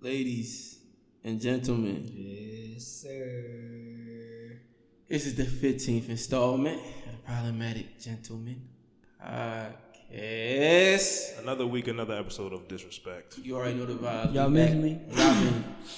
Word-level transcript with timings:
Ladies 0.00 0.78
and 1.24 1.40
gentlemen, 1.40 2.10
Yes, 2.14 2.84
sir. 2.86 4.60
this 5.08 5.26
is 5.26 5.34
the 5.34 5.44
15th 5.44 6.08
installment 6.10 6.78
of 6.80 7.12
the 7.12 7.18
Problematic 7.24 7.98
Gentleman 7.98 8.60
Podcast. 9.20 9.72
Another 11.40 11.66
week, 11.66 11.88
another 11.88 12.14
episode 12.14 12.52
of 12.52 12.68
disrespect. 12.68 13.38
You 13.38 13.56
already 13.56 13.74
know 13.78 13.86
the 13.86 13.94
vibes. 13.94 14.34
Y'all 14.34 14.48
miss 14.50 14.74
me? 14.74 15.00
Y'all 15.10 15.52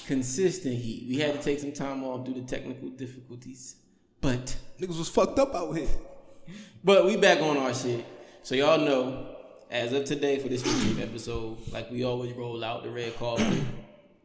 consistent 0.06 0.76
heat. 0.76 1.06
We 1.08 1.18
had 1.18 1.34
to 1.34 1.42
take 1.42 1.58
some 1.58 1.72
time 1.72 2.04
off 2.04 2.24
due 2.24 2.34
to 2.34 2.42
technical 2.42 2.88
difficulties, 2.90 3.76
but 4.20 4.56
Niggas 4.80 4.96
was 4.98 5.08
fucked 5.08 5.38
up 5.38 5.54
out 5.54 5.76
here. 5.76 5.88
but 6.84 7.04
we 7.04 7.16
back 7.16 7.40
on 7.42 7.56
our 7.56 7.74
shit. 7.74 8.04
So 8.42 8.54
y'all 8.54 8.78
know, 8.78 9.34
as 9.70 9.92
of 9.92 10.04
today 10.06 10.38
for 10.38 10.48
this 10.48 10.62
15th 10.62 11.02
episode, 11.02 11.58
like 11.72 11.90
we 11.90 12.04
always 12.04 12.32
roll 12.32 12.62
out 12.64 12.84
the 12.84 12.90
red 12.90 13.14
carpet. 13.18 13.58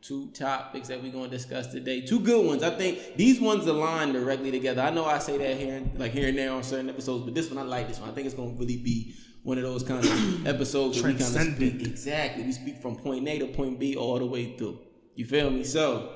Two 0.04 0.28
topics 0.32 0.90
that 0.90 1.02
we're 1.02 1.14
gonna 1.14 1.30
discuss 1.30 1.68
today. 1.68 2.02
Two 2.02 2.20
good 2.20 2.46
ones. 2.46 2.62
I 2.62 2.72
think 2.72 3.16
these 3.16 3.40
ones 3.40 3.66
align 3.66 4.12
directly 4.12 4.52
together. 4.52 4.82
I 4.82 4.90
know 4.90 5.06
I 5.06 5.18
say 5.18 5.38
that 5.38 5.58
here, 5.58 5.78
and- 5.78 5.98
like 5.98 6.12
here 6.12 6.28
and 6.28 6.38
there 6.38 6.52
on 6.52 6.62
certain 6.62 6.90
episodes, 6.90 7.24
but 7.24 7.34
this 7.34 7.50
one 7.50 7.58
I 7.58 7.62
like 7.62 7.88
this 7.88 8.02
one. 8.02 8.10
I 8.10 8.14
think 8.14 8.26
it's 8.26 8.36
gonna 8.36 8.52
really 8.52 8.76
be 8.76 9.14
one 9.44 9.58
of 9.58 9.64
those 9.64 9.82
kind 9.82 10.04
of 10.04 10.48
episodes 10.48 11.02
where 11.02 11.14
we 11.14 11.18
kind 11.18 11.34
of 11.38 11.56
speak 11.56 11.88
exactly. 11.88 12.44
We 12.44 12.52
speak 12.52 12.82
from 12.82 12.98
point 12.98 13.26
A 13.30 13.40
to 13.40 13.48
point 13.48 13.80
B 13.80 13.96
all 13.96 14.20
the 14.20 14.26
way 14.26 14.58
through. 14.58 14.80
You 15.16 15.24
feel 15.24 15.50
me? 15.50 15.64
So 15.64 16.14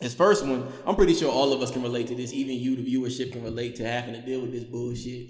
this 0.00 0.14
first 0.14 0.46
one, 0.46 0.66
I'm 0.86 0.96
pretty 0.96 1.12
sure 1.12 1.30
all 1.30 1.52
of 1.52 1.60
us 1.60 1.70
can 1.70 1.82
relate 1.82 2.06
to 2.06 2.14
this. 2.14 2.32
Even 2.32 2.56
you, 2.56 2.76
the 2.76 2.94
viewership, 2.94 3.32
can 3.32 3.44
relate 3.44 3.76
to 3.76 3.86
having 3.86 4.14
to 4.14 4.22
deal 4.22 4.40
with 4.40 4.52
this 4.52 4.64
bullshit. 4.64 5.28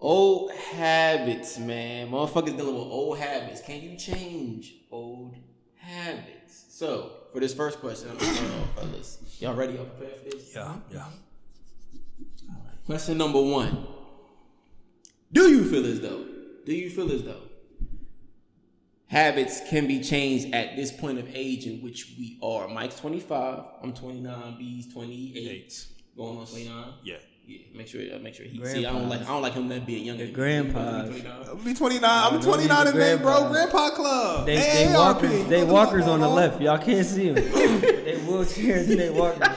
Old 0.00 0.50
habits, 0.50 1.56
man. 1.60 2.10
Motherfuckers 2.10 2.56
dealing 2.56 2.74
with 2.74 2.82
old 2.82 3.18
habits. 3.18 3.60
Can 3.60 3.80
you 3.80 3.96
change 3.96 4.74
old 4.90 5.36
habits? 5.76 6.66
So, 6.70 7.12
for 7.32 7.40
this 7.40 7.54
first 7.54 7.80
question, 7.80 8.10
I'm 8.10 8.18
gonna 8.18 8.34
start 8.34 8.50
off, 8.52 8.74
fellas. 8.76 9.36
Y'all 9.40 9.54
ready? 9.54 9.74
Y'all 9.74 9.84
prepared 9.84 10.18
for 10.18 10.24
this? 10.30 10.54
Yeah, 10.54 10.76
yeah. 10.90 11.04
Question 12.86 13.18
number 13.18 13.40
one. 13.40 13.86
Do 15.32 15.48
you 15.48 15.64
feel 15.64 15.86
as 15.86 16.00
though, 16.00 16.26
do 16.66 16.74
you 16.74 16.90
feel 16.90 17.12
as 17.12 17.22
though 17.22 17.42
habits 19.06 19.60
can 19.68 19.86
be 19.86 20.00
changed 20.02 20.52
at 20.54 20.76
this 20.76 20.90
point 20.90 21.18
of 21.18 21.28
age 21.34 21.66
in 21.66 21.80
which 21.82 22.14
we 22.18 22.38
are? 22.42 22.66
Mike's 22.66 22.98
25, 22.98 23.64
I'm 23.82 23.92
29, 23.92 24.58
B's 24.58 24.92
28. 24.92 25.36
Eight. 25.36 25.86
Going 26.16 26.38
on 26.38 26.46
29. 26.46 26.84
Yeah. 27.04 27.16
Yeah, 27.50 27.58
make 27.74 27.88
sure, 27.88 28.00
uh, 28.14 28.20
make 28.20 28.34
sure 28.34 28.46
he 28.46 28.64
see. 28.64 28.86
I 28.86 28.92
don't 28.92 29.08
like, 29.08 29.22
I 29.22 29.24
don't 29.24 29.42
like 29.42 29.54
him 29.54 29.66
that 29.70 29.84
being 29.84 30.04
younger. 30.04 30.22
than 30.22 30.32
me. 30.32 30.34
grandpas. 30.36 31.08
29. 31.08 31.32
I'll 31.48 31.56
be 31.56 31.74
29. 31.74 32.04
I'm 32.04 32.34
no, 32.34 32.40
29 32.42 32.84
these 32.84 32.92
in 32.94 32.98
May, 33.00 33.16
bro. 33.16 33.48
Grandpa 33.48 33.90
Club. 33.90 34.46
They, 34.46 34.56
Hey, 34.56 34.86
they 34.86 34.94
ARP. 34.94 35.16
walkers, 35.22 35.44
they 35.46 35.64
walkers 35.64 36.04
fuck 36.04 36.12
on 36.12 36.20
the 36.20 36.28
left. 36.28 36.60
Y'all 36.60 36.78
can't 36.78 37.04
see 37.04 37.30
them. 37.30 37.34
they 37.80 38.20
wheelchairs 38.24 38.88
and 38.88 39.00
they 39.00 39.10
walkers. 39.20 39.48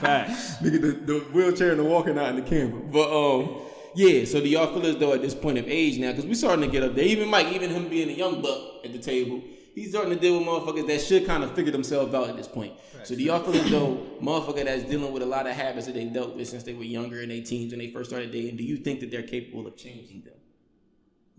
Facts. 0.00 0.56
Nigga, 0.62 0.80
the, 0.80 1.12
the 1.12 1.18
wheelchair 1.34 1.72
and 1.72 1.80
the 1.80 1.84
walking 1.84 2.18
out 2.18 2.28
in 2.30 2.36
the 2.36 2.42
camera. 2.42 2.80
But 2.80 3.10
um, 3.12 3.60
yeah. 3.94 4.24
So 4.24 4.40
do 4.40 4.48
y'all 4.48 4.72
feel 4.72 4.86
as 4.86 4.96
though 4.96 5.12
at 5.12 5.20
this 5.20 5.34
point 5.34 5.58
of 5.58 5.68
age 5.68 5.98
now, 5.98 6.12
because 6.12 6.24
we 6.24 6.34
starting 6.34 6.64
to 6.64 6.70
get 6.70 6.82
up 6.82 6.94
there. 6.94 7.04
Even 7.04 7.28
Mike, 7.28 7.48
even 7.48 7.68
him 7.68 7.88
being 7.90 8.08
a 8.08 8.12
young 8.12 8.40
buck 8.40 8.86
at 8.86 8.92
the 8.94 8.98
table, 8.98 9.42
he's 9.74 9.90
starting 9.90 10.14
to 10.14 10.18
deal 10.18 10.38
with 10.38 10.46
motherfuckers 10.46 10.86
that 10.86 11.00
should 11.00 11.26
kind 11.26 11.42
of 11.42 11.54
figure 11.54 11.72
themselves 11.72 12.14
out 12.14 12.28
at 12.28 12.36
this 12.36 12.48
point. 12.48 12.72
So 13.02 13.14
do 13.14 13.22
y'all 13.22 13.40
feel 13.40 13.60
as 13.60 13.70
though 13.70 14.00
motherfucker 14.22 14.64
that's 14.64 14.84
dealing 14.84 15.12
with 15.12 15.22
a 15.22 15.26
lot 15.26 15.46
of 15.46 15.52
habits 15.52 15.86
that 15.86 15.94
they 15.94 16.04
dealt 16.06 16.34
with 16.36 16.48
since 16.48 16.62
they 16.62 16.72
were 16.72 16.84
younger 16.84 17.20
in 17.20 17.28
their 17.28 17.42
teens 17.42 17.72
when 17.72 17.80
they 17.80 17.90
first 17.90 18.10
started 18.10 18.32
dating? 18.32 18.56
Do 18.56 18.64
you 18.64 18.78
think 18.78 19.00
that 19.00 19.10
they're 19.10 19.22
capable 19.22 19.66
of 19.66 19.76
changing 19.76 20.22
them? 20.22 20.34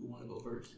Who 0.00 0.06
want 0.06 0.22
to 0.22 0.28
go 0.28 0.38
first? 0.38 0.72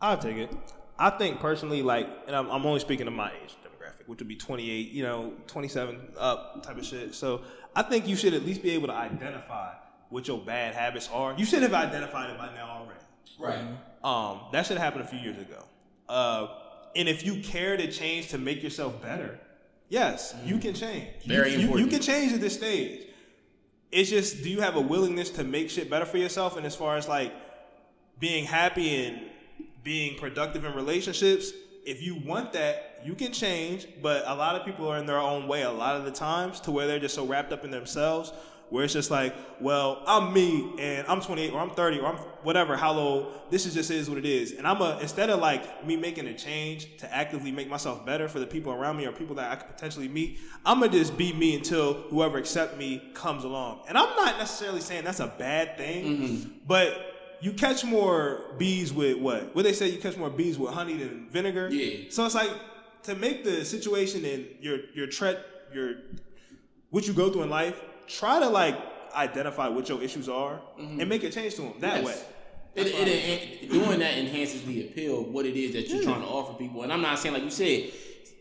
I'll 0.00 0.18
take 0.18 0.36
it. 0.36 0.50
I 0.98 1.10
think 1.10 1.40
personally, 1.40 1.82
like, 1.82 2.08
and 2.26 2.36
I'm, 2.36 2.50
I'm 2.50 2.66
only 2.66 2.80
speaking 2.80 3.06
to 3.06 3.10
my 3.10 3.32
age 3.42 3.56
demographic, 3.64 4.06
which 4.06 4.18
would 4.18 4.28
be 4.28 4.36
28, 4.36 4.90
you 4.90 5.02
know, 5.02 5.32
27 5.46 5.98
up 6.18 6.62
type 6.62 6.76
of 6.76 6.84
shit. 6.84 7.14
So 7.14 7.42
I 7.74 7.82
think 7.82 8.06
you 8.06 8.16
should 8.16 8.34
at 8.34 8.44
least 8.44 8.62
be 8.62 8.70
able 8.70 8.88
to 8.88 8.94
identify 8.94 9.72
what 10.10 10.28
your 10.28 10.38
bad 10.38 10.74
habits 10.74 11.08
are. 11.12 11.34
You 11.38 11.46
should 11.46 11.62
have 11.62 11.72
identified 11.72 12.30
it 12.30 12.38
by 12.38 12.52
now 12.54 12.68
already. 12.68 13.00
Right. 13.38 13.64
Um, 14.04 14.40
that 14.52 14.66
should 14.66 14.76
have 14.76 14.84
happened 14.84 15.04
a 15.04 15.08
few 15.08 15.18
years 15.18 15.38
ago. 15.38 15.64
Uh, 16.08 16.48
and 16.94 17.08
if 17.08 17.24
you 17.24 17.40
care 17.42 17.76
to 17.76 17.90
change 17.90 18.28
to 18.28 18.38
make 18.38 18.62
yourself 18.62 19.00
better, 19.02 19.38
yes, 19.88 20.32
mm-hmm. 20.32 20.48
you 20.48 20.58
can 20.58 20.74
change. 20.74 21.08
You- 21.22 21.36
Very 21.36 21.54
you, 21.54 21.78
you, 21.78 21.86
can 21.86 22.00
change 22.00 22.32
at 22.32 22.40
this 22.40 22.54
stage. 22.54 23.06
It's 23.90 24.08
just, 24.08 24.42
do 24.42 24.50
you 24.50 24.60
have 24.60 24.76
a 24.76 24.80
willingness 24.80 25.30
to 25.30 25.44
make 25.44 25.68
shit 25.68 25.90
better 25.90 26.06
for 26.06 26.18
yourself? 26.18 26.56
And 26.56 26.64
as 26.64 26.74
far 26.74 26.96
as 26.96 27.08
like 27.08 27.32
being 28.18 28.44
happy 28.44 29.04
and 29.04 29.22
being 29.84 30.18
productive 30.18 30.64
in 30.64 30.74
relationships, 30.74 31.52
if 31.84 32.02
you 32.02 32.14
want 32.14 32.52
that, 32.54 33.02
you 33.04 33.14
can 33.14 33.32
change. 33.32 33.86
But 34.00 34.24
a 34.26 34.34
lot 34.34 34.56
of 34.56 34.64
people 34.64 34.88
are 34.88 34.98
in 34.98 35.06
their 35.06 35.18
own 35.18 35.46
way 35.46 35.62
a 35.62 35.70
lot 35.70 35.96
of 35.96 36.04
the 36.04 36.10
times 36.10 36.60
to 36.60 36.70
where 36.70 36.86
they're 36.86 37.00
just 37.00 37.14
so 37.14 37.26
wrapped 37.26 37.52
up 37.52 37.64
in 37.64 37.70
themselves 37.70 38.32
where 38.72 38.84
it's 38.84 38.94
just 38.94 39.10
like, 39.10 39.34
well, 39.60 40.02
I'm 40.06 40.32
me 40.32 40.72
and 40.78 41.06
I'm 41.06 41.20
28 41.20 41.52
or 41.52 41.60
I'm 41.60 41.70
30 41.70 42.00
or 42.00 42.06
I'm 42.06 42.16
whatever, 42.42 42.74
how 42.74 42.92
low, 42.92 43.30
this 43.50 43.66
is 43.66 43.74
just 43.74 43.90
is 43.90 44.08
what 44.08 44.16
it 44.16 44.24
is. 44.24 44.52
And 44.52 44.66
I'm 44.66 44.80
a, 44.80 44.98
instead 45.02 45.28
of 45.28 45.40
like 45.40 45.86
me 45.86 45.94
making 45.94 46.26
a 46.26 46.32
change 46.32 46.96
to 46.96 47.14
actively 47.14 47.52
make 47.52 47.68
myself 47.68 48.06
better 48.06 48.28
for 48.28 48.40
the 48.40 48.46
people 48.46 48.72
around 48.72 48.96
me 48.96 49.04
or 49.04 49.12
people 49.12 49.36
that 49.36 49.52
I 49.52 49.56
could 49.56 49.68
potentially 49.68 50.08
meet, 50.08 50.40
I'm 50.64 50.80
gonna 50.80 50.90
just 50.90 51.18
be 51.18 51.34
me 51.34 51.54
until 51.54 51.92
whoever 51.92 52.38
accept 52.38 52.78
me 52.78 53.10
comes 53.12 53.44
along. 53.44 53.82
And 53.88 53.98
I'm 53.98 54.16
not 54.16 54.38
necessarily 54.38 54.80
saying 54.80 55.04
that's 55.04 55.20
a 55.20 55.26
bad 55.26 55.76
thing, 55.76 56.58
but 56.66 57.36
you 57.42 57.52
catch 57.52 57.84
more 57.84 58.54
bees 58.56 58.90
with 58.90 59.18
what? 59.18 59.54
What 59.54 59.64
they 59.64 59.74
say 59.74 59.88
you 59.90 59.98
catch 59.98 60.16
more 60.16 60.30
bees 60.30 60.58
with 60.58 60.72
honey 60.72 60.96
than 60.96 61.28
vinegar. 61.28 61.68
Yeah. 61.68 62.06
So 62.08 62.24
it's 62.24 62.34
like 62.34 62.50
to 63.02 63.14
make 63.16 63.44
the 63.44 63.66
situation 63.66 64.24
and 64.24 64.46
your 64.60 64.78
your 64.94 65.08
tre- 65.08 65.40
your 65.74 65.96
what 66.88 67.06
you 67.06 67.12
go 67.12 67.30
through 67.30 67.42
in 67.42 67.50
life, 67.50 67.78
try 68.18 68.38
to 68.38 68.48
like 68.48 68.78
identify 69.14 69.68
what 69.68 69.88
your 69.88 70.02
issues 70.02 70.28
are 70.28 70.60
mm-hmm. 70.78 71.00
and 71.00 71.08
make 71.08 71.22
a 71.22 71.30
change 71.30 71.54
to 71.56 71.62
them 71.62 71.74
that 71.80 72.02
Yes. 72.02 72.06
way. 72.06 72.24
It, 72.74 72.86
it, 72.86 73.08
it, 73.08 73.70
doing 73.70 73.98
that 73.98 74.16
enhances 74.16 74.62
the 74.62 74.86
appeal 74.86 75.20
of 75.20 75.28
what 75.28 75.44
it 75.44 75.56
is 75.56 75.74
that 75.74 75.88
you're 75.88 76.02
trying 76.02 76.22
to 76.22 76.26
offer 76.26 76.54
people. 76.54 76.82
And 76.84 76.90
I'm 76.92 77.02
not 77.02 77.18
saying 77.18 77.34
like 77.34 77.44
you 77.44 77.50
said, 77.50 77.90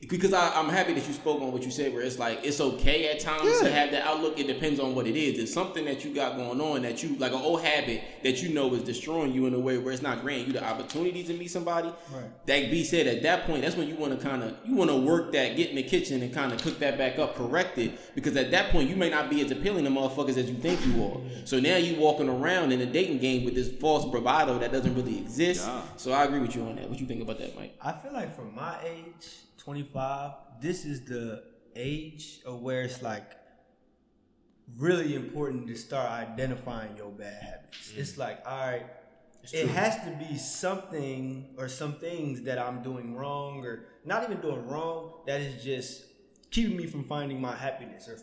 because 0.09 0.34
I, 0.34 0.59
I'm 0.59 0.69
happy 0.69 0.94
that 0.94 1.07
you 1.07 1.13
spoke 1.13 1.41
on 1.41 1.51
what 1.51 1.63
you 1.63 1.72
said, 1.72 1.94
where 1.94 2.01
it's 2.01 2.17
like 2.17 2.39
it's 2.44 2.59
okay 2.59 3.09
at 3.12 3.19
times 3.19 3.59
to 3.59 3.72
have 3.72 3.91
that 3.91 4.06
outlook. 4.06 4.39
It 4.39 4.47
depends 4.47 4.79
on 4.79 4.95
what 4.95 5.06
it 5.06 5.16
is. 5.16 5.38
It's 5.38 5.53
something 5.53 5.85
that 5.85 6.03
you 6.03 6.13
got 6.13 6.38
going 6.38 6.59
on 6.59 6.81
that 6.81 7.03
you 7.03 7.16
like 7.17 7.31
an 7.31 7.41
old 7.41 7.62
habit 7.62 8.01
that 8.23 8.41
you 8.41 8.50
know 8.50 8.73
is 8.73 8.84
destroying 8.84 9.31
you 9.31 9.45
in 9.45 9.53
a 9.53 9.59
way 9.59 9.78
where 9.78 9.94
it's 9.94 10.01
not 10.01 10.22
granting 10.22 10.47
you 10.47 10.53
the 10.53 10.63
opportunity 10.63 11.23
to 11.23 11.34
meet 11.34 11.51
somebody. 11.51 11.89
Right. 12.12 12.45
That 12.47 12.72
be 12.72 12.84
said, 12.84 13.06
at 13.07 13.22
that 13.23 13.45
point, 13.45 13.62
that's 13.62 13.75
when 13.75 13.88
you 13.88 13.95
want 13.95 14.19
to 14.19 14.28
kind 14.28 14.44
of 14.44 14.56
you 14.66 14.75
want 14.75 14.89
to 14.89 14.97
work 14.97 15.31
that, 15.34 15.56
get 15.56 15.69
in 15.69 15.75
the 15.75 15.84
kitchen 15.84 16.22
and 16.23 16.33
kind 16.33 16.51
of 16.51 16.62
cook 16.62 16.79
that 16.79 16.97
back 16.97 17.19
up, 17.19 17.35
correct 17.35 17.78
it, 17.78 18.16
because 18.16 18.35
at 18.38 18.51
that 18.51 18.72
point 18.72 18.89
you 18.89 18.95
may 18.95 19.09
not 19.09 19.29
be 19.29 19.41
as 19.41 19.51
appealing 19.51 19.85
to 19.85 19.91
motherfuckers 19.91 20.38
as 20.38 20.50
you 20.50 20.56
think 20.56 20.83
you 20.85 21.03
are. 21.03 21.18
So 21.45 21.59
now 21.59 21.78
you 21.78 22.00
walking 22.00 22.28
around 22.28 22.72
in 22.72 22.81
a 22.81 22.85
dating 22.85 23.19
game 23.19 23.45
with 23.45 23.53
this 23.53 23.69
false 23.69 24.09
bravado 24.09 24.57
that 24.59 24.72
doesn't 24.72 24.95
really 24.95 25.19
exist. 25.19 25.68
Yeah. 25.68 25.81
So 25.97 26.12
I 26.12 26.23
agree 26.23 26.39
with 26.39 26.56
you 26.56 26.63
on 26.63 26.75
that. 26.78 26.89
What 26.89 27.00
you 27.00 27.06
think 27.06 27.22
about 27.22 27.38
that, 27.39 27.56
Mike? 27.56 27.75
I 27.81 27.91
feel 27.91 28.13
like 28.13 28.35
for 28.35 28.45
my 28.45 28.78
age, 28.83 29.28
25, 29.66 30.31
this 30.59 30.85
is 30.85 31.05
the 31.05 31.44
age 31.75 32.39
of 32.47 32.61
where 32.61 32.81
it's 32.81 33.03
like 33.03 33.29
really 34.77 35.13
important 35.16 35.67
to 35.67 35.75
start 35.75 36.09
identifying 36.09 36.97
your 36.97 37.11
bad 37.11 37.44
habits. 37.44 37.91
Mm. 37.91 37.97
It's 38.00 38.17
like, 38.17 38.41
all 38.45 38.57
right, 38.57 38.85
it 39.53 39.67
has 39.69 39.95
to 39.97 40.17
be 40.17 40.35
something 40.38 41.53
or 41.57 41.67
some 41.67 41.94
things 41.94 42.41
that 42.44 42.57
I'm 42.57 42.81
doing 42.81 43.16
wrong 43.16 43.63
or 43.63 43.85
not 44.03 44.23
even 44.23 44.41
doing 44.41 44.66
wrong 44.67 45.11
that 45.27 45.41
is 45.41 45.63
just 45.63 46.05
keeping 46.50 46.75
me 46.75 46.88
from 46.88 47.03
finding 47.03 47.39
my 47.39 47.55
happiness 47.55 48.07
or 48.07 48.17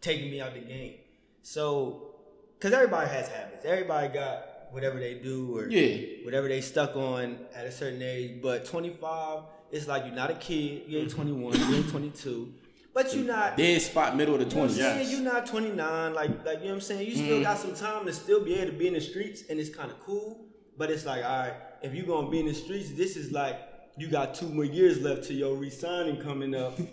taking 0.00 0.28
me 0.28 0.40
out 0.40 0.48
of 0.48 0.54
the 0.54 0.60
game. 0.60 0.94
So, 1.42 2.16
because 2.58 2.72
everybody 2.72 3.08
has 3.08 3.28
habits, 3.28 3.64
everybody 3.64 4.08
got 4.08 4.72
whatever 4.72 4.98
they 4.98 5.14
do 5.14 5.56
or 5.56 5.68
Yeah. 5.68 6.24
whatever 6.24 6.48
they 6.48 6.60
stuck 6.60 6.96
on 6.96 7.38
at 7.54 7.66
a 7.66 7.70
certain 7.72 8.02
age. 8.02 8.42
But 8.42 8.64
25, 8.64 9.44
it's 9.72 9.86
like 9.86 10.04
you're 10.04 10.14
not 10.14 10.30
a 10.30 10.34
kid. 10.34 10.84
You 10.86 10.98
ain't 10.98 11.10
mm-hmm. 11.10 11.22
21. 11.22 11.70
You 11.70 11.76
ain't 11.76 11.88
22. 11.90 12.52
But 12.92 13.14
you're 13.14 13.24
not. 13.24 13.56
Dead 13.56 13.80
spot, 13.80 14.16
middle 14.16 14.34
of 14.34 14.40
the 14.40 14.46
You 14.46 14.54
know 14.54 14.62
what 14.62 14.70
I'm 14.70 14.76
twenties. 14.76 15.08
saying? 15.08 15.24
You're 15.24 15.32
not 15.32 15.46
29. 15.46 16.14
Like, 16.14 16.44
like 16.44 16.58
you 16.58 16.64
know 16.64 16.70
what 16.70 16.74
I'm 16.74 16.80
saying? 16.80 17.06
You 17.06 17.14
still 17.14 17.26
mm-hmm. 17.26 17.42
got 17.42 17.58
some 17.58 17.74
time 17.74 18.04
to 18.06 18.12
still 18.12 18.44
be 18.44 18.54
able 18.54 18.72
to 18.72 18.78
be 18.78 18.88
in 18.88 18.94
the 18.94 19.00
streets, 19.00 19.44
and 19.48 19.60
it's 19.60 19.70
kind 19.70 19.90
of 19.90 19.98
cool. 20.00 20.44
But 20.76 20.90
it's 20.90 21.06
like, 21.06 21.24
all 21.24 21.30
right, 21.30 21.54
if 21.82 21.94
you're 21.94 22.06
gonna 22.06 22.30
be 22.30 22.40
in 22.40 22.46
the 22.46 22.54
streets, 22.54 22.90
this 22.90 23.16
is 23.16 23.30
like 23.32 23.60
you 23.96 24.08
got 24.08 24.34
two 24.34 24.48
more 24.48 24.64
years 24.64 25.00
left 25.00 25.24
to 25.24 25.34
your 25.34 25.54
re-signing 25.54 26.20
coming 26.20 26.54
up. 26.54 26.78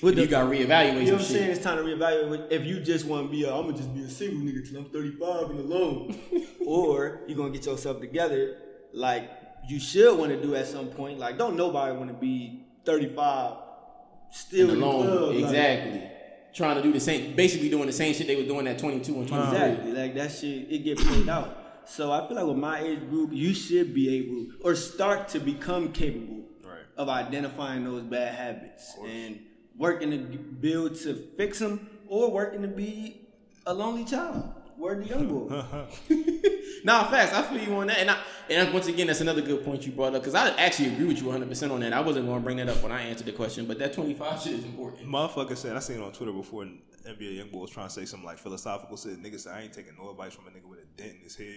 With 0.00 0.16
You 0.16 0.28
got 0.28 0.44
to 0.44 0.48
reevaluate 0.48 1.00
you 1.00 1.06
know 1.06 1.12
what 1.12 1.20
I'm 1.22 1.26
saying? 1.26 1.46
shit. 1.46 1.50
It's 1.50 1.60
time 1.60 1.76
to 1.78 1.82
reevaluate. 1.82 2.52
If 2.52 2.64
you 2.64 2.78
just 2.78 3.04
want 3.04 3.26
to 3.26 3.32
be, 3.32 3.42
a, 3.42 3.52
I'm 3.52 3.64
gonna 3.66 3.76
just 3.76 3.92
be 3.92 4.02
a 4.02 4.08
single 4.08 4.38
nigga 4.40 4.68
till 4.68 4.78
I'm 4.78 4.90
35 4.90 5.50
and 5.50 5.60
alone, 5.60 6.20
or 6.66 7.22
you're 7.26 7.36
gonna 7.36 7.50
get 7.50 7.66
yourself 7.66 7.98
together, 7.98 8.58
like 8.92 9.28
you 9.68 9.78
should 9.78 10.18
want 10.18 10.30
to 10.32 10.40
do 10.40 10.54
at 10.54 10.66
some 10.66 10.88
point. 10.88 11.18
Like, 11.18 11.38
don't 11.38 11.56
nobody 11.56 11.96
want 11.96 12.08
to 12.10 12.14
be 12.16 12.64
35 12.84 13.56
still 14.30 14.70
in 14.70 14.80
the 14.80 14.84
Alone, 14.86 15.06
club. 15.06 15.34
like- 15.34 15.44
exactly. 15.44 16.02
Trying 16.54 16.76
to 16.76 16.82
do 16.82 16.92
the 16.92 17.00
same, 17.00 17.36
basically 17.36 17.68
doing 17.68 17.86
the 17.86 17.92
same 17.92 18.14
shit 18.14 18.26
they 18.26 18.34
were 18.34 18.42
doing 18.48 18.66
at 18.66 18.78
22 18.78 19.14
and 19.14 19.28
23. 19.28 19.52
Exactly. 19.56 19.92
Like 19.92 20.14
that 20.14 20.32
shit, 20.32 20.66
it 20.72 20.78
get 20.82 20.98
played 20.98 21.28
out. 21.28 21.56
So 21.84 22.10
I 22.10 22.26
feel 22.26 22.36
like 22.36 22.46
with 22.46 22.56
my 22.56 22.80
age 22.80 23.00
group, 23.08 23.30
you 23.32 23.54
should 23.54 23.94
be 23.94 24.16
able 24.16 24.46
or 24.62 24.74
start 24.74 25.28
to 25.28 25.38
become 25.40 25.92
capable 25.92 26.44
Right. 26.64 26.80
of 26.96 27.08
identifying 27.08 27.84
those 27.84 28.02
bad 28.02 28.34
habits 28.34 28.94
and 29.06 29.40
working 29.76 30.10
to 30.10 30.18
build 30.18 30.96
to 31.00 31.14
fix 31.36 31.58
them 31.60 31.88
or 32.08 32.30
working 32.30 32.62
to 32.62 32.68
be 32.68 33.28
a 33.66 33.72
lonely 33.72 34.04
child. 34.04 34.50
Word 34.78 35.04
the 35.04 35.08
young 35.08 35.26
boy. 35.26 35.64
Nah, 36.84 37.10
facts. 37.10 37.32
I 37.32 37.42
feel 37.42 37.60
you 37.60 37.74
on 37.74 37.88
that, 37.88 37.98
and 37.98 38.08
I 38.08 38.18
and 38.48 38.72
once 38.72 38.86
again, 38.86 39.08
that's 39.08 39.20
another 39.20 39.42
good 39.42 39.64
point 39.64 39.84
you 39.84 39.90
brought 39.90 40.14
up 40.14 40.22
because 40.22 40.36
I 40.36 40.50
actually 40.50 40.92
agree 40.92 41.06
with 41.06 41.18
you 41.18 41.24
100 41.24 41.48
percent 41.48 41.72
on 41.72 41.80
that. 41.80 41.92
I 41.92 42.00
wasn't 42.00 42.26
going 42.26 42.38
to 42.38 42.44
bring 42.44 42.58
that 42.58 42.68
up 42.68 42.80
when 42.84 42.92
I 42.92 43.02
answered 43.02 43.26
the 43.26 43.32
question, 43.32 43.66
but 43.66 43.80
that 43.80 43.92
25 43.92 44.40
shit 44.40 44.52
is 44.52 44.64
important. 44.64 45.08
Motherfucker 45.08 45.56
said, 45.56 45.74
I 45.76 45.80
seen 45.80 45.98
it 45.98 46.04
on 46.04 46.12
Twitter 46.12 46.32
before, 46.32 46.62
and 46.62 46.78
NBA 47.04 47.50
YoungBoy 47.50 47.60
was 47.60 47.70
trying 47.70 47.88
to 47.88 47.92
say 47.92 48.04
some 48.04 48.22
like 48.22 48.38
philosophical. 48.38 48.96
shit. 48.96 49.20
nigga 49.20 49.40
said, 49.40 49.54
I 49.54 49.62
ain't 49.62 49.72
taking 49.72 49.94
no 50.00 50.10
advice 50.10 50.34
from 50.34 50.46
a 50.46 50.50
nigga 50.50 50.66
with 50.68 50.78
a 50.78 50.84
dent 50.96 51.16
in 51.16 51.22
his 51.24 51.34
head. 51.34 51.54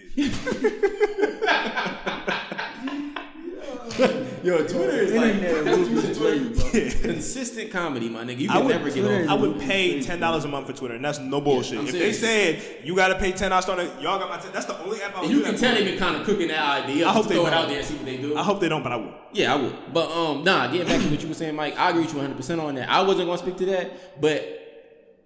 Yo, 4.44 4.58
Twitter 4.66 4.90
is 5.02 5.12
Internet 5.12 5.66
like 5.66 5.76
will 5.76 6.02
betray 6.02 6.36
you, 6.38 6.50
bro. 6.50 7.02
consistent 7.14 7.72
comedy, 7.72 8.10
my 8.10 8.24
nigga. 8.24 8.40
You 8.40 8.50
I 8.50 8.54
can 8.54 8.66
would, 8.66 8.72
never 8.72 8.90
get 8.90 9.02
Twitter 9.02 9.24
off. 9.26 9.30
I 9.30 9.34
would 9.36 9.60
pay 9.60 10.02
ten 10.02 10.20
dollars 10.20 10.46
a 10.46 10.48
month 10.48 10.68
for 10.68 10.74
Twitter, 10.74 10.96
and 10.96 11.06
that's 11.06 11.20
no 11.20 11.40
bullshit. 11.42 11.78
I'm 11.78 11.86
if 11.86 11.92
they 11.92 12.12
said 12.12 12.62
you 12.84 12.96
gotta 12.96 13.16
pay 13.16 13.32
ten 13.32 13.52
dollars 13.52 13.70
on 13.70 13.80
it, 13.80 13.92
y'all 14.02 14.18
got 14.18 14.30
my 14.30 14.38
ten. 14.38 14.52
That's 14.52 14.66
the 14.66 14.80
only 14.82 15.02
app 15.02 15.16
I 15.16 15.22
would 15.22 15.24
And 15.26 15.32
you 15.32 15.40
do 15.40 15.46
can 15.46 15.54
that 15.56 15.60
tell 15.62 15.76
for. 15.76 15.82
they've 15.84 15.92
been 15.92 16.00
kind 16.00 16.16
of 16.16 16.26
cooking 16.26 16.48
that 16.48 16.84
idea. 16.86 17.08
I 17.08 17.12
hope 17.12 17.28
they 17.28 17.36
throw 17.36 17.46
it 17.46 17.50
don't. 17.52 17.60
out 17.64 17.68
there 17.70 17.78
and 17.80 17.88
see 17.88 17.96
what 17.96 18.06
they 18.06 18.18
do. 18.18 18.36
I 18.36 18.44
hope 18.44 18.60
they 18.60 18.70
don't, 18.70 18.82
but 18.84 18.92
I 18.94 18.96
would. 18.96 19.14
Yeah, 19.34 19.54
I 19.54 19.58
would. 19.58 19.76
But 19.94 20.10
um, 20.12 20.44
nah, 20.44 20.68
getting 20.68 20.88
back 20.88 21.02
to 21.02 21.10
what 21.10 21.22
you 21.22 21.28
were 21.28 21.34
saying, 21.36 21.56
Mike, 21.56 21.78
I 21.78 21.90
agree 21.92 22.02
with 22.02 22.12
you 22.14 22.18
100 22.18 22.36
percent 22.36 22.62
on 22.62 22.74
that. 22.76 22.90
I 22.90 23.02
wasn't 23.02 23.28
gonna 23.28 23.38
speak 23.38 23.58
to 23.58 23.66
that, 23.68 24.20
but 24.22 24.58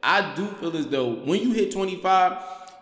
I 0.04 0.36
do 0.36 0.46
feel 0.48 0.76
as 0.76 0.88
though 0.88 1.14
when 1.14 1.40
you 1.42 1.52
hit 1.54 1.72
25, 1.72 2.34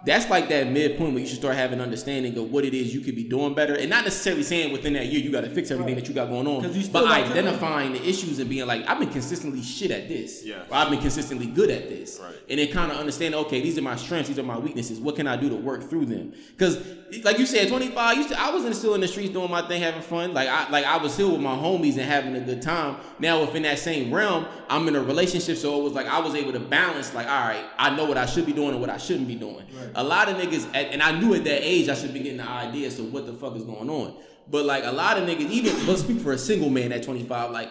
that's 0.05 0.29
like 0.29 0.49
that 0.49 0.69
midpoint 0.71 1.13
where 1.13 1.21
you 1.21 1.27
should 1.27 1.37
start 1.37 1.55
having 1.55 1.79
understanding 1.79 2.37
of 2.37 2.51
what 2.51 2.65
it 2.65 2.73
is 2.73 2.93
you 2.93 2.99
could 3.01 3.15
be 3.15 3.23
doing 3.23 3.53
better, 3.53 3.73
and 3.75 3.89
not 3.89 4.03
necessarily 4.03 4.43
saying 4.43 4.71
within 4.73 4.93
that 4.93 5.05
year 5.07 5.21
you 5.21 5.31
got 5.31 5.41
to 5.41 5.49
fix 5.49 5.71
everything 5.71 5.95
that 5.95 6.07
you 6.07 6.13
got 6.13 6.29
going 6.29 6.45
on, 6.47 6.63
you 6.73 6.87
but 6.89 7.05
identifying 7.07 7.93
the 7.93 8.07
issues 8.07 8.39
and 8.39 8.49
being 8.49 8.67
like, 8.67 8.87
I've 8.89 8.99
been 8.99 9.09
consistently 9.09 9.61
shit 9.61 9.91
at 9.91 10.07
this, 10.09 10.43
Yeah. 10.45 10.63
or 10.69 10.75
I've 10.75 10.89
been 10.89 10.99
consistently 10.99 11.45
good 11.47 11.69
at 11.69 11.89
this, 11.89 12.19
Right. 12.21 12.33
and 12.49 12.59
then 12.59 12.67
kind 12.69 12.91
of 12.91 12.97
understand, 12.97 13.33
okay, 13.35 13.61
these 13.61 13.77
are 13.77 13.81
my 13.81 13.95
strengths, 13.95 14.29
these 14.29 14.39
are 14.39 14.43
my 14.43 14.57
weaknesses. 14.57 14.99
What 14.99 15.15
can 15.15 15.27
I 15.27 15.37
do 15.37 15.49
to 15.49 15.55
work 15.55 15.89
through 15.89 16.05
them? 16.07 16.33
Because, 16.57 16.79
like 17.23 17.39
you 17.39 17.45
said, 17.45 17.69
25, 17.69 18.17
you 18.17 18.23
still, 18.23 18.37
I 18.37 18.49
was 18.51 18.65
in, 18.65 18.73
still 18.73 18.95
in 18.95 19.01
the 19.01 19.07
streets 19.07 19.31
doing 19.31 19.49
my 19.51 19.61
thing, 19.67 19.81
having 19.81 20.01
fun. 20.01 20.33
Like 20.33 20.49
I, 20.49 20.69
like 20.69 20.85
I 20.85 20.97
was 20.97 21.13
still 21.13 21.31
with 21.31 21.41
my 21.41 21.55
homies 21.55 21.93
and 21.93 22.01
having 22.01 22.35
a 22.35 22.41
good 22.41 22.61
time. 22.61 22.97
Now, 23.19 23.41
within 23.41 23.63
that 23.63 23.79
same 23.79 24.13
realm, 24.13 24.45
I'm 24.69 24.87
in 24.87 24.95
a 24.95 25.01
relationship, 25.03 25.57
so 25.57 25.79
it 25.79 25.83
was 25.83 25.93
like 25.93 26.07
I 26.07 26.19
was 26.19 26.35
able 26.35 26.51
to 26.53 26.59
balance. 26.59 27.13
Like, 27.13 27.27
all 27.27 27.47
right, 27.47 27.63
I 27.77 27.95
know 27.95 28.05
what 28.05 28.17
I 28.17 28.25
should 28.25 28.45
be 28.45 28.53
doing 28.53 28.69
and 28.69 28.81
what 28.81 28.89
I 28.89 28.97
shouldn't 28.97 29.27
be 29.27 29.35
doing. 29.35 29.63
A 29.95 30.03
lot 30.03 30.29
of 30.29 30.37
niggas, 30.37 30.67
and 30.73 31.01
I 31.01 31.19
knew 31.19 31.33
at 31.33 31.43
that 31.43 31.61
age 31.63 31.89
I 31.89 31.95
should 31.95 32.13
be 32.13 32.19
getting 32.19 32.37
the 32.37 32.49
idea. 32.49 32.89
So 32.91 33.03
what 33.03 33.25
the 33.25 33.33
fuck 33.33 33.55
is 33.55 33.63
going 33.63 33.89
on? 33.89 34.15
But 34.49 34.65
like 34.65 34.83
a 34.83 34.91
lot 34.91 35.17
of 35.17 35.27
niggas, 35.27 35.49
even 35.49 35.87
let's 35.87 36.01
speak 36.01 36.19
for 36.19 36.33
a 36.33 36.37
single 36.37 36.69
man 36.69 36.91
at 36.91 37.03
25, 37.03 37.51
like 37.51 37.69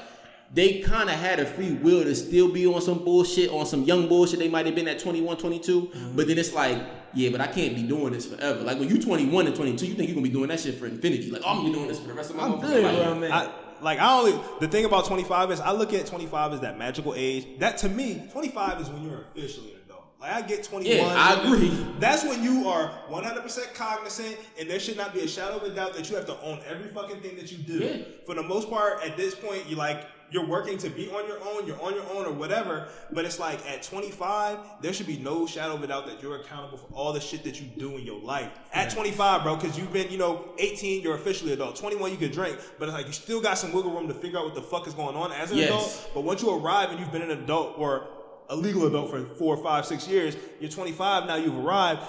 they 0.55 0.81
kind 0.81 1.09
of 1.09 1.17
had 1.17 1.41
a 1.41 1.47
free 1.47 1.73
will 1.73 2.05
to 2.05 2.15
still 2.15 2.53
be 2.53 2.67
on 2.67 2.81
some 2.83 3.05
bullshit, 3.05 3.51
on 3.51 3.65
some 3.65 3.85
young 3.85 4.09
bullshit. 4.09 4.39
They 4.39 4.49
might 4.49 4.67
have 4.67 4.75
been 4.75 4.89
at 4.89 4.99
21, 4.99 5.39
22, 5.39 5.81
mm-hmm. 5.81 6.17
but 6.17 6.27
then 6.27 6.39
it's 6.39 6.53
like, 6.53 6.79
yeah, 7.15 7.31
but 7.31 7.41
I 7.41 7.47
can't 7.47 7.75
be 7.75 7.83
doing 7.83 8.13
this 8.13 8.27
forever. 8.27 8.63
Like 8.63 8.79
when 8.79 8.89
you're 8.89 9.01
21 9.01 9.47
and 9.47 9.57
22, 9.57 9.87
you 9.87 9.95
think 9.95 10.09
you're 10.09 10.15
gonna 10.15 10.27
be 10.27 10.33
doing 10.33 10.49
that 10.49 10.61
shit 10.61 10.75
for 10.77 10.87
infinity. 10.87 11.31
Like 11.31 11.43
I'm 11.47 11.57
gonna 11.57 11.69
be 11.69 11.75
doing 11.75 11.89
this 11.89 11.99
for 11.99 12.09
the 12.09 12.15
rest 12.15 12.31
of 12.31 12.37
my 12.37 12.45
I'm 12.45 12.53
motherfucking 12.53 12.61
good 12.63 12.85
life. 12.85 12.99
where 12.99 13.09
I'm 13.09 13.25
at. 13.25 13.33
I, 13.33 13.53
like 13.83 13.99
I 13.99 14.19
only 14.19 14.41
the 14.61 14.69
thing 14.69 14.85
about 14.85 15.07
25 15.07 15.51
is 15.51 15.61
I 15.61 15.73
look 15.73 15.93
at 15.93 16.07
25 16.07 16.55
as 16.55 16.61
that 16.61 16.79
magical 16.79 17.15
age. 17.17 17.47
That 17.59 17.79
to 17.79 17.89
me, 17.89 18.29
25 18.33 18.81
is 18.81 18.91
when 18.91 19.03
you're 19.03 19.25
officially 19.35 19.73
an 19.73 19.77
adult. 19.77 19.82
Like 20.23 20.33
I 20.33 20.43
get 20.43 20.63
21. 20.63 20.97
Yeah, 20.97 21.15
I 21.17 21.43
agree. 21.43 21.69
That's 21.99 22.23
when 22.25 22.43
you 22.45 22.69
are 22.69 22.93
100% 23.11 23.75
cognizant, 23.75 24.39
and 24.59 24.71
there 24.71 24.79
should 24.79 24.97
not 24.97 25.13
be 25.13 25.21
a 25.21 25.29
shadow 25.29 25.57
of 25.57 25.65
a 25.65 25.71
doubt 25.75 25.95
that 25.95 26.09
you 26.09 26.15
have 26.17 26.27
to 26.27 26.41
own 26.43 26.61
every 26.69 26.89
fucking 26.89 27.21
thing 27.21 27.35
that 27.37 27.51
you 27.51 27.59
do. 27.59 27.79
Yeah. 27.85 27.97
For 28.25 28.35
the 28.37 28.43
most 28.45 28.71
part, 28.71 29.03
at 29.05 29.17
this 29.17 29.35
point, 29.35 29.69
you 29.69 29.75
like 29.75 30.07
you're 30.31 30.47
working 30.47 30.79
to 30.79 30.89
be 30.89 31.11
on 31.11 31.27
your 31.27 31.39
own. 31.45 31.67
You're 31.67 31.81
on 31.83 31.95
your 31.95 32.09
own 32.15 32.25
or 32.25 32.33
whatever. 32.33 32.89
But 33.11 33.25
it's 33.27 33.39
like 33.39 33.59
at 33.69 33.83
25, 33.83 34.59
there 34.81 34.93
should 34.93 35.07
be 35.09 35.19
no 35.19 35.47
shadow 35.47 35.75
of 35.75 35.83
a 35.83 35.87
doubt 35.89 36.07
that 36.07 36.23
you're 36.23 36.37
accountable 36.37 36.79
for 36.79 36.87
all 36.95 37.13
the 37.13 37.21
shit 37.21 37.43
that 37.45 37.61
you 37.61 37.67
do 37.77 37.97
in 37.99 38.07
your 38.07 38.19
life. 38.21 38.49
At 38.73 38.91
25, 38.91 39.43
bro, 39.43 39.57
because 39.57 39.77
you've 39.77 39.93
been, 39.93 40.11
you 40.11 40.17
know, 40.19 40.49
18, 40.59 41.03
you're 41.03 41.17
officially 41.17 41.53
adult. 41.53 41.77
21, 41.77 42.13
you 42.13 42.17
can 42.17 42.31
drink, 42.31 42.59
but 42.79 42.89
it's 42.89 42.97
like 42.97 43.07
you 43.09 43.13
still 43.13 43.43
got 43.43 43.59
some 43.59 43.73
wiggle 43.73 43.91
room 43.93 44.09
to 44.09 44.15
figure 44.15 44.39
out 44.39 44.45
what 44.47 44.55
the 44.55 44.63
fuck 44.63 44.87
is 44.87 44.95
going 44.95 45.17
on 45.17 45.33
as 45.33 45.51
an 45.51 45.59
Yes. 45.59 45.69
adult. 45.69 46.11
But 46.15 46.21
once 46.23 46.41
you 46.43 46.51
arrive 46.57 46.91
and 46.91 46.99
you've 47.01 47.13
been 47.13 47.23
an 47.23 47.33
adult 47.33 47.75
or 47.77 48.07
a 48.49 48.57
legal 48.57 48.87
adult 48.87 49.11
for 49.11 49.25
four, 49.25 49.57
five, 49.57 49.87
six 49.87 50.07
years, 50.07 50.37
you're 50.61 50.71
25 50.71 51.27
now. 51.27 51.37
You've 51.37 51.57
arrived. 51.57 52.03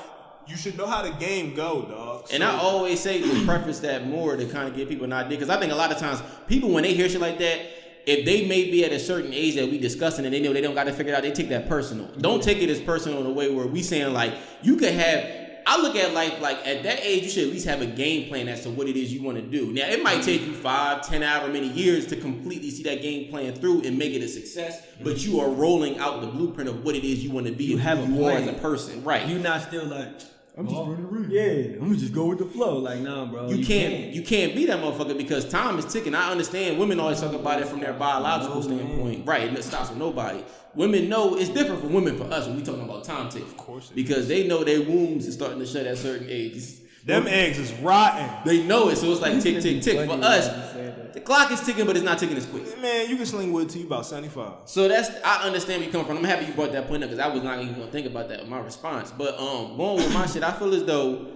You 0.46 0.58
should 0.58 0.78
know 0.78 0.86
how 0.86 1.02
the 1.02 1.12
game 1.12 1.56
go, 1.56 1.84
dog. 1.84 2.28
And 2.34 2.44
I 2.44 2.58
always 2.58 3.00
say 3.00 3.22
to 3.22 3.46
preface 3.46 3.80
that 3.80 4.08
more 4.08 4.36
to 4.36 4.46
kind 4.46 4.68
of 4.68 4.76
give 4.76 4.90
people 4.90 5.06
an 5.06 5.14
idea, 5.14 5.38
because 5.38 5.50
I 5.50 5.58
think 5.58 5.72
a 5.72 5.76
lot 5.76 5.92
of 5.92 5.98
times 5.98 6.22
people 6.48 6.70
when 6.70 6.84
they 6.84 6.94
hear 6.94 7.08
shit 7.08 7.22
like 7.22 7.40
that, 7.40 7.62
if 8.06 8.26
they 8.26 8.46
may 8.46 8.70
be 8.70 8.84
at 8.84 8.92
a 8.92 9.00
certain 9.00 9.34
age 9.34 9.56
that 9.56 9.70
we 9.70 9.78
discussing 9.78 10.26
and 10.26 10.34
they 10.34 10.42
know 10.42 10.52
they 10.52 10.60
don't 10.60 10.76
got 10.76 10.84
to 10.84 10.92
figure 10.92 11.14
it 11.14 11.16
out, 11.16 11.22
they 11.22 11.32
take 11.32 11.48
that 11.50 11.70
personal. 11.70 12.08
Don't 12.18 12.44
take 12.44 12.58
it 12.58 12.70
as 12.70 12.82
personal 12.82 13.22
in 13.22 13.26
a 13.26 13.32
way 13.32 13.50
where 13.54 13.66
we 13.66 13.82
saying 13.82 14.12
like 14.14 14.34
you 14.62 14.76
could 14.76 14.94
have. 14.94 15.43
I 15.66 15.82
look 15.82 15.96
at 15.96 16.14
life 16.14 16.42
like 16.42 16.66
at 16.68 16.84
that 16.84 17.00
age, 17.04 17.24
you 17.24 17.30
should 17.30 17.48
at 17.48 17.50
least 17.50 17.66
have 17.68 17.82
a 17.82 17.86
game 17.86 18.28
plan 18.30 18.48
as 18.48 18.62
to 18.64 18.70
what 18.70 18.88
it 18.88 18.96
is 18.96 19.14
you 19.14 19.22
want 19.22 19.38
to 19.38 19.44
do. 19.44 19.72
Now, 19.74 19.88
it 19.88 20.04
might 20.04 20.24
take 20.24 20.46
you 20.46 20.54
five, 20.54 21.08
ten, 21.08 21.22
however 21.22 21.52
many 21.52 21.68
years 21.70 22.06
to 22.08 22.16
completely 22.16 22.70
see 22.70 22.84
that 22.84 23.02
game 23.02 23.30
plan 23.30 23.54
through 23.54 23.84
and 23.84 23.98
make 23.98 24.14
it 24.14 24.22
a 24.22 24.28
success. 24.28 24.86
But 25.02 25.26
you 25.26 25.40
are 25.40 25.50
rolling 25.50 25.98
out 26.00 26.22
the 26.22 26.28
blueprint 26.28 26.70
of 26.70 26.84
what 26.84 26.96
it 26.96 27.04
is 27.04 27.24
you 27.24 27.32
want 27.32 27.48
to 27.48 27.54
be. 27.54 27.66
You 27.66 27.78
have 27.78 28.00
a 28.00 28.06
you 28.06 28.26
are 28.26 28.32
as 28.32 28.48
a 28.48 28.54
person, 28.54 29.04
right? 29.04 29.28
You're 29.28 29.40
not 29.40 29.62
still 29.62 29.86
like 29.86 30.22
I'm 30.56 30.68
just 30.68 30.78
oh. 30.78 30.86
running 30.86 31.06
around. 31.06 31.32
Yeah, 31.32 31.76
I'm 31.76 31.80
gonna 31.80 31.96
just 31.96 32.14
go 32.14 32.26
with 32.28 32.38
the 32.38 32.46
flow. 32.46 32.78
Like, 32.78 33.00
nah, 33.00 33.26
bro. 33.26 33.50
You, 33.50 33.66
can't, 33.66 34.14
you 34.14 34.22
can't 34.22 34.54
be 34.54 34.66
that 34.68 34.80
motherfucker 34.80 35.18
because 35.18 35.50
time 35.50 35.80
is 35.80 35.86
ticking. 35.86 36.14
I 36.14 36.30
understand 36.30 36.78
women 36.78 37.00
always 37.00 37.20
talk 37.22 37.34
about 37.34 37.60
it 37.60 37.68
from 37.68 37.80
their 37.80 37.94
biological 37.94 38.62
No, 38.62 38.70
man. 38.70 38.80
standpoint, 38.80 39.28
right? 39.28 39.48
And 39.48 39.58
it 39.58 39.64
stops 39.64 39.90
with 39.90 39.98
nobody. 39.98 40.44
Women 40.76 41.10
know 41.10 41.36
it's 41.36 41.50
different 41.50 41.82
for 41.82 41.88
women 41.88 42.18
for 42.18 42.26
us 42.26 42.46
when 42.46 42.58
we 42.58 42.64
talking 42.64 42.84
about 42.84 43.04
time 43.04 43.30
tick, 43.30 43.44
of 43.44 43.58
course 43.58 43.90
it 43.90 43.96
because 43.96 44.28
they 44.28 44.48
know 44.48 44.64
their 44.64 44.82
wombs 44.82 45.28
is 45.28 45.34
starting 45.34 45.60
to 45.60 45.66
shut 45.66 45.88
at 45.88 45.98
certain 45.98 46.28
ages. 46.30 46.82
Them 47.06 47.28
eggs 47.28 47.60
is 47.60 47.74
rotten. 47.74 48.30
They 48.46 48.64
know 48.64 48.88
it, 48.90 48.96
so 48.98 49.12
it's 49.12 49.20
like 49.20 49.42
tick, 49.42 49.62
tick, 49.62 49.82
tick. 49.82 50.10
For 50.10 50.14
us, 50.14 50.48
when 50.48 50.60
you 50.60 50.68
said 50.68 50.98
that. 50.98 51.14
the 51.14 51.20
clock 51.20 51.52
is 51.52 51.60
ticking, 51.60 51.86
but 51.86 51.98
it's 51.98 52.06
not 52.06 52.18
ticking 52.18 52.38
as 52.38 52.46
quick. 52.46 52.80
Man, 52.82 53.10
you 53.10 53.18
can 53.18 53.26
sling 53.26 53.52
wood 53.52 53.70
to 53.70 53.80
you 53.80 53.88
about 53.88 54.06
75. 54.06 54.54
So 54.66 54.88
that's 54.88 55.10
I 55.24 55.46
understand 55.46 55.80
where 55.80 55.88
you 55.88 55.92
come 55.92 56.06
from. 56.06 56.18
I'm 56.18 56.24
happy 56.24 56.46
you 56.46 56.54
brought 56.54 56.72
that 56.72 56.88
point 56.88 57.04
up 57.04 57.10
because 57.10 57.24
I 57.24 57.28
was 57.28 57.44
not 57.44 57.60
even 57.60 57.74
gonna 57.74 57.92
think 57.92 58.08
about 58.08 58.30
that 58.30 58.40
in 58.42 58.50
my 58.50 58.60
response. 58.60 59.12
But 59.12 59.38
um, 59.38 59.76
going 59.76 59.98
with 59.98 60.14
my 60.14 60.26
shit, 60.28 60.44
I 60.44 60.54
feel 60.54 60.74
as 60.74 60.86
though, 60.86 61.28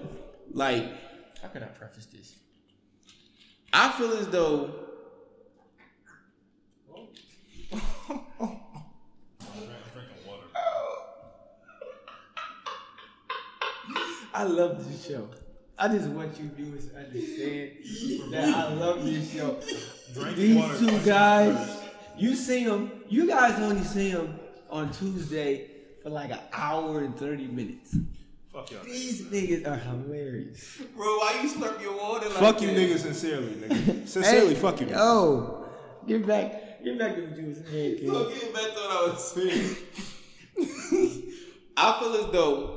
like, 0.53 0.85
how 1.41 1.49
could 1.49 1.63
I 1.63 1.67
preface 1.67 2.05
this? 2.05 2.35
I 3.73 3.91
feel 3.91 4.13
as 4.13 4.27
though. 4.29 4.73
I 14.33 14.43
love 14.43 14.87
this 14.87 15.07
show. 15.07 15.27
I 15.79 15.87
just 15.89 16.07
want 16.09 16.39
you 16.39 16.49
viewers 16.55 16.87
to 16.89 16.97
understand 16.97 17.71
that 18.31 18.55
I 18.55 18.73
love 18.73 19.05
this 19.05 19.31
show. 19.33 19.57
These 20.35 20.79
two 20.79 20.99
guys, 21.05 21.77
you 22.17 22.35
see 22.35 22.65
them. 22.65 22.91
You 23.09 23.27
guys 23.27 23.59
only 23.61 23.83
see 23.83 24.11
them 24.11 24.39
on 24.71 24.91
Tuesday 24.91 25.69
for 26.01 26.09
like 26.09 26.31
an 26.31 26.39
hour 26.51 27.01
and 27.03 27.15
thirty 27.15 27.45
minutes. 27.47 27.95
Fuck 28.51 28.71
y'all. 28.71 28.83
These 28.85 29.23
niggas 29.25 29.67
are 29.67 29.75
hilarious. 29.77 30.81
Bro, 30.95 31.05
why 31.05 31.39
you 31.43 31.49
slurp 31.49 31.79
your 31.79 31.95
water 31.95 32.27
like 32.29 32.37
Fuck 32.39 32.61
you 32.61 32.67
that? 32.69 32.75
niggas 32.77 32.99
sincerely, 32.99 33.53
nigga. 33.53 34.07
Sincerely, 34.07 34.55
Hey, 34.55 34.59
fuck 34.59 34.81
you. 34.81 34.87
niggas. 34.87 34.95
Yo, 34.95 35.65
get 36.07 36.25
back, 36.25 36.83
get 36.83 36.97
back 36.97 37.15
to 37.15 37.21
what 37.27 37.37
you 37.37 37.45
was 37.49 37.57
saying, 37.69 37.97
kid. 37.99 38.09
Look, 38.09 38.33
get 38.33 38.51
back 38.51 38.63
to 38.63 38.69
what 38.73 38.91
I 38.91 39.11
was 39.11 39.31
saying. 39.33 39.75
I 41.77 41.99
feel 41.99 42.15
as 42.15 42.31
though 42.31 42.76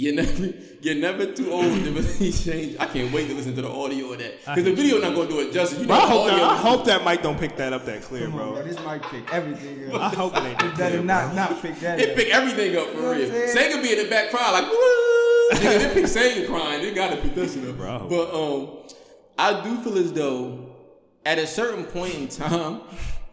you're 0.00 0.14
never 0.14 0.46
you're 0.82 0.94
never 0.94 1.26
too 1.26 1.52
old 1.52 1.64
to 1.84 1.90
really 1.90 2.32
change. 2.46 2.76
I 2.80 2.86
can't 2.86 3.12
wait 3.12 3.28
to 3.28 3.34
listen 3.34 3.54
to 3.56 3.62
the 3.62 3.68
audio 3.70 4.12
of 4.12 4.18
that 4.18 4.38
because 4.40 4.64
the 4.64 4.72
video 4.74 4.98
not 4.98 5.14
gonna 5.14 5.28
do 5.28 5.40
it 5.40 5.52
justice. 5.52 5.80
You 5.80 5.86
know, 5.86 5.94
I 5.94 6.00
hope, 6.00 6.26
that, 6.26 6.32
audio. 6.32 6.44
I 6.46 6.56
hope 6.56 6.84
that 6.86 7.04
mic 7.04 7.22
don't 7.22 7.38
pick 7.38 7.56
that 7.58 7.72
up 7.74 7.84
that 7.84 8.02
clear, 8.02 8.24
Come 8.24 8.34
on, 8.34 8.38
bro. 8.38 8.52
bro. 8.54 8.62
This 8.64 8.78
might 8.84 9.02
pick 9.02 9.30
everything 9.32 9.92
up. 9.94 10.00
I 10.00 10.08
hope 10.08 10.36
it 10.36 10.42
ain't 10.42 10.58
that 10.58 10.64
It 10.72 10.76
better 10.78 10.90
clear, 10.96 11.04
not 11.04 11.26
bro. 11.26 11.34
not 11.36 11.62
pick 11.62 11.80
that 11.80 12.00
It 12.00 12.10
up. 12.10 12.16
pick 12.16 12.28
everything 12.34 12.76
up 12.76 12.86
for 12.88 12.96
You 12.96 13.02
know 13.02 13.12
real. 13.12 13.24
I'm 13.26 13.30
saying? 13.30 13.48
Say 13.48 13.72
could 13.72 13.82
be 13.82 13.92
in 13.92 13.98
the 14.04 14.08
back 14.10 14.30
crying 14.30 14.52
like, 14.54 14.72
woo! 14.72 15.50
Nigga, 15.52 15.78
they 15.78 15.94
pick 15.94 16.04
Sega 16.04 16.46
crying. 16.48 16.80
They 16.82 16.94
gotta 16.94 17.16
pick 17.18 17.34
that 17.34 17.50
shit 17.50 17.68
up. 17.68 17.76
Bro. 17.76 18.06
But 18.08 18.34
um, 18.34 18.78
I 19.38 19.62
do 19.62 19.76
feel 19.82 19.98
as 19.98 20.12
though 20.14 20.66
at 21.26 21.38
a 21.38 21.46
certain 21.46 21.84
point 21.84 22.14
in 22.14 22.28
time, 22.28 22.80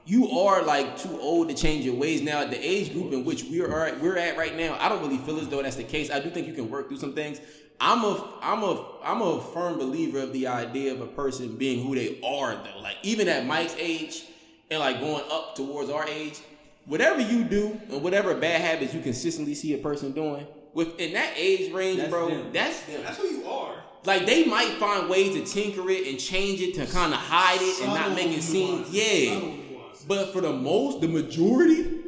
you 0.08 0.30
are 0.32 0.64
like 0.64 0.98
too 0.98 1.20
old 1.20 1.50
to 1.50 1.54
change 1.54 1.84
your 1.84 1.96
ways. 1.96 2.22
Now, 2.22 2.40
at 2.40 2.50
the 2.50 2.66
age 2.66 2.94
group 2.94 3.12
in 3.12 3.26
which 3.26 3.44
we 3.44 3.62
are 3.62 3.88
at, 3.88 4.00
we're 4.00 4.18
at 4.18 4.38
right 4.38 4.56
now, 4.56 4.78
I 4.80 4.88
don't 4.88 5.02
really 5.02 5.18
feel 5.18 5.38
as 5.38 5.50
though 5.50 5.62
that's 5.62 5.76
the 5.76 5.84
case. 5.84 6.10
I 6.10 6.22
do 6.22 6.30
think 6.30 6.48
you 6.48 6.54
can 6.54 6.70
work 6.70 6.88
through 6.88 7.00
some 7.00 7.14
things. 7.14 7.42
I'm 7.82 8.04
a 8.06 8.34
I'm 8.42 8.64
a 8.64 8.86
I'm 9.04 9.22
a 9.22 9.42
firm 9.42 9.78
believer 9.78 10.20
of 10.20 10.32
the 10.32 10.48
idea 10.48 10.94
of 10.94 11.02
a 11.02 11.08
person 11.08 11.58
being 11.58 11.86
who 11.86 11.94
they 11.94 12.20
are 12.26 12.56
though. 12.56 12.80
Like 12.82 12.96
even 13.04 13.28
at 13.28 13.46
Mike's 13.46 13.76
age 13.78 14.24
and 14.72 14.80
like 14.80 15.00
going 15.02 15.24
up 15.30 15.56
towards 15.56 15.90
our 15.90 16.08
age, 16.08 16.40
whatever 16.86 17.20
you 17.22 17.44
do 17.44 17.80
and 17.92 18.02
whatever 18.02 18.34
bad 18.34 18.62
habits 18.62 18.94
you 18.94 19.02
consistently 19.02 19.56
see 19.56 19.74
a 19.74 19.78
person 19.78 20.14
doing 20.14 20.48
within 20.74 21.14
that 21.14 21.34
age 21.36 21.72
range, 21.74 21.98
That's 21.98 22.10
bro, 22.10 22.30
them. 22.30 22.54
that's 22.54 22.80
them. 22.84 23.04
That's 23.04 23.18
who 23.18 23.28
you 23.28 23.46
are. 23.46 23.76
Like 24.06 24.26
they 24.26 24.46
might 24.46 24.78
find 24.80 25.10
ways 25.10 25.36
to 25.36 25.46
tinker 25.46 25.88
it 25.90 26.08
and 26.08 26.18
change 26.18 26.62
it 26.62 26.76
to 26.76 26.86
kind 26.88 27.14
of 27.14 27.20
hide 27.20 27.60
it 27.62 27.84
and 27.84 27.94
not 27.94 28.16
make 28.16 28.36
it 28.36 28.42
seem 28.42 28.86
yeah. 28.90 29.36
subtle 29.36 29.50
nuances. 29.50 29.67
But 30.08 30.32
for 30.32 30.42
the 30.42 30.54
most, 30.54 31.02
the 31.02 31.08
majority, 31.08 32.02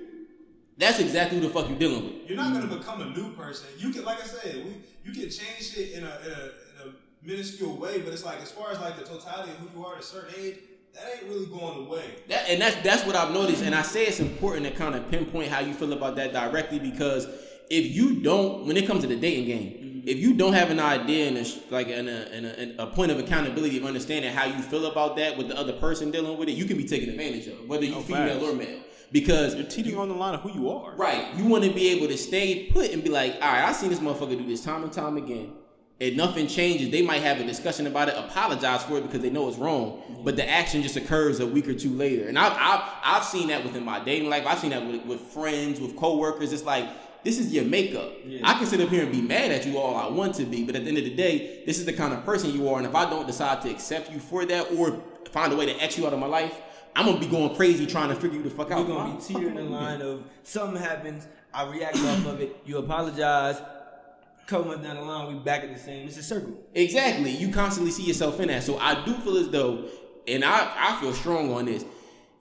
that's 0.77 0.99
exactly 0.99 1.39
who 1.39 1.47
the 1.47 1.53
fuck 1.53 1.69
you 1.69 1.75
dealing 1.75 2.03
with. 2.03 2.29
You're 2.29 2.37
not 2.37 2.53
gonna 2.53 2.73
become 2.73 3.01
a 3.01 3.09
new 3.09 3.33
person. 3.33 3.67
You 3.77 3.91
can, 3.91 4.05
like 4.05 4.21
I 4.21 4.25
said, 4.25 4.63
we, 4.63 4.75
you 5.03 5.11
can 5.11 5.29
change 5.29 5.73
shit 5.73 5.91
in 5.91 6.03
a, 6.03 6.17
in 6.25 6.31
a 6.31 6.85
in 6.85 6.89
a 6.89 6.93
minuscule 7.21 7.75
way, 7.77 7.99
but 8.01 8.13
it's 8.13 8.23
like 8.25 8.41
as 8.41 8.51
far 8.51 8.71
as 8.71 8.79
like 8.79 8.97
the 8.97 9.03
totality 9.03 9.51
of 9.51 9.57
who 9.57 9.79
you 9.79 9.85
are 9.85 9.95
at 9.95 10.01
a 10.01 10.03
certain 10.03 10.33
age, 10.39 10.55
that 10.93 11.03
ain't 11.13 11.29
really 11.29 11.47
going 11.47 11.85
away. 11.85 12.05
That, 12.29 12.49
and 12.49 12.61
that's 12.61 12.77
that's 12.77 13.05
what 13.05 13.15
I've 13.15 13.33
noticed, 13.33 13.63
and 13.63 13.75
I 13.75 13.81
say 13.81 14.05
it's 14.05 14.21
important 14.21 14.65
to 14.65 14.71
kind 14.71 14.95
of 14.95 15.09
pinpoint 15.11 15.49
how 15.49 15.59
you 15.59 15.73
feel 15.73 15.91
about 15.91 16.15
that 16.15 16.31
directly 16.31 16.79
because 16.79 17.27
if 17.69 17.93
you 17.93 18.21
don't, 18.21 18.65
when 18.65 18.77
it 18.77 18.87
comes 18.87 19.01
to 19.01 19.07
the 19.07 19.15
dating 19.15 19.45
game, 19.45 19.78
if 20.05 20.17
you 20.17 20.33
don't 20.33 20.53
have 20.53 20.71
an 20.71 20.79
idea 20.79 21.27
and 21.27 21.37
a, 21.37 21.45
like 21.69 21.89
an, 21.89 22.07
a, 22.07 22.11
an, 22.11 22.75
a, 22.79 22.83
a 22.83 22.87
point 22.87 23.11
of 23.11 23.19
accountability 23.19 23.77
of 23.77 23.85
understanding 23.85 24.33
how 24.33 24.45
you 24.45 24.61
feel 24.61 24.87
about 24.87 25.15
that 25.17 25.37
with 25.37 25.47
the 25.47 25.57
other 25.57 25.73
person 25.73 26.11
dealing 26.11 26.37
with 26.37 26.49
it, 26.49 26.53
you 26.53 26.65
can 26.65 26.77
be 26.77 26.85
taken 26.85 27.09
advantage 27.09 27.47
of, 27.47 27.67
whether 27.67 27.85
you 27.85 27.95
Oh, 27.95 28.01
female 28.01 28.45
or 28.45 28.53
male, 28.53 28.79
because 29.11 29.55
You're 29.55 29.65
teetering 29.65 29.97
on 29.97 30.07
the 30.07 30.15
line 30.15 30.33
of 30.35 30.41
who 30.41 30.51
you 30.53 30.69
are. 30.69 30.95
Right. 30.95 31.33
You 31.35 31.45
want 31.45 31.63
to 31.65 31.71
be 31.71 31.89
able 31.89 32.07
to 32.07 32.17
stay 32.17 32.67
put 32.71 32.91
and 32.91 33.03
be 33.03 33.09
like, 33.09 33.33
all 33.35 33.51
right, 33.51 33.65
I 33.65 33.73
seen 33.73 33.89
this 33.89 33.99
motherfucker 33.99 34.37
do 34.37 34.45
this 34.45 34.63
time 34.63 34.83
and 34.83 34.93
time 34.93 35.17
again. 35.17 35.53
And 36.01 36.15
nothing 36.15 36.47
changes. 36.47 36.91
They 36.91 37.01
might 37.01 37.21
have 37.23 37.41
a 37.41 37.43
discussion 37.43 37.85
about 37.85 38.07
it, 38.07 38.15
apologize 38.15 38.83
for 38.83 38.99
it 38.99 39.01
because 39.01 39.21
they 39.21 39.29
know 39.29 39.49
it's 39.49 39.57
wrong. 39.57 40.01
Mm-hmm. 40.09 40.23
But 40.23 40.37
the 40.37 40.49
action 40.49 40.81
just 40.81 40.95
occurs 40.95 41.41
a 41.41 41.45
week 41.45 41.67
or 41.67 41.73
two 41.73 41.89
later. 41.89 42.29
And 42.29 42.39
I've, 42.39 42.53
I've, 42.53 42.89
I've 43.03 43.23
seen 43.25 43.49
that 43.49 43.65
within 43.65 43.83
my 43.83 43.99
dating 43.99 44.29
life. 44.29 44.45
I've 44.47 44.59
seen 44.59 44.69
that 44.69 44.85
with, 44.85 45.03
with 45.05 45.19
friends, 45.19 45.81
with 45.81 45.97
coworkers. 45.97 46.53
It's 46.53 46.63
like, 46.63 46.87
this 47.23 47.39
is 47.39 47.53
your 47.53 47.65
makeup. 47.65 48.11
I 48.43 48.53
can 48.53 48.65
sit 48.65 48.79
up 48.81 48.89
here 48.89 49.03
and 49.03 49.11
be 49.11 49.21
mad 49.21 49.51
at 49.51 49.65
you 49.65 49.77
all 49.77 49.95
I 49.95 50.07
want 50.07 50.35
to 50.35 50.45
be. 50.45 50.63
But 50.63 50.75
at 50.75 50.83
the 50.83 50.89
end 50.89 50.97
of 50.97 51.03
the 51.03 51.15
day, 51.15 51.63
this 51.65 51.79
is 51.79 51.85
the 51.85 51.93
kind 51.93 52.13
of 52.13 52.25
person 52.25 52.51
you 52.51 52.69
are. 52.69 52.77
And 52.77 52.87
if 52.87 52.95
I 52.95 53.09
don't 53.09 53.27
decide 53.27 53.61
to 53.63 53.69
accept 53.69 54.11
you 54.11 54.19
for 54.19 54.45
that 54.45 54.71
or 54.73 55.01
find 55.31 55.51
a 55.51 55.55
way 55.55 55.65
to 55.65 55.75
X 55.81 55.97
you 55.97 56.07
out 56.07 56.13
of 56.13 56.19
my 56.19 56.27
life, 56.27 56.61
I'm 56.95 57.05
going 57.05 57.19
to 57.19 57.25
be 57.25 57.31
going 57.31 57.55
crazy 57.55 57.85
trying 57.85 58.09
to 58.09 58.15
figure 58.15 58.37
you 58.37 58.43
the 58.43 58.49
fuck 58.49 58.71
out. 58.71 58.87
We're 58.87 58.95
gonna 58.95 59.15
be 59.15 59.21
teetering 59.21 59.55
the 59.55 59.63
line 59.63 60.01
of 60.01 60.23
something 60.43 60.81
happens, 60.81 61.27
I 61.53 61.69
react 61.69 61.97
off 61.97 62.25
of 62.25 62.41
it, 62.41 62.57
you 62.65 62.77
apologize, 62.77 63.61
couple 64.49 64.65
months 64.65 64.83
down 64.83 64.95
the 64.95 65.01
line, 65.03 65.33
we 65.33 65.39
back 65.39 65.63
at 65.63 65.73
the 65.73 65.79
same. 65.79 66.07
It's 66.07 66.17
a 66.17 66.23
circle. 66.23 66.53
Exactly. 66.73 67.29
You 67.31 67.51
constantly 67.53 67.91
see 67.91 68.03
yourself 68.03 68.39
in 68.39 68.47
that. 68.47 68.63
So 68.63 68.77
I 68.79 69.05
do 69.05 69.13
feel 69.13 69.37
as 69.37 69.49
though, 69.49 69.85
and 70.27 70.43
I, 70.43 70.73
I 70.75 70.99
feel 70.99 71.13
strong 71.13 71.53
on 71.53 71.65
this. 71.65 71.85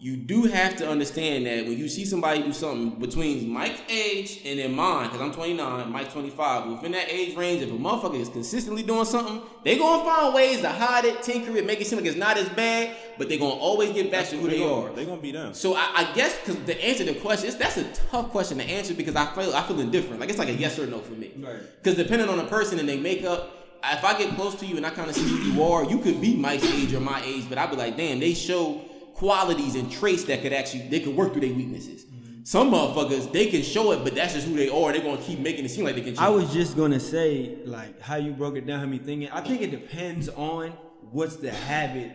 You 0.01 0.17
do 0.17 0.45
have 0.45 0.77
to 0.77 0.89
understand 0.89 1.47
that 1.47 1.67
when 1.67 1.77
you 1.77 1.89
see 1.89 2.05
somebody 2.05 2.41
do 2.41 2.53
something 2.53 3.01
between 3.01 3.51
Mike's 3.51 3.81
age 3.89 4.43
and 4.45 4.57
then 4.61 4.73
mine, 4.73 5.07
because 5.09 5.21
I'm 5.21 5.33
29, 5.33 5.91
Mike's 5.91 6.13
25, 6.13 6.71
within 6.71 6.93
that 6.93 7.09
age 7.09 7.37
range, 7.37 7.63
if 7.63 7.71
a 7.71 7.73
motherfucker 7.73 8.21
is 8.21 8.29
consistently 8.29 8.85
doing 8.85 9.05
something, 9.05 9.43
they're 9.65 9.77
gonna 9.77 10.05
find 10.05 10.33
ways 10.33 10.61
to 10.61 10.69
hide 10.69 11.05
it, 11.05 11.21
tinker 11.25 11.57
it, 11.57 11.67
make 11.67 11.81
it 11.81 11.89
seem 11.89 11.99
like 11.99 12.07
it's 12.07 12.17
not 12.17 12.37
as 12.37 12.49
bad, 12.51 12.97
but 13.19 13.29
they're 13.29 13.41
gonna 13.41 13.51
always 13.55 13.93
get 13.93 14.09
back 14.09 14.29
to 14.29 14.37
who 14.37 14.49
they 14.49 14.63
are. 14.63 14.89
They're 14.91 15.05
gonna 15.05 15.21
be 15.21 15.33
them. 15.33 15.53
So 15.53 15.75
I, 15.75 15.91
I 15.97 16.13
guess 16.15 16.39
because 16.39 16.63
the 16.63 16.81
answer 16.81 17.05
to 17.05 17.15
the 17.15 17.19
question 17.19 17.49
is 17.49 17.57
that's 17.57 17.77
a 17.77 17.93
tough 18.11 18.31
question 18.31 18.59
to 18.59 18.65
answer 18.65 18.95
because 18.95 19.17
I 19.17 19.27
feel 19.35 19.53
I 19.53 19.65
feel 19.65 19.81
indifferent. 19.81 20.21
Like 20.21 20.29
it's 20.29 20.39
like 20.39 20.49
a 20.49 20.55
yes 20.55 20.79
or 20.79 20.87
no 20.87 21.01
for 21.01 21.15
me. 21.15 21.33
Right. 21.37 21.59
Because 21.83 21.99
depending 21.99 22.29
on 22.29 22.39
the 22.39 22.45
person 22.45 22.79
and 22.79 22.89
they 22.89 23.01
makeup, 23.01 23.81
if 23.83 24.05
I 24.05 24.17
get 24.17 24.35
close 24.37 24.55
to 24.57 24.67
you 24.67 24.77
and 24.77 24.87
I 24.87 24.91
kind 24.91 25.11
of 25.11 25.17
see 25.17 25.27
who 25.27 25.39
you 25.39 25.63
are, 25.65 25.85
you 25.85 25.99
could 25.99 26.21
be 26.21 26.37
Mike's 26.37 26.65
age 26.67 26.95
or 26.95 27.01
my 27.01 27.21
age, 27.25 27.47
but 27.49 27.59
I'd 27.59 27.71
be 27.71 27.77
like, 27.77 27.97
damn, 27.97 28.21
they 28.21 28.35
show 28.35 28.85
qualities 29.19 29.75
and 29.75 29.91
traits 29.91 30.25
that 30.25 30.43
could 30.43 30.53
actually 30.53 30.87
they 30.89 31.01
could 31.01 31.17
work 31.17 31.33
through 31.33 31.41
their 31.41 31.53
weaknesses. 31.53 32.05
Mm-hmm. 32.05 32.45
Some 32.45 32.71
motherfuckers 32.71 33.31
they 33.33 33.47
can 33.47 33.63
show 33.63 33.91
it, 33.91 34.05
but 34.05 34.15
that's 34.15 34.35
just 34.35 34.47
who 34.47 34.55
they 34.55 34.69
are. 34.69 34.93
They're 34.93 35.03
gonna 35.03 35.21
keep 35.21 35.41
making 35.41 35.65
it 35.65 35.71
seem 35.71 35.85
like 35.85 35.97
they 35.97 36.03
can. 36.03 36.11
Change. 36.11 36.21
I 36.21 36.29
was 36.29 36.53
just 36.53 36.77
gonna 36.77 37.01
say, 37.01 37.59
like, 37.65 38.01
how 38.01 38.15
you 38.15 38.33
broke 38.33 38.57
it 38.57 38.65
down, 38.65 38.79
had 38.79 38.89
me 38.89 38.99
thinking. 38.99 39.29
I 39.31 39.41
think 39.41 39.61
it 39.61 39.73
depends 39.73 40.29
on 40.29 40.71
what's 41.11 41.37
the 41.37 41.51
habit. 41.51 42.13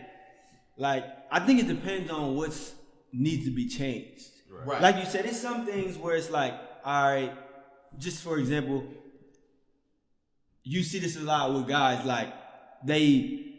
Like, 0.78 1.04
I 1.30 1.40
think 1.40 1.60
it 1.60 1.68
depends 1.68 2.10
on 2.10 2.36
what's 2.36 2.74
needs 3.12 3.44
to 3.44 3.50
be 3.50 3.68
changed. 3.68 4.30
Right. 4.50 4.80
Like 4.80 4.96
you 4.96 5.04
said, 5.04 5.26
it's 5.26 5.40
some 5.40 5.66
things 5.66 5.98
where 5.98 6.16
it's 6.16 6.30
like, 6.30 6.54
all 6.84 7.04
right, 7.04 7.32
just 7.98 8.22
for 8.22 8.38
example, 8.38 8.82
you 10.62 10.82
see 10.82 11.00
this 11.00 11.16
a 11.16 11.20
lot 11.20 11.52
with 11.52 11.68
guys, 11.68 12.04
like 12.06 12.32
they 12.82 13.53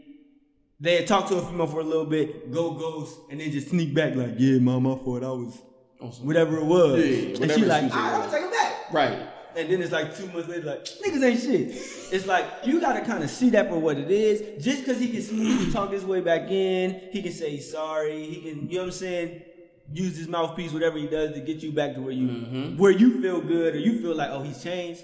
they 0.79 1.05
talk 1.05 1.27
to 1.29 1.38
a 1.38 1.46
female 1.46 1.67
for 1.67 1.79
a 1.79 1.84
little 1.84 2.05
bit, 2.05 2.51
go 2.51 2.72
ghost, 2.72 3.17
and 3.29 3.39
then 3.39 3.51
just 3.51 3.70
sneak 3.70 3.94
back 3.94 4.15
like, 4.15 4.36
yeah, 4.38 4.60
my 4.60 4.77
my 4.79 4.96
fault, 4.98 5.24
I 5.24 5.29
was 5.29 5.62
whatever 6.22 6.58
it 6.58 6.65
was, 6.65 7.00
Yeah, 7.00 7.29
and 7.29 7.39
whatever 7.39 7.60
she 7.60 7.65
like, 7.65 7.84
all 7.84 7.89
right, 7.89 8.13
I'm 8.13 8.20
gonna 8.22 8.32
take 8.32 8.44
it 8.44 8.51
back. 8.51 8.94
right. 8.94 9.29
And 9.58 9.72
then 9.72 9.82
it's 9.82 9.94
like 9.94 10.15
two 10.17 10.27
months 10.27 10.50
later, 10.50 10.65
like 10.65 10.84
niggas 10.84 11.24
ain't 11.24 11.39
shit. 11.39 11.70
It's 12.13 12.27
like 12.27 12.46
you 12.65 12.82
gotta 12.82 13.00
kind 13.05 13.24
of 13.24 13.29
see 13.29 13.50
that 13.51 13.70
for 13.70 13.79
what 13.79 13.98
it 13.98 14.12
is. 14.12 14.62
Just 14.63 14.84
because 14.84 15.00
he 15.00 15.08
can 15.08 15.72
talk 15.72 15.91
his 15.91 16.03
way 16.03 16.20
back 16.20 16.51
in, 16.51 17.00
he 17.12 17.22
can 17.22 17.32
say 17.32 17.60
sorry. 17.60 18.25
He 18.25 18.41
can, 18.41 18.70
you 18.70 18.75
know 18.75 18.82
what 18.82 18.86
I'm 18.88 18.91
saying? 18.91 19.44
Use 19.94 20.17
his 20.17 20.27
mouthpiece, 20.27 20.74
whatever 20.74 20.98
he 20.98 21.08
does, 21.08 21.34
to 21.36 21.39
get 21.39 21.63
you 21.63 21.72
back 21.72 21.94
to 21.94 22.01
where 22.01 22.12
you 22.12 22.27
mm-hmm. 22.27 22.77
where 22.77 22.91
you 22.91 23.22
feel 23.22 23.39
good 23.39 23.75
or 23.75 23.79
you 23.79 24.01
feel 24.01 24.13
like, 24.13 24.29
oh, 24.29 24.44
he's 24.44 24.62
changed. 24.62 25.03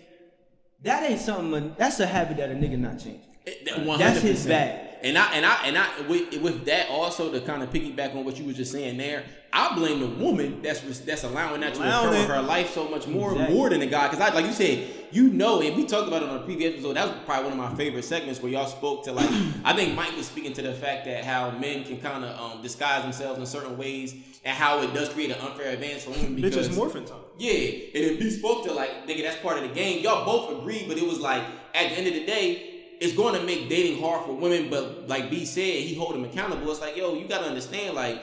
That 0.83 1.09
ain't 1.09 1.21
something. 1.21 1.73
That's 1.77 2.01
a 2.01 2.05
habit 2.05 2.35
that 2.37 2.49
a 2.51 2.53
nigga 2.53 2.77
not 2.77 2.99
changing. 2.99 3.21
One 3.85 3.99
That's 3.99 4.19
his 4.19 4.41
percent. 4.43 4.90
And 5.03 5.17
I 5.17 5.33
and 5.33 5.45
I 5.45 5.65
and 5.65 5.77
I 5.77 5.87
with, 6.07 6.41
with 6.41 6.65
that 6.65 6.89
also 6.89 7.31
to 7.31 7.41
kind 7.41 7.63
of 7.63 7.69
piggyback 7.71 8.15
on 8.15 8.23
what 8.25 8.37
you 8.37 8.45
were 8.45 8.53
just 8.53 8.71
saying 8.71 8.97
there, 8.97 9.23
I 9.51 9.73
blame 9.75 9.99
the 9.99 10.07
woman 10.07 10.61
that's 10.61 10.81
that's 10.99 11.23
allowing 11.23 11.61
that 11.61 11.73
to 11.75 11.81
Allowing 11.81 12.09
occur 12.09 12.15
in 12.23 12.29
her 12.29 12.41
life 12.41 12.71
so 12.73 12.87
much 12.87 13.07
more 13.07 13.31
Exactly. 13.31 13.55
more 13.55 13.69
than 13.69 13.79
the 13.79 13.87
guy. 13.87 14.07
Because 14.09 14.19
I 14.19 14.33
like 14.33 14.45
you 14.45 14.53
said, 14.53 14.87
you 15.11 15.29
know, 15.29 15.61
and 15.61 15.75
we 15.75 15.85
talked 15.85 16.07
about 16.07 16.23
it 16.23 16.29
on 16.29 16.37
a 16.37 16.43
previous 16.43 16.73
episode. 16.73 16.93
That 16.95 17.07
was 17.07 17.17
probably 17.25 17.49
one 17.51 17.59
of 17.59 17.71
my 17.71 17.75
favorite 17.75 18.03
segments 18.03 18.41
where 18.41 18.51
y'all 18.51 18.67
spoke 18.67 19.03
to 19.05 19.11
like 19.11 19.29
I 19.65 19.73
think 19.73 19.95
Mike 19.95 20.15
was 20.15 20.27
speaking 20.27 20.53
to 20.53 20.61
the 20.61 20.73
fact 20.73 21.05
that 21.05 21.23
how 21.25 21.51
men 21.51 21.83
can 21.83 21.99
kind 21.99 22.23
of 22.23 22.39
um, 22.39 22.61
disguise 22.61 23.01
themselves 23.03 23.39
in 23.39 23.45
certain 23.45 23.77
ways 23.77 24.13
and 24.45 24.55
how 24.55 24.81
it 24.81 24.93
does 24.93 25.09
create 25.09 25.31
an 25.31 25.39
unfair 25.39 25.71
advantage 25.73 26.03
for 26.03 26.11
women 26.11 26.35
because 26.35 26.67
Bitches 26.69 26.75
morphin' 26.75 27.05
time. 27.05 27.17
yeah, 27.37 27.51
and 27.51 27.93
if 27.93 28.19
he 28.19 28.29
spoke 28.31 28.65
to 28.65 28.73
like, 28.73 29.07
nigga, 29.07 29.21
that's 29.23 29.37
part 29.37 29.57
of 29.57 29.63
the 29.63 29.69
game. 29.73 30.03
Y'all 30.03 30.25
both 30.25 30.59
agreed, 30.59 30.85
but 30.87 30.97
it 30.97 31.05
was 31.05 31.19
like 31.19 31.43
at 31.75 31.89
the 31.89 31.97
end 31.97 32.07
of 32.07 32.13
the 32.13 32.25
day, 32.25 32.70
it's 33.01 33.13
going 33.13 33.33
to 33.33 33.43
make 33.45 33.67
dating 33.67 33.99
hard 33.99 34.25
for 34.25 34.33
women. 34.33 34.69
But 34.69 35.09
like 35.09 35.29
B 35.29 35.43
said, 35.43 35.63
he 35.63 35.95
hold 35.95 36.13
them 36.13 36.23
accountable. 36.23 36.71
It's 36.71 36.79
like, 36.79 36.95
yo, 36.95 37.15
you 37.15 37.27
gotta 37.27 37.47
understand, 37.47 37.95
like, 37.95 38.21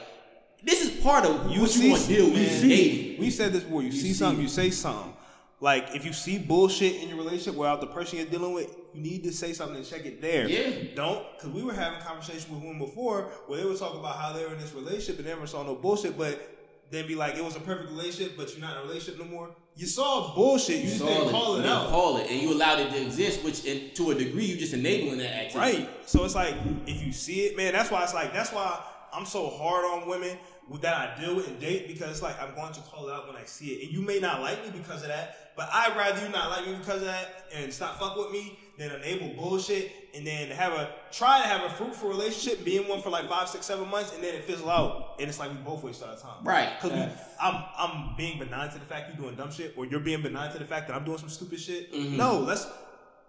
this 0.63 0.81
is 0.81 1.03
part 1.03 1.27
of 1.27 1.51
You 1.51 1.63
what 1.63 1.71
see, 1.71 1.85
you 1.85 1.91
want 1.91 2.03
to 2.03 2.09
deal 2.09 2.31
with 2.31 2.63
dating. 2.63 3.21
We 3.21 3.31
said 3.31 3.53
this 3.53 3.65
before. 3.65 3.83
You, 3.83 3.93
see, 3.93 3.99
see. 3.99 4.13
something, 4.15 4.41
you 4.41 4.49
say 4.49 4.71
something. 4.71 5.15
Like 5.61 5.95
if 5.95 6.05
you 6.05 6.13
see 6.13 6.39
bullshit 6.39 7.03
in 7.03 7.09
your 7.09 7.19
relationship 7.19 7.57
without 7.57 7.81
the 7.81 7.89
person 7.89 8.19
you're 8.19 8.29
dealing 8.29 8.53
with, 8.53 8.77
you 8.95 9.01
need 9.01 9.25
to 9.25 9.33
say 9.33 9.53
something 9.53 9.77
and 9.77 9.85
check 9.85 10.07
it 10.07 10.23
there. 10.23 10.49
Yeah. 10.49 10.95
Don't 10.95 11.27
because 11.37 11.51
we 11.51 11.65
were 11.65 11.73
having 11.73 12.01
conversation 12.01 12.55
with 12.55 12.63
women 12.63 12.79
before 12.79 13.23
where 13.47 13.59
they 13.59 13.65
were 13.65 13.75
talking 13.75 13.99
about 13.99 14.17
how 14.17 14.33
they 14.33 14.45
were 14.45 14.53
in 14.53 14.61
this 14.61 14.73
relationship 14.73 15.19
and 15.19 15.27
they 15.27 15.31
never 15.31 15.49
saw 15.49 15.65
no 15.65 15.75
bullshit, 15.75 16.17
but 16.17 16.58
then 16.91 17.07
be 17.07 17.15
like, 17.15 17.37
it 17.37 17.45
was 17.45 17.57
a 17.57 17.61
perfect 17.61 17.91
relationship, 17.91 18.37
but 18.37 18.51
you're 18.51 18.61
not 18.61 18.77
in 18.77 18.83
a 18.83 18.87
relationship 18.87 19.21
no 19.21 19.27
more. 19.27 19.51
You 19.77 19.87
saw 19.87 20.35
bullshit. 20.35 20.83
You, 20.83 20.91
just 20.91 21.05
didn't 21.05 21.31
call 21.31 21.57
it 21.57 21.65
you 21.65 21.71
out. 21.71 21.89
Call 21.89 22.17
it, 22.17 22.31
and 22.31 22.41
you 22.41 22.53
allowed 22.53 22.81
it 22.81 22.91
to 22.91 23.01
exist, 23.01 23.45
which 23.45 23.65
in, 23.65 23.95
to 23.95 24.11
a 24.11 24.15
degree 24.15 24.45
you 24.45 24.57
just 24.57 24.75
enabling 24.75 25.19
that 25.19 25.35
activity. 25.35 25.83
Right. 25.83 26.09
So 26.09 26.25
it's 26.25 26.35
like 26.35 26.55
if 26.87 27.05
you 27.05 27.13
see 27.13 27.47
it, 27.47 27.57
man, 27.57 27.73
that's 27.73 27.91
why 27.91 28.03
it's 28.03 28.15
like 28.15 28.33
that's 28.33 28.53
why 28.53 28.83
I'm 29.13 29.27
so 29.27 29.49
hard 29.49 29.85
on 29.85 30.09
women 30.09 30.37
with 30.69 30.83
that 30.83 30.95
I 30.95 31.21
deal 31.21 31.37
with 31.37 31.49
and 31.49 31.61
date 31.61 31.89
because 31.89 32.11
it's 32.11 32.23
like 32.23 32.41
I'm 32.43 32.55
going 32.55 32.73
to 32.73 32.81
call 32.81 33.09
it 33.09 33.13
out 33.13 33.27
when 33.27 33.37
I 33.37 33.45
see 33.45 33.69
it. 33.69 33.85
And 33.85 33.93
you 33.93 34.03
may 34.03 34.19
not 34.19 34.41
like 34.41 34.63
me 34.65 34.79
because 34.79 35.03
of 35.03 35.09
that, 35.09 35.53
but 35.57 35.69
I'd 35.73 35.97
rather 35.97 36.25
you 36.25 36.31
not 36.31 36.51
like 36.51 36.67
me 36.67 36.75
because 36.75 37.01
of 37.01 37.07
that 37.07 37.47
and 37.55 37.73
stop 37.73 37.99
fuck 37.99 38.17
with 38.17 38.31
me 38.31 38.59
than 38.79 38.93
enable 38.93 39.35
bullshit 39.35 39.91
and 40.15 40.27
then 40.27 40.49
have 40.51 40.73
a 40.73 40.95
try 41.11 41.43
to 41.43 41.47
have 41.47 41.65
a 41.65 41.71
fruitful 41.71 42.09
relationship, 42.09 42.65
be 42.65 42.77
in 42.77 42.87
one 42.87 43.03
for 43.03 43.11
like 43.11 43.29
five, 43.29 43.49
six, 43.49 43.67
seven 43.67 43.89
months, 43.91 44.15
and 44.15 44.23
then 44.23 44.35
it 44.35 44.45
fizzle 44.45 44.71
out. 44.71 45.17
And 45.19 45.29
it's 45.29 45.39
like 45.39 45.51
we 45.51 45.57
both 45.59 45.83
waste 45.83 46.03
our 46.03 46.17
time. 46.17 46.45
Right. 46.45 46.71
Because 46.81 47.11
I'm 47.41 47.65
I'm 47.77 48.17
being 48.17 48.39
benign 48.39 48.71
to 48.71 48.79
the 48.79 48.85
fact 48.85 49.09
you're 49.09 49.25
doing 49.25 49.37
dumb 49.37 49.51
shit, 49.51 49.75
or 49.77 49.85
you're 49.85 50.01
being 50.01 50.23
benign 50.23 50.53
to 50.53 50.59
the 50.59 50.65
fact 50.65 50.89
that 50.89 50.97
I'm 50.97 51.05
doing 51.05 51.19
some 51.19 51.29
stupid 51.29 51.59
shit. 51.59 51.93
Mm-hmm. 51.93 52.17
No, 52.17 52.39
let's 52.39 52.69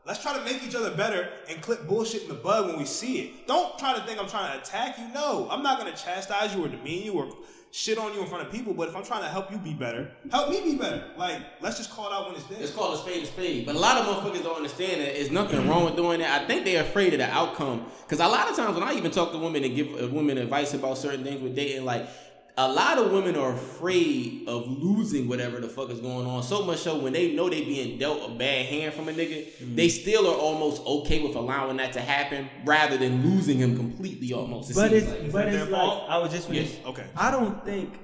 let's 0.06 0.22
try 0.22 0.38
to 0.38 0.44
make 0.46 0.64
each 0.64 0.76
other 0.76 0.92
better 0.92 1.28
and 1.50 1.62
clip 1.62 1.88
bullshit 1.88 2.24
in 2.24 2.30
the 2.30 2.36
bud 2.36 2.68
when 2.68 2.78
we 2.78 2.86
see 2.86 3.20
it. 3.22 3.48
Don't 3.48 3.78
try 3.80 3.96
to 3.96 4.02
think 4.02 4.20
I'm 4.20 4.30
trying 4.30 4.54
to 4.54 4.60
attack 4.62 5.00
you. 5.00 5.08
No, 5.14 5.48
I'm 5.50 5.64
not 5.64 5.80
gonna 5.80 5.96
chastise 5.96 6.56
you 6.56 6.64
or 6.64 6.68
demean 6.68 7.04
you 7.04 7.14
or 7.14 7.28
shit 7.72 7.98
on 7.98 8.14
you 8.14 8.22
in 8.22 8.28
front 8.28 8.46
of 8.46 8.52
people. 8.52 8.74
But 8.74 8.90
if 8.90 8.96
I'm 8.96 9.04
trying 9.04 9.22
to 9.24 9.30
help 9.30 9.52
you 9.52 9.58
be 9.58 9.74
better, 9.74 10.12
help 10.32 10.50
me 10.50 10.62
be 10.62 10.76
better. 10.76 11.04
Like 11.18 11.38
let's 11.62 11.78
just 11.78 11.92
call 11.92 12.08
it 12.08 12.14
out 12.14 12.28
when 12.28 12.36
it's 12.36 12.46
there. 12.46 12.60
It's 12.60 12.72
called 12.72 12.96
a 12.96 12.98
spade 12.98 13.24
a 13.24 13.28
spade. 13.28 13.66
But 13.66 13.76
a 13.76 13.80
lot 13.80 13.98
of 13.98 14.06
motherfuckers 14.06 14.44
don't 14.44 14.58
understand 14.58 15.02
that 15.02 15.14
there's 15.14 15.32
nothing 15.32 15.68
wrong 15.68 15.86
with 15.86 15.96
doing 15.96 16.20
that. 16.20 16.42
I 16.42 16.46
think 16.46 16.66
they're 16.66 16.84
afraid 16.84 17.14
of 17.14 17.20
the 17.20 17.30
outcome. 17.30 17.86
Because 18.04 18.20
a 18.20 18.28
lot 18.28 18.50
of 18.50 18.56
times 18.56 18.76
when 18.76 18.84
I 18.84 18.94
even 18.94 19.12
talk 19.12 19.32
to 19.32 19.38
women 19.38 19.64
and 19.64 19.76
give 19.76 20.12
women 20.12 20.38
advice 20.38 20.74
about 20.74 20.98
certain 20.98 21.24
things 21.24 21.42
with 21.42 21.56
dating, 21.56 21.86
like 21.86 22.08
a 22.60 22.68
lot 22.68 22.98
of 22.98 23.14
women 23.14 23.38
are 23.38 23.54
afraid 23.54 24.44
of 24.46 24.68
losing 24.68 25.30
whatever 25.30 25.62
the 25.62 25.70
fuck 25.70 25.90
is 25.90 26.02
going 26.02 26.28
on. 26.28 26.44
So 26.44 26.66
much 26.66 26.80
so 26.80 27.00
when 27.00 27.14
they 27.14 27.34
know 27.34 27.50
they 27.50 27.62
being 27.62 27.98
dealt 27.98 28.30
a 28.30 28.34
bad 28.34 28.66
hand 28.66 28.94
from 28.94 29.08
a 29.08 29.14
nigga, 29.14 29.48
they 29.76 29.88
still 29.88 30.28
are 30.28 30.36
almost 30.36 30.86
okay 30.86 31.26
with 31.26 31.38
allowing 31.38 31.78
that 31.78 31.94
to 31.94 32.02
happen 32.02 32.50
rather 32.66 32.98
than 32.98 33.24
losing 33.24 33.60
him 33.60 33.78
completely 33.78 34.34
almost. 34.34 34.72
it 34.72 34.76
But 34.76 34.92
it's 34.92 35.08
like. 35.08 35.32
but 35.32 35.48
it's 35.48 35.72
like 35.72 35.80
fault? 35.80 36.10
I 36.10 36.18
was 36.18 36.34
just 36.34 36.50
Yes. 36.50 36.76
Okay. 36.86 37.06
I 37.16 37.32
don't 37.32 37.64
think 37.64 37.98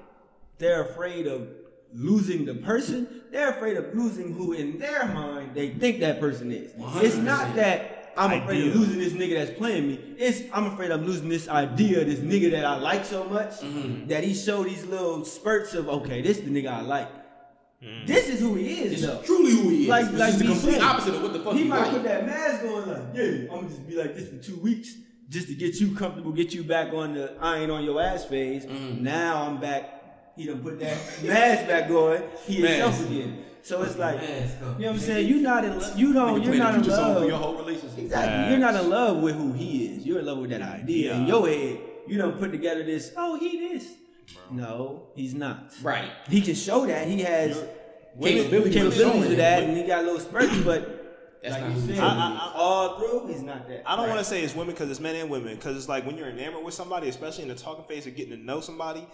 they're 0.58 0.84
afraid 0.84 1.28
of 1.28 1.50
losing 1.92 2.46
the 2.46 2.56
person. 2.56 3.24
They're 3.34 3.50
afraid 3.50 3.76
of 3.76 3.94
losing 3.94 4.34
who 4.34 4.54
in 4.54 4.80
their 4.80 5.06
mind 5.08 5.54
they 5.54 5.72
think 5.72 6.00
that 6.00 6.22
person 6.22 6.54
is. 6.54 6.72
It's 7.04 7.18
not 7.18 7.56
that 7.58 8.05
I'm 8.18 8.42
afraid 8.42 8.68
of 8.68 8.76
losing 8.76 9.00
this 9.00 9.14
nigga 9.14 9.34
that's 9.46 9.58
playing 9.58 9.88
me. 9.88 10.00
It's 10.18 10.42
I'm 10.54 10.68
afraid 10.68 10.92
I'm 10.92 11.06
losing 11.06 11.30
this 11.30 11.48
idea, 11.50 12.04
this 12.06 12.20
nigga 12.20 12.52
that 12.52 12.66
I 12.66 12.76
like 12.78 13.06
so 13.06 13.26
much 13.26 13.52
Mm-hmm. 13.62 14.08
that 14.08 14.24
he 14.24 14.34
showed 14.34 14.68
these 14.68 14.86
little 14.86 15.26
spurts 15.26 15.74
of 15.74 15.90
okay, 15.90 16.22
this 16.22 16.38
is 16.38 16.44
the 16.46 16.52
nigga 16.52 16.72
I 16.72 16.82
like. 16.82 17.10
This 18.08 18.30
is 18.30 18.40
who 18.40 18.56
he 18.56 18.80
is 18.82 18.94
It's 18.94 19.02
though. 19.04 19.22
truly 19.22 19.52
who 19.52 19.70
he 19.70 19.84
is. 19.84 19.90
Like 19.90 20.06
It's 20.06 20.14
like 20.18 20.34
the 20.38 20.46
complete 20.46 20.74
said. 20.76 20.82
opposite 20.82 21.16
of 21.16 21.22
what 21.22 21.34
the 21.34 21.40
fuck 21.40 21.54
he 21.54 21.64
he 21.64 21.68
might 21.68 21.82
like. 21.82 21.92
put 21.92 22.04
that 22.04 22.26
mask 22.26 22.64
on 22.66 22.88
like, 22.90 23.04
yeah, 23.14 23.24
I'm 23.24 23.48
gonna 23.48 23.68
just 23.70 23.88
be 23.88 23.96
like 23.96 24.16
this 24.16 24.30
for 24.30 24.38
two 24.38 24.60
weeks 24.60 24.96
just 25.30 25.48
to 25.50 25.56
get 25.56 25.76
you 25.76 25.94
comfortable, 25.96 26.32
get 26.32 26.52
you 26.54 26.64
back 26.64 26.94
on 26.94 27.14
the 27.16 27.36
I 27.40 27.60
ain't 27.60 27.70
on 27.72 27.84
your 27.84 28.02
ass 28.02 28.26
phase. 28.26 28.66
Mm-hmm. 28.66 29.04
Now 29.04 29.44
I'm 29.44 29.60
back. 29.60 29.92
He 30.36 30.46
done 30.48 30.62
put 30.64 30.80
that 30.80 30.98
mask 31.24 31.68
back 31.68 31.90
on. 31.92 32.24
He 32.48 32.56
himself 32.56 32.92
Mask. 33.00 33.10
again. 33.10 33.46
So 33.66 33.82
it's 33.82 33.98
like, 33.98 34.18
Mask 34.18 34.54
you 34.60 34.66
know 34.68 34.74
what 34.76 34.86
I'm 34.90 35.00
saying? 35.00 35.28
You're 35.28 35.42
not 35.42 35.66
in, 35.66 35.80
lo- 35.80 35.94
you 35.96 36.14
don't, 36.14 36.44
you're 36.44 36.54
not 36.54 36.76
in 36.76 36.82
future 36.84 36.96
song 36.98 37.16
for 37.16 37.22
your 37.24 37.32
love. 37.32 37.42
whole 37.42 37.56
relationship. 37.56 37.98
Exactly. 37.98 38.52
You're 38.52 38.60
not 38.60 38.76
in 38.76 38.90
love 38.92 39.18
with 39.24 39.36
who 39.36 39.54
he 39.54 39.88
is. 39.88 40.06
You're 40.06 40.20
in 40.20 40.26
love 40.28 40.38
with 40.38 40.52
that 40.52 40.62
idea 40.62 41.16
in 41.16 41.26
your 41.26 41.48
head. 41.48 41.80
You 42.08 42.20
don't 42.20 42.38
put 42.38 42.52
together 42.52 42.84
this. 42.84 43.12
Oh, 43.18 43.40
he 43.40 43.68
this. 43.70 43.88
No, 44.52 45.08
he's 45.16 45.34
not. 45.34 45.72
Right. 45.82 46.12
He 46.30 46.42
can 46.42 46.54
show 46.54 46.86
that 46.86 47.08
he 47.08 47.22
has 47.24 47.58
Capability 48.22 48.70
capabilities 48.72 48.98
showing 49.02 49.24
of 49.32 49.38
that, 49.38 49.64
and 49.64 49.76
he 49.76 49.84
got 49.84 50.04
a 50.04 50.06
little 50.06 50.20
spurts, 50.20 50.58
but 50.60 51.40
That's 51.42 51.56
like 51.56 51.64
not 51.64 51.70
you 51.72 51.76
who 51.82 51.88
said, 51.88 51.96
is. 51.96 52.00
I- 52.00 52.06
I- 52.06 52.52
all 52.56 53.00
through, 53.00 53.28
he's 53.34 53.42
not 53.42 53.68
that. 53.68 53.82
I 53.86 53.96
don't 53.96 54.06
Right. 54.06 54.14
want 54.14 54.20
to 54.20 54.26
say 54.26 54.44
it's 54.44 54.56
women 54.56 54.76
because 54.76 54.90
it's 54.92 55.00
men 55.00 55.16
and 55.16 55.30
women. 55.30 55.56
Because 55.56 55.76
it's 55.76 55.90
like 55.90 56.06
when 56.06 56.18
you're 56.18 56.30
enamored 56.30 56.64
with 56.64 56.76
somebody, 56.76 57.10
especially 57.10 57.44
in 57.44 57.50
the 57.50 57.56
talking 57.56 57.84
phase 57.86 58.06
of 58.08 58.16
getting 58.16 58.38
to 58.38 58.42
know 58.44 58.62
somebody, 58.62 59.06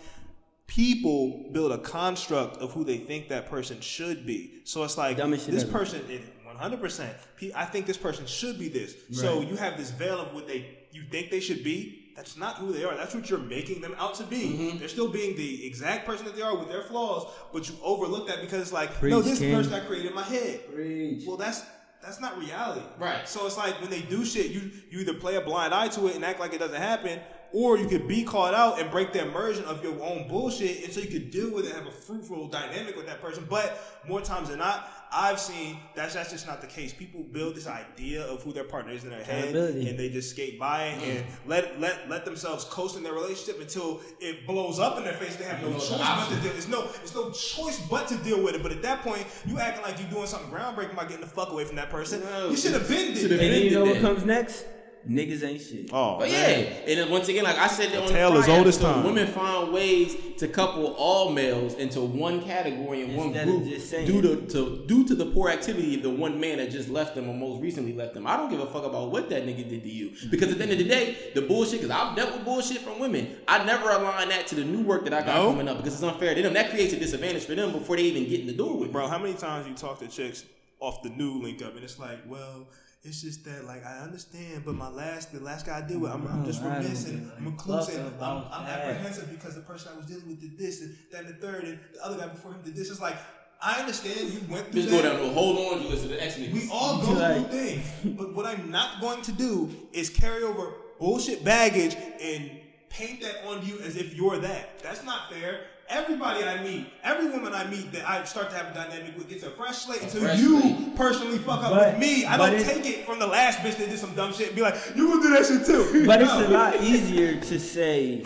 people 0.72 1.50
build 1.51 1.74
a 1.74 1.78
construct 1.78 2.56
of 2.58 2.72
who 2.72 2.86
they 2.86 2.98
think 2.98 3.28
that 3.28 3.50
person 3.50 3.82
should 3.82 4.25
be. 4.25 4.62
So 4.63 4.86
it's 4.86 4.98
like 4.98 5.18
Dumbest 5.18 5.51
this 5.51 5.63
ever. 5.63 5.80
person, 5.80 6.01
one 6.46 6.56
hundred 6.56 6.80
percent. 6.80 7.13
I 7.54 7.66
think 7.66 7.86
this 7.86 7.98
person 7.98 8.25
should 8.25 8.58
be 8.58 8.70
this. 8.70 8.96
So 9.12 9.42
you 9.42 9.58
have 9.58 9.78
this 9.78 9.92
veil 9.92 10.20
of 10.22 10.34
what 10.34 10.48
they 10.48 10.78
you 10.94 11.04
think 11.12 11.30
they 11.30 11.42
should 11.42 11.63
be. 11.63 12.13
That's 12.16 12.38
not 12.38 12.56
who 12.56 12.72
they 12.72 12.86
are. 12.86 12.96
That's 12.96 13.13
what 13.13 13.30
you're 13.30 13.40
making 13.40 13.82
them 13.82 13.96
out 13.98 14.16
to 14.16 14.24
be. 14.24 14.44
Mm-hmm. 14.44 14.78
They're 14.80 14.88
still 14.88 15.10
being 15.10 15.36
the 15.36 15.66
exact 15.66 16.06
person 16.06 16.25
that 16.25 16.36
they 16.36 16.42
are 16.42 16.56
with 16.56 16.70
their 16.70 16.84
flaws, 16.84 17.32
but 17.51 17.68
you 17.68 17.75
overlook 17.82 18.28
that 18.28 18.42
because 18.42 18.62
it's 18.62 18.74
like, 18.74 19.01
no, 19.04 19.22
this 19.22 19.34
is 19.34 19.40
the 19.40 19.46
King. 19.48 19.56
person 19.56 19.74
I 19.74 19.80
created 19.82 20.10
in 20.10 20.16
my 20.16 20.24
head. 20.24 20.74
Preach. 20.74 21.25
Well, 21.25 21.38
that's 21.38 21.63
that's 22.01 22.22
not 22.22 22.38
reality. 22.38 22.82
Right. 22.98 23.28
So 23.28 23.46
it's 23.46 23.58
like 23.58 23.80
when 23.82 23.90
they 23.90 24.01
do 24.04 24.24
shit, 24.24 24.51
you 24.51 24.72
you 24.90 25.00
either 25.00 25.16
play 25.16 25.36
a 25.36 25.42
blind 25.42 25.74
eye 25.74 25.90
to 25.90 26.08
it 26.08 26.16
and 26.16 26.24
act 26.24 26.40
like 26.40 26.54
it 26.54 26.60
doesn't 26.60 26.82
happen, 26.82 27.20
or 27.53 27.77
you 27.77 27.88
could 27.88 28.08
be 28.08 28.24
caught 28.24 28.53
out 28.53 28.79
and 28.79 28.89
break 28.89 29.12
the 29.13 29.22
immersion 29.22 29.65
of 29.65 29.84
your 29.84 30.01
own 30.03 30.27
bullshit, 30.27 30.84
and 30.84 30.93
so 30.93 31.00
you 31.00 31.08
could 31.08 31.31
deal 31.31 31.51
with 31.51 31.65
it, 31.65 31.75
and 31.75 31.84
have 31.84 31.88
a 31.88 31.96
fruitful 31.96 32.48
dynamic 32.48 32.96
with 32.96 33.05
that 33.08 33.22
person. 33.22 33.46
But 33.50 34.01
more 34.08 34.22
times 34.22 34.50
than 34.50 34.60
not, 34.60 34.89
I've 35.13 35.39
seen 35.39 35.77
that's 35.93 36.13
that's 36.13 36.31
just 36.31 36.48
not 36.48 36.62
the 36.62 36.67
case. 36.67 36.93
People 36.93 37.24
build 37.24 37.55
this 37.55 37.67
idea 37.67 38.25
of 38.25 38.41
who 38.43 38.53
their 38.53 38.63
partner 38.63 38.93
is 38.93 39.03
in 39.03 39.10
their 39.10 39.24
head, 39.24 39.53
and 39.53 40.00
they 40.00 40.10
just 40.10 40.29
skate 40.29 40.58
by 40.58 40.86
it 40.86 41.03
and 41.03 41.25
mm-hmm. 41.25 41.50
let 41.50 41.79
let 41.81 42.10
let 42.10 42.24
themselves 42.24 42.63
coast 42.65 42.96
in 42.96 43.03
their 43.03 43.13
relationship 43.13 43.60
until 43.60 44.01
it 44.22 44.48
blows 44.48 44.79
up 44.79 44.98
in 44.98 45.03
their 45.03 45.13
face. 45.13 45.36
They 45.36 45.43
have 45.43 45.62
no 45.62 45.74
choice 45.74 45.89
but 45.89 45.98
to 45.98 46.03
opposite. 46.03 46.41
deal. 46.41 46.53
There's 46.53 46.70
no 46.70 46.88
there's 46.88 47.15
no 47.15 47.31
choice 47.31 47.81
but 47.89 48.08
to 48.08 48.17
deal 48.17 48.41
with 48.41 48.55
it. 48.55 48.63
But 48.63 48.72
at 48.72 48.81
that 48.84 49.01
point, 49.01 49.25
you 49.46 49.60
acting 49.60 49.84
like 49.84 50.00
you're 50.00 50.10
doing 50.10 50.27
something 50.27 50.50
groundbreaking 50.50 50.96
by 50.96 51.03
getting 51.03 51.22
the 51.22 51.27
fuck 51.27 51.51
away 51.51 51.65
from 51.65 51.75
that 51.75 51.89
person. 51.89 52.22
No, 52.22 52.50
you 52.50 52.55
should 52.55 52.72
have 52.72 52.88
been 52.88 53.13
should've 53.13 53.29
did 53.29 53.29
been 53.29 53.38
that. 53.38 53.43
And 53.43 53.53
then 53.53 53.63
you 53.63 53.72
know 53.72 53.86
what 53.86 54.00
comes 54.00 54.24
next? 54.24 54.65
Niggas 55.10 55.43
ain't 55.43 55.62
shit. 55.62 55.89
Oh, 55.91 56.20
But 56.20 56.29
yeah, 56.29 56.38
and 56.38 57.00
then 57.00 57.10
once 57.10 57.27
again, 57.27 57.43
like 57.43 57.58
I 57.58 57.67
said, 57.67 57.91
the 57.91 58.08
tale 58.08 58.38
is 58.38 58.46
prior 58.46 58.58
old 58.60 58.67
as 58.67 58.77
time. 58.77 59.03
Women 59.03 59.25
find 59.27 59.74
ways 59.74 60.15
to 60.38 60.48
couple 60.48 60.88
all 60.98 61.31
males 61.31 61.74
into 61.75 62.01
one 62.01 62.43
category 62.43 63.01
and 63.01 63.15
one 63.15 63.27
Instead 63.27 63.48
of 63.48 63.53
group 63.55 63.67
just 63.70 63.91
due 63.91 64.22
to, 64.22 64.36
to 64.48 64.84
due 64.86 65.08
to 65.08 65.15
the 65.15 65.25
poor 65.25 65.50
activity 65.50 65.96
of 65.96 66.03
the 66.03 66.10
one 66.12 66.39
man 66.39 66.58
that 66.58 66.70
just 66.70 66.89
left 66.89 67.15
them 67.15 67.27
or 67.27 67.34
most 67.34 67.62
recently 67.62 67.93
left 67.93 68.13
them. 68.13 68.27
I 68.27 68.38
don't 68.38 68.50
give 68.51 68.60
a 68.60 68.67
fuck 68.67 68.84
about 68.86 69.10
what 69.12 69.29
that 69.31 69.46
nigga 69.46 69.67
did 69.67 69.84
to 69.84 69.89
you 69.89 70.12
because 70.29 70.51
at 70.51 70.58
the 70.60 70.63
end 70.63 70.74
of 70.74 70.77
the 70.77 70.84
day, 70.88 71.31
the 71.34 71.41
bullshit. 71.41 71.81
Because 71.81 71.89
I've 71.89 72.15
dealt 72.15 72.34
with 72.34 72.46
bullshit 72.46 72.79
from 72.79 73.00
women. 73.00 73.38
I 73.48 73.63
never 73.63 73.89
align 73.89 74.29
that 74.29 74.46
to 74.48 74.55
the 74.55 74.63
new 74.63 74.81
work 74.81 75.03
that 75.05 75.13
I 75.13 75.22
got 75.22 75.36
No. 75.36 75.50
coming 75.50 75.67
up 75.67 75.77
because 75.77 75.93
it's 75.96 76.03
unfair 76.03 76.36
to 76.36 76.41
them. 76.43 76.53
That 76.53 76.70
creates 76.70 76.93
a 76.93 77.00
disadvantage 77.00 77.46
for 77.46 77.55
them 77.55 77.72
before 77.72 77.96
they 77.98 78.03
even 78.03 78.29
get 78.29 78.42
in 78.42 78.48
the 78.48 78.53
door 78.53 78.74
with 78.77 78.87
me. 78.90 78.94
Bro, 78.94 79.07
how 79.07 79.18
many 79.18 79.33
times 79.33 79.68
you 79.68 79.74
talk 79.74 80.00
to 80.00 80.07
chicks 80.07 80.44
off 80.79 81.01
the 81.01 81.09
new 81.09 81.42
link 81.42 81.61
up 81.64 81.75
and 81.75 81.83
it's 81.83 81.98
like, 82.00 82.20
well, 82.27 82.68
it's 83.03 83.22
just 83.24 83.44
that 83.46 83.66
like 83.66 83.85
I 83.85 84.00
understand, 84.00 84.64
but 84.66 84.75
my 84.75 84.90
last 84.90 85.31
the 85.33 85.40
last 85.40 85.66
guy 85.66 85.79
I 85.79 85.81
deal 85.81 86.00
with, 86.00 86.11
I'm, 86.11 86.27
I'm 86.27 86.46
just 86.46 86.61
No, 86.61 86.70
I 86.70 86.77
remiss 86.77 87.03
don't 87.05 87.14
and 87.16 87.24
give 87.25 87.33
a 87.33 87.37
I'm 87.37 87.46
recluse 87.46 87.90
and 87.90 88.14
I'm, 88.22 88.44
I'm 88.51 88.66
apprehensive 88.68 89.29
because 89.31 89.55
the 89.55 89.61
person 89.61 89.92
I 89.94 89.98
was 89.98 90.05
dealing 90.05 90.27
with 90.27 90.40
did 90.42 90.57
this 90.57 90.81
and 90.81 90.96
then 91.11 91.25
the 91.27 91.33
third 91.33 91.64
and 91.64 91.79
the 91.94 92.05
other 92.05 92.18
guy 92.18 92.27
before 92.27 92.51
him 92.53 92.61
did 92.64 92.75
this. 92.75 92.90
It's 92.92 93.01
like 93.01 93.16
I 93.64 93.79
understand 93.79 94.31
you 94.31 94.42
went 94.50 94.72
through 94.72 94.81
Just 94.81 94.90
go 94.92 95.01
that. 95.01 95.09
down 95.14 95.20
to 95.20 95.25
a 95.25 95.33
hold 95.33 95.57
on, 95.74 95.81
you 95.83 95.90
listen 95.90 96.09
to 96.09 96.16
the 96.16 96.24
X 96.24 96.37
We 96.37 96.70
all 96.72 97.01
go 97.01 97.11
Like- 97.14 97.50
through 97.50 97.59
things. 97.59 97.85
But 98.18 98.35
what 98.35 98.46
I'm 98.46 98.70
not 98.72 99.01
going 99.01 99.22
to 99.24 99.31
do 99.31 99.70
is 99.94 100.09
carry 100.09 100.44
over 100.44 100.74
bullshit 101.00 101.44
baggage 101.44 101.96
and 102.22 102.51
paint 102.90 103.22
that 103.22 103.46
on 103.48 103.66
you 103.66 103.79
as 103.79 103.96
if 103.98 104.14
you're 104.16 104.37
that. 104.40 104.79
That's 104.83 105.03
not 105.03 105.31
fair. 105.31 105.61
Everybody 105.92 106.44
I 106.46 106.64
meet, 106.64 106.86
every 107.04 107.27
woman 107.30 107.54
I 107.54 107.66
meet 107.68 107.92
that 107.92 108.10
I 108.10 108.24
start 108.24 108.50
to 108.51 108.56
have 108.56 108.68
a 108.72 108.74
dynamic 108.74 109.18
with 109.18 109.27
gets 109.30 109.44
a 109.44 109.50
fresh 109.51 109.80
slate 109.80 110.01
until 110.01 110.22
fresh 110.22 110.40
you 110.40 110.62
slate. 110.62 110.96
personally 110.96 111.38
fuck 111.40 111.64
up 111.64 111.72
But- 111.72 111.92
with 111.92 112.00
me. 112.00 112.25
I 112.25 112.38
but 112.38 112.51
don't 112.51 112.60
it's- 112.62 112.74
take 112.74 112.86
it 112.86 113.06
from 113.06 113.20
the 113.20 113.27
last 113.27 113.60
bitch 113.60 113.75
that 113.77 113.90
did 113.90 114.00
some 114.00 114.16
dumb 114.16 114.34
shit 114.34 114.48
and 114.48 114.56
be 114.56 114.62
like, 114.62 114.75
you 114.96 115.08
gonna 115.10 115.22
do 115.22 115.30
that 115.32 115.46
shit 115.46 115.66
too. 115.66 116.06
But 116.08 116.22
it's 116.22 116.32
a 116.32 116.48
lot 116.48 116.82
easier 116.82 117.36
to 117.42 117.60
say 117.60 118.24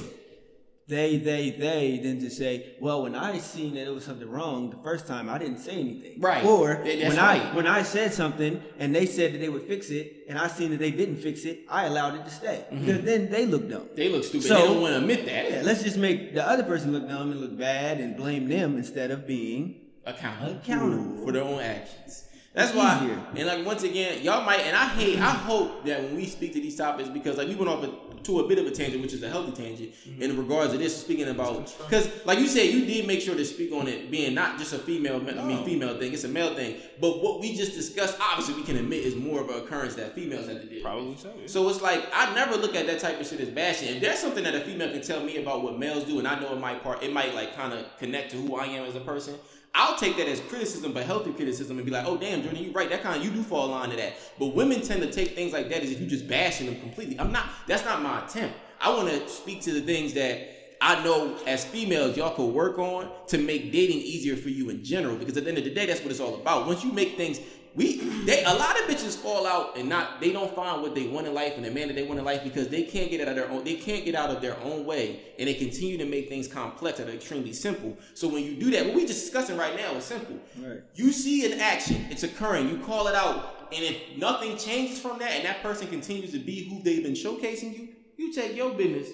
they, 0.87 1.17
they, 1.17 1.49
they 1.49 1.97
than 2.03 2.19
to 2.19 2.29
say, 2.29 2.75
well, 2.79 3.01
when 3.03 3.15
I 3.15 3.39
seen 3.39 3.73
that 3.73 3.87
it 3.87 3.89
was 3.93 4.03
something 4.05 4.29
wrong 4.29 4.69
the 4.69 4.77
first 4.77 5.07
time, 5.07 5.29
I 5.31 5.39
didn't 5.39 5.57
say 5.57 5.79
anything. 5.79 6.19
Right. 6.19 6.45
Or 6.45 6.75
that's 6.83 6.85
when 7.15 7.17
I 7.19 7.39
when 7.55 7.65
I 7.65 7.81
said 7.81 8.13
something 8.13 8.61
and 8.77 8.93
they 8.93 9.07
said 9.07 9.33
that 9.33 9.39
they 9.39 9.49
would 9.49 9.63
fix 9.63 9.89
it, 9.89 10.25
and 10.29 10.37
I 10.37 10.47
seen 10.47 10.69
that 10.71 10.77
they 10.79 10.91
didn't 10.91 11.17
fix 11.17 11.43
it, 11.45 11.61
I 11.69 11.85
allowed 11.85 12.15
it 12.19 12.25
to 12.25 12.29
stay. 12.29 12.65
Mm-hmm. 12.71 12.85
Because 12.85 13.01
then 13.03 13.31
they 13.31 13.47
look 13.47 13.67
dumb. 13.67 13.87
They 13.95 14.09
look 14.09 14.23
stupid. 14.23 14.47
So- 14.47 14.55
they 14.55 14.61
don't 14.67 14.81
want 14.81 14.93
to 14.93 14.97
admit 14.99 15.25
that. 15.25 15.49
Yeah, 15.51 15.61
let's 15.63 15.81
just 15.81 15.97
make 15.97 16.35
the 16.35 16.47
other 16.47 16.63
person 16.63 16.91
look 16.91 17.07
dumb 17.07 17.31
and 17.31 17.41
look 17.41 17.57
bad 17.57 17.99
and 17.99 18.15
blame 18.15 18.47
them 18.47 18.77
instead 18.77 19.09
of 19.09 19.25
being 19.25 19.81
accountable, 20.05 20.57
Accountable. 20.61 21.25
for 21.25 21.31
their 21.31 21.43
own 21.43 21.61
actions. 21.61 22.25
That's 22.53 22.69
It's 22.69 22.77
why, 22.77 23.01
easier. 23.03 23.21
and 23.35 23.47
like 23.47 23.65
once 23.65 23.83
again, 23.83 24.23
y'all 24.23 24.45
might, 24.45 24.61
and 24.61 24.77
I 24.77 24.85
hate, 24.87 25.17
I 25.19 25.31
hope 25.31 25.83
that 25.85 26.01
when 26.03 26.15
we 26.15 26.25
speak 26.25 26.53
to 26.53 26.61
these 26.61 26.77
topics, 26.77 27.09
because 27.09 27.37
like 27.37 27.49
we 27.49 27.55
went 27.55 27.69
off 27.69 27.83
a, 27.83 27.91
to 28.25 28.39
a 28.39 28.47
bit 28.47 28.59
of 28.59 28.65
a 28.65 28.71
tangent, 28.71 29.01
which 29.01 29.13
is 29.13 29.23
a 29.23 29.29
healthy 29.29 29.51
tangent, 29.51 29.91
in 30.19 30.37
regards 30.37 30.71
to 30.73 30.77
this, 30.77 30.99
speaking 30.99 31.27
about, 31.29 31.73
because 31.77 32.09
like 32.25 32.39
you 32.39 32.47
said, 32.47 32.69
you 32.69 32.85
did 32.85 33.07
make 33.07 33.21
sure 33.21 33.35
to 33.35 33.45
speak 33.45 33.71
on 33.71 33.87
it 33.87 34.11
being 34.11 34.33
not 34.33 34.57
just 34.57 34.73
a 34.73 34.79
female, 34.79 35.15
I 35.17 35.43
mean 35.43 35.63
female 35.65 35.97
thing, 35.97 36.13
it's 36.13 36.23
a 36.23 36.27
male 36.27 36.53
thing, 36.53 36.75
but 36.99 37.21
what 37.23 37.39
we 37.39 37.55
just 37.55 37.73
discussed, 37.73 38.17
obviously 38.21 38.55
we 38.55 38.63
can 38.63 38.77
admit 38.77 39.03
is 39.03 39.15
more 39.15 39.41
of 39.41 39.49
an 39.49 39.57
occurrence 39.57 39.95
that 39.95 40.13
females 40.13 40.47
have 40.47 40.61
to 40.61 40.67
deal. 40.67 40.81
Probably 40.81 41.15
so. 41.17 41.31
yeah. 41.39 41.47
So 41.47 41.69
it's 41.69 41.81
like 41.81 42.05
I 42.13 42.33
never 42.35 42.55
look 42.55 42.75
at 42.75 42.87
that 42.87 42.99
type 42.99 43.19
of 43.19 43.27
shit 43.27 43.39
as 43.39 43.49
bashing. 43.49 43.95
If 43.95 44.01
there's 44.01 44.19
something 44.19 44.43
that 44.43 44.55
a 44.55 44.61
female 44.61 44.91
can 44.91 45.01
tell 45.01 45.23
me 45.23 45.37
about 45.37 45.63
what 45.63 45.77
males 45.79 46.03
do, 46.05 46.19
and 46.19 46.27
I 46.27 46.39
know 46.39 46.53
it 46.53 46.59
might 46.59 46.83
part, 46.83 47.03
it 47.03 47.13
might 47.13 47.33
like 47.33 47.55
kind 47.55 47.73
of 47.73 47.85
connect 47.97 48.31
to 48.31 48.37
who 48.37 48.55
I 48.55 48.65
am 48.65 48.85
as 48.85 48.95
a 48.95 49.01
person. 49.01 49.35
I'll 49.77 49.97
take 49.97 50.15
that 50.17 50.27
as 50.27 50.39
criticism, 50.39 50.93
but 50.93 51.03
healthy 51.05 51.33
criticism, 51.33 51.77
and 51.77 51.85
be 51.85 51.91
like, 51.91 52.05
"Oh, 52.07 52.17
damn, 52.17 52.41
Jordan, 52.41 52.63
you 52.63 52.71
right. 52.71 52.89
That 52.89 53.03
kind 53.03 53.17
of 53.17 53.25
you 53.25 53.29
do 53.29 53.43
fall 53.43 53.67
line 53.67 53.89
to 53.89 53.97
that." 53.97 54.13
But 54.39 54.55
women 54.55 54.81
tend 54.81 55.01
to 55.01 55.11
take 55.11 55.35
things 55.35 55.51
like 55.51 55.69
that 55.69 55.83
as 55.83 55.91
if 55.91 55.99
you 55.99 56.07
just 56.07 56.27
bashing 56.27 56.67
them 56.67 56.79
completely. 56.79 57.19
I'm 57.19 57.31
not. 57.31 57.45
That's 57.67 57.83
not 57.83 58.01
my 58.01 58.25
attempt. 58.25 58.55
I 58.79 58.89
want 58.89 59.09
to 59.09 59.27
speak 59.27 59.61
to 59.63 59.73
the 59.73 59.81
things 59.81 60.13
that 60.13 60.77
I 60.81 61.03
know 61.03 61.37
as 61.47 61.65
females 61.65 62.15
y'all 62.15 62.35
could 62.35 62.53
work 62.53 62.77
on 62.79 63.09
to 63.27 63.37
make 63.37 63.71
dating 63.71 63.97
easier 63.97 64.35
for 64.35 64.49
you 64.49 64.69
in 64.69 64.83
general. 64.83 65.15
Because 65.15 65.35
at 65.35 65.43
the 65.43 65.49
end 65.49 65.57
of 65.57 65.63
the 65.63 65.69
day, 65.71 65.85
that's 65.85 66.01
what 66.01 66.11
it's 66.11 66.19
all 66.19 66.35
about. 66.35 66.67
Once 66.67 66.83
you 66.83 66.91
make 66.91 67.17
things, 67.17 67.39
we 67.75 67.97
they 68.25 68.43
a 68.43 68.53
lot 68.53 68.79
of 68.79 68.87
bitches 68.87 69.17
fall 69.17 69.45
out 69.45 69.77
and 69.77 69.89
not 69.89 70.21
they 70.21 70.31
don't 70.31 70.55
find 70.55 70.81
what 70.81 70.95
they 70.95 71.07
want 71.07 71.27
in 71.27 71.33
life 71.33 71.53
and 71.55 71.65
the 71.65 71.71
man 71.71 71.87
that 71.87 71.93
they 71.93 72.03
want 72.03 72.17
in 72.17 72.25
life 72.25 72.43
because 72.43 72.69
they 72.69 72.83
can't 72.83 73.11
get 73.11 73.21
out 73.21 73.27
of 73.27 73.35
their 73.35 73.49
own 73.49 73.63
they 73.63 73.75
can't 73.75 74.05
get 74.05 74.15
out 74.15 74.29
of 74.29 74.41
their 74.41 74.57
own 74.61 74.85
way 74.85 75.21
and 75.37 75.47
they 75.47 75.53
continue 75.53 75.97
to 75.97 76.05
make 76.05 76.29
things 76.29 76.47
complex 76.47 76.97
that 76.97 77.09
are 77.09 77.13
extremely 77.13 77.53
simple. 77.53 77.97
So 78.13 78.27
when 78.27 78.43
you 78.43 78.55
do 78.55 78.71
that, 78.71 78.85
what 78.85 78.95
we 78.95 79.05
just 79.05 79.21
discussing 79.25 79.57
right 79.57 79.75
now 79.75 79.93
is 79.95 80.05
simple. 80.05 80.39
Right. 80.57 80.81
You 80.93 81.11
see 81.11 81.51
an 81.51 81.59
action, 81.59 82.05
it's 82.09 82.23
occurring, 82.23 82.69
you 82.69 82.77
call 82.79 83.07
it 83.07 83.15
out, 83.15 83.67
and 83.73 83.83
if 83.83 84.17
nothing 84.17 84.57
changes 84.57 84.99
from 84.99 85.19
that 85.19 85.31
and 85.31 85.45
that 85.45 85.61
person 85.61 85.87
continues 85.87 86.31
to 86.31 86.39
be 86.39 86.69
who 86.69 86.81
they've 86.81 87.03
been 87.03 87.13
showcasing 87.13 87.77
you, 87.77 87.89
you 88.17 88.33
take 88.33 88.55
your 88.55 88.73
business. 88.73 89.09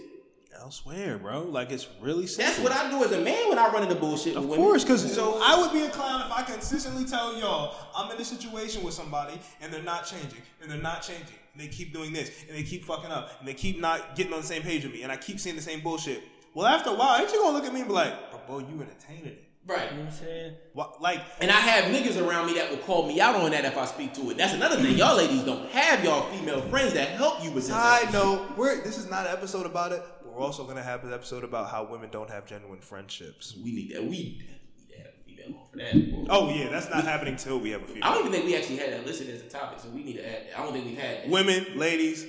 Elsewhere, 0.60 1.18
bro. 1.18 1.44
Like 1.44 1.72
it's 1.72 1.88
really 2.02 2.28
simple. 2.28 2.46
That's 2.46 2.60
what 2.60 2.72
I 2.72 2.90
do 2.90 3.04
as 3.04 3.12
a 3.12 3.22
man 3.22 3.50
when 3.50 3.58
I 3.58 3.72
run 3.72 3.84
into 3.84 3.96
bullshit. 3.96 4.36
Of 4.36 4.48
course, 4.48 4.84
because 4.84 5.14
so 5.14 5.40
I 5.42 5.60
would 5.60 5.72
be 5.72 5.84
a 5.84 5.90
clown 5.90 6.22
if 6.22 6.32
I 6.32 6.44
consistently 6.44 7.06
tell 7.06 7.38
y'all 7.40 7.76
I'm 7.96 8.12
in 8.12 8.22
a 8.22 8.26
situation 8.26 8.84
with 8.84 8.94
somebody 8.94 9.40
and 9.62 9.72
they're 9.72 9.82
not 9.82 10.06
changing 10.06 10.42
and 10.62 10.70
they're 10.70 10.82
not 10.82 11.02
changing 11.02 11.36
and 11.54 11.62
they 11.62 11.68
keep 11.68 11.94
doing 11.94 12.14
this 12.14 12.32
and 12.48 12.58
they 12.58 12.64
keep 12.64 12.84
fucking 12.84 13.12
up 13.12 13.40
and 13.40 13.48
they 13.48 13.54
keep 13.54 13.80
not 13.80 14.16
getting 14.16 14.34
on 14.34 14.42
the 14.42 14.48
same 14.48 14.62
page 14.62 14.84
with 14.84 14.94
me 14.94 15.04
and 15.04 15.12
I 15.12 15.18
keep 15.18 15.40
seeing 15.40 15.56
the 15.56 15.62
same 15.62 15.82
bullshit. 15.82 16.24
Well, 16.54 16.68
after 16.68 16.90
a 16.90 16.94
while, 16.94 17.20
ain't 17.20 17.32
you 17.32 17.40
gonna 17.40 17.58
look 17.58 17.66
at 17.66 17.74
me 17.74 17.80
and 17.80 17.88
be 17.88 17.96
like, 17.96 18.32
"But 18.32 18.46
boy, 18.46 18.60
you 18.60 18.82
entertaining 18.82 19.28
it." 19.28 19.52
right. 19.66 19.92
You 19.92 19.98
know 19.98 20.04
what 20.04 20.14
I'm 20.14 20.20
saying? 20.20 20.54
What, 20.74 21.02
like, 21.02 21.22
And 21.40 21.52
I 21.52 21.56
have 21.56 21.86
niggas 21.94 22.22
around 22.22 22.48
me 22.48 22.54
that 22.56 22.70
will 22.70 22.78
call 22.78 23.08
me 23.08 23.20
out 23.22 23.36
on 23.36 23.52
that 23.52 23.66
if 23.66 23.78
I 23.78 23.86
speak 23.86 24.14
to 24.16 24.30
it. 24.32 24.38
That's 24.38 24.54
another 24.54 24.78
thing. 24.78 24.98
Y'all 24.98 25.16
ladies 25.16 25.44
don't 25.44 25.70
have 25.70 26.04
y'all 26.04 26.24
female 26.32 26.62
friends 26.64 26.94
that 26.94 27.10
help 27.10 27.44
you 27.44 27.52
with 27.52 27.68
this. 27.68 27.74
I 27.74 28.10
know 28.12 28.48
we're 28.58 28.82
this 28.84 28.98
is 28.98 29.10
not 29.10 29.28
an 29.28 29.34
episode 29.34 29.66
about 29.66 29.92
it. 29.92 30.04
We're 30.32 30.42
also 30.42 30.64
gonna 30.66 30.84
have 30.84 31.04
an 31.04 31.14
episode 31.14 31.44
about 31.44 31.70
how 31.70 31.84
women 31.84 32.10
don't 32.10 32.30
have 32.30 32.46
genuine 32.46 32.80
friendships. 32.80 33.56
We 33.62 33.72
need 33.72 33.94
that. 33.94 34.04
We 34.04 34.10
need 34.10 34.46
to 34.90 34.98
have 34.98 35.08
a 35.08 35.24
female 35.26 35.60
on 35.60 35.68
for 35.72 35.78
that. 35.78 36.28
Oh 36.30 36.50
yeah, 36.54 36.70
that's 36.70 36.90
not 36.90 37.04
happening 37.04 37.36
till 37.36 37.60
we 37.60 37.72
have 37.72 37.84
a 37.84 37.86
female. 37.86 38.04
I 38.04 38.14
don't 38.14 38.28
even 38.28 38.32
think 38.32 38.46
we 38.46 38.56
actually 38.56 38.78
had 38.78 38.94
that 38.94 39.06
listed 39.06 39.30
as 39.30 39.42
a 39.42 39.50
topic, 39.50 39.80
so 39.80 39.90
we 39.90 40.04
need 40.04 40.14
to 40.18 40.26
add 40.28 40.48
that. 40.48 40.60
I 40.60 40.64
don't 40.64 40.74
think 40.74 40.86
we've 40.86 40.98
had 40.98 41.24
that. 41.24 41.30
Women, 41.30 41.66
ladies, 41.76 42.26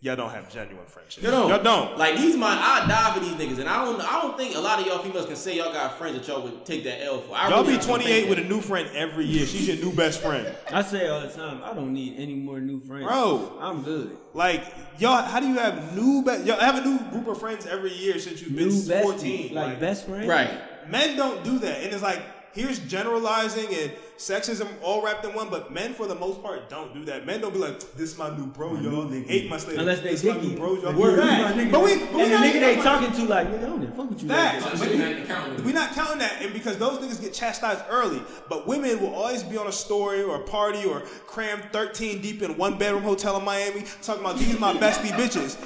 y'all 0.00 0.16
don't 0.16 0.30
have 0.30 0.52
genuine 0.52 0.86
friendships. 0.86 1.24
You 1.24 1.30
don't. 1.30 1.48
Y'all 1.48 1.62
don't. 1.62 1.98
Like 1.98 2.16
these 2.16 2.36
my 2.36 2.48
I 2.48 2.86
die 2.86 3.14
for 3.14 3.20
these 3.20 3.32
niggas, 3.34 3.58
and 3.60 3.68
I 3.68 3.84
don't. 3.84 4.00
I 4.00 4.20
don't 4.22 4.36
think 4.36 4.54
a 4.56 4.60
lot 4.60 4.80
of 4.80 4.86
y'all 4.86 4.98
females 4.98 5.26
can 5.26 5.36
say 5.36 5.56
y'all 5.56 5.72
got 5.72 5.98
friends 5.98 6.16
that 6.18 6.28
y'all 6.28 6.42
would 6.42 6.64
take 6.64 6.84
that 6.84 7.02
L 7.02 7.20
for. 7.20 7.34
I 7.34 7.48
Y'all 7.48 7.62
really 7.64 7.78
be 7.78 7.82
28 7.84 8.28
with 8.28 8.38
a 8.38 8.44
new 8.44 8.60
friend 8.60 8.88
every 8.94 9.24
year. 9.24 9.46
She's 9.46 9.68
your 9.68 9.76
new 9.78 9.92
best 9.94 10.20
friend. 10.20 10.54
I 10.70 10.82
say 10.82 11.08
all 11.08 11.20
the 11.20 11.28
time, 11.28 11.60
I 11.64 11.72
don't 11.74 11.92
need 11.92 12.14
any 12.18 12.34
more 12.34 12.60
new 12.60 12.80
friends. 12.80 13.06
Bro. 13.06 13.58
I'm 13.60 13.82
good. 13.82 14.16
Like, 14.34 14.62
y'all, 14.98 15.22
how 15.22 15.40
do 15.40 15.48
you 15.48 15.54
have 15.56 15.96
new 15.96 16.22
best? 16.22 16.44
Y'all 16.44 16.60
have 16.60 16.84
a 16.84 16.86
new 16.88 16.98
group 17.10 17.26
of 17.28 17.38
friends 17.40 17.66
every 17.66 17.92
year 17.92 18.18
since 18.18 18.42
you've 18.42 18.52
New 18.52 18.70
been 18.70 19.02
14. 19.02 19.50
besties, 19.50 19.52
like, 19.52 19.80
best 19.80 20.06
friend. 20.06 20.28
right. 20.28 20.50
Men 20.90 21.16
don't 21.16 21.42
do 21.42 21.58
that. 21.60 21.82
And 21.82 21.92
it's 21.92 22.02
like, 22.02 22.20
here's 22.56 22.80
generalizing 22.80 23.66
and 23.72 23.92
sexism 24.18 24.66
all 24.82 25.02
wrapped 25.04 25.24
in 25.26 25.34
one, 25.34 25.48
but 25.50 25.70
men, 25.72 25.92
for 25.92 26.06
the 26.06 26.14
most 26.14 26.42
part, 26.42 26.68
don't 26.70 26.92
do 26.94 27.04
that. 27.04 27.26
Men 27.26 27.40
don't 27.42 27.52
be 27.52 27.58
like, 27.60 27.78
this 27.94 28.12
is 28.12 28.18
my 28.18 28.34
new 28.36 28.46
bro, 28.46 28.74
y'all. 28.76 29.12
Eight 29.28 29.48
months 29.48 29.68
later, 29.68 29.80
Unless 29.80 30.00
they 30.00 30.10
this 30.12 30.24
my 30.24 30.32
dick 30.32 30.42
new 30.42 30.50
you. 30.50 30.56
bro, 30.56 30.74
y'all. 30.80 30.94
Word. 30.94 31.18
Right. 31.18 31.42
My 31.42 31.52
nigga. 31.52 31.70
But 31.70 31.84
we, 31.84 31.96
but 31.98 32.14
we 32.14 32.22
and 32.22 32.32
the 32.32 32.38
not 32.38 32.44
nigga 32.44 32.48
even 32.48 32.60
they 32.62 32.76
talking- 32.76 33.08
talking 33.10 33.26
to 33.26 33.30
like, 33.32 33.48
nigga, 33.48 33.62
I 33.62 33.66
don't 33.66 33.82
even 33.82 33.94
fuck 33.94 34.08
with 34.10 34.22
you. 34.22 34.28
like 34.28 34.38
Facts. 34.38 34.64
that. 34.64 34.78
So 34.78 34.84
you 34.92 34.96
have 35.02 35.16
to 35.18 35.24
count 35.26 35.64
We're 35.64 35.74
not 35.74 35.92
counting 35.92 36.18
that, 36.18 36.42
and 36.42 36.52
because 36.54 36.78
those 36.78 36.98
niggas 36.98 37.20
get 37.20 37.34
chastised 37.34 37.84
early, 37.90 38.22
but 38.48 38.66
women 38.66 39.00
will 39.00 39.14
always 39.14 39.42
be 39.42 39.58
on 39.58 39.66
a 39.66 39.72
story 39.72 40.22
or 40.22 40.36
a 40.36 40.42
party 40.44 40.84
or 40.86 41.00
crammed 41.26 41.68
13 41.72 42.22
deep 42.22 42.42
in 42.42 42.56
one 42.56 42.78
bedroom 42.78 43.02
hotel 43.02 43.36
in 43.38 43.44
Miami 43.44 43.84
talking 44.02 44.22
about 44.24 44.38
these 44.38 44.58
my 44.58 44.72
bestie 44.74 45.10
bitches. 45.10 45.62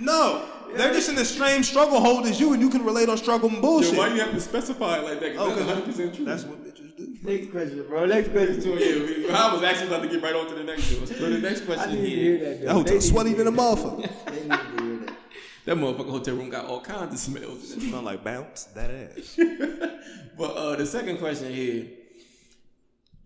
No, 0.00 0.44
they're 0.76 0.92
just 0.92 1.08
in 1.08 1.14
the 1.16 1.24
same 1.24 1.62
struggle 1.62 2.00
hold 2.00 2.26
as 2.26 2.40
you, 2.40 2.52
and 2.52 2.62
you 2.62 2.70
can 2.70 2.84
relate 2.84 3.08
on 3.08 3.16
struggle 3.16 3.48
and 3.48 3.60
bullshit. 3.62 3.92
Yo, 3.94 3.98
why 3.98 4.08
you 4.14 4.20
have 4.20 4.32
to 4.32 4.40
specify 4.40 4.98
it 4.98 5.04
like 5.04 5.20
that? 5.20 5.36
Oh, 5.36 5.50
Because 5.54 5.80
because 5.80 5.96
that's 5.96 5.98
100 5.98 6.14
true. 6.14 6.24
that's 6.24 6.44
what 6.44 6.64
bitches 6.64 6.96
do. 6.96 7.16
Next 7.22 7.50
question, 7.50 7.84
bro. 7.88 8.06
Next 8.06 8.28
question. 8.30 8.60
So, 8.60 8.68
yeah, 8.74 9.04
we- 9.04 9.30
I 9.30 9.52
was 9.54 9.62
actually 9.62 9.86
about 9.88 10.02
to 10.02 10.08
get 10.08 10.22
right 10.22 10.34
on 10.34 10.46
to 10.48 10.54
the 10.54 10.64
next 10.64 10.92
one. 10.96 11.06
So 11.06 11.14
the 11.14 11.38
next 11.38 11.62
I 11.62 11.64
question 11.66 11.94
need 11.94 12.00
to 12.02 12.06
here. 12.08 12.36
hear 12.36 12.38
that. 12.38 12.60
Though. 12.60 12.66
That 12.66 12.72
hotel 12.72 12.84
They 12.84 12.92
need 12.94 13.02
sweaty 13.02 13.32
than 13.34 13.46
a 13.46 13.50
hear 13.50 13.58
that. 13.60 13.76
motherfucker. 13.78 14.24
They 14.26 14.32
need 14.32 14.50
to 14.50 14.82
hear 14.84 14.96
that. 15.06 15.16
That 15.64 15.76
motherfucking 15.76 16.10
hotel 16.10 16.34
room 16.34 16.50
got 16.50 16.64
all 16.66 16.80
kinds 16.80 17.14
of 17.14 17.18
smells. 17.20 17.70
it. 17.72 17.80
Smell 17.80 18.02
like 18.02 18.24
bounce 18.24 18.64
that 18.74 18.90
ass. 18.90 19.38
But 20.36 20.50
uh, 20.56 20.76
the 20.76 20.86
second 20.86 21.18
question 21.18 21.52
here: 21.52 21.86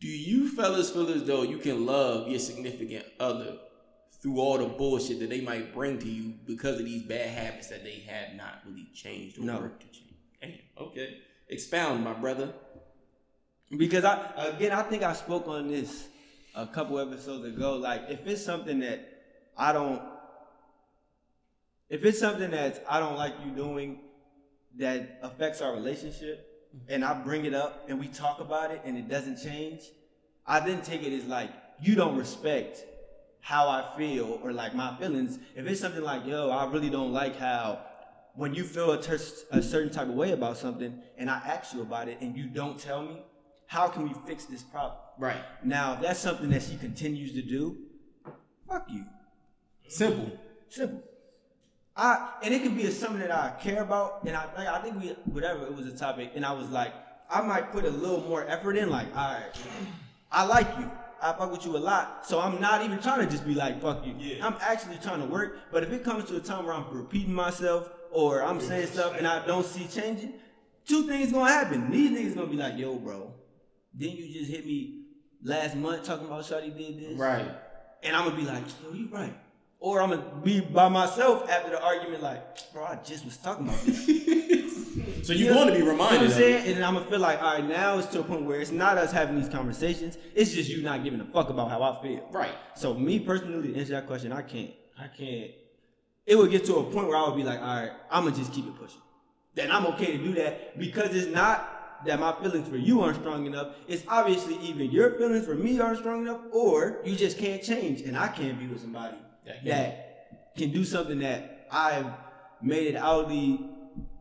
Do 0.01 0.09
you 0.09 0.49
fellas 0.49 0.91
feel 0.91 1.09
as 1.11 1.25
though 1.25 1.43
you 1.45 1.59
can 1.59 1.87
love 1.87 2.29
your 2.29 2.39
significant 2.41 3.07
other 3.21 3.57
through 4.27 4.41
all 4.41 4.59
the 4.59 4.65
bullshit 4.65 5.21
that 5.21 5.31
they 5.31 5.41
might 5.41 5.73
bring 5.73 6.01
to 6.01 6.09
you 6.09 6.35
because 6.47 6.81
of 6.81 6.85
these 6.85 7.05
bad 7.05 7.31
habits 7.31 7.69
that 7.69 7.85
they 7.85 8.03
have 8.09 8.35
not 8.35 8.61
really 8.67 8.89
changed 8.93 9.39
or 9.39 9.43
No. 9.43 9.61
worked 9.61 9.83
to 9.83 9.87
change? 9.87 10.15
Damn. 10.43 10.87
Okay. 10.89 11.19
Expound, 11.49 12.03
my 12.03 12.12
brother. 12.12 12.53
Because 13.71 14.05
I 14.05 14.33
again 14.49 14.73
I 14.73 14.83
think 14.83 15.05
I 15.05 15.12
spoke 15.12 15.47
on 15.47 15.69
this 15.69 16.09
a 16.57 16.67
couple 16.67 16.99
episodes 16.99 17.45
ago. 17.45 17.77
Like 17.77 18.07
if 18.09 18.27
it's 18.27 18.45
something 18.45 18.81
that 18.81 19.23
I 19.57 19.73
don't 19.73 20.03
if 21.89 22.05
it's 22.05 22.19
something 22.19 22.51
that 22.51 22.85
I 22.91 22.99
don't 22.99 23.15
like 23.15 23.35
you 23.45 23.53
doing 23.53 24.01
that 24.79 25.21
affects 25.23 25.61
our 25.61 25.73
relationship 25.73 26.69
mm-hmm. 26.75 26.93
and 26.93 27.05
I 27.05 27.15
bring 27.15 27.45
it 27.45 27.55
up 27.55 27.85
and 27.89 28.01
we 28.01 28.09
talk 28.09 28.41
about 28.41 28.73
it 28.73 28.83
and 28.85 28.99
it 28.99 29.09
doesn't 29.09 29.41
change, 29.41 29.83
I 30.45 30.59
then 30.59 30.83
take 30.83 31.05
it 31.05 31.12
as 31.17 31.27
like 31.27 31.51
you 31.81 31.95
don't 31.95 32.17
respect 32.17 32.85
how 33.47 33.69
I 33.69 33.97
feel 33.97 34.41
or 34.43 34.53
like 34.53 34.75
my 34.75 34.97
feelings. 34.97 35.39
If 35.55 35.69
it's 35.69 35.81
something 35.81 36.03
like, 36.03 36.27
yo, 36.27 36.51
I 36.51 36.69
really 36.69 36.91
don't 36.91 37.13
like 37.13 37.37
how 37.37 37.79
when 38.35 38.53
you 38.55 38.65
feel 38.65 38.91
a, 38.91 39.01
ter- 39.01 39.21
a 39.53 39.63
certain 39.63 39.93
type 39.93 40.09
of 40.09 40.15
way 40.15 40.33
about 40.33 40.59
something 40.59 41.01
and 41.17 41.31
I 41.31 41.37
ask 41.47 41.73
you 41.73 41.83
about 41.83 42.09
it 42.09 42.19
and 42.21 42.37
you 42.37 42.47
don't 42.47 42.77
tell 42.77 43.03
me, 43.03 43.23
how 43.67 43.87
can 43.87 44.03
we 44.03 44.13
fix 44.27 44.47
this 44.47 44.65
problem? 44.65 44.99
Right. 45.17 45.45
Now, 45.63 45.95
if 45.95 46.01
that's 46.01 46.19
something 46.19 46.51
that 46.51 46.65
she 46.65 46.77
continues 46.77 47.35
to 47.35 47.43
do, 47.43 47.77
fuck 48.69 48.89
you. 48.91 49.05
Simple. 49.87 50.33
Simple. 50.69 51.05
I 51.97 52.33
and 52.43 52.53
it 52.53 52.65
could 52.65 52.77
be 52.77 52.87
a, 52.87 52.91
something 52.91 53.21
that 53.21 53.31
I 53.31 53.55
care 53.63 53.81
about, 53.81 54.25
and 54.27 54.37
I 54.37 54.47
like 54.57 54.67
I 54.67 54.83
think 54.83 55.01
we 55.01 55.09
whatever 55.33 55.65
it 55.65 55.75
was 55.75 55.87
a 55.87 55.97
topic, 55.97 56.33
and 56.35 56.45
I 56.45 56.53
was 56.53 56.69
like, 56.69 56.93
I 57.31 57.43
might 57.43 57.71
put 57.73 57.85
a 57.85 57.91
little 57.91 58.21
more 58.23 58.45
effort 58.47 58.77
in, 58.77 58.91
like, 58.91 59.07
all 59.17 59.33
right, 59.33 59.53
I 60.31 60.45
like 60.45 60.67
you. 60.79 60.91
I 61.23 61.33
fuck 61.33 61.51
with 61.51 61.65
you 61.65 61.77
a 61.77 61.79
lot, 61.79 62.27
so 62.27 62.41
I'm 62.41 62.61
not 62.61 62.85
even 62.85 63.01
trying 63.01 63.21
to 63.21 63.31
just 63.31 63.47
be 63.47 63.55
like 63.55 63.81
fuck 63.81 64.07
you. 64.07 64.15
Yeah. 64.19 64.47
I'm 64.47 64.57
actually 64.61 64.99
trying 64.99 65.21
to 65.21 65.27
work. 65.27 65.59
But 65.73 65.83
if 65.83 65.93
it 65.93 66.05
comes 66.05 66.25
to 66.27 66.37
a 66.37 66.41
time 66.41 66.67
where 66.67 66.75
I'm 66.75 66.85
repeating 66.91 67.33
myself 67.33 67.89
or 68.11 68.43
I'm 68.43 68.61
saying 68.61 68.89
stuff 68.89 69.17
and 69.17 69.27
I 69.27 69.47
don't 69.47 69.65
see 69.65 69.87
changing, 69.87 70.35
two 70.87 71.07
things 71.07 71.33
gonna 71.33 71.51
happen. 71.51 71.91
These 71.91 72.11
niggas 72.11 72.35
gonna 72.35 72.49
be 72.49 72.57
like, 72.57 72.77
yo, 72.77 72.97
bro, 72.97 73.33
didn't 73.97 74.17
you 74.17 74.33
just 74.33 74.51
hit 74.51 74.67
me 74.67 75.05
last 75.43 75.77
month 75.77 76.05
talking 76.05 76.27
about 76.27 76.45
Shawty 76.45 76.77
did 76.77 77.01
this? 77.01 77.19
Right. 77.19 77.51
And 78.03 78.15
I'm 78.15 78.25
gonna 78.25 78.37
be 78.37 78.47
like, 78.47 78.65
yo, 78.83 78.93
you 78.93 79.09
right. 79.11 79.35
Or 79.79 80.01
I'm 80.01 80.11
gonna 80.11 80.41
be 80.43 80.61
by 80.61 80.89
myself 80.89 81.49
after 81.49 81.71
the 81.71 81.83
argument, 81.83 82.23
like, 82.23 82.73
bro, 82.73 82.85
I 82.85 82.97
just 83.05 83.25
was 83.25 83.37
talking 83.37 83.69
about 83.69 83.81
this. 83.83 84.07
So 85.27 85.33
you're 85.33 85.53
going 85.53 85.67
to 85.67 85.73
be 85.73 85.79
You 85.81 85.85
know 85.87 85.97
what 85.97 86.11
reminded 86.12 86.31
I'm 86.31 86.37
saying? 86.39 86.77
And 86.77 86.85
I'm 86.85 86.95
gonna 86.95 87.07
feel 87.07 87.19
like, 87.19 87.43
all 87.43 87.55
right, 87.55 87.65
now 87.65 87.99
it's 87.99 88.07
to 88.09 88.21
a 88.21 88.23
point 88.23 88.45
where 88.45 88.61
it's 88.61 88.71
not 88.71 88.97
us 88.97 89.11
having 89.11 89.35
these 89.41 89.49
conversations. 89.49 90.17
It's 90.37 90.53
just 90.53 90.71
you 90.71 90.83
not 90.83 91.03
giving 91.03 91.21
a 91.21 91.25
fuck 91.25 91.51
about 91.51 91.69
how 91.69 91.83
I 91.83 92.01
feel. 92.01 92.29
Right. 92.31 92.55
So 92.77 92.95
me 92.95 93.19
personally, 93.19 93.73
to 93.73 93.79
answer 93.81 93.95
that 93.95 94.07
question, 94.07 94.33
I 94.33 94.43
can't. 94.43 94.71
I 94.97 95.09
can't. 95.09 95.51
It 96.27 96.37
would 96.37 96.53
get 96.53 96.65
to 96.67 96.77
a 96.77 96.85
point 96.85 97.09
where 97.09 97.17
I 97.17 97.29
would 97.29 97.37
be 97.37 97.43
like, 97.43 97.59
all 97.59 97.67
right, 97.67 97.91
I'm 98.09 98.25
gonna 98.25 98.37
just 98.37 98.53
keep 98.53 98.67
it 98.67 98.77
pushing. 98.77 99.01
Then 99.57 99.73
I'm 99.73 99.87
okay 99.87 100.17
to 100.17 100.19
do 100.19 100.35
that 100.35 100.79
because 100.79 101.12
it's 101.15 101.27
not 101.33 102.05
that 102.07 102.21
my 102.21 102.33
feelings 102.41 102.69
for 102.69 102.77
you 102.77 103.01
aren't 103.01 103.17
strong 103.17 103.47
enough. 103.47 103.75
It's 103.89 104.05
obviously 104.07 104.55
either 104.59 104.85
your 104.85 105.19
feelings 105.19 105.45
for 105.45 105.57
me 105.57 105.81
aren't 105.81 105.99
strong 105.99 106.23
enough, 106.23 106.41
or 106.53 106.99
you 107.05 107.17
just 107.17 107.37
can't 107.37 107.62
change, 107.62 108.03
and 108.03 108.17
I 108.17 108.29
can't 108.29 108.61
be 108.61 108.69
with 108.69 108.81
somebody 108.81 109.17
That 109.45 109.65
that 109.65 110.49
can- 110.57 110.69
can 110.69 110.79
do 110.79 110.85
something 110.85 111.19
that 111.19 111.67
I've 111.71 112.07
made 112.62 112.87
it 112.87 112.97
out 112.97 113.29
the 113.29 113.59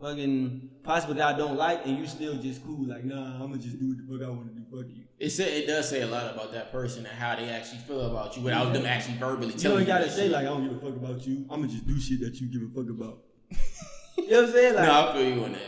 fucking 0.01 0.69
possible 0.85 1.13
that 1.15 1.35
I 1.35 1.37
don't 1.37 1.57
like, 1.57 1.85
and 1.85 1.97
you 1.97 2.05
still 2.07 2.35
just 2.35 2.63
cool. 2.65 2.87
Like, 2.87 3.03
nah, 3.03 3.33
I'm 3.35 3.49
gonna 3.51 3.57
just 3.57 3.79
do 3.79 3.89
what 3.89 3.97
the 3.97 4.03
fuck 4.19 4.27
I 4.27 4.29
want 4.31 4.47
to 4.47 4.53
do. 4.59 4.65
Fuck 4.71 4.95
you. 4.95 5.03
It 5.19 5.29
said 5.29 5.47
it 5.49 5.65
does 5.67 5.89
say 5.89 6.01
a 6.01 6.07
lot 6.07 6.33
about 6.33 6.51
that 6.53 6.71
person 6.71 7.05
and 7.05 7.15
how 7.17 7.35
they 7.35 7.49
actually 7.49 7.79
feel 7.79 8.01
about 8.11 8.35
you 8.37 8.43
without 8.43 8.73
them 8.73 8.85
actually 8.85 9.17
verbally 9.17 9.53
telling 9.53 9.53
You 9.53 9.59
telling 9.59 9.77
don't 9.77 9.81
you. 9.81 9.87
gotta 9.87 10.05
that 10.05 10.11
say 10.11 10.21
shit. 10.23 10.31
like 10.31 10.41
I 10.41 10.49
don't 10.49 10.67
give 10.67 10.77
a 10.77 10.79
fuck 10.79 10.95
about 10.95 11.25
you. 11.27 11.45
I'm 11.49 11.61
gonna 11.61 11.67
just 11.71 11.87
do 11.87 11.99
shit 11.99 12.19
that 12.21 12.35
you 12.39 12.47
give 12.47 12.61
a 12.61 12.73
fuck 12.73 12.89
about. 12.89 13.19
you 14.17 14.29
know 14.29 14.41
what 14.41 14.45
I'm 14.49 14.51
saying? 14.53 14.75
Like, 14.75 14.85
no, 14.87 15.09
I 15.09 15.13
feel 15.13 15.29
you 15.35 15.43
on 15.43 15.51
that. 15.53 15.61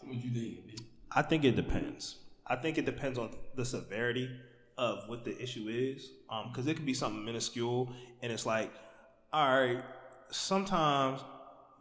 So 0.00 0.06
what 0.06 0.16
you 0.16 0.30
think? 0.30 0.66
man? 0.66 0.76
I 1.10 1.22
think 1.22 1.44
it 1.44 1.56
depends. 1.56 2.16
I 2.46 2.56
think 2.56 2.78
it 2.78 2.84
depends 2.86 3.18
on 3.18 3.30
the 3.54 3.64
severity 3.64 4.30
of 4.78 5.08
what 5.08 5.24
the 5.24 5.40
issue 5.42 5.68
is. 5.68 6.10
Um, 6.30 6.48
because 6.50 6.66
it 6.66 6.74
could 6.76 6.86
be 6.86 6.94
something 6.94 7.24
minuscule, 7.24 7.92
and 8.22 8.32
it's 8.32 8.46
like, 8.46 8.72
all 9.32 9.48
right, 9.60 9.82
sometimes 10.30 11.20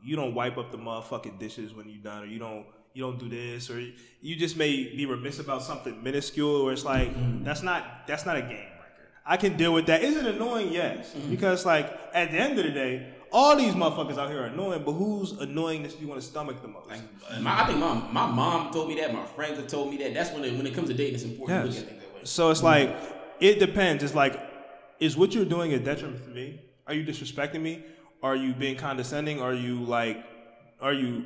you 0.04 0.16
don't 0.16 0.34
wipe 0.34 0.58
up 0.58 0.72
the 0.72 0.78
motherfucking 0.78 1.40
dishes 1.40 1.74
when 1.74 1.88
you're 1.90 2.02
done, 2.04 2.24
or 2.24 2.26
you 2.26 2.40
don't 2.40 2.66
you 2.94 3.04
don't 3.04 3.20
do 3.20 3.30
this, 3.30 3.70
or 3.70 3.80
you 4.22 4.36
just 4.36 4.58
may 4.58 4.94
be 4.96 5.06
remiss 5.06 5.40
about 5.40 5.64
something 5.64 6.02
minuscule, 6.04 6.62
or 6.62 6.74
it's 6.74 6.86
like 6.86 7.10
mm-hmm. 7.10 7.44
that's 7.44 7.64
not 7.64 8.08
that's 8.08 8.26
not 8.26 8.38
a 8.38 8.42
game 8.42 8.50
breaker. 8.50 9.10
I 9.26 9.38
can 9.38 9.58
deal 9.58 9.74
with 9.74 9.86
that. 9.88 10.02
Is 10.02 10.18
it 10.18 10.26
annoying? 10.26 10.72
Yes, 10.72 11.14
mm-hmm. 11.14 11.30
because 11.30 11.66
like 11.66 11.88
at 12.14 12.32
the 12.32 12.38
end 12.38 12.60
of 12.60 12.66
the 12.66 12.72
day. 12.72 13.14
All 13.34 13.56
these 13.56 13.76
motherfuckers 13.76 14.18
out 14.18 14.30
here 14.30 14.42
are 14.42 14.48
annoying, 14.48 14.84
but 14.84 14.92
whose 14.92 15.32
annoyingness 15.32 15.96
do 15.96 16.02
you 16.02 16.08
want 16.10 16.20
to 16.20 16.28
stomach 16.28 16.62
the 16.62 16.68
most? 16.68 16.90
Like, 16.90 17.00
my, 17.40 17.62
I 17.62 17.66
think 17.66 17.80
my 17.80 17.94
my 18.12 18.28
mom 18.30 18.74
told 18.74 18.90
me 18.90 18.96
that. 18.96 19.14
My 19.14 19.26
friends 19.26 19.58
have 19.58 19.68
told 19.68 19.90
me 19.90 19.96
that. 20.00 20.14
That's 20.14 20.32
when 20.34 20.44
it, 20.44 20.54
when 20.58 20.68
it 20.68 20.74
comes 20.74 20.90
to 20.90 20.94
dating, 20.94 21.16
it's 21.16 21.24
important 21.24 21.64
to 21.64 21.70
look 21.70 21.78
at 21.78 21.88
things 21.88 22.02
that 22.02 22.14
way. 22.14 22.20
So 22.26 22.52
it's 22.52 22.62
like 22.62 22.94
it 23.40 23.60
depends. 23.60 24.04
It's 24.04 24.14
like, 24.14 24.38
is 25.00 25.16
what 25.16 25.34
you're 25.34 25.46
doing 25.46 25.74
a 25.74 25.80
detriment 25.80 26.26
to 26.26 26.30
me? 26.30 26.60
Are 26.88 26.94
you 26.94 27.06
disrespecting 27.06 27.62
me? 27.62 27.86
Are 28.22 28.36
you 28.36 28.54
being 28.54 28.76
condescending? 28.76 29.42
Are 29.42 29.54
you 29.54 29.80
like, 29.80 30.26
are 30.82 30.92
you, 30.92 31.26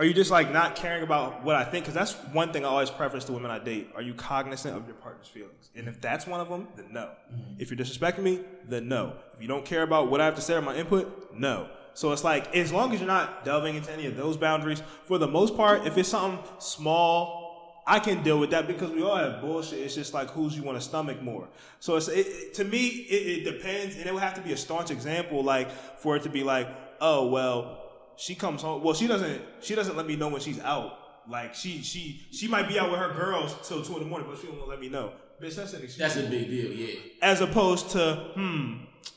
are 0.00 0.06
you 0.06 0.14
just 0.14 0.30
like 0.30 0.50
not 0.50 0.76
caring 0.76 1.02
about 1.02 1.44
what 1.44 1.56
I 1.56 1.64
think? 1.64 1.84
Because 1.84 1.92
that's 1.92 2.14
one 2.32 2.54
thing 2.54 2.64
I 2.64 2.68
always 2.68 2.88
preface 2.90 3.24
to 3.26 3.32
women 3.32 3.50
I 3.50 3.58
date. 3.58 3.90
Are 3.94 4.00
you 4.00 4.14
cognizant 4.14 4.74
of 4.74 4.86
your 4.86 4.96
partner's 4.96 5.28
feelings? 5.28 5.68
And 5.76 5.86
if 5.88 6.00
that's 6.00 6.26
one 6.26 6.40
of 6.40 6.48
them, 6.48 6.68
then 6.74 6.86
no. 6.90 7.10
Mm-hmm. 7.30 7.60
If 7.60 7.70
you're 7.70 7.78
disrespecting 7.78 8.22
me, 8.22 8.40
then 8.66 8.88
no. 8.88 9.12
If 9.34 9.42
you 9.42 9.46
don't 9.46 9.66
care 9.66 9.82
about 9.82 10.10
what 10.10 10.22
I 10.22 10.24
have 10.24 10.36
to 10.36 10.40
say 10.40 10.54
or 10.54 10.62
my 10.62 10.74
input, 10.74 11.34
no. 11.34 11.68
So 11.92 12.12
it's 12.12 12.24
like, 12.24 12.56
as 12.56 12.72
long 12.72 12.94
as 12.94 13.00
you're 13.00 13.06
not 13.06 13.44
delving 13.44 13.76
into 13.76 13.92
any 13.92 14.06
of 14.06 14.16
those 14.16 14.38
boundaries, 14.38 14.82
for 15.04 15.18
the 15.18 15.28
most 15.28 15.54
part, 15.54 15.86
if 15.86 15.98
it's 15.98 16.08
something 16.08 16.42
small, 16.60 17.82
I 17.86 17.98
can 17.98 18.22
deal 18.22 18.38
with 18.38 18.52
that 18.52 18.66
because 18.66 18.90
we 18.92 19.02
all 19.02 19.16
have 19.16 19.42
bullshit. 19.42 19.80
It's 19.80 19.94
just 19.96 20.14
like 20.14 20.30
who's 20.30 20.56
you 20.56 20.62
want 20.62 20.78
to 20.78 20.84
stomach 20.84 21.20
more. 21.20 21.46
So 21.78 21.96
it's 21.96 22.08
it, 22.08 22.26
it- 22.26 22.54
to 22.54 22.64
me, 22.64 22.86
it, 22.86 23.46
it 23.46 23.52
depends, 23.52 23.96
and 23.96 24.06
it 24.06 24.14
would 24.14 24.22
have 24.22 24.34
to 24.34 24.40
be 24.40 24.52
a 24.52 24.56
staunch 24.56 24.90
example, 24.90 25.44
like 25.44 25.70
for 25.98 26.16
it 26.16 26.22
to 26.22 26.30
be 26.30 26.42
like, 26.42 26.68
oh 27.02 27.26
well, 27.26 27.89
she 28.20 28.34
comes 28.34 28.62
home. 28.62 28.82
Well, 28.82 28.94
she 28.94 29.06
doesn't. 29.06 29.40
She 29.60 29.74
doesn't 29.74 29.96
let 29.96 30.06
me 30.06 30.14
know 30.16 30.28
when 30.28 30.40
she's 30.40 30.60
out. 30.60 30.98
Like 31.28 31.54
she 31.54 31.82
she 31.82 32.20
she 32.32 32.48
might 32.48 32.68
be 32.68 32.78
out 32.78 32.90
with 32.90 33.00
her 33.00 33.12
girls 33.14 33.56
till 33.66 33.82
two 33.82 33.94
in 33.96 34.00
the 34.00 34.08
morning, 34.08 34.28
but 34.30 34.38
she 34.40 34.46
won't 34.48 34.68
let 34.68 34.80
me 34.80 34.88
know. 34.88 35.12
Bitch, 35.40 35.56
that's 35.56 35.72
an 35.72 35.82
excuse. 35.82 35.96
That's 35.96 36.16
a 36.16 36.28
big 36.28 36.48
deal. 36.48 36.70
Yeah. 36.72 36.94
As 37.22 37.40
opposed 37.40 37.90
to, 37.90 38.30
hmm, 38.34 38.74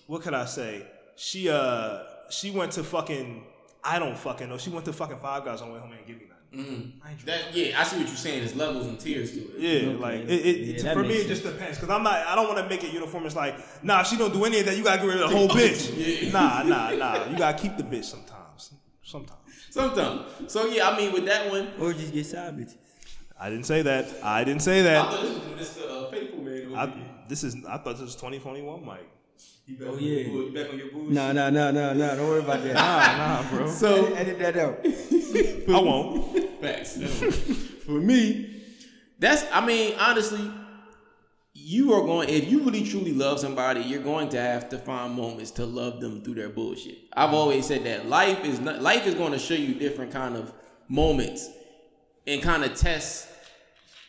what 0.07 0.21
could 0.21 0.33
I 0.33 0.45
say? 0.45 0.85
She 1.15 1.49
uh 1.49 2.03
she 2.29 2.51
went 2.51 2.71
to 2.73 2.83
fucking 2.83 3.43
I 3.83 3.99
don't 3.99 4.17
fucking 4.17 4.47
know. 4.49 4.57
She 4.57 4.69
went 4.69 4.85
to 4.85 4.93
fucking 4.93 5.17
Five 5.17 5.43
Guys 5.45 5.61
on 5.61 5.69
the 5.69 5.73
way 5.75 5.79
home 5.81 5.91
and 5.91 6.05
give 6.07 6.17
me 6.17 6.23
nothing. 6.27 6.93
That 7.25 7.53
yeah, 7.53 7.79
I 7.79 7.83
see 7.83 7.97
what 7.97 8.07
you're 8.07 8.15
saying. 8.15 8.39
There's 8.39 8.55
levels 8.55 8.85
and 8.85 8.99
tiers 8.99 9.31
to 9.31 9.39
it. 9.39 9.59
Yeah, 9.59 9.89
Okay. 9.89 9.97
like 9.97 10.19
it, 10.21 10.29
it, 10.29 10.83
Yeah, 10.83 10.93
for 10.93 11.01
me, 11.01 11.07
makes 11.09 11.21
it 11.25 11.27
just 11.29 11.43
depends 11.43 11.77
because 11.79 11.89
I'm 11.89 12.03
not. 12.03 12.13
I 12.27 12.35
don't 12.35 12.47
want 12.47 12.59
to 12.59 12.69
make 12.69 12.83
it 12.83 12.93
uniform. 12.93 13.25
It's 13.25 13.35
like, 13.35 13.55
nah, 13.83 14.03
she 14.03 14.17
don't 14.17 14.31
do 14.33 14.45
any 14.45 14.59
of 14.59 14.65
that. 14.67 14.77
You 14.77 14.83
gotta 14.83 15.01
get 15.01 15.07
rid 15.07 15.21
of 15.21 15.29
the 15.31 15.35
whole 15.35 15.49
bitch. 15.57 15.91
Yeah. 15.97 16.31
Nah, 16.31 16.63
nah, 16.63 16.91
nah. 16.91 17.25
You 17.29 17.37
gotta 17.37 17.57
keep 17.57 17.75
the 17.77 17.83
bitch 17.83 18.05
sometimes. 18.05 18.39
Sometimes. 19.13 19.39
Sometimes. 19.69 20.51
So 20.51 20.65
yeah, 20.67 20.89
I 20.89 20.97
mean 20.97 21.11
with 21.13 21.25
that 21.25 21.49
one, 21.51 21.69
Or 21.79 21.93
just 21.93 22.11
get 22.13 22.25
side 22.25 22.57
bitches. 22.57 22.77
I 23.39 23.49
didn't 23.49 23.65
say 23.65 23.81
that. 23.83 24.05
I 24.23 24.43
didn't 24.43 24.61
say 24.63 24.79
I 24.79 24.83
that. 24.83 25.11
thought 25.11 25.21
this 25.21 25.31
was 25.33 25.67
Mr. 25.67 25.91
Uh, 26.07 26.09
Faithful 26.11 26.39
Man. 26.41 26.65
over 26.67 26.75
I, 26.77 26.85
here. 26.87 27.05
this 27.29 27.43
is. 27.43 27.55
I 27.67 27.77
thought 27.77 27.93
this 27.97 28.01
was 28.01 28.15
2021, 28.15 28.85
Mike. 28.85 29.09
You 29.65 29.77
back 29.77 29.87
Oh, 29.91 29.97
yeah. 29.97 30.19
your 30.21 30.29
bull- 30.31 30.43
you 30.49 30.53
back 30.53 30.69
on 30.73 30.77
your 30.79 30.91
bullshit. 30.91 31.11
No, 31.11 31.31
no, 31.31 31.49
no, 31.49 31.71
no, 31.71 31.93
no. 31.93 32.15
Don't 32.15 32.27
worry 32.27 32.39
about 32.39 32.63
that. 32.63 32.73
Nah, 32.73 33.41
nah, 33.43 33.49
bro. 33.49 33.67
So 33.83 34.05
edit, 34.13 34.39
edit 34.39 34.39
that 34.39 34.57
out. 34.57 35.75
I 35.75 35.81
won't. 35.81 36.37
Facts. 36.61 36.97
For 37.85 37.91
me, 37.91 38.61
that's 39.19 39.45
I 39.51 39.65
mean, 39.65 39.95
honestly, 39.99 40.49
you 41.53 41.93
are 41.93 42.01
going 42.01 42.29
if 42.29 42.49
you 42.49 42.61
really 42.61 42.83
truly 42.83 43.13
love 43.13 43.39
somebody, 43.39 43.81
you're 43.81 44.01
going 44.01 44.29
to 44.29 44.39
have 44.39 44.69
to 44.69 44.77
find 44.77 45.13
moments 45.13 45.51
to 45.51 45.65
love 45.65 46.01
them 46.01 46.21
through 46.21 46.35
their 46.35 46.49
bullshit. 46.49 46.97
I've 47.13 47.33
always 47.33 47.67
said 47.67 47.83
that 47.83 48.07
life 48.07 48.43
is 48.43 48.59
not 48.59 48.81
life 48.81 49.05
is 49.05 49.13
going 49.15 49.33
to 49.33 49.39
show 49.39 49.53
you 49.53 49.75
different 49.75 50.11
kind 50.11 50.35
of 50.35 50.51
moments 50.89 51.49
and 52.25 52.41
kind 52.41 52.63
of 52.63 52.75
test 52.75 53.29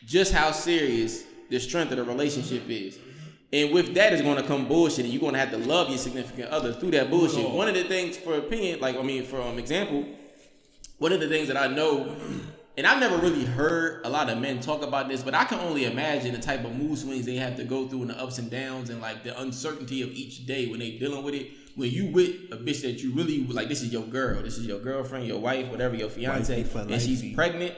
just 0.05 0.33
how 0.33 0.51
serious 0.51 1.23
the 1.49 1.59
strength 1.59 1.91
of 1.91 1.97
the 1.97 2.03
relationship 2.03 2.63
is. 2.67 2.97
And 3.53 3.71
with 3.71 3.93
that 3.93 4.11
is 4.11 4.21
going 4.21 4.37
to 4.37 4.43
come 4.43 4.67
bullshit, 4.67 5.05
and 5.05 5.13
you're 5.13 5.21
going 5.21 5.33
to 5.33 5.39
have 5.39 5.51
to 5.51 5.57
love 5.57 5.89
your 5.89 5.97
significant 5.97 6.49
other 6.49 6.73
through 6.73 6.91
that 6.91 7.09
bullshit. 7.09 7.49
One 7.49 7.67
of 7.67 7.75
the 7.75 7.83
things, 7.83 8.17
for 8.17 8.35
opinion, 8.35 8.79
like 8.79 8.97
I 8.97 9.01
mean, 9.03 9.23
for 9.23 9.41
um, 9.41 9.59
example, 9.59 10.05
one 10.97 11.13
of 11.13 11.19
the 11.19 11.27
things 11.27 11.47
that 11.47 11.57
I 11.57 11.67
know, 11.67 12.15
and 12.77 12.85
I've 12.85 12.99
never 12.99 13.17
really 13.17 13.45
heard 13.45 14.01
a 14.03 14.09
lot 14.09 14.29
of 14.29 14.37
men 14.39 14.59
talk 14.59 14.81
about 14.81 15.07
this, 15.07 15.23
but 15.23 15.33
I 15.33 15.45
can 15.45 15.59
only 15.59 15.85
imagine 15.85 16.33
the 16.33 16.41
type 16.41 16.65
of 16.65 16.75
mood 16.75 16.97
swings 16.97 17.25
they 17.25 17.37
have 17.37 17.55
to 17.55 17.63
go 17.63 17.87
through 17.87 18.01
and 18.01 18.09
the 18.09 18.21
ups 18.21 18.37
and 18.37 18.51
downs 18.51 18.89
and 18.89 19.01
like 19.01 19.23
the 19.23 19.39
uncertainty 19.39 20.01
of 20.01 20.09
each 20.09 20.45
day 20.45 20.67
when 20.67 20.79
they 20.79 20.91
dealing 20.91 21.23
with 21.23 21.35
it. 21.35 21.51
When 21.75 21.91
you 21.91 22.07
with 22.07 22.31
a 22.51 22.57
bitch 22.57 22.81
that 22.83 23.03
you 23.03 23.13
really 23.13 23.45
like, 23.47 23.69
this 23.69 23.81
is 23.81 23.91
your 23.91 24.03
girl, 24.03 24.41
this 24.41 24.57
is 24.57 24.65
your 24.65 24.79
girlfriend, 24.79 25.27
your 25.27 25.39
wife, 25.39 25.67
whatever, 25.69 25.95
your 25.95 26.09
fiance, 26.09 26.65
and 26.73 27.01
she's 27.01 27.33
pregnant. 27.33 27.73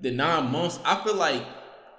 The 0.00 0.10
nine 0.10 0.50
months, 0.50 0.78
I 0.84 1.02
feel 1.02 1.14
like 1.14 1.44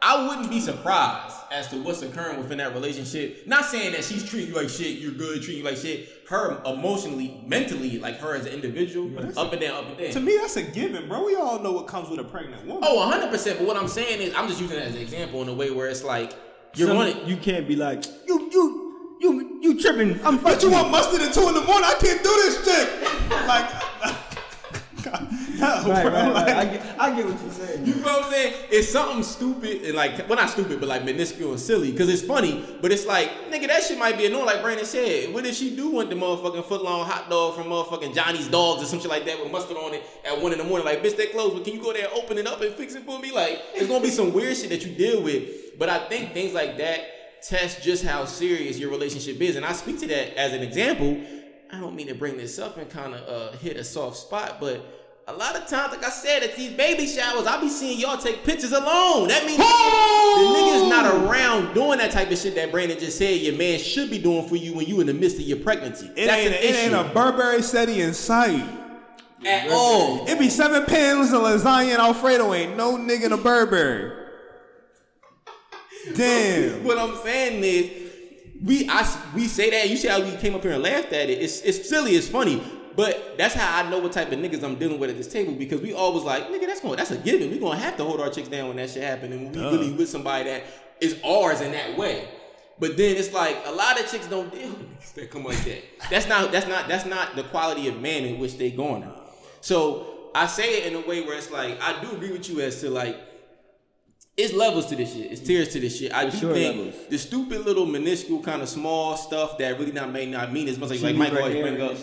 I 0.01 0.27
wouldn't 0.27 0.49
be 0.49 0.59
surprised 0.59 1.35
as 1.51 1.67
to 1.69 1.81
what's 1.81 2.01
occurring 2.01 2.37
within 2.37 2.57
that 2.59 2.73
relationship. 2.73 3.47
Not 3.47 3.65
saying 3.65 3.93
that 3.93 4.03
she's 4.03 4.27
treating 4.27 4.49
you 4.49 4.55
like 4.55 4.69
shit, 4.69 4.97
you're 4.99 5.13
good, 5.13 5.41
treating 5.41 5.63
you 5.63 5.69
like 5.69 5.77
shit. 5.77 6.09
Her 6.29 6.61
emotionally, 6.65 7.41
mentally, 7.45 7.97
like 7.99 8.17
her 8.19 8.35
as 8.35 8.45
an 8.45 8.53
individual, 8.53 9.07
up 9.37 9.51
and 9.53 9.61
down, 9.61 9.83
up 9.83 9.87
and 9.89 9.97
down. 9.97 10.11
To 10.11 10.19
me, 10.19 10.37
that's 10.37 10.57
a 10.57 10.63
given, 10.63 11.07
bro. 11.07 11.25
We 11.25 11.35
all 11.35 11.59
know 11.59 11.71
what 11.71 11.87
comes 11.87 12.09
with 12.09 12.19
a 12.19 12.23
pregnant 12.23 12.65
woman. 12.65 12.83
Oh, 12.85 13.09
100%. 13.11 13.57
But 13.57 13.67
what 13.67 13.77
I'm 13.77 13.87
saying 13.87 14.21
is, 14.21 14.33
I'm 14.35 14.47
just 14.47 14.59
using 14.61 14.77
it 14.77 14.83
as 14.83 14.95
an 14.95 15.01
example 15.01 15.41
in 15.41 15.49
a 15.49 15.53
way 15.53 15.71
where 15.71 15.87
it's 15.87 16.03
like, 16.03 16.33
you're 16.75 16.87
Some- 16.89 16.97
running. 16.97 17.25
You 17.25 17.37
can't 17.37 17.67
be 17.67 17.75
like 17.75 18.05
you, 18.27 18.49
you, 18.51 19.17
you, 19.21 19.59
you 19.61 19.79
tripping. 19.81 20.19
I'm 20.25 20.37
But 20.43 20.61
you 20.61 20.71
want 20.71 20.91
mustard 20.91 21.21
at 21.21 21.33
two 21.33 21.47
in 21.47 21.53
the 21.53 21.61
morning? 21.61 21.85
I 21.85 21.95
can't 21.99 22.21
do 22.21 22.29
this 22.29 22.65
shit. 22.65 23.47
like, 23.47 23.69
no, 25.59 25.83
Right, 25.87 26.03
bro. 26.03 26.11
right, 26.11 26.33
like- 26.33 26.45
right. 26.47 26.55
I 26.57 26.65
get, 26.65 26.99
I 26.99 27.15
get 27.15 27.25
what 27.25 27.41
you're 27.41 27.51
saying. 27.51 27.85
You 27.85 27.95
know 27.95 28.01
what 28.01 28.25
I'm 28.25 28.31
saying? 28.31 28.53
It's 28.71 28.89
something 28.89 29.23
stupid 29.23 29.83
and 29.83 29.93
like, 29.95 30.27
well, 30.27 30.37
not 30.37 30.49
stupid, 30.49 30.79
but 30.79 30.89
like 30.89 31.03
minuscule 31.05 31.51
and 31.51 31.59
silly 31.59 31.91
because 31.91 32.09
it's 32.09 32.21
funny. 32.23 32.65
But 32.81 32.91
it's 32.91 33.05
like, 33.05 33.29
nigga, 33.51 33.67
that 33.67 33.83
shit 33.83 33.97
might 33.97 34.17
be 34.17 34.25
annoying. 34.25 34.45
Like 34.45 34.61
Brandon 34.61 34.85
said, 34.85 35.33
what 35.33 35.45
if 35.45 35.55
she 35.55 35.75
do 35.75 35.89
want 35.91 36.09
the 36.09 36.15
motherfucking 36.15 36.63
footlong 36.65 37.05
hot 37.05 37.29
dog 37.29 37.55
from 37.55 37.65
motherfucking 37.67 38.13
Johnny's 38.15 38.47
Dogs 38.47 38.83
or 38.83 38.85
some 38.85 38.99
shit 38.99 39.09
like 39.09 39.25
that 39.25 39.41
with 39.41 39.51
mustard 39.51 39.77
on 39.77 39.93
it 39.93 40.03
at 40.25 40.41
one 40.41 40.51
in 40.51 40.57
the 40.57 40.63
morning? 40.63 40.85
Like, 40.85 41.03
bitch, 41.03 41.15
they 41.17 41.27
closed, 41.27 41.55
but 41.55 41.63
can 41.63 41.73
you 41.73 41.81
go 41.81 41.93
there, 41.93 42.07
open 42.13 42.37
it 42.37 42.47
up, 42.47 42.61
and 42.61 42.73
fix 42.75 42.95
it 42.95 43.03
for 43.03 43.19
me? 43.19 43.31
Like, 43.31 43.59
it's 43.73 43.87
gonna 43.87 44.03
be 44.03 44.09
some 44.11 44.33
weird 44.33 44.55
shit 44.57 44.69
that 44.69 44.85
you 44.85 44.93
deal 44.93 45.21
with. 45.21 45.77
But 45.79 45.89
I 45.89 46.07
think 46.07 46.33
things 46.33 46.53
like 46.53 46.77
that 46.77 47.01
test 47.43 47.83
just 47.83 48.03
how 48.03 48.25
serious 48.25 48.79
your 48.79 48.89
relationship 48.89 49.39
is. 49.41 49.55
And 49.55 49.65
I 49.65 49.73
speak 49.73 49.99
to 49.99 50.07
that 50.07 50.37
as 50.39 50.53
an 50.53 50.61
example. 50.63 51.21
I 51.71 51.79
don't 51.79 51.95
mean 51.95 52.07
to 52.07 52.15
bring 52.15 52.37
this 52.37 52.57
up 52.59 52.77
and 52.77 52.89
kind 52.89 53.13
of 53.13 53.27
uh, 53.27 53.57
hit 53.57 53.75
a 53.77 53.83
soft 53.83 54.17
spot, 54.17 54.57
but 54.61 54.85
a 55.27 55.33
lot 55.33 55.55
of 55.55 55.65
times, 55.67 55.91
like 55.91 56.05
I 56.05 56.09
said, 56.11 56.43
at 56.43 56.55
these 56.55 56.71
baby 56.73 57.07
showers, 57.07 57.47
I 57.47 57.59
be 57.59 57.67
seeing 57.67 57.99
y'all 57.99 58.17
take 58.17 58.43
pictures 58.43 58.71
alone. 58.71 59.27
That 59.27 59.43
means 59.45 59.57
the 59.57 59.63
nigga's 59.63 60.89
not 60.89 61.05
around 61.27 61.73
doing 61.73 61.97
that 61.97 62.11
type 62.11 62.29
of 62.29 62.37
shit 62.37 62.53
that 62.55 62.71
Brandon 62.71 62.99
just 62.99 63.17
said 63.17 63.41
your 63.41 63.55
man 63.55 63.79
should 63.79 64.11
be 64.11 64.19
doing 64.19 64.47
for 64.47 64.55
you 64.55 64.73
when 64.75 64.85
you 64.85 65.01
in 65.01 65.07
the 65.07 65.13
midst 65.15 65.37
of 65.37 65.43
your 65.43 65.57
pregnancy. 65.57 66.11
it 66.15 66.27
That's 66.27 66.31
ain't, 66.43 66.53
an 66.53 66.53
a, 66.53 66.67
it 66.67 66.75
ain't 66.75 66.93
a 66.93 67.11
Burberry 67.13 67.63
steady 67.63 68.01
in 68.01 68.13
sight. 68.13 68.63
at 69.43 69.71
all. 69.71 70.27
It 70.27 70.37
be 70.37 70.47
seven 70.49 70.85
pans 70.85 71.33
of 71.33 71.41
lasagna 71.41 71.93
and 71.93 72.01
Alfredo. 72.01 72.53
Ain't 72.53 72.77
no 72.77 72.95
nigga 72.97 73.23
in 73.25 73.31
a 73.31 73.37
Burberry. 73.37 74.11
Damn. 76.15 76.83
What 76.83 76.99
I'm 76.99 77.15
saying 77.23 77.63
is, 77.63 78.11
we 78.63 78.87
I 78.87 79.21
we 79.33 79.47
say 79.47 79.71
that. 79.71 79.89
You 79.89 79.97
see 79.97 80.07
how 80.07 80.21
we 80.21 80.35
came 80.37 80.53
up 80.53 80.61
here 80.61 80.73
and 80.73 80.83
laughed 80.83 81.13
at 81.13 81.31
it. 81.31 81.41
It's 81.41 81.61
it's 81.61 81.89
silly. 81.89 82.11
It's 82.15 82.27
funny. 82.29 82.63
But 82.95 83.37
that's 83.37 83.53
how 83.53 83.83
I 83.83 83.89
know 83.89 83.99
what 83.99 84.11
type 84.13 84.31
of 84.31 84.39
niggas 84.39 84.63
I'm 84.63 84.75
dealing 84.75 84.99
with 84.99 85.09
at 85.09 85.17
this 85.17 85.27
table 85.27 85.53
because 85.53 85.81
we 85.81 85.93
always 85.93 86.23
like, 86.23 86.47
nigga, 86.47 86.67
that's 86.67 86.81
going, 86.81 86.95
that's 86.95 87.11
a 87.11 87.17
given. 87.17 87.51
We 87.51 87.59
gonna 87.59 87.79
have 87.79 87.97
to 87.97 88.03
hold 88.03 88.21
our 88.21 88.29
chicks 88.29 88.47
down 88.47 88.69
when 88.69 88.77
that 88.77 88.89
shit 88.89 89.03
happen, 89.03 89.33
and 89.33 89.55
we 89.55 89.61
really 89.61 89.91
with 89.91 90.09
somebody 90.09 90.45
that 90.45 90.63
is 91.01 91.19
ours 91.23 91.61
in 91.61 91.71
that 91.73 91.97
way. 91.97 92.27
But 92.79 92.97
then 92.97 93.15
it's 93.15 93.33
like 93.33 93.57
a 93.65 93.71
lot 93.71 93.99
of 93.99 94.09
chicks 94.09 94.27
don't 94.27 94.51
deal 94.51 94.69
with 94.69 94.79
niggas 94.79 95.13
that 95.13 95.31
come 95.31 95.43
like 95.43 95.63
that. 95.65 95.83
That's 96.09 96.27
not 96.27 96.51
that's 96.51 96.67
not 96.67 96.87
that's 96.87 97.05
not 97.05 97.35
the 97.35 97.43
quality 97.43 97.87
of 97.87 98.01
man 98.01 98.23
in 98.23 98.39
which 98.39 98.57
they 98.57 98.71
going. 98.71 99.09
So 99.61 100.29
I 100.35 100.47
say 100.47 100.81
it 100.81 100.93
in 100.93 101.01
a 101.01 101.07
way 101.07 101.21
where 101.21 101.37
it's 101.37 101.51
like 101.51 101.81
I 101.81 102.01
do 102.01 102.11
agree 102.11 102.31
with 102.31 102.49
you 102.49 102.61
as 102.61 102.81
to 102.81 102.89
like 102.89 103.17
it's 104.37 104.53
levels 104.53 104.87
to 104.87 104.97
this 104.97 105.13
shit. 105.13 105.31
It's 105.31 105.41
tears 105.41 105.69
to 105.69 105.79
this 105.79 105.97
shit. 105.97 106.13
I 106.13 106.29
do 106.29 106.37
sure 106.37 106.53
think 106.53 106.75
levels. 106.75 107.07
the 107.07 107.17
stupid 107.17 107.65
little 107.65 107.85
minuscule 107.85 108.41
kind 108.41 108.61
of 108.61 108.67
small 108.67 109.15
stuff 109.15 109.57
that 109.59 109.79
really 109.79 109.93
not 109.93 110.11
may 110.11 110.25
not 110.25 110.51
mean 110.51 110.67
as 110.67 110.77
much 110.77 110.91
as 110.91 110.99
She 110.99 111.05
like 111.05 111.15
Mike 111.15 111.33
always 111.33 111.55
bring 111.55 111.81
up. 111.81 111.95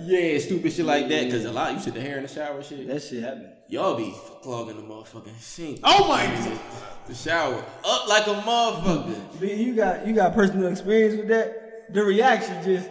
Yeah, 0.00 0.38
stupid 0.38 0.72
shit 0.72 0.84
like 0.84 1.08
that. 1.08 1.30
Cause 1.30 1.44
a 1.44 1.52
lot 1.52 1.74
you 1.74 1.78
said 1.78 1.94
the 1.94 2.00
hair 2.00 2.16
in 2.16 2.24
the 2.24 2.28
shower 2.28 2.60
shit. 2.62 2.88
That 2.88 3.00
shit 3.02 3.22
happened. 3.22 3.50
Y'all 3.68 3.96
be 3.96 4.12
clogging 4.42 4.76
the 4.76 4.82
motherfucking 4.82 5.38
sink. 5.38 5.80
Oh 5.84 6.08
my 6.08 6.24
god. 6.26 6.58
The 7.06 7.14
shower 7.14 7.64
up 7.84 8.08
like 8.08 8.26
a 8.26 8.34
motherfucker. 8.34 9.40
Man, 9.40 9.58
you 9.58 9.76
got 9.76 10.06
you 10.06 10.12
got 10.12 10.34
personal 10.34 10.66
experience 10.66 11.16
with 11.16 11.28
that. 11.28 11.94
The 11.94 12.02
reaction 12.02 12.64
just 12.64 12.90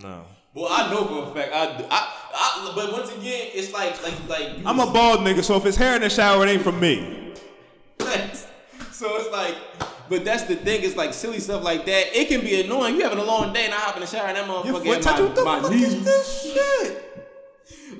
No. 0.00 0.24
Well, 0.54 0.68
I 0.68 0.90
know 0.90 1.04
for 1.04 1.30
a 1.30 1.34
fact. 1.34 1.52
I, 1.52 1.78
do. 1.78 1.84
I, 1.90 2.14
I 2.34 2.72
but 2.76 2.92
once 2.92 3.10
again, 3.12 3.50
it's 3.54 3.72
like 3.72 4.00
like 4.04 4.28
like 4.28 4.50
I'm 4.64 4.78
a 4.78 4.86
bald 4.86 5.20
nigga, 5.20 5.42
so 5.42 5.56
if 5.56 5.66
it's 5.66 5.76
hair 5.76 5.96
in 5.96 6.02
the 6.02 6.10
shower, 6.10 6.46
it 6.46 6.50
ain't 6.50 6.62
from 6.62 6.78
me. 6.78 7.29
so 8.92 9.16
it's 9.16 9.30
like, 9.30 9.54
but 10.08 10.24
that's 10.24 10.44
the 10.44 10.56
thing. 10.56 10.82
It's 10.82 10.96
like 10.96 11.14
silly 11.14 11.38
stuff 11.40 11.62
like 11.62 11.86
that. 11.86 12.18
It 12.18 12.28
can 12.28 12.40
be 12.40 12.60
annoying. 12.62 12.96
You 12.96 13.02
having 13.02 13.18
a 13.18 13.24
long 13.24 13.52
day 13.52 13.64
and 13.66 13.74
I 13.74 13.78
hop 13.78 13.94
in 13.96 14.00
the 14.00 14.06
shower 14.06 14.26
and 14.26 14.36
that 14.36 14.46
motherfucker 14.48 14.84
foot 14.84 15.06
at 15.06 15.20
what 15.20 15.34
the 15.36 15.44
my, 15.44 15.56
my 15.56 15.62
fuck 15.62 15.70
knees. 15.72 15.94
is 15.94 16.04
this 16.04 16.52
shit? 16.54 17.06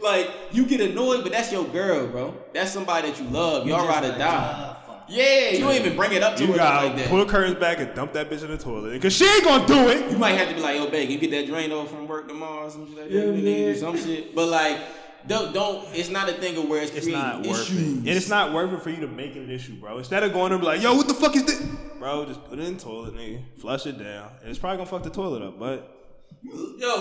Like 0.03 0.31
you 0.53 0.65
get 0.67 0.81
annoyed, 0.81 1.23
but 1.23 1.33
that's 1.33 1.53
your 1.53 1.65
girl, 1.65 2.07
bro. 2.09 2.35
That's 2.55 2.73
somebody 2.73 3.11
that 3.11 3.21
you 3.21 3.29
love. 3.29 3.67
Y'all 3.67 3.87
ride 3.87 4.05
or 4.05 4.17
die. 4.19 4.77
Yeah, 5.09 5.51
you 5.51 5.59
don't 5.61 5.75
even 5.75 5.97
bring 5.97 6.13
it 6.13 6.23
up 6.23 6.37
to 6.37 6.45
You 6.45 6.53
her 6.53 6.57
gotta 6.59 6.87
like 6.87 6.97
that. 6.97 7.09
pull 7.09 7.19
the 7.19 7.27
curtains 7.27 7.57
back 7.59 7.81
and 7.81 7.93
dump 7.97 8.13
that 8.13 8.31
bitch 8.31 8.45
in 8.45 8.51
the 8.53 8.57
toilet. 8.57 9.03
Cause 9.03 9.13
she 9.13 9.25
ain't 9.27 9.43
gonna 9.45 9.67
do 9.67 9.89
it. 9.89 10.09
You 10.11 10.17
might 10.19 10.33
have 10.35 10.49
to 10.51 10.55
be 10.55 10.61
like, 10.61 10.77
yo, 10.77 10.89
babe, 10.89 11.11
you 11.11 11.19
get 11.19 11.33
that 11.33 11.47
drain 11.49 11.73
off 11.73 11.91
from 11.91 12.07
work 12.07 12.29
tomorrow 12.29 12.67
or 12.67 12.71
some 12.71 12.87
shit 12.87 12.97
like 12.97 13.09
that. 13.09 13.13
Yeah, 13.13 13.25
You 13.25 13.33
need 13.33 13.43
to 13.43 13.55
do 13.57 13.67
man. 13.67 13.77
some 13.77 13.97
shit. 13.99 14.35
But 14.37 14.49
like, 14.49 14.79
don't 15.27 15.53
don't. 15.53 15.87
It's 15.95 16.09
not 16.09 16.29
a 16.29 16.33
thing 16.33 16.57
of 16.57 16.69
where 16.69 16.83
it's, 16.83 16.93
It's 16.93 17.05
creating 17.07 17.21
not 17.23 17.47
worth 17.47 17.63
issues. 17.63 17.79
it. 17.79 17.97
And 17.99 18.09
it's 18.09 18.29
not 18.29 18.53
worth 18.53 18.73
it 18.73 18.83
for 18.83 18.91
you 18.91 19.01
to 19.01 19.07
make 19.09 19.37
it 19.37 19.41
an 19.43 19.51
issue, 19.51 19.75
bro. 19.75 19.99
Instead 19.99 20.23
of 20.23 20.33
going 20.33 20.53
to 20.53 20.59
be 20.59 20.65
like, 20.65 20.83
yo, 20.83 20.95
what 20.95 21.09
the 21.09 21.15
fuck 21.15 21.35
is 21.37 21.45
this? 21.45 21.61
Bro, 21.99 22.27
just 22.27 22.45
put 22.47 22.59
it 22.59 22.65
in 22.67 22.75
the 22.77 22.81
toilet, 22.83 23.15
nigga. 23.15 23.43
Flush 23.59 23.87
it 23.87 23.99
down. 23.99 24.31
And 24.41 24.49
it's 24.51 24.59
probably 24.59 24.79
gonna 24.79 24.89
fuck 24.91 25.03
the 25.03 25.11
toilet 25.11 25.43
up, 25.43 25.59
but 25.59 25.97
Yo, 26.43 26.49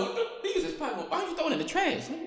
what 0.04 0.42
the 0.44 0.48
niggas 0.50 0.66
is 0.66 0.74
probably 0.74 1.04
Why 1.06 1.22
are 1.24 1.30
you 1.30 1.36
throwing 1.36 1.52
it 1.54 1.56
in 1.56 1.60
the 1.62 1.66
trash? 1.66 2.08
Nigga? 2.08 2.26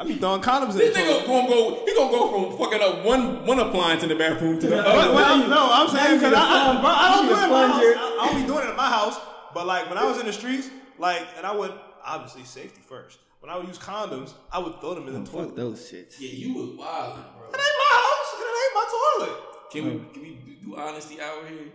I 0.00 0.04
be 0.04 0.14
throwing 0.14 0.40
condoms 0.42 0.72
in 0.72 0.78
This 0.78 0.94
the 0.94 1.00
nigga 1.00 1.24
toilet. 1.24 1.26
gonna 1.26 1.48
go. 1.48 1.84
He 1.84 1.94
gonna 1.94 2.10
go 2.12 2.48
from 2.50 2.58
fucking 2.58 2.80
up 2.80 3.04
one 3.04 3.44
one 3.46 3.58
appliance 3.58 4.02
in 4.04 4.08
the 4.08 4.14
bathroom 4.14 4.58
to 4.60 4.66
the 4.68 4.76
But, 4.76 4.86
other. 4.86 5.12
but 5.12 5.24
I'm, 5.24 5.50
no, 5.50 5.68
I'm 5.72 5.88
saying 5.88 6.18
because 6.18 6.34
I, 6.34 6.40
I, 6.40 6.72
get 6.72 6.80
bro, 6.80 6.90
I 6.90 7.14
don't 7.14 7.24
you 7.26 7.34
do 7.34 7.40
it 7.40 7.44
in 7.44 7.50
my 7.50 7.58
house. 7.58 7.78
plunger. 7.80 7.98
I, 7.98 8.18
I 8.20 8.26
don't 8.32 8.40
be 8.40 8.46
doing 8.46 8.66
it 8.66 8.70
in 8.70 8.76
my 8.76 8.88
house. 8.88 9.20
But 9.54 9.66
like 9.66 9.88
when 9.88 9.98
I 9.98 10.04
was 10.04 10.20
in 10.20 10.26
the 10.26 10.32
streets, 10.32 10.70
like, 10.98 11.26
and 11.36 11.44
I 11.44 11.52
would 11.54 11.72
obviously 12.04 12.44
safety 12.44 12.80
first. 12.88 13.18
When 13.48 13.54
I 13.56 13.60
would 13.60 13.68
use 13.68 13.78
condoms, 13.78 14.34
I 14.52 14.58
would 14.58 14.78
throw 14.78 14.92
them 14.92 15.08
in 15.08 15.14
the 15.14 15.20
fuck 15.24 15.32
toilet. 15.32 15.56
those 15.56 15.80
shits. 15.90 16.16
Yeah, 16.20 16.28
you 16.28 16.52
was 16.52 16.76
wild, 16.76 17.14
bro. 17.14 17.48
It 17.48 17.56
ain't 17.56 17.78
my 17.80 17.96
house. 17.96 18.30
and 18.36 18.44
It 18.44 18.56
ain't 18.60 18.74
my 18.76 18.86
toilet. 18.92 19.40
Can 19.72 19.84
we 19.86 19.90
can 20.12 20.20
we 20.22 20.28
do- 20.44 20.68
do 20.68 20.76
honesty 20.76 21.18
hour 21.18 21.40
here? 21.48 21.72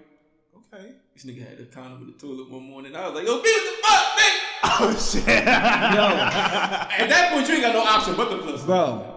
Okay. 0.71 0.91
This 1.15 1.25
nigga 1.25 1.49
had 1.49 1.59
a 1.59 1.65
condom 1.65 2.01
in 2.03 2.07
the 2.13 2.19
toilet 2.19 2.47
one 2.51 2.61
morning. 2.61 2.95
I 2.95 3.07
was 3.09 3.15
like, 3.15 3.25
yo, 3.25 3.39
bitch, 3.41 3.57
what 3.57 3.65
the 3.65 3.81
fuck, 3.81 4.05
nigga? 4.21 4.39
Oh 4.85 4.93
shit. 4.93 5.25
Yo, 5.25 5.33
At 5.33 7.09
that 7.09 7.31
point, 7.33 7.47
you 7.49 7.55
ain't 7.55 7.63
got 7.63 7.73
no 7.73 7.81
option 7.81 8.13
but 8.17 8.29
the 8.29 8.37
plus. 8.37 8.63
bro. 8.65 9.09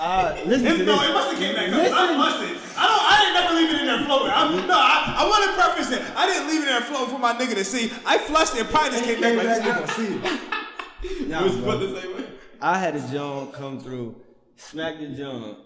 Uh, 0.00 0.36
listen 0.44 0.64
to 0.66 0.82
It, 0.82 0.84
no, 0.84 0.94
it 1.00 1.14
must 1.14 1.30
have 1.30 1.38
came 1.38 1.54
back 1.54 1.68
up. 1.68 1.78
I 1.78 1.78
Listen. 1.78 2.18
must 2.18 2.42
have. 2.42 2.74
I 2.76 2.84
don't. 2.90 3.04
I 3.06 3.14
didn't 3.22 3.34
never 3.38 3.54
leave 3.54 3.70
it 3.70 3.80
in 3.82 3.86
there 3.86 4.04
floating. 4.04 4.32
I'm, 4.34 4.66
no, 4.66 4.74
I, 4.74 5.14
I 5.16 5.28
want 5.30 5.44
to 5.46 5.52
preface 5.54 5.92
it. 5.92 6.02
I 6.16 6.26
didn't 6.26 6.48
leave 6.48 6.62
it 6.62 6.66
in 6.66 6.74
there 6.74 6.80
floating 6.80 7.14
for 7.14 7.20
my 7.20 7.34
nigga 7.34 7.54
to 7.54 7.64
see. 7.64 7.92
I 8.04 8.18
flushed 8.18 8.56
it. 8.56 8.62
and 8.62 8.68
Probably 8.68 8.90
just 8.98 9.04
came 9.04 9.20
back 9.20 9.36
like 9.36 9.46
this 9.46 9.58
nigga 9.62 9.78
gonna 9.78 9.94
see 9.94 10.26
it. 10.26 10.61
Nah, 11.26 11.42
was 11.44 11.56
bro. 11.56 11.70
about 11.70 11.80
to 11.80 12.00
say 12.00 12.12
what? 12.12 12.26
I 12.60 12.78
had 12.78 12.94
a 12.96 13.00
John 13.10 13.50
come 13.52 13.80
through 13.80 14.16
Smack 14.56 14.98
the 14.98 15.08
John. 15.08 15.56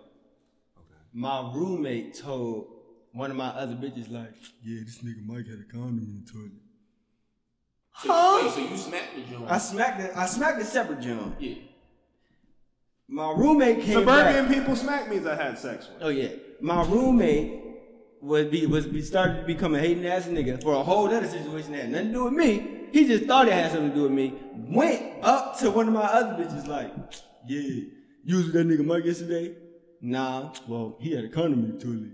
My 1.12 1.50
roommate 1.54 2.14
told 2.14 2.68
one 3.12 3.30
of 3.30 3.36
my 3.36 3.48
other 3.48 3.74
bitches 3.74 4.10
like, 4.10 4.32
yeah, 4.62 4.80
this 4.84 4.98
nigga 4.98 5.24
Mike 5.26 5.46
had 5.46 5.58
a 5.60 5.72
condom 5.72 5.98
in 5.98 6.24
the 6.24 6.30
toilet. 6.30 6.52
So, 8.02 8.44
wait, 8.44 8.52
so 8.52 8.60
you 8.70 8.76
smacked 8.76 9.14
the 9.16 9.22
joint? 9.22 9.50
I 9.50 9.58
smacked 9.58 10.00
the 10.00 10.18
I 10.18 10.26
smacked 10.26 10.58
the 10.58 10.64
separate 10.64 11.00
John. 11.00 11.34
yeah. 11.38 11.54
My 13.08 13.30
roommate 13.32 13.82
came 13.82 13.94
Suburban 14.00 14.46
back. 14.46 14.52
people 14.52 14.74
smack 14.74 15.08
means 15.08 15.26
I 15.26 15.36
had 15.36 15.56
sex 15.58 15.88
with. 15.88 16.02
Oh 16.02 16.08
yeah, 16.08 16.28
my 16.60 16.84
roommate 16.84 17.62
would 18.20 18.50
be 18.50 18.66
was 18.66 18.86
be 18.86 19.00
started 19.00 19.40
to 19.42 19.46
become 19.46 19.74
a 19.74 19.78
hating 19.78 20.04
ass 20.06 20.24
nigga 20.26 20.60
for 20.62 20.74
a 20.74 20.82
whole 20.82 21.06
other 21.06 21.26
situation 21.28 21.72
that 21.72 21.82
had 21.82 21.90
nothing 21.90 22.08
to 22.08 22.12
do 22.14 22.24
with 22.24 22.32
me. 22.32 22.75
He 22.92 23.06
just 23.06 23.24
thought 23.24 23.46
it 23.48 23.52
had 23.52 23.70
something 23.72 23.90
to 23.90 23.94
do 23.94 24.02
with 24.02 24.12
me. 24.12 24.34
Went 24.54 25.22
up 25.22 25.58
to 25.60 25.70
one 25.70 25.88
of 25.88 25.94
my 25.94 26.04
other 26.04 26.42
bitches 26.42 26.66
like, 26.66 26.92
yeah, 27.46 27.82
you 28.24 28.36
was 28.36 28.46
with 28.46 28.54
that 28.54 28.66
nigga 28.66 28.84
Mike 28.84 29.04
yesterday? 29.04 29.54
Nah, 30.00 30.52
well 30.68 30.96
he 31.00 31.12
had 31.12 31.24
a 31.24 31.28
condom 31.28 31.64
in 31.64 31.78
the 31.78 31.84
toilet. 31.84 32.10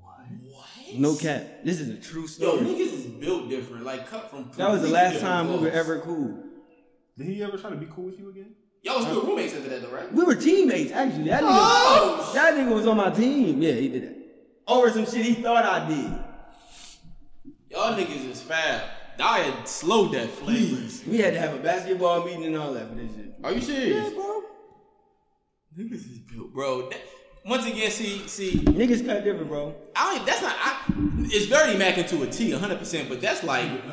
What? 0.00 0.98
No 0.98 1.14
cap. 1.16 1.42
This 1.64 1.80
is 1.80 1.88
a 1.88 1.96
true 2.00 2.26
story. 2.26 2.58
Yo, 2.58 2.64
niggas 2.64 2.92
is 2.92 3.06
built 3.06 3.48
different. 3.48 3.84
Like 3.84 4.08
cut 4.08 4.30
from. 4.30 4.50
that 4.56 4.70
was 4.70 4.82
the 4.82 4.88
last 4.88 5.14
different 5.14 5.32
time 5.34 5.52
we 5.52 5.58
were 5.58 5.70
ever 5.72 6.00
cool. 6.00 6.42
Did 7.18 7.26
he 7.26 7.42
ever 7.42 7.56
try 7.56 7.70
to 7.70 7.76
be 7.76 7.86
cool 7.86 8.04
with 8.06 8.18
you 8.18 8.30
again? 8.30 8.54
Y'all 8.82 8.96
was 8.98 9.06
still 9.06 9.22
roommates 9.22 9.54
after 9.54 9.68
that, 9.70 9.80
though, 9.82 9.88
right? 9.96 10.12
We 10.12 10.24
were 10.24 10.34
teammates 10.34 10.92
actually. 10.92 11.24
That 11.24 11.42
nigga, 11.42 11.48
Oh, 11.50 12.30
that 12.34 12.54
nigga 12.54 12.74
was 12.74 12.86
on 12.86 12.96
my 12.98 13.10
team. 13.10 13.62
Yeah, 13.62 13.72
he 13.72 13.88
did 13.88 14.02
that. 14.02 14.16
Over 14.66 14.90
some 14.90 15.06
shit 15.06 15.24
he 15.24 15.34
thought 15.34 15.64
I 15.64 15.88
did. 15.88 16.12
Y'all 17.70 17.94
niggas 17.96 18.30
is 18.30 18.42
foul. 18.42 18.80
Die 19.16 19.38
a 19.38 19.66
slow 19.66 20.10
death, 20.10 20.40
please. 20.40 21.04
We 21.06 21.18
had 21.18 21.34
to 21.34 21.40
have 21.40 21.54
a 21.54 21.58
basketball 21.58 22.24
meeting 22.24 22.46
and 22.46 22.56
all 22.56 22.72
that 22.74 22.88
for 22.88 22.94
this 22.94 23.14
shit. 23.14 23.34
Are 23.44 23.52
you 23.52 23.60
serious? 23.60 24.08
Yeah, 24.08 24.14
bro. 24.14 24.42
Niggas 25.78 25.92
is 25.92 26.18
built, 26.18 26.52
bro. 26.52 26.88
That, 26.90 27.00
once 27.46 27.66
again, 27.66 27.90
see, 27.90 28.26
see, 28.26 28.52
Niggas 28.60 29.04
cut 29.06 29.22
different, 29.24 29.48
bro. 29.48 29.74
I 29.94 30.16
don't. 30.16 30.26
That's 30.26 30.42
not. 30.42 30.56
I, 30.58 30.80
it's 31.26 31.46
very 31.46 31.74
macking 31.74 32.08
to 32.08 32.22
a 32.22 32.26
T, 32.26 32.52
100. 32.52 32.78
percent 32.78 33.08
But 33.08 33.20
that's 33.20 33.44
like. 33.44 33.70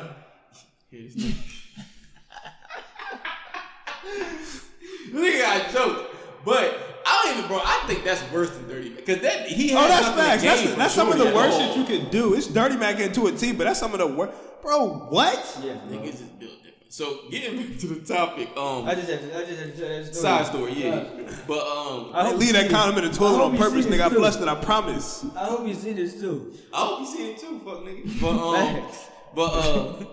Nigga 5.10 5.40
got 5.40 5.70
joked, 5.72 6.14
but 6.44 7.02
I 7.06 7.22
don't 7.24 7.36
even, 7.38 7.48
bro. 7.48 7.60
I 7.62 7.84
think 7.86 8.04
that's 8.04 8.22
worse 8.32 8.50
than 8.50 8.68
dirty 8.68 8.90
because 8.90 9.20
that 9.20 9.46
he. 9.48 9.74
Oh, 9.74 9.78
had 9.78 9.84
Oh, 9.84 9.88
that's 9.88 10.08
facts. 10.40 10.42
That's, 10.42 10.74
that's 10.76 10.94
some 10.94 11.10
of 11.12 11.18
the 11.18 11.26
worst 11.26 11.60
all. 11.60 11.74
shit 11.74 11.76
you 11.76 11.84
can 11.84 12.10
do. 12.10 12.34
It's 12.34 12.46
dirty 12.46 12.76
mac 12.76 12.98
into 13.00 13.26
a 13.26 13.32
T, 13.32 13.52
but 13.52 13.64
that's 13.64 13.80
some 13.80 13.92
of 13.92 13.98
the 13.98 14.06
worst. 14.06 14.32
Bro, 14.62 15.08
what? 15.10 15.60
Yeah. 15.62 15.72
Niggas 15.88 16.04
is 16.14 16.20
built 16.22 16.52
different. 16.62 16.92
So 16.92 17.28
getting 17.30 17.56
back 17.68 17.78
to 17.80 17.86
the 17.88 18.00
topic, 18.14 18.48
um, 18.56 18.86
I 18.86 18.94
just 18.94 19.08
had 19.10 19.20
to, 19.20 19.36
I 19.38 19.44
just 19.44 19.58
had 19.58 19.74
to 19.74 19.80
tell 19.80 19.88
that 19.88 20.14
story. 20.14 20.22
side 20.22 20.46
story, 20.46 20.72
yeah. 20.74 21.04
But 21.48 21.66
um, 21.66 22.10
I 22.14 22.26
hope 22.26 22.36
Leave 22.38 22.52
that 22.52 22.66
see 22.66 22.72
condom 22.74 23.04
in 23.04 23.10
the 23.10 23.16
toilet 23.16 23.42
on 23.44 23.56
purpose, 23.56 23.84
see 23.86 23.90
nigga. 23.90 24.02
I 24.02 24.08
flushed 24.10 24.40
it, 24.40 24.48
I 24.48 24.54
promise. 24.56 25.24
I 25.36 25.46
hope 25.46 25.66
you 25.66 25.74
see 25.74 25.92
this 25.92 26.20
too. 26.20 26.52
I 26.72 26.76
hope 26.86 27.00
you 27.00 27.06
see 27.06 27.30
it 27.32 27.38
too, 27.38 27.60
fuck 27.64 27.78
nigga. 27.84 28.20
But 28.20 28.38
um, 28.38 28.86
but 29.34 29.42
uh, 29.52 30.04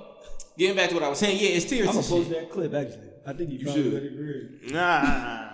getting 0.58 0.76
back 0.78 0.90
to 0.90 0.96
what 0.96 1.04
I 1.04 1.10
was 1.10 1.20
saying, 1.20 1.38
yeah, 1.40 1.50
it's 1.50 1.66
tears 1.66 1.88
I'm 1.90 1.96
to 1.96 2.00
gonna 2.02 2.08
post 2.10 2.30
shit. 2.30 2.40
that 2.40 2.50
clip 2.52 2.74
actually. 2.74 3.10
I 3.28 3.34
think 3.34 3.50
you, 3.52 3.60
You 3.60 3.72
should. 3.72 4.04
agree. 4.04 4.72
Nah. 4.72 5.50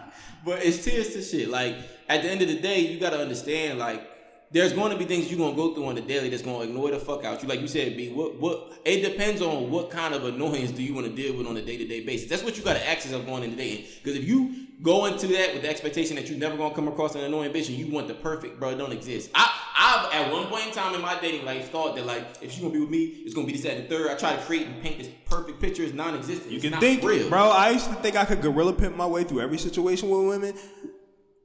But 0.46 0.64
it's 0.64 0.86
tears 0.86 1.10
to 1.14 1.22
shit. 1.22 1.50
Like 1.50 1.76
at 2.08 2.22
the 2.22 2.30
end 2.30 2.42
of 2.44 2.48
the 2.48 2.60
day, 2.60 2.80
you 2.82 3.00
gotta 3.00 3.18
understand, 3.20 3.80
like. 3.80 4.12
There's 4.56 4.72
going 4.72 4.90
to 4.94 4.98
be 4.98 5.04
things 5.04 5.30
you're 5.30 5.38
gonna 5.38 5.54
go 5.54 5.74
through 5.74 5.88
on 5.88 5.96
the 5.96 6.02
daily 6.02 6.30
that's 6.30 6.42
gonna 6.42 6.64
ignore 6.64 6.90
the 6.90 6.98
fuck 6.98 7.26
out 7.26 7.44
you. 7.44 7.50
Like 7.50 7.60
you 7.60 7.68
said, 7.68 7.98
B. 7.98 8.14
What 8.14 8.40
what? 8.40 8.80
It 8.86 9.02
depends 9.02 9.42
on 9.42 9.70
what 9.70 9.90
kind 9.90 10.14
of 10.14 10.24
annoyance 10.24 10.72
do 10.72 10.82
you 10.82 10.94
want 10.94 11.08
to 11.08 11.14
deal 11.14 11.36
with 11.36 11.46
on 11.46 11.58
a 11.58 11.62
day 11.62 11.76
to 11.76 11.86
day 11.86 12.06
basis. 12.06 12.30
That's 12.30 12.42
what 12.42 12.58
you 12.58 12.64
gotta 12.64 12.88
ask 12.90 13.04
yourself 13.04 13.26
going 13.26 13.44
into 13.44 13.58
dating. 13.58 13.84
Because 14.02 14.18
if 14.18 14.26
you 14.26 14.68
go 14.82 15.08
into 15.08 15.28
that 15.28 15.56
with 15.56 15.64
the 15.64 15.70
expectation 15.70 16.16
that 16.16 16.30
you're 16.30 16.40
never 16.40 16.56
gonna 16.56 16.74
come 16.74 16.88
across 16.88 17.16
an 17.16 17.26
annoying 17.26 17.52
bitch 17.52 17.68
and 17.68 17.78
you 17.78 17.92
want 17.92 18.08
the 18.08 18.14
perfect, 18.14 18.58
bro, 18.58 18.70
it 18.70 18.78
don't 18.78 18.94
exist. 18.94 19.30
I 19.36 19.52
I've 19.78 20.14
at 20.14 20.32
one 20.32 20.46
point 20.46 20.68
in 20.68 20.72
time 20.72 20.96
in 20.96 21.02
my 21.02 21.20
dating 21.20 21.44
life 21.44 21.70
thought 21.70 21.98
that 21.98 22.06
like 22.06 22.26
if 22.42 22.54
she's 22.54 22.62
gonna 22.62 22.72
be 22.74 22.80
with 22.80 22.90
me, 22.90 23.04
it's 23.26 23.34
gonna 23.34 23.48
be 23.48 23.52
this 23.52 23.64
that 23.64 23.76
and 23.76 23.84
the 23.84 23.90
third. 23.90 24.10
I 24.10 24.16
try 24.16 24.38
to 24.38 24.42
create 24.44 24.68
and 24.68 24.82
paint 24.82 25.00
this 25.00 25.10
perfect 25.26 25.60
picture. 25.60 25.84
It's 25.84 25.94
non-existent. 25.94 26.50
You 26.50 26.60
It's 26.60 26.70
can 26.70 26.80
think, 26.80 27.04
real, 27.04 27.28
bro. 27.28 27.50
I 27.50 27.72
used 27.72 27.90
to 27.90 27.96
think 27.96 28.16
I 28.16 28.24
could 28.24 28.42
gorilla 28.42 28.72
pimp 28.72 28.96
my 28.96 29.06
way 29.06 29.26
through 29.26 29.42
every 29.42 29.58
situation 29.58 30.10
with 30.10 30.30
women. 30.30 30.54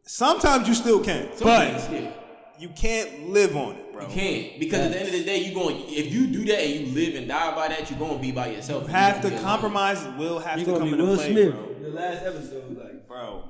Sometimes 0.05 0.69
you 0.69 0.75
still 0.75 1.03
can, 1.03 1.37
Some 1.37 1.49
but 1.49 1.91
yeah. 1.91 2.13
You 2.61 2.69
can't 2.71 3.31
live 3.31 3.57
on 3.57 3.77
it, 3.77 3.93
bro. 3.93 4.03
You 4.03 4.09
can't 4.15 4.61
because 4.61 4.81
at 4.87 4.93
the 4.93 4.99
end 4.99 5.09
of 5.09 5.15
the 5.15 5.25
day, 5.25 5.39
you 5.39 5.55
going 5.55 5.77
if 5.89 6.13
you 6.13 6.27
do 6.27 6.45
that 6.47 6.59
and 6.61 6.87
you 6.89 6.95
live 6.95 7.15
and 7.15 7.27
die 7.29 7.55
by 7.55 7.69
that, 7.69 7.91
you're 7.91 7.99
gonna 7.99 8.19
be 8.19 8.33
by 8.33 8.49
yourself. 8.49 8.85
You 8.85 8.89
have 8.91 9.23
to 9.23 9.31
gonna 9.31 9.43
compromise. 9.43 10.07
Will 10.19 10.39
have 10.39 10.59
You 10.59 10.65
to 10.67 10.71
gonna 10.73 10.85
come 10.85 10.89
be 10.89 10.93
into 10.95 11.05
Will 11.07 11.17
play, 11.17 11.33
Smith. 11.33 11.55
bro. 11.55 11.75
The 11.81 11.89
last 11.91 12.25
episode, 12.25 12.77
like, 12.79 13.09
Bro. 13.09 13.45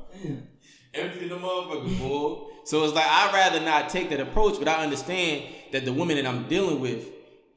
Empty 0.95 1.29
the 1.29 1.37
motherfucker, 1.37 1.99
boy. 2.01 2.47
So 2.65 2.85
it's 2.85 2.95
like 2.95 3.07
I'd 3.07 3.31
rather 3.33 3.65
not 3.65 3.89
take 3.91 4.11
that 4.11 4.21
approach, 4.21 4.59
but 4.59 4.69
I 4.69 4.83
understand 4.83 5.45
that 5.73 5.85
the 5.85 5.93
woman 5.93 6.17
that 6.17 6.27
I'm 6.27 6.49
dealing 6.49 6.81
with, 6.81 7.07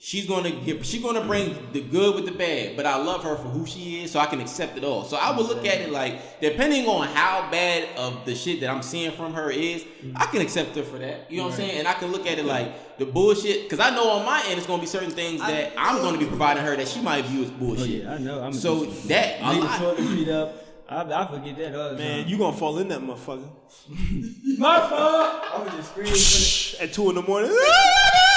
she's 0.05 0.25
gonna 0.27 0.51
get, 0.51 0.85
she's 0.85 1.01
gonna 1.01 1.23
bring 1.23 1.55
the 1.71 1.79
good 1.79 2.13
with 2.15 2.25
the 2.25 2.31
bad. 2.33 2.75
But 2.75 2.85
I 2.85 2.97
love 2.97 3.23
her 3.23 3.35
for 3.37 3.47
who 3.47 3.65
she 3.65 4.03
is, 4.03 4.11
so 4.11 4.19
I 4.19 4.25
can 4.25 4.41
accept 4.41 4.77
it 4.77 4.83
all. 4.83 5.05
So 5.05 5.15
I 5.15 5.35
would 5.35 5.45
look 5.47 5.65
at 5.65 5.79
it 5.79 5.91
like, 5.91 6.41
depending 6.41 6.85
on 6.87 7.07
how 7.07 7.49
bad 7.49 7.87
of 7.97 8.25
the 8.25 8.35
shit 8.35 8.59
that 8.59 8.69
I'm 8.69 8.81
seeing 8.83 9.11
from 9.11 9.33
her 9.33 9.49
is, 9.49 9.85
I 10.15 10.25
can 10.25 10.41
accept 10.41 10.75
her 10.75 10.83
for 10.83 10.97
that. 10.97 11.31
You 11.31 11.37
know 11.37 11.43
what 11.43 11.51
I'm 11.53 11.57
saying? 11.57 11.79
And 11.79 11.87
I 11.87 11.93
can 11.93 12.11
look 12.11 12.27
at 12.27 12.37
it 12.37 12.45
like 12.45 12.97
the 12.99 13.05
bullshit, 13.05 13.63
because 13.63 13.79
I 13.79 13.89
know 13.95 14.09
on 14.09 14.25
my 14.25 14.43
end 14.47 14.57
it's 14.57 14.67
gonna 14.67 14.81
be 14.81 14.87
certain 14.87 15.11
things 15.11 15.39
that 15.41 15.71
I'm 15.77 16.01
gonna 16.01 16.17
be 16.17 16.25
providing 16.25 16.63
her 16.63 16.75
that 16.75 16.87
she 16.89 17.01
might 17.01 17.23
view 17.25 17.43
as 17.43 17.49
oh 17.49 17.53
bullshit. 17.53 18.03
yeah, 18.03 18.13
I 18.13 18.17
know. 18.17 18.43
I'm 18.43 18.51
So 18.53 18.83
that 18.85 19.41
a 19.41 19.49
leave 19.51 19.61
the 19.61 19.67
lot- 19.67 19.79
toilet 19.79 19.97
seat 20.09 20.29
up. 20.29 20.55
I, 20.89 21.01
I 21.01 21.27
forget 21.27 21.57
that 21.57 21.75
all 21.75 21.89
the 21.91 21.95
man, 21.97 22.21
time. 22.23 22.29
you 22.29 22.37
gonna 22.37 22.55
fall 22.57 22.77
in 22.77 22.89
that 22.89 22.99
motherfucker 22.99 23.49
My 24.59 24.79
fault. 24.79 24.91
I 24.91 25.61
was 25.63 25.73
just 25.73 25.91
screaming. 25.91 26.89
at 26.89 26.93
two 26.93 27.09
in 27.09 27.15
the 27.15 27.21
morning. 27.23 27.49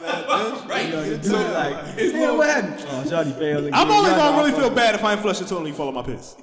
My 0.00 0.06
bad, 0.06 0.26
bitch. 0.26 0.68
right. 0.68 0.86
You 0.86 0.92
know, 0.92 1.02
the 1.04 1.16
dude 1.16 1.24
So, 1.24 1.52
like, 1.52 1.76
it's 1.98 2.12
hey, 2.12 2.18
more- 2.18 2.36
what 2.38 2.48
happened? 2.48 2.86
Oh, 2.88 3.04
Shawty 3.06 3.38
failed 3.38 3.64
again. 3.66 3.74
I'm 3.74 3.90
only 3.90 4.10
gonna 4.10 4.36
really 4.38 4.52
feel 4.52 4.70
bad 4.70 4.94
if 4.94 5.04
I 5.04 5.12
ain't 5.12 5.20
flush 5.22 5.38
the 5.38 5.44
toilet 5.46 5.60
and 5.60 5.68
you 5.68 5.74
follow 5.74 5.92
my 5.92 6.02
piss. 6.02 6.36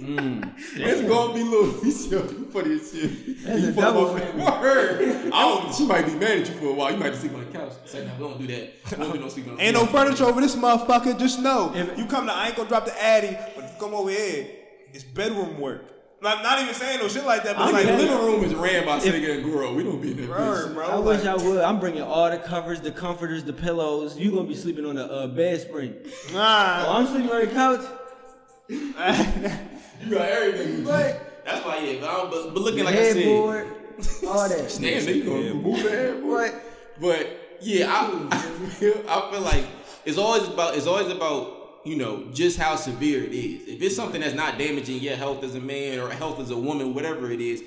Hmm. 0.00 0.42
It's 0.74 1.02
gonna 1.08 1.34
be 1.34 1.42
little. 1.44 1.80
He's 1.82 2.08
so 2.10 2.22
funny 2.22 2.74
as 2.74 2.90
shit. 2.92 3.44
That's 3.44 3.62
He 3.62 3.68
a 3.68 3.72
fuck 3.72 3.84
double 3.84 4.06
up- 4.16 4.20
whammy. 4.20 4.60
Word. 4.62 5.30
I 5.32 5.40
don't. 5.48 5.74
She 5.74 5.84
might 5.86 6.06
be 6.06 6.14
mad 6.14 6.38
at 6.38 6.48
you 6.48 6.54
for 6.54 6.66
a 6.66 6.72
while. 6.72 6.90
You 6.90 6.96
might 6.98 7.10
just 7.10 7.20
sleep 7.20 7.34
on 7.34 7.40
the 7.44 7.46
couch. 7.58 7.72
Say, 7.84 8.04
no, 8.06 8.12
we 8.18 8.24
don't 8.28 8.40
do 8.40 8.46
that. 8.48 8.72
We 8.90 8.96
don't 9.04 9.12
do 9.12 9.20
no 9.20 9.28
sleeping 9.28 9.52
on 9.52 9.58
the 9.58 9.62
Ain't 9.64 9.74
no 9.74 9.86
furniture 9.86 10.24
over 10.24 10.40
this 10.40 10.56
motherfucker. 10.56 11.18
Just 11.18 11.40
know, 11.40 11.72
If- 11.74 11.96
you 11.98 12.06
come 12.06 12.26
to, 12.26 12.32
I 12.32 12.48
ain't 12.48 12.56
gonna 12.56 12.68
drop 12.68 12.84
the 12.86 13.02
addy, 13.02 13.36
but 13.54 13.64
if 13.64 13.70
you 13.74 13.76
come 13.78 13.94
over 13.94 14.10
here, 14.10 14.46
it's 14.92 15.04
bedroom 15.04 15.60
work. 15.60 15.84
Not, 16.22 16.42
not 16.44 16.62
even 16.62 16.72
saying 16.72 17.00
no 17.00 17.08
shit 17.08 17.24
like 17.26 17.42
that, 17.42 17.56
but 17.56 17.66
I'm 17.66 17.72
like, 17.72 17.84
like, 17.84 17.96
the 17.96 18.02
living 18.04 18.24
room 18.24 18.44
is 18.44 18.54
ran 18.54 18.86
by 18.86 19.00
Sega 19.00 19.34
and 19.34 19.42
Guru. 19.44 19.74
We 19.74 19.82
don't 19.82 20.00
be 20.00 20.12
in 20.12 20.18
that 20.18 20.28
Word, 20.28 20.70
bitch. 20.70 20.74
bro. 20.74 20.86
I 20.86 20.94
like- 20.94 21.04
wish 21.18 21.26
I 21.26 21.34
would. 21.34 21.60
I'm 21.62 21.80
bringing 21.80 22.02
all 22.02 22.30
the 22.30 22.38
covers, 22.38 22.80
the 22.80 22.92
comforters, 22.92 23.42
the 23.42 23.52
pillows. 23.52 24.16
You 24.16 24.30
gonna 24.30 24.44
be 24.46 24.54
sleeping 24.54 24.86
on 24.86 24.94
the 24.94 25.10
uh, 25.10 25.26
bed 25.26 25.60
spring. 25.60 25.96
Oh, 26.30 26.32
Nah. 26.34 26.96
I'm 26.98 27.06
sleeping 27.08 27.30
on 27.30 27.40
the 27.40 27.46
couch. 27.48 27.80
You 30.02 30.16
got 30.16 30.28
everything. 30.28 30.68
with 30.68 30.78
you. 30.80 30.84
What? 30.86 31.44
That's 31.44 31.64
why, 31.64 31.78
yeah. 31.78 32.00
But, 32.00 32.10
I 32.10 32.12
don't- 32.14 32.30
but, 32.30 32.54
but 32.54 32.60
looking 32.62 32.78
The 32.80 32.84
like 32.84 32.94
I 32.96 33.12
said, 33.12 33.16
headboard, 33.18 33.66
all 34.26 34.48
that. 34.48 34.78
damn, 34.80 35.04
they 35.06 35.20
gonna 35.20 35.54
move 35.54 35.82
the 35.82 35.90
headboard. 35.90 36.52
But 37.00 37.56
yeah, 37.60 37.86
I, 37.88 38.28
I 38.30 38.36
feel 38.70 38.94
I 39.08 39.30
feel 39.30 39.40
like 39.42 39.64
it's 40.04 40.18
always 40.18 40.48
about 40.48 40.76
it's 40.76 40.86
always 40.88 41.08
about 41.08 41.61
you 41.84 41.96
know 41.96 42.24
just 42.32 42.58
how 42.58 42.76
severe 42.76 43.22
it 43.24 43.32
is. 43.32 43.68
If 43.68 43.82
it's 43.82 43.96
something 43.96 44.20
that's 44.20 44.34
not 44.34 44.58
damaging 44.58 45.00
your 45.00 45.16
health 45.16 45.42
as 45.44 45.54
a 45.54 45.60
man 45.60 45.98
or 45.98 46.10
health 46.10 46.40
as 46.40 46.50
a 46.50 46.56
woman, 46.56 46.94
whatever 46.94 47.30
it 47.30 47.40
is, 47.40 47.62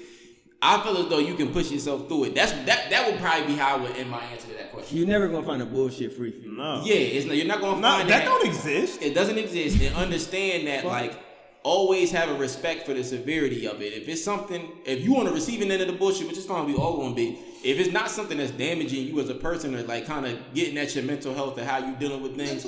I 0.61 0.81
feel 0.81 0.97
as 0.97 1.09
though 1.09 1.19
you 1.19 1.35
can 1.35 1.51
push 1.51 1.69
yourself 1.71 2.07
through 2.07 2.25
it. 2.25 2.35
That's 2.35 2.51
that 2.51 2.89
that 2.89 3.09
would 3.11 3.19
probably 3.19 3.47
be 3.47 3.55
how 3.55 3.75
I 3.77 3.81
would 3.81 3.91
end 3.97 4.09
my 4.09 4.23
answer 4.25 4.47
to 4.47 4.53
that 4.55 4.71
question. 4.71 4.97
You're 4.97 5.07
never 5.07 5.27
gonna 5.27 5.45
find 5.45 5.61
a 5.61 5.65
bullshit 5.65 6.13
free 6.13 6.31
feed. 6.31 6.51
No. 6.51 6.81
Yeah, 6.83 6.95
it's 6.95 7.25
not, 7.25 7.35
you're 7.35 7.45
not 7.45 7.61
gonna 7.61 7.79
Nah, 7.81 7.97
find 7.97 8.09
that 8.09 8.25
don't 8.25 8.45
exist. 8.47 9.01
it 9.01 9.13
doesn't 9.13 9.37
exist 9.37 9.81
and 9.81 9.95
understand 9.95 10.67
that 10.67 10.85
like 10.85 11.19
always 11.65 12.11
have 12.11 12.29
a 12.29 12.35
respect 12.35 12.85
for 12.85 12.93
the 12.93 13.03
severity 13.03 13.65
of 13.67 13.81
it. 13.81 13.91
If 13.91 14.07
it's 14.07 14.23
something 14.23 14.71
if 14.85 15.03
you 15.03 15.17
on 15.17 15.25
the 15.25 15.31
receiving 15.31 15.71
end 15.71 15.81
of 15.81 15.87
the 15.87 15.93
bullshit 15.93 16.27
which 16.27 16.37
is 16.37 16.45
gonna 16.45 16.67
be 16.67 16.75
all 16.75 16.97
gonna 16.97 17.15
be 17.15 17.39
if 17.63 17.79
it's 17.79 17.91
not 17.91 18.11
something 18.11 18.37
that's 18.37 18.51
damaging 18.51 19.07
you 19.07 19.19
as 19.19 19.29
a 19.29 19.33
person 19.33 19.73
or 19.73 19.81
like 19.81 20.05
kind 20.05 20.27
of 20.27 20.37
getting 20.53 20.77
at 20.77 20.93
your 20.93 21.03
mental 21.03 21.33
health 21.33 21.57
and 21.57 21.67
how 21.67 21.79
you 21.79 21.95
dealing 21.95 22.21
with 22.21 22.37
things 22.37 22.63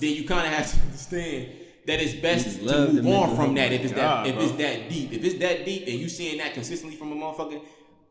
then 0.00 0.12
you 0.12 0.26
kind 0.26 0.44
of 0.44 0.52
have 0.52 0.68
to 0.72 0.80
understand 0.80 1.52
that 1.86 2.00
it's 2.00 2.14
best 2.14 2.58
to 2.58 2.92
move 2.92 3.06
on 3.06 3.36
from 3.36 3.54
that 3.54 3.72
if 3.72 3.84
it's 3.84 3.92
God, 3.92 4.26
that 4.26 4.30
if 4.30 4.34
bro. 4.34 4.44
it's 4.44 4.56
that 4.56 4.88
deep. 4.88 5.12
If 5.12 5.24
it's 5.24 5.38
that 5.38 5.64
deep 5.64 5.86
and 5.86 5.94
you 5.94 6.08
seeing 6.08 6.38
that 6.38 6.54
consistently 6.54 6.96
from 6.96 7.12
a 7.12 7.14
motherfucker 7.16 7.60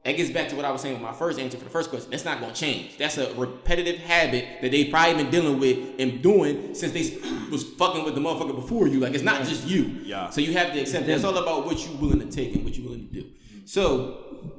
that 0.03 0.17
gets 0.17 0.31
back 0.31 0.49
to 0.49 0.55
what 0.55 0.65
I 0.65 0.71
was 0.71 0.81
saying 0.81 0.95
with 0.95 1.03
my 1.03 1.13
first 1.13 1.39
answer 1.39 1.57
for 1.59 1.63
the 1.63 1.69
first 1.69 1.91
question. 1.91 2.09
That's 2.09 2.25
not 2.25 2.39
gonna 2.39 2.53
change. 2.53 2.97
That's 2.97 3.19
a 3.19 3.33
repetitive 3.35 3.99
habit 3.99 4.45
that 4.61 4.71
they 4.71 4.85
probably 4.85 5.21
been 5.23 5.31
dealing 5.31 5.59
with 5.59 5.77
and 5.99 6.23
doing 6.23 6.73
since 6.73 6.91
they 6.91 7.19
was 7.51 7.63
fucking 7.63 8.03
with 8.03 8.15
the 8.15 8.21
motherfucker 8.21 8.55
before 8.55 8.87
you. 8.87 8.99
Like 8.99 9.13
it's 9.13 9.23
not 9.23 9.43
just 9.43 9.67
you. 9.67 10.01
Yeah. 10.03 10.31
So 10.31 10.41
you 10.41 10.53
have 10.53 10.73
to 10.73 10.79
accept 10.79 11.05
that. 11.05 11.13
It's 11.13 11.23
all 11.23 11.37
about 11.37 11.67
what 11.67 11.85
you 11.85 11.95
willing 11.97 12.19
to 12.19 12.31
take 12.31 12.55
and 12.55 12.63
what 12.63 12.75
you 12.75 12.83
willing 12.83 13.07
to 13.09 13.13
do. 13.13 13.29
So 13.65 14.51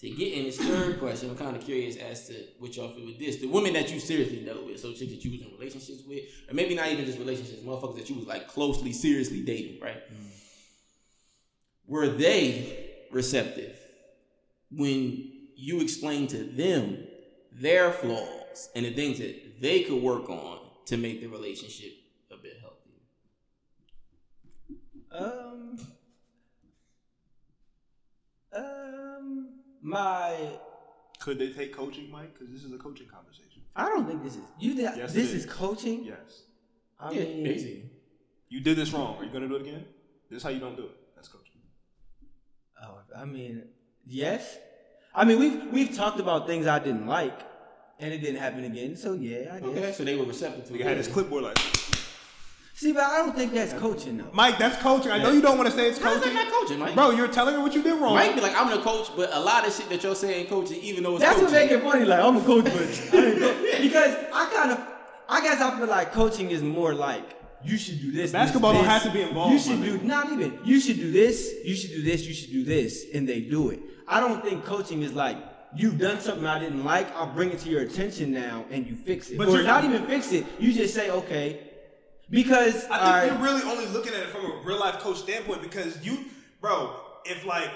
to 0.00 0.10
get 0.10 0.32
in 0.32 0.44
this 0.46 0.58
third 0.58 0.98
question, 0.98 1.30
I'm 1.30 1.36
kind 1.36 1.56
of 1.56 1.62
curious 1.62 1.96
as 1.96 2.26
to 2.26 2.34
what 2.58 2.76
y'all 2.76 2.88
feel 2.88 3.06
with 3.06 3.20
this. 3.20 3.36
The 3.36 3.46
women 3.46 3.74
that 3.74 3.92
you 3.92 4.00
seriously 4.00 4.44
dealt 4.44 4.66
with, 4.66 4.80
so 4.80 4.92
chicks 4.92 5.12
that 5.12 5.24
you 5.24 5.30
was 5.30 5.42
in 5.42 5.52
relationships 5.56 6.02
with, 6.04 6.24
or 6.50 6.54
maybe 6.54 6.74
not 6.74 6.88
even 6.88 7.04
just 7.04 7.20
relationships, 7.20 7.62
motherfuckers 7.62 7.98
that 7.98 8.10
you 8.10 8.16
was 8.16 8.26
like 8.26 8.48
closely, 8.48 8.92
seriously 8.92 9.42
dating, 9.42 9.80
right? 9.80 10.02
Mm. 10.12 10.26
Were 11.86 12.08
they 12.08 13.04
receptive 13.12 13.78
when 14.74 15.30
you 15.56 15.80
explain 15.80 16.26
to 16.28 16.38
them 16.44 17.04
their 17.52 17.92
flaws 17.92 18.70
and 18.74 18.84
the 18.86 18.92
things 18.92 19.18
that 19.18 19.60
they 19.60 19.82
could 19.82 20.02
work 20.02 20.28
on 20.30 20.58
to 20.86 20.96
make 20.96 21.20
the 21.20 21.26
relationship 21.28 21.92
a 22.30 22.36
bit 22.36 22.54
healthier? 22.60 23.00
Um. 25.12 25.78
Um. 28.54 29.48
My. 29.82 30.36
Could 31.20 31.38
they 31.38 31.50
take 31.50 31.72
coaching, 31.74 32.10
Mike? 32.10 32.34
Because 32.34 32.52
this 32.52 32.64
is 32.64 32.72
a 32.72 32.78
coaching 32.78 33.06
conversation. 33.06 33.62
I 33.76 33.88
don't 33.88 34.06
think 34.06 34.22
this 34.22 34.34
is. 34.34 34.42
You 34.58 34.74
think 34.74 34.96
Yes, 34.96 35.12
this 35.12 35.30
it 35.30 35.36
is. 35.36 35.44
is. 35.44 35.46
coaching? 35.52 36.04
Yes. 36.04 36.42
I 36.98 37.12
yeah, 37.12 37.24
mean, 37.24 37.44
basically. 37.44 37.90
You 38.48 38.60
did 38.60 38.76
this 38.76 38.92
wrong. 38.92 39.16
Are 39.16 39.24
you 39.24 39.30
gonna 39.32 39.48
do 39.48 39.56
it 39.56 39.62
again? 39.62 39.84
This 40.28 40.38
is 40.38 40.42
how 40.42 40.50
you 40.50 40.58
don't 40.60 40.76
do 40.76 40.84
it. 40.84 40.96
That's 41.14 41.28
coaching. 41.28 41.60
Oh, 42.82 42.98
I 43.16 43.24
mean, 43.24 43.64
yes. 44.06 44.58
I 45.14 45.24
mean, 45.24 45.38
we've 45.38 45.72
we've 45.72 45.94
talked 45.96 46.20
about 46.20 46.46
things 46.46 46.66
I 46.66 46.78
didn't 46.78 47.06
like, 47.06 47.38
and 47.98 48.12
it 48.12 48.18
didn't 48.18 48.40
happen 48.40 48.64
again. 48.64 48.96
So 48.96 49.12
yeah, 49.12 49.54
I 49.54 49.60
guess. 49.60 49.68
Okay, 49.68 49.92
so 49.92 50.04
they 50.04 50.16
were 50.16 50.24
receptive 50.24 50.66
to 50.68 50.72
You 50.74 50.80
it. 50.80 50.86
had 50.86 50.98
this 50.98 51.08
clipboard 51.08 51.44
like, 51.44 51.58
See, 52.74 52.92
but 52.92 53.02
I 53.04 53.18
don't 53.18 53.36
think 53.36 53.52
that's 53.52 53.74
coaching 53.74 54.16
though. 54.18 54.30
Mike, 54.32 54.58
that's 54.58 54.80
coaching. 54.82 55.12
I 55.12 55.18
know 55.22 55.30
you 55.30 55.42
don't 55.42 55.58
want 55.58 55.68
to 55.70 55.76
say 55.76 55.88
it's 55.90 55.98
How's 55.98 56.22
that 56.24 56.32
not 56.32 56.50
coaching, 56.50 56.78
Mike? 56.78 56.94
bro. 56.94 57.10
You're 57.10 57.28
telling 57.28 57.54
her 57.54 57.60
what 57.60 57.74
you 57.74 57.82
did 57.82 58.00
wrong. 58.00 58.14
Mike 58.14 58.34
be 58.34 58.40
like, 58.40 58.56
I'm 58.56 58.70
the 58.70 58.82
coach, 58.82 59.08
but 59.14 59.28
a 59.34 59.38
lot 59.38 59.66
of 59.66 59.72
shit 59.74 59.88
that 59.90 60.02
you're 60.02 60.14
saying 60.14 60.46
coaching, 60.46 60.80
even 60.80 61.02
though 61.04 61.12
it's 61.16 61.20
That's 61.22 61.38
coaching. 61.38 61.54
what 61.54 61.62
make 61.62 61.70
it 61.70 61.82
funny. 61.82 62.04
Like 62.06 62.20
I'm 62.24 62.36
a 62.38 62.40
coach, 62.40 62.64
but 62.64 62.74
I 62.74 63.26
ain't 63.26 63.38
coach. 63.40 63.82
because 63.82 64.16
I 64.32 64.50
kind 64.54 64.70
of, 64.72 64.80
I 65.28 65.42
guess 65.42 65.60
I 65.60 65.78
feel 65.78 65.86
like 65.88 66.12
coaching 66.12 66.50
is 66.50 66.62
more 66.62 66.94
like 66.94 67.36
you 67.62 67.76
should 67.76 68.00
do 68.00 68.10
this. 68.10 68.32
Basketball 68.32 68.72
this, 68.72 68.80
don't 68.80 68.88
this. 68.88 69.02
have 69.04 69.12
to 69.12 69.16
be 69.18 69.22
involved, 69.22 69.52
You 69.52 69.58
should 69.60 69.82
do 69.82 69.98
nigga. 69.98 70.02
not 70.04 70.32
even. 70.32 70.58
You 70.64 70.80
should 70.80 70.96
do 70.96 71.12
this. 71.12 71.52
You 71.64 71.76
should 71.76 71.90
do 71.90 72.02
this. 72.02 72.26
You 72.26 72.34
should 72.34 72.50
do 72.50 72.64
this, 72.64 73.04
and 73.14 73.28
they 73.28 73.42
do 73.42 73.68
it. 73.68 73.80
I 74.12 74.20
don't 74.20 74.44
think 74.44 74.64
coaching 74.64 75.02
is 75.02 75.12
like 75.14 75.38
you've 75.74 75.98
done 75.98 76.20
something 76.20 76.46
I 76.46 76.58
didn't 76.58 76.84
like. 76.84 77.10
I'll 77.16 77.32
bring 77.32 77.50
it 77.50 77.58
to 77.60 77.68
your 77.70 77.80
attention 77.80 78.30
now, 78.30 78.64
and 78.70 78.86
you 78.86 78.94
fix 78.94 79.30
it. 79.30 79.38
But 79.38 79.48
or 79.48 79.52
you're- 79.52 79.64
not 79.64 79.84
even 79.84 80.06
fix 80.06 80.32
it. 80.32 80.44
You 80.58 80.72
just 80.72 80.94
say 80.94 81.10
okay, 81.10 81.60
because 82.30 82.86
I 82.90 83.20
think 83.20 83.32
you're 83.32 83.42
really 83.42 83.62
only 83.62 83.86
looking 83.86 84.12
at 84.12 84.20
it 84.20 84.28
from 84.28 84.44
a 84.44 84.62
real 84.64 84.78
life 84.78 84.98
coach 84.98 85.18
standpoint 85.18 85.62
because 85.62 86.04
you, 86.04 86.26
bro, 86.60 86.94
if 87.24 87.46
like, 87.46 87.70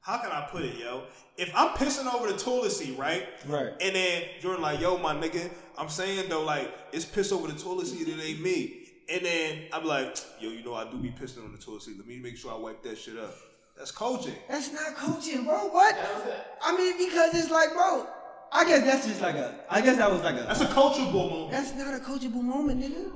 how 0.00 0.18
can 0.18 0.30
I 0.30 0.46
put 0.50 0.62
it, 0.62 0.76
yo? 0.76 1.04
If 1.36 1.50
I'm 1.54 1.68
pissing 1.70 2.12
over 2.12 2.30
the 2.30 2.38
toilet 2.38 2.72
seat, 2.72 2.98
right? 2.98 3.26
Right. 3.46 3.72
And 3.80 3.94
then 3.94 4.24
Jordan 4.40 4.62
like, 4.62 4.80
yo, 4.80 4.98
my 4.98 5.14
nigga, 5.14 5.50
I'm 5.76 5.88
saying 5.88 6.28
though, 6.28 6.44
like, 6.44 6.70
it's 6.92 7.04
piss 7.04 7.32
over 7.32 7.48
the 7.48 7.58
toilet 7.58 7.86
seat, 7.86 8.08
it 8.08 8.20
ain't 8.20 8.40
me. 8.40 8.84
And 9.10 9.24
then 9.24 9.62
I'm 9.72 9.84
like, 9.86 10.18
yo, 10.38 10.50
you 10.50 10.62
know, 10.62 10.74
I 10.74 10.90
do 10.90 10.98
be 10.98 11.10
pissing 11.10 11.44
on 11.44 11.52
the 11.52 11.58
toilet 11.58 11.82
seat. 11.82 11.96
Let 11.96 12.06
me 12.06 12.18
make 12.18 12.36
sure 12.36 12.52
I 12.52 12.56
wipe 12.56 12.82
that 12.82 12.98
shit 12.98 13.16
up. 13.18 13.34
That's 13.78 13.92
coaching. 13.92 14.34
That's 14.48 14.72
not 14.72 14.96
coaching, 14.96 15.44
bro. 15.44 15.68
What? 15.68 15.96
I 16.60 16.76
mean, 16.76 16.98
because 16.98 17.32
it's 17.34 17.50
like, 17.50 17.72
bro. 17.72 18.06
I 18.50 18.64
guess 18.64 18.82
that's 18.82 19.06
just 19.06 19.20
like 19.20 19.36
a. 19.36 19.54
I 19.70 19.80
guess 19.80 19.98
that 19.98 20.10
was 20.10 20.22
like 20.22 20.34
a. 20.34 20.42
That's 20.42 20.62
a 20.62 20.66
coachable 20.66 21.30
moment. 21.30 21.52
That's 21.52 21.74
not 21.74 21.94
a 21.94 21.98
coachable 21.98 22.42
moment, 22.42 22.80
nigga. 22.80 23.10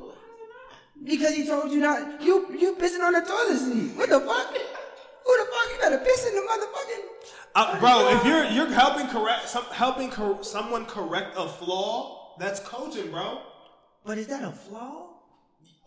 Because 1.02 1.34
he 1.34 1.46
told 1.46 1.72
you 1.72 1.80
not. 1.80 2.22
You 2.22 2.46
you 2.56 2.76
pissing 2.76 3.00
on 3.00 3.12
the 3.12 3.22
toilet 3.22 3.58
seat. 3.58 3.96
What 3.96 4.08
the 4.08 4.20
fuck? 4.20 4.54
Who 4.54 5.36
the 5.38 5.50
fuck? 5.50 5.72
You 5.72 5.78
better 5.80 5.98
piss 5.98 6.26
in 6.28 6.34
the 6.36 6.42
motherfucking. 6.42 7.04
Uh, 7.54 7.80
bro, 7.80 8.16
if 8.16 8.24
you're 8.24 8.44
you're 8.44 8.72
helping 8.72 9.08
correct 9.08 9.48
some 9.48 9.64
helping 9.64 10.10
cor- 10.10 10.44
someone 10.44 10.86
correct 10.86 11.32
a 11.36 11.48
flaw, 11.48 12.36
that's 12.38 12.60
coaching, 12.60 13.10
bro. 13.10 13.40
But 14.04 14.18
is 14.18 14.28
that 14.28 14.44
a 14.44 14.52
flaw? 14.52 15.01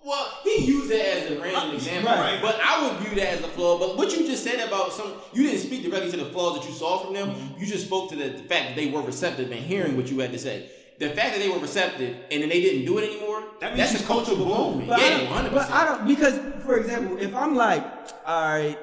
Well, 0.06 0.30
he 0.43 0.66
used 0.66 0.91
it 0.91 1.03
as 1.03 1.32
a 1.32 1.41
random 1.41 1.76
example, 1.76 2.12
right. 2.12 2.39
but 2.39 2.60
I 2.64 2.88
would 2.88 2.99
view 2.99 3.16
that 3.16 3.34
as 3.34 3.39
a 3.43 3.47
flaw. 3.47 3.80
But 3.80 3.97
what 3.97 4.16
you 4.16 4.28
just 4.28 4.43
said 4.43 4.66
about 4.68 4.93
some, 4.93 5.12
you 5.34 5.41
didn't 5.43 5.62
speak 5.62 5.84
directly 5.84 6.12
to 6.12 6.18
the 6.18 6.26
flaws 6.26 6.60
that 6.60 6.68
you 6.70 6.74
saw 6.76 6.99
from 7.03 7.16
them. 7.16 7.30
Mm-hmm. 7.32 7.60
You 7.60 7.66
just 7.66 7.88
spoke 7.88 8.10
to 8.12 8.16
the, 8.16 8.30
the 8.30 8.43
fact 8.43 8.68
that 8.70 8.76
they 8.76 8.91
were 8.91 9.01
receptive 9.01 9.49
and 9.51 9.60
hearing 9.60 9.97
what 9.97 10.12
you 10.12 10.20
had 10.20 10.32
to 10.32 10.38
say. 10.38 10.70
The 10.99 11.10
fact 11.10 11.34
that 11.34 11.39
they 11.39 11.49
were 11.49 11.58
receptive 11.58 12.18
and 12.32 12.41
then 12.43 12.49
they 12.49 12.62
didn't 12.62 12.86
do 12.86 12.99
it 12.99 13.10
anymore, 13.10 13.43
That 13.62 13.76
means 13.76 13.91
that's 13.91 13.95
a 13.95 13.97
she's 13.97 14.08
coachable. 14.08 14.45
coachable 14.45 14.47
moment. 14.47 14.89
But 14.89 14.99
I 14.99 15.03
Yeah, 15.10 15.18
don't- 15.18 15.26
one 15.26 15.36
hundred 15.38 15.53
But 15.56 15.72
I 15.72 15.86
don't 15.86 16.08
because, 16.08 16.39
for 16.64 16.78
example, 16.78 17.18
if 17.18 17.36
I'm 17.36 17.56
like, 17.56 17.84
all 18.28 18.53
right, 18.53 18.80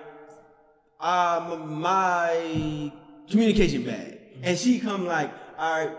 um, 1.01 1.81
my 1.81 2.93
communication 3.31 3.85
bad, 3.85 4.19
and 4.43 4.59
she 4.59 4.79
come 4.81 5.07
like, 5.07 5.31
all 5.57 5.87
right, 5.87 5.97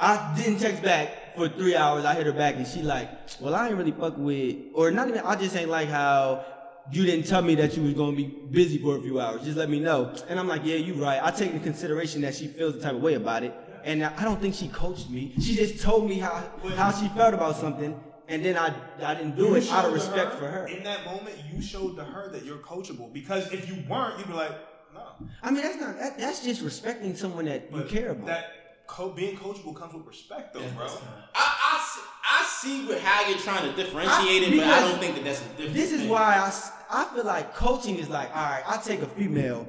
I 0.00 0.34
didn't 0.36 0.58
text 0.58 0.82
back 0.82 1.36
for 1.36 1.48
three 1.48 1.76
hours. 1.76 2.04
I 2.04 2.14
hit 2.14 2.26
her 2.26 2.32
back, 2.32 2.56
and 2.56 2.66
she 2.66 2.82
like, 2.82 3.10
well, 3.38 3.54
I 3.54 3.68
ain't 3.68 3.76
really 3.76 3.92
fuck 3.92 4.14
with, 4.16 4.56
or 4.74 4.90
not 4.90 5.08
even. 5.08 5.20
I 5.20 5.36
just 5.36 5.54
ain't 5.54 5.70
like 5.70 5.88
how. 5.88 6.44
You 6.92 7.04
didn't 7.04 7.26
tell 7.26 7.42
me 7.42 7.54
that 7.56 7.76
you 7.76 7.84
was 7.84 7.92
gonna 7.94 8.16
be 8.16 8.24
busy 8.24 8.78
for 8.78 8.96
a 8.96 9.02
few 9.02 9.20
hours. 9.20 9.44
Just 9.44 9.56
let 9.56 9.68
me 9.70 9.78
know. 9.78 10.12
And 10.28 10.40
I'm 10.40 10.48
like, 10.48 10.62
yeah, 10.64 10.76
you 10.76 10.94
right. 10.94 11.20
I 11.22 11.30
take 11.30 11.52
into 11.52 11.62
consideration 11.62 12.22
that 12.22 12.34
she 12.34 12.48
feels 12.48 12.74
the 12.74 12.80
type 12.80 12.94
of 12.94 13.02
way 13.02 13.14
about 13.14 13.44
it. 13.44 13.54
And 13.84 14.02
I 14.04 14.24
don't 14.24 14.40
think 14.40 14.54
she 14.54 14.68
coached 14.68 15.08
me. 15.08 15.34
She 15.40 15.54
just 15.54 15.80
told 15.80 16.08
me 16.08 16.18
how 16.18 16.42
how 16.74 16.90
she 16.90 17.08
felt 17.08 17.34
about 17.34 17.54
something, 17.56 17.98
and 18.28 18.44
then 18.44 18.56
I 18.56 18.74
I 19.02 19.14
didn't 19.14 19.36
do 19.36 19.54
it 19.54 19.70
out 19.70 19.84
of 19.84 19.92
respect 19.92 20.34
for 20.34 20.46
her. 20.46 20.66
In 20.66 20.82
that 20.82 21.04
moment, 21.04 21.36
you 21.52 21.62
showed 21.62 21.96
to 21.96 22.02
her 22.02 22.30
that 22.32 22.44
you're 22.44 22.58
coachable 22.58 23.12
because 23.12 23.52
if 23.52 23.68
you 23.68 23.84
weren't, 23.88 24.18
you'd 24.18 24.26
be 24.26 24.32
like, 24.32 24.52
no. 24.92 25.02
I 25.42 25.50
mean, 25.50 25.62
that's 25.62 25.80
not 25.80 25.96
that, 25.98 26.18
that's 26.18 26.42
just 26.42 26.62
respecting 26.62 27.14
someone 27.14 27.44
that 27.44 27.72
you 27.72 27.84
care 27.84 28.10
about. 28.10 28.26
That 28.26 28.59
co- 28.90 29.10
being 29.10 29.36
coachable 29.36 29.74
comes 29.74 29.94
with 29.94 30.06
respect, 30.06 30.52
though, 30.54 30.60
bro. 30.76 30.86
I, 31.34 31.46
I, 31.72 31.90
see- 31.90 32.08
I 32.24 32.44
see 32.60 32.86
with 32.86 33.00
how 33.02 33.28
you're 33.28 33.38
trying 33.38 33.70
to 33.70 33.76
differentiate 33.76 34.42
it, 34.44 34.56
but 34.58 34.66
I 34.66 34.80
don't 34.80 34.98
think 34.98 35.14
that 35.16 35.24
that's 35.24 35.40
a 35.40 35.48
different. 35.50 35.74
this 35.74 35.92
is 35.92 36.00
thing. 36.02 36.08
why 36.10 36.52
I 36.90 37.04
feel 37.14 37.24
like 37.24 37.54
coaching 37.54 37.96
is 37.98 38.08
like, 38.08 38.28
all 38.36 38.42
right, 38.44 38.62
I 38.66 38.76
take 38.78 39.00
a 39.02 39.06
female 39.06 39.66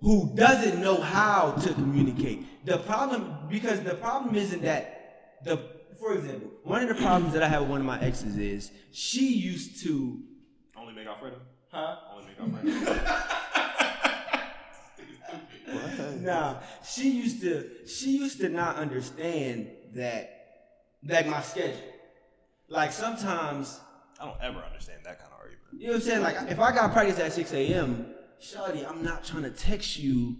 who 0.00 0.32
doesn't 0.34 0.80
know 0.80 0.96
how 1.00 1.52
to 1.52 1.74
communicate. 1.74 2.64
The 2.64 2.78
problem, 2.78 3.36
because 3.50 3.80
the 3.82 3.94
problem 3.94 4.34
isn't 4.34 4.62
that 4.62 5.38
the, 5.44 5.58
for 5.98 6.14
example, 6.14 6.50
one 6.62 6.82
of 6.82 6.88
the 6.88 6.94
problems 7.02 7.34
that 7.34 7.42
I 7.42 7.48
have 7.48 7.62
with 7.62 7.70
one 7.70 7.80
of 7.80 7.86
my 7.86 8.00
exes 8.00 8.36
is 8.38 8.70
she 8.92 9.34
used 9.34 9.82
to, 9.84 10.20
Only 10.78 10.94
make 10.94 11.06
Alfredo. 11.06 11.36
huh? 11.70 11.96
Only 12.14 12.26
make 12.28 12.66
Alfredo. 12.66 13.26
Nah, 16.20 16.56
she 16.84 17.10
used 17.10 17.40
to 17.42 17.86
she 17.86 18.18
used 18.18 18.40
to 18.40 18.48
not 18.48 18.76
understand 18.76 19.68
that 19.94 20.30
like 21.06 21.26
my 21.26 21.40
schedule. 21.40 21.76
Like 22.68 22.92
sometimes, 22.92 23.80
I 24.20 24.26
don't 24.26 24.40
ever 24.40 24.58
understand 24.60 25.00
that 25.04 25.18
kind 25.18 25.32
of 25.32 25.38
argument. 25.40 25.62
you 25.72 25.86
know 25.88 25.92
what 25.94 25.96
I'm 25.96 26.02
saying? 26.02 26.22
Like 26.22 26.36
if 26.50 26.60
I 26.60 26.72
got 26.72 26.92
practice 26.92 27.18
at 27.18 27.32
6 27.32 27.52
a.m., 27.52 28.14
Shawty, 28.40 28.88
I'm 28.88 29.02
not 29.02 29.24
trying 29.24 29.42
to 29.42 29.50
text 29.50 29.98
you 29.98 30.36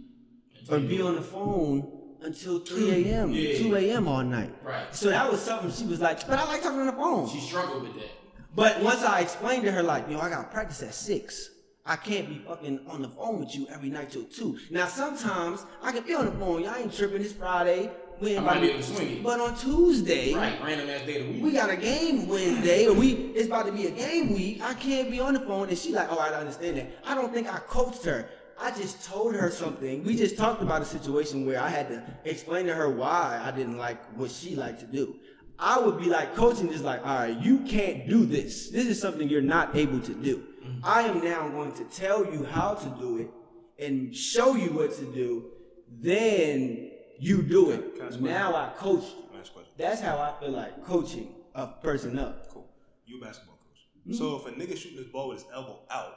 or 0.70 0.78
be 0.78 1.00
on 1.02 1.16
the 1.16 1.22
phone 1.22 1.90
until 2.22 2.60
3 2.60 3.06
a.m., 3.06 3.32
Yeah. 3.32 3.58
2 3.58 3.74
a.m. 3.76 4.06
all 4.06 4.22
night. 4.22 4.54
Right. 4.62 4.94
So 4.94 5.08
that 5.10 5.30
was 5.30 5.40
something 5.40 5.70
she 5.72 5.84
was 5.84 6.00
like, 6.00 6.26
but 6.26 6.38
I 6.38 6.44
like 6.46 6.62
talking 6.62 6.80
on 6.80 6.86
the 6.86 6.92
phone. 6.92 7.28
She 7.28 7.40
struggled 7.40 7.82
with 7.82 7.94
that. 7.94 8.10
But 8.54 8.80
once 8.82 9.02
I 9.02 9.20
explained 9.20 9.64
to 9.64 9.72
her, 9.72 9.82
like, 9.82 10.08
yo, 10.08 10.18
I 10.20 10.28
got 10.28 10.50
practice 10.50 10.82
at 10.82 10.94
six. 10.94 11.50
I 11.86 11.96
can't 11.96 12.28
be 12.28 12.38
fucking 12.46 12.80
on 12.88 13.02
the 13.02 13.08
phone 13.08 13.40
with 13.40 13.54
you 13.56 13.66
every 13.72 13.88
night 13.90 14.10
till 14.10 14.24
two. 14.24 14.58
Now 14.70 14.86
sometimes 14.86 15.64
I 15.82 15.92
can 15.92 16.04
be 16.04 16.14
on 16.14 16.26
the 16.26 16.32
phone. 16.32 16.62
Y'all 16.62 16.76
ain't 16.76 16.92
tripping. 16.94 17.22
It's 17.22 17.32
Friday. 17.32 17.90
We 18.20 18.30
ain't 18.32 18.40
I 18.40 18.42
might 18.42 18.50
about 18.52 18.60
be 18.60 18.66
to- 18.68 18.74
able 18.74 18.82
to 18.84 18.94
swing 18.94 19.10
it. 19.16 19.22
But 19.22 19.40
on 19.40 19.56
Tuesday, 19.56 20.34
Right, 20.34 20.62
random 20.62 20.90
ass 20.90 21.06
day 21.06 21.20
of 21.20 21.26
the 21.26 21.32
week. 21.32 21.42
we 21.42 21.52
got 21.52 21.70
a 21.70 21.76
game 21.76 22.28
Wednesday, 22.28 22.86
or 22.86 22.92
we 22.92 23.12
it's 23.34 23.46
about 23.46 23.64
to 23.66 23.72
be 23.72 23.86
a 23.86 23.90
game 23.90 24.34
week. 24.34 24.60
I 24.62 24.74
can't 24.74 25.10
be 25.10 25.20
on 25.20 25.32
the 25.34 25.40
phone, 25.40 25.70
and 25.70 25.78
she 25.78 25.92
like, 25.92 26.12
all 26.12 26.18
right, 26.18 26.32
I 26.32 26.36
understand 26.40 26.76
that. 26.76 26.90
I 27.04 27.14
don't 27.14 27.32
think 27.32 27.52
I 27.52 27.58
coached 27.60 28.04
her. 28.04 28.28
I 28.60 28.70
just 28.72 29.02
told 29.06 29.34
her 29.34 29.50
something. 29.50 30.04
We 30.04 30.16
just 30.16 30.36
talked 30.36 30.60
about 30.62 30.82
a 30.82 30.84
situation 30.84 31.46
where 31.46 31.58
I 31.58 31.70
had 31.70 31.88
to 31.88 32.02
explain 32.26 32.66
to 32.66 32.74
her 32.74 32.90
why 32.90 33.40
I 33.42 33.50
didn't 33.52 33.78
like 33.78 33.98
what 34.18 34.30
she 34.30 34.54
liked 34.54 34.80
to 34.80 34.86
do. 34.86 35.16
I 35.58 35.78
would 35.78 35.98
be 35.98 36.10
like 36.10 36.34
coaching, 36.36 36.70
just 36.70 36.84
like, 36.84 37.00
all 37.06 37.20
right, 37.20 37.38
you 37.38 37.60
can't 37.60 38.06
do 38.06 38.26
this. 38.26 38.68
This 38.68 38.86
is 38.86 39.00
something 39.00 39.30
you're 39.30 39.40
not 39.40 39.74
able 39.74 40.00
to 40.00 40.12
do. 40.14 40.44
I 40.82 41.02
am 41.02 41.22
now 41.24 41.48
going 41.48 41.72
to 41.72 41.84
tell 41.84 42.24
you 42.24 42.44
how 42.44 42.74
to 42.74 42.88
do 43.00 43.18
it 43.18 43.30
and 43.78 44.14
show 44.14 44.54
you 44.54 44.70
what 44.72 44.94
to 44.96 45.04
do. 45.04 45.46
Then 45.90 46.90
you 47.18 47.42
do 47.42 47.70
it. 47.70 47.94
Can 47.96 48.04
I 48.04 48.06
ask 48.06 48.20
Now 48.20 48.54
I 48.54 48.72
coach 48.76 49.04
you. 49.04 49.20
That's 49.76 50.00
how 50.00 50.18
I 50.18 50.38
feel 50.38 50.52
like 50.52 50.84
coaching 50.84 51.34
a 51.54 51.66
person 51.66 52.18
up. 52.18 52.48
Cool. 52.50 52.68
You 53.06 53.20
basketball 53.20 53.56
coach. 53.56 53.86
Mm-hmm. 54.00 54.12
So 54.12 54.36
if 54.36 54.46
a 54.46 54.50
nigga 54.50 54.76
shooting 54.76 54.98
his 54.98 55.06
ball 55.06 55.28
with 55.28 55.38
his 55.38 55.46
elbow 55.54 55.80
out, 55.90 56.16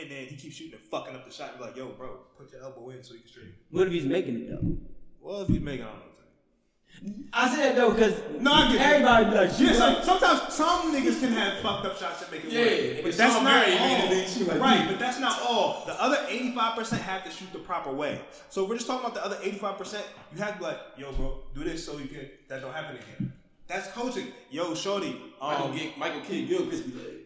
and 0.00 0.08
then 0.08 0.26
he 0.26 0.36
keeps 0.36 0.54
shooting 0.54 0.74
and 0.74 0.82
fucking 0.88 1.14
up 1.14 1.26
the 1.26 1.32
shot, 1.32 1.54
you're 1.58 1.66
like, 1.66 1.76
yo, 1.76 1.88
bro, 1.88 2.18
put 2.38 2.52
your 2.52 2.62
elbow 2.62 2.90
in 2.90 3.02
so 3.02 3.14
you 3.14 3.20
can 3.20 3.28
straight. 3.28 3.54
What 3.70 3.88
if 3.88 3.92
he's 3.92 4.04
making 4.06 4.36
it 4.36 4.50
though? 4.50 4.76
Well, 5.20 5.42
if 5.42 5.48
he's 5.48 5.60
making, 5.60 5.84
I 5.84 5.88
don't 5.88 5.98
know. 5.98 6.04
what 6.04 6.16
to 6.16 6.22
tell 6.22 6.26
you. 6.26 6.89
I 7.32 7.48
said 7.48 7.62
that 7.70 7.76
though 7.76 7.92
because 7.92 8.14
No, 8.40 8.52
I 8.52 8.72
get 8.72 8.80
everybody 8.80 9.24
be 9.26 9.30
like, 9.36 9.50
Yeah, 9.58 9.66
shit, 9.68 9.76
some, 9.76 10.02
sometimes 10.02 10.52
some 10.52 10.94
niggas 10.94 11.20
can 11.20 11.32
have 11.32 11.58
fucked 11.62 11.86
up 11.86 11.96
shots 11.98 12.20
that 12.20 12.30
make 12.30 12.44
it 12.44 12.52
Yeah, 12.52 12.60
work. 12.60 12.96
but 12.96 13.04
But 13.04 13.16
that's 13.16 13.34
not 13.34 13.42
Murray 13.44 13.70
made 13.70 14.04
all. 14.04 14.12
it 14.12 14.48
like 14.48 14.60
right, 14.60 14.88
but 14.88 14.98
that's 14.98 15.18
not 15.20 15.40
all. 15.42 15.82
The 15.86 16.02
other 16.02 16.16
85% 16.28 16.98
have 17.00 17.24
to 17.24 17.30
shoot 17.30 17.50
the 17.52 17.58
proper 17.60 17.90
way. 17.92 18.20
So 18.50 18.64
if 18.64 18.68
we're 18.68 18.74
just 18.76 18.86
talking 18.86 19.04
about 19.06 19.14
the 19.14 19.24
other 19.24 19.36
85%, 19.36 20.02
you 20.34 20.42
have 20.42 20.52
to 20.54 20.58
be 20.58 20.64
like, 20.64 20.78
yo, 20.98 21.12
bro, 21.12 21.38
do 21.54 21.64
this 21.64 21.84
so 21.86 21.96
you 21.98 22.06
can 22.08 22.28
that 22.48 22.60
don't 22.60 22.74
happen 22.74 22.96
again. 22.96 23.32
That's 23.66 23.88
coaching. 23.92 24.26
Yo, 24.50 24.74
shorty. 24.74 25.16
Michael, 25.40 25.66
Um, 25.68 25.76
G- 25.76 25.94
Michael 25.96 26.20
Kidd 26.22 26.48
Gilchrist 26.48 26.86
be 26.86 26.98
like, 26.98 27.19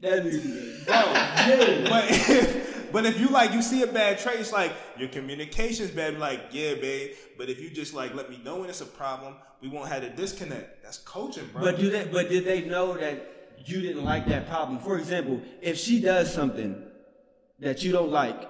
That 0.00 0.24
nigga, 0.24 1.88
but 1.88 2.04
if, 2.10 2.70
But 2.92 3.06
if 3.06 3.20
you 3.20 3.28
like, 3.28 3.52
you 3.52 3.62
see 3.62 3.82
a 3.82 3.86
bad 3.86 4.18
trait, 4.18 4.40
it's 4.40 4.52
like 4.52 4.72
your 4.98 5.08
communication's 5.08 5.90
bad. 5.90 6.18
Like, 6.18 6.40
yeah, 6.50 6.74
babe. 6.74 7.12
But 7.38 7.48
if 7.48 7.60
you 7.60 7.70
just 7.70 7.94
like 7.94 8.14
let 8.14 8.30
me 8.30 8.40
know 8.44 8.60
when 8.60 8.70
it's 8.70 8.80
a 8.80 8.86
problem, 8.86 9.34
we 9.60 9.68
won't 9.68 9.88
have 9.88 10.02
a 10.02 10.10
disconnect. 10.10 10.82
That's 10.82 10.98
coaching, 10.98 11.48
bro. 11.52 11.62
But 11.62 11.78
do 11.78 11.90
they? 11.90 12.04
But 12.04 12.28
did 12.28 12.44
they 12.44 12.62
know 12.62 12.96
that 12.96 13.56
you 13.64 13.80
didn't 13.80 14.04
like 14.04 14.26
that 14.26 14.48
problem? 14.48 14.78
For 14.78 14.98
example, 14.98 15.40
if 15.60 15.78
she 15.78 16.00
does 16.00 16.32
something 16.32 16.82
that 17.60 17.82
you 17.82 17.92
don't 17.92 18.10
like, 18.10 18.48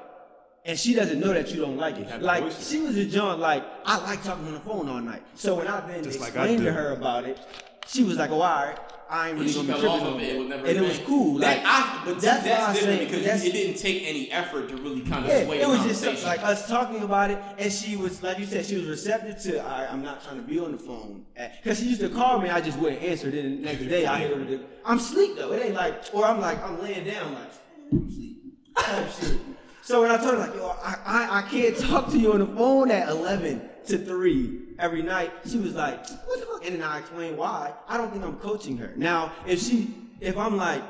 and 0.65 0.79
she 0.79 0.95
doesn't 0.95 1.21
know 1.21 1.33
that 1.33 1.53
you 1.53 1.61
don't 1.61 1.77
like 1.77 1.97
it, 1.99 2.23
like 2.23 2.45
she 2.61 2.81
was 2.81 2.97
a 2.97 3.05
John, 3.05 3.41
like 3.41 3.65
I 3.85 3.99
like 3.99 4.23
talking 4.23 4.47
on 4.47 4.55
the 4.55 4.61
phone 4.61 4.89
all 4.89 5.01
night. 5.01 5.23
So 5.35 5.57
when 5.57 5.67
I 5.69 5.81
then 5.87 6.05
Just 6.05 6.21
like 6.21 6.33
to 6.33 6.73
her 6.73 6.93
about 6.93 7.25
it, 7.25 7.39
she 7.87 8.05
was 8.05 8.17
like, 8.17 8.31
"Oh, 8.31 8.41
all 8.41 8.67
right, 8.67 8.79
I 9.11 9.29
ain't 9.31 9.39
really 9.39 9.51
She 9.53 9.67
gonna 9.67 9.79
fell 9.81 9.91
off 9.91 10.03
of 10.15 10.21
it. 10.21 10.23
it." 10.23 10.37
It 10.37 10.39
was 10.39 10.49
never 10.49 10.67
and 10.67 10.77
it 10.79 10.81
was 10.81 10.99
bad. 10.99 11.07
cool. 11.07 11.39
That, 11.39 11.57
Like 11.57 11.67
I, 11.67 12.03
but 12.05 12.21
that's 12.21 12.25
that's, 12.45 12.47
why 12.47 12.53
I 12.53 12.57
that's 12.59 12.79
different 12.79 12.99
say 13.01 13.05
because 13.07 13.23
that's- 13.25 13.45
it 13.45 13.53
didn't 13.53 13.77
take 13.79 14.03
any 14.07 14.31
effort 14.31 14.69
to 14.69 14.77
really 14.77 15.01
kind 15.01 15.25
of 15.25 15.31
Yeah, 15.31 15.45
sway 15.45 15.59
it 15.59 15.63
the 15.63 15.69
was 15.69 15.83
just 15.85 16.05
conversation. 16.05 16.29
like 16.29 16.43
us 16.45 16.69
talking 16.69 17.03
about 17.03 17.31
it, 17.31 17.39
and 17.59 17.73
she 17.73 17.97
was 17.97 18.23
like 18.23 18.39
you 18.39 18.47
said, 18.47 18.65
she 18.67 18.77
was 18.77 18.87
receptive 18.87 19.39
to. 19.43 19.63
All 19.63 19.69
right, 19.81 19.93
I'm 19.93 20.03
not 20.03 20.23
trying 20.25 20.37
to 20.37 20.43
be 20.43 20.59
on 20.61 20.73
the 20.73 20.79
phone 20.79 21.25
because 21.63 21.79
she 21.81 21.87
used 21.87 22.01
to 22.03 22.09
call 22.09 22.41
me. 22.41 22.49
I 22.51 22.61
just 22.61 22.79
wouldn't 22.79 23.03
answer. 23.03 23.31
Then 23.31 23.57
the 23.57 23.63
next 23.67 23.81
day, 23.87 24.07
I 24.07 24.19
hit 24.21 24.31
her 24.31 24.37
with 24.37 24.49
the, 24.49 24.61
I'm 24.85 24.99
sleep 25.01 25.37
though. 25.37 25.53
It 25.53 25.65
ain't 25.67 25.75
like, 25.75 25.95
or 26.13 26.25
I'm 26.25 26.41
like, 26.41 26.63
I'm 26.63 26.81
laying 26.83 27.05
down 27.05 27.35
like, 27.35 27.51
I'm 27.93 28.11
sleep. 28.11 28.37
Oh, 28.77 28.83
Type. 28.83 29.39
So 29.83 30.03
when 30.03 30.11
I 30.11 30.19
told 30.19 30.35
her 30.35 30.39
like, 30.39 30.55
yo, 30.55 30.69
I, 30.85 30.97
I 31.05 31.39
I 31.39 31.43
can't 31.51 31.77
talk 31.77 32.11
to 32.11 32.19
you 32.19 32.33
on 32.35 32.39
the 32.41 32.47
phone 32.47 32.91
at 32.91 33.09
11 33.09 33.70
to 33.87 33.99
3 33.99 34.61
every 34.79 35.03
night, 35.03 35.33
she 35.49 35.59
was 35.59 35.75
like, 35.75 36.09
what 36.27 36.41
the 36.41 36.47
fuck? 36.47 36.67
And 36.67 36.77
then 36.77 36.83
I 36.83 36.99
explained 36.99 37.37
why. 37.37 37.73
I 37.89 37.97
don't 37.97 38.11
think 38.11 38.25
I'm 38.25 38.37
coaching 38.37 38.77
her. 38.79 38.93
Now, 38.97 39.33
if 39.47 39.61
she, 39.61 39.95
if 40.21 40.37
I'm 40.37 40.57
like, 40.57 40.83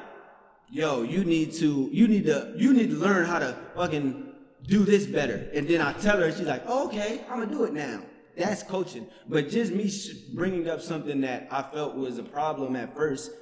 yo, 0.70 1.03
you 1.03 1.24
need 1.24 1.53
to, 1.55 1.88
you 1.93 2.09
need 2.09 2.24
to, 2.26 2.53
you 2.57 2.72
need 2.72 2.91
to 2.91 2.97
learn 2.97 3.26
how 3.26 3.38
to 3.38 3.57
fucking 3.74 4.32
do 4.66 4.84
this 4.84 5.07
better. 5.07 5.51
And 5.55 5.66
then 5.66 5.80
I 5.80 5.93
tell 5.95 6.18
her, 6.18 6.30
she's 6.30 6.47
like, 6.47 6.62
oh, 6.66 6.86
okay, 6.88 7.22
I'm 7.28 7.41
gonna 7.41 7.51
do 7.51 7.64
it 7.64 7.72
now. 7.72 8.03
That's 8.36 8.62
coaching. 8.62 9.07
But 9.28 9.51
just 9.51 9.72
me 9.72 9.91
bringing 10.34 10.68
up 10.68 10.80
something 10.80 11.20
that 11.22 11.49
I 11.51 11.62
felt 11.62 11.97
was 11.97 12.18
a 12.18 12.22
problem 12.22 12.76
at 12.76 12.95
first, 12.95 13.32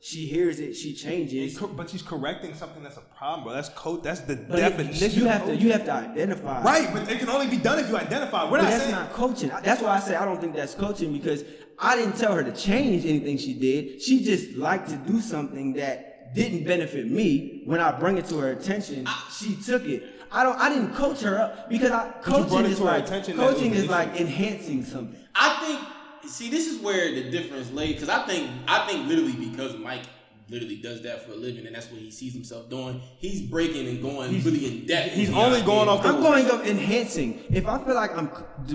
she 0.00 0.26
hears 0.26 0.60
it, 0.60 0.74
she 0.74 0.94
changes. 0.94 1.58
But 1.58 1.90
she's 1.90 2.02
correcting 2.02 2.54
something 2.54 2.82
that's 2.82 2.96
a 2.96 3.00
problem, 3.00 3.44
bro. 3.44 3.52
That's 3.52 3.68
code. 3.70 4.04
That's 4.04 4.20
the 4.20 4.36
But 4.36 4.56
definition. 4.56 5.10
you 5.12 5.26
have 5.26 5.44
to, 5.46 5.56
you 5.56 5.72
have 5.72 5.84
to 5.86 5.92
identify. 5.92 6.62
Right, 6.62 6.88
but 6.92 7.10
it 7.10 7.18
can 7.18 7.28
only 7.28 7.48
be 7.48 7.56
done 7.56 7.80
if 7.80 7.88
you 7.88 7.96
identify. 7.96 8.44
We're 8.44 8.50
But 8.58 8.62
not 8.62 8.70
that's 8.70 8.82
saying. 8.84 8.94
not 8.94 9.12
coaching. 9.12 9.50
That's 9.62 9.82
why 9.82 9.96
I 9.96 10.00
say 10.00 10.14
I 10.14 10.24
don't 10.24 10.40
think 10.40 10.54
that's 10.54 10.74
coaching 10.74 11.12
because 11.12 11.44
I 11.78 11.96
didn't 11.96 12.16
tell 12.16 12.32
her 12.34 12.44
to 12.44 12.52
change 12.52 13.06
anything 13.06 13.38
she 13.38 13.54
did. 13.54 14.00
She 14.00 14.22
just 14.22 14.52
liked 14.52 14.88
to 14.90 14.96
do 14.96 15.20
something 15.20 15.72
that 15.74 16.32
didn't 16.34 16.64
benefit 16.64 17.10
me. 17.10 17.62
When 17.64 17.80
I 17.80 17.90
bring 17.98 18.18
it 18.18 18.26
to 18.26 18.38
her 18.38 18.52
attention, 18.52 19.04
ah. 19.06 19.28
she 19.36 19.56
took 19.56 19.84
it. 19.84 20.04
I 20.30 20.42
don't. 20.44 20.58
I 20.58 20.68
didn't 20.68 20.94
coach 20.94 21.22
her 21.22 21.38
up 21.38 21.68
because 21.68 21.90
I 21.90 22.10
coaching 22.22 22.60
it 22.60 22.66
is 22.66 22.80
like 22.80 23.04
attention 23.04 23.36
that 23.36 23.42
it 23.42 23.46
was 23.46 23.54
coaching 23.54 23.74
is 23.74 23.88
like 23.88 24.20
enhancing 24.20 24.84
something. 24.84 25.18
I 25.34 25.66
think. 25.66 25.97
See, 26.28 26.50
this 26.50 26.66
is 26.66 26.80
where 26.80 27.14
the 27.14 27.30
difference 27.30 27.70
lays 27.72 27.94
because 27.94 28.08
I 28.08 28.26
think 28.26 28.50
I 28.66 28.86
think 28.86 29.08
literally 29.08 29.32
because 29.32 29.76
Mike 29.78 30.02
literally 30.48 30.76
does 30.76 31.02
that 31.02 31.26
for 31.26 31.32
a 31.32 31.36
living 31.36 31.66
and 31.66 31.74
that's 31.74 31.90
what 31.90 32.00
he 32.00 32.10
sees 32.10 32.32
himself 32.32 32.70
doing. 32.70 33.00
He's 33.18 33.42
breaking 33.42 33.86
and 33.86 34.00
going 34.00 34.30
he's, 34.30 34.44
really 34.44 34.66
in 34.66 34.86
depth. 34.86 35.12
he's 35.12 35.30
only 35.30 35.56
idea. 35.56 35.66
going 35.66 35.88
off 35.88 36.02
the- 36.02 36.08
I'm 36.08 36.22
going 36.22 36.50
up 36.50 36.64
enhancing. 36.66 37.42
If 37.50 37.66
I 37.66 37.82
feel 37.84 37.94
like 37.94 38.16
I'm 38.16 38.26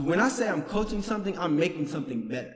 when 0.03 0.19
I 0.19 0.29
say 0.29 0.47
I'm 0.49 0.63
coaching 0.63 1.01
something, 1.01 1.37
I'm 1.37 1.55
making 1.55 1.87
something 1.87 2.27
better. 2.27 2.55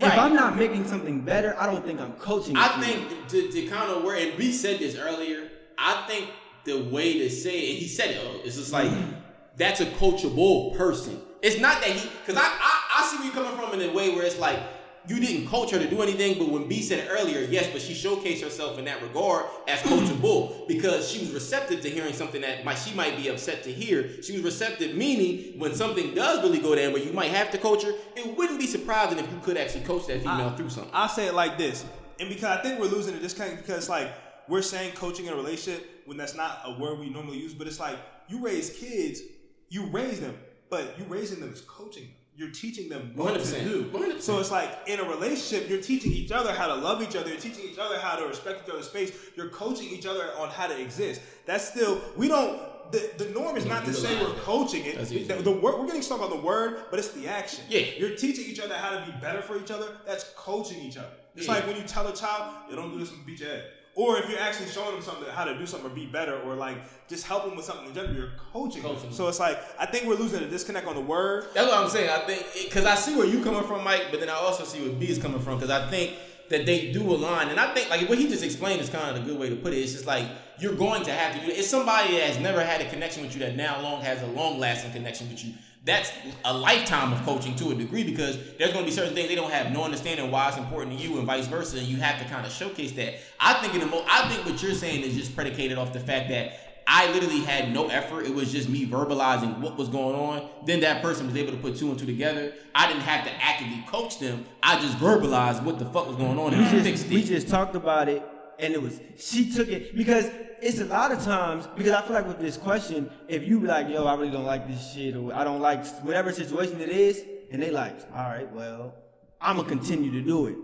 If 0.00 0.12
I'm 0.12 0.34
not 0.34 0.56
making 0.56 0.86
something 0.86 1.20
better, 1.20 1.54
I 1.58 1.66
don't 1.66 1.84
think 1.86 2.00
I'm 2.00 2.14
coaching. 2.14 2.56
I 2.56 2.68
think 2.82 3.28
to, 3.28 3.50
to 3.50 3.66
kind 3.66 3.90
of 3.90 4.02
where 4.02 4.16
and 4.16 4.36
B 4.36 4.52
said 4.52 4.80
this 4.80 4.96
earlier. 4.96 5.48
I 5.78 6.04
think 6.08 6.30
the 6.64 6.82
way 6.84 7.18
to 7.18 7.30
say 7.30 7.60
it, 7.60 7.70
and 7.70 7.78
he 7.78 7.88
said 7.88 8.10
it. 8.10 8.20
oh, 8.24 8.40
It's 8.44 8.56
just 8.56 8.72
like 8.72 8.90
mm. 8.90 9.14
that's 9.56 9.80
a 9.80 9.86
coachable 9.86 10.76
person. 10.76 11.20
It's 11.42 11.60
not 11.60 11.80
that 11.80 11.90
he 11.90 12.08
because 12.26 12.36
I, 12.36 12.46
I 12.46 12.83
I 12.94 13.06
see 13.06 13.16
where 13.16 13.26
you're 13.26 13.34
coming 13.34 13.58
from 13.58 13.80
in 13.80 13.90
a 13.90 13.92
way 13.92 14.14
where 14.14 14.24
it's 14.24 14.38
like 14.38 14.60
you 15.06 15.20
didn't 15.20 15.48
coach 15.48 15.70
her 15.70 15.78
to 15.78 15.88
do 15.88 16.00
anything, 16.00 16.38
but 16.38 16.48
when 16.48 16.66
B 16.66 16.80
said 16.80 17.00
it 17.00 17.08
earlier, 17.10 17.40
yes, 17.40 17.68
but 17.70 17.82
she 17.82 17.92
showcased 17.92 18.40
herself 18.40 18.78
in 18.78 18.86
that 18.86 19.02
regard 19.02 19.46
as 19.68 19.80
hmm. 19.82 19.90
coachable 19.90 20.66
because 20.66 21.10
she 21.10 21.18
was 21.18 21.32
receptive 21.32 21.82
to 21.82 21.90
hearing 21.90 22.14
something 22.14 22.40
that 22.40 22.64
might 22.64 22.76
she 22.76 22.94
might 22.94 23.16
be 23.16 23.28
upset 23.28 23.62
to 23.64 23.72
hear. 23.72 24.22
She 24.22 24.32
was 24.32 24.42
receptive, 24.42 24.96
meaning 24.96 25.58
when 25.58 25.74
something 25.74 26.14
does 26.14 26.42
really 26.42 26.60
go 26.60 26.74
down 26.74 26.92
where 26.92 27.02
you 27.02 27.12
might 27.12 27.30
have 27.30 27.50
to 27.50 27.58
coach 27.58 27.82
her, 27.82 27.92
it 28.16 28.36
wouldn't 28.36 28.58
be 28.58 28.66
surprising 28.66 29.18
if 29.18 29.30
you 29.30 29.38
could 29.40 29.56
actually 29.56 29.84
coach 29.84 30.06
that 30.06 30.20
female 30.20 30.54
through 30.56 30.70
something. 30.70 30.92
I'll 30.94 31.08
say 31.08 31.26
it 31.26 31.34
like 31.34 31.58
this, 31.58 31.84
and 32.18 32.28
because 32.28 32.44
I 32.44 32.62
think 32.62 32.80
we're 32.80 32.86
losing 32.86 33.14
the 33.14 33.20
disconnect 33.20 33.58
because 33.58 33.88
like 33.88 34.10
we're 34.48 34.62
saying 34.62 34.94
coaching 34.94 35.26
in 35.26 35.32
a 35.32 35.36
relationship 35.36 36.02
when 36.06 36.16
that's 36.16 36.34
not 36.34 36.60
a 36.64 36.78
word 36.78 36.98
we 36.98 37.10
normally 37.10 37.38
use, 37.38 37.54
but 37.54 37.66
it's 37.66 37.80
like 37.80 37.96
you 38.28 38.40
raise 38.40 38.70
kids, 38.70 39.20
you 39.68 39.86
raise 39.86 40.20
them, 40.20 40.36
but 40.70 40.98
you 40.98 41.04
raising 41.08 41.40
them 41.40 41.52
is 41.52 41.60
coaching 41.60 42.04
them. 42.04 42.12
You're 42.36 42.50
teaching 42.50 42.88
them 42.88 43.12
what 43.14 43.34
to 43.34 43.40
100%. 43.40 43.64
do. 43.64 43.84
100%. 43.92 44.20
So 44.20 44.40
it's 44.40 44.50
like 44.50 44.68
in 44.88 44.98
a 44.98 45.04
relationship, 45.04 45.68
you're 45.70 45.80
teaching 45.80 46.10
each 46.12 46.32
other 46.32 46.52
how 46.52 46.66
to 46.66 46.74
love 46.74 47.00
each 47.02 47.14
other. 47.14 47.28
You're 47.30 47.38
teaching 47.38 47.64
each 47.70 47.78
other 47.78 47.98
how 48.00 48.16
to 48.16 48.26
respect 48.26 48.62
each 48.66 48.72
other's 48.74 48.88
space. 48.88 49.12
You're 49.36 49.50
coaching 49.50 49.88
each 49.88 50.04
other 50.06 50.32
on 50.36 50.48
how 50.48 50.66
to 50.66 50.80
exist. 50.80 51.20
That's 51.46 51.68
still 51.68 52.00
we 52.16 52.26
don't. 52.28 52.60
The, 52.90 53.10
the 53.16 53.30
norm 53.30 53.56
is 53.56 53.64
not 53.64 53.84
to 53.86 53.94
say 53.94 54.20
we're 54.20 54.34
coaching 54.40 54.82
it. 54.84 54.98
The, 55.28 55.34
the 55.42 55.50
word 55.50 55.78
we're 55.78 55.86
getting 55.86 56.02
stuck 56.02 56.20
on 56.20 56.30
the 56.30 56.36
word, 56.36 56.84
but 56.90 56.98
it's 56.98 57.12
the 57.12 57.26
action. 57.28 57.64
Yeah. 57.68 57.80
You're 57.98 58.14
teaching 58.16 58.44
each 58.46 58.60
other 58.60 58.74
how 58.74 58.90
to 58.90 59.06
be 59.06 59.12
better 59.20 59.40
for 59.40 59.56
each 59.56 59.70
other. 59.70 59.96
That's 60.06 60.24
coaching 60.36 60.80
each 60.80 60.96
other. 60.98 61.08
It's 61.36 61.46
Yeah. 61.46 61.54
like 61.54 61.66
when 61.66 61.76
you 61.76 61.82
tell 61.82 62.06
a 62.08 62.14
child, 62.14 62.52
"You 62.68 62.76
don't 62.76 62.92
do 62.92 62.98
this 62.98 63.10
and 63.10 63.24
beat 63.24 63.40
your 63.40 63.48
head," 63.48 63.70
or 63.96 64.18
if 64.18 64.28
you're 64.28 64.40
actually 64.40 64.68
showing 64.68 64.92
them 64.92 65.02
something 65.02 65.28
how 65.30 65.44
to 65.44 65.56
do 65.56 65.66
something 65.66 65.90
or 65.90 65.94
be 65.94 66.06
better, 66.06 66.38
or 66.40 66.54
like 66.54 66.78
just 67.08 67.26
help 67.26 67.44
them 67.44 67.56
with 67.56 67.64
something 67.64 67.86
in 67.86 67.94
general, 67.94 68.14
you're 68.14 68.32
coaching. 68.52 68.82
Coaching 68.82 69.02
them. 69.02 69.12
So 69.12 69.28
it's 69.28 69.40
like 69.40 69.58
I 69.78 69.86
think 69.86 70.06
we're 70.06 70.16
losing 70.16 70.42
a 70.42 70.48
disconnect 70.48 70.86
on 70.86 70.94
the 70.94 71.00
word. 71.00 71.46
That's 71.54 71.68
what 71.68 71.78
I'm 71.78 71.88
saying. 71.88 72.10
I 72.10 72.26
think 72.26 72.46
because 72.64 72.84
I 72.84 72.94
see 72.94 73.16
where 73.16 73.26
you 73.26 73.42
coming 73.42 73.64
from, 73.64 73.84
Mike, 73.84 74.06
but 74.10 74.20
then 74.20 74.28
I 74.28 74.34
also 74.34 74.64
see 74.64 74.80
where 74.80 74.92
B 74.92 75.08
is 75.08 75.18
coming 75.18 75.40
from 75.40 75.56
because 75.56 75.70
I 75.70 75.88
think 75.90 76.14
that 76.50 76.66
they 76.66 76.92
do 76.92 77.02
align, 77.02 77.48
and 77.48 77.58
I 77.58 77.72
think 77.72 77.88
like 77.88 78.08
what 78.08 78.18
he 78.18 78.28
just 78.28 78.44
explained 78.44 78.80
is 78.80 78.90
kind 78.90 79.16
of 79.16 79.22
a 79.22 79.26
good 79.26 79.38
way 79.38 79.48
to 79.48 79.56
put 79.56 79.72
it. 79.72 79.78
It's 79.78 79.92
just 79.92 80.06
like 80.06 80.26
you're 80.58 80.74
going 80.74 81.02
to 81.04 81.12
have 81.12 81.34
to 81.34 81.44
do 81.44 81.50
it. 81.50 81.58
It's 81.58 81.68
somebody 81.68 82.12
that 82.12 82.22
has 82.22 82.38
never 82.38 82.62
had 82.62 82.80
a 82.80 82.88
connection 82.90 83.22
with 83.22 83.34
you 83.34 83.40
that 83.40 83.56
now 83.56 83.80
long 83.80 84.02
has 84.02 84.22
a 84.22 84.26
long 84.26 84.58
lasting 84.58 84.92
connection 84.92 85.28
with 85.30 85.44
you. 85.44 85.54
That's 85.84 86.10
a 86.46 86.56
lifetime 86.56 87.12
of 87.12 87.22
coaching 87.24 87.54
to 87.56 87.70
a 87.70 87.74
degree 87.74 88.04
because 88.04 88.38
there's 88.58 88.72
going 88.72 88.84
to 88.84 88.90
be 88.90 88.94
certain 88.94 89.14
things 89.14 89.28
they 89.28 89.34
don't 89.34 89.50
have 89.52 89.70
no 89.70 89.84
understanding 89.84 90.30
why 90.30 90.48
it's 90.48 90.56
important 90.56 90.98
to 90.98 91.02
you 91.06 91.18
and 91.18 91.26
vice 91.26 91.46
versa, 91.46 91.76
and 91.76 91.86
you 91.86 91.98
have 91.98 92.18
to 92.20 92.24
kind 92.26 92.46
of 92.46 92.52
showcase 92.52 92.92
that. 92.92 93.16
I 93.38 93.54
think 93.54 93.74
in 93.74 93.80
the 93.80 93.86
mo- 93.86 94.04
I 94.08 94.26
think 94.28 94.46
what 94.46 94.62
you're 94.62 94.72
saying 94.72 95.02
is 95.02 95.14
just 95.14 95.34
predicated 95.34 95.76
off 95.76 95.92
the 95.92 96.00
fact 96.00 96.30
that 96.30 96.58
I 96.86 97.10
literally 97.12 97.40
had 97.40 97.72
no 97.72 97.88
effort. 97.88 98.24
It 98.26 98.34
was 98.34 98.50
just 98.50 98.68
me 98.68 98.86
verbalizing 98.86 99.60
what 99.60 99.76
was 99.76 99.88
going 99.88 100.14
on. 100.14 100.48
Then 100.64 100.80
that 100.80 101.02
person 101.02 101.26
was 101.26 101.36
able 101.36 101.52
to 101.52 101.58
put 101.58 101.76
two 101.76 101.90
and 101.90 101.98
two 101.98 102.06
together. 102.06 102.54
I 102.74 102.86
didn't 102.88 103.02
have 103.02 103.24
to 103.24 103.32
actively 103.42 103.84
coach 103.86 104.18
them. 104.18 104.46
I 104.62 104.80
just 104.80 104.96
verbalized 104.98 105.62
what 105.64 105.78
the 105.78 105.86
fuck 105.86 106.06
was 106.06 106.16
going 106.16 106.38
on 106.38 106.54
and 106.54 106.62
we 106.62 106.82
just, 106.82 107.08
we 107.08 107.22
just 107.22 107.48
talked 107.48 107.74
about 107.74 108.08
it 108.08 108.22
and 108.58 108.72
it 108.72 108.80
was 108.80 109.00
she 109.16 109.50
took 109.50 109.68
it 109.68 109.96
because 109.96 110.30
it's 110.64 110.80
a 110.80 110.86
lot 110.86 111.12
of 111.12 111.22
times 111.22 111.66
because 111.76 111.92
I 111.92 112.02
feel 112.02 112.14
like 112.14 112.26
with 112.26 112.40
this 112.40 112.56
question, 112.56 113.10
if 113.28 113.46
you 113.46 113.60
be 113.60 113.66
like, 113.66 113.88
yo, 113.88 114.06
I 114.06 114.14
really 114.14 114.30
don't 114.30 114.44
like 114.46 114.66
this 114.66 114.92
shit 114.94 115.14
or 115.14 115.32
I 115.34 115.44
don't 115.44 115.60
like 115.60 115.84
whatever 116.02 116.32
situation 116.32 116.80
it 116.80 116.88
is, 116.88 117.22
and 117.52 117.62
they 117.62 117.70
like, 117.70 117.96
all 118.14 118.24
right, 118.30 118.50
well, 118.52 118.94
I'm 119.40 119.56
gonna 119.56 119.68
continue 119.68 120.10
to 120.12 120.22
do 120.22 120.46
it. 120.46 120.56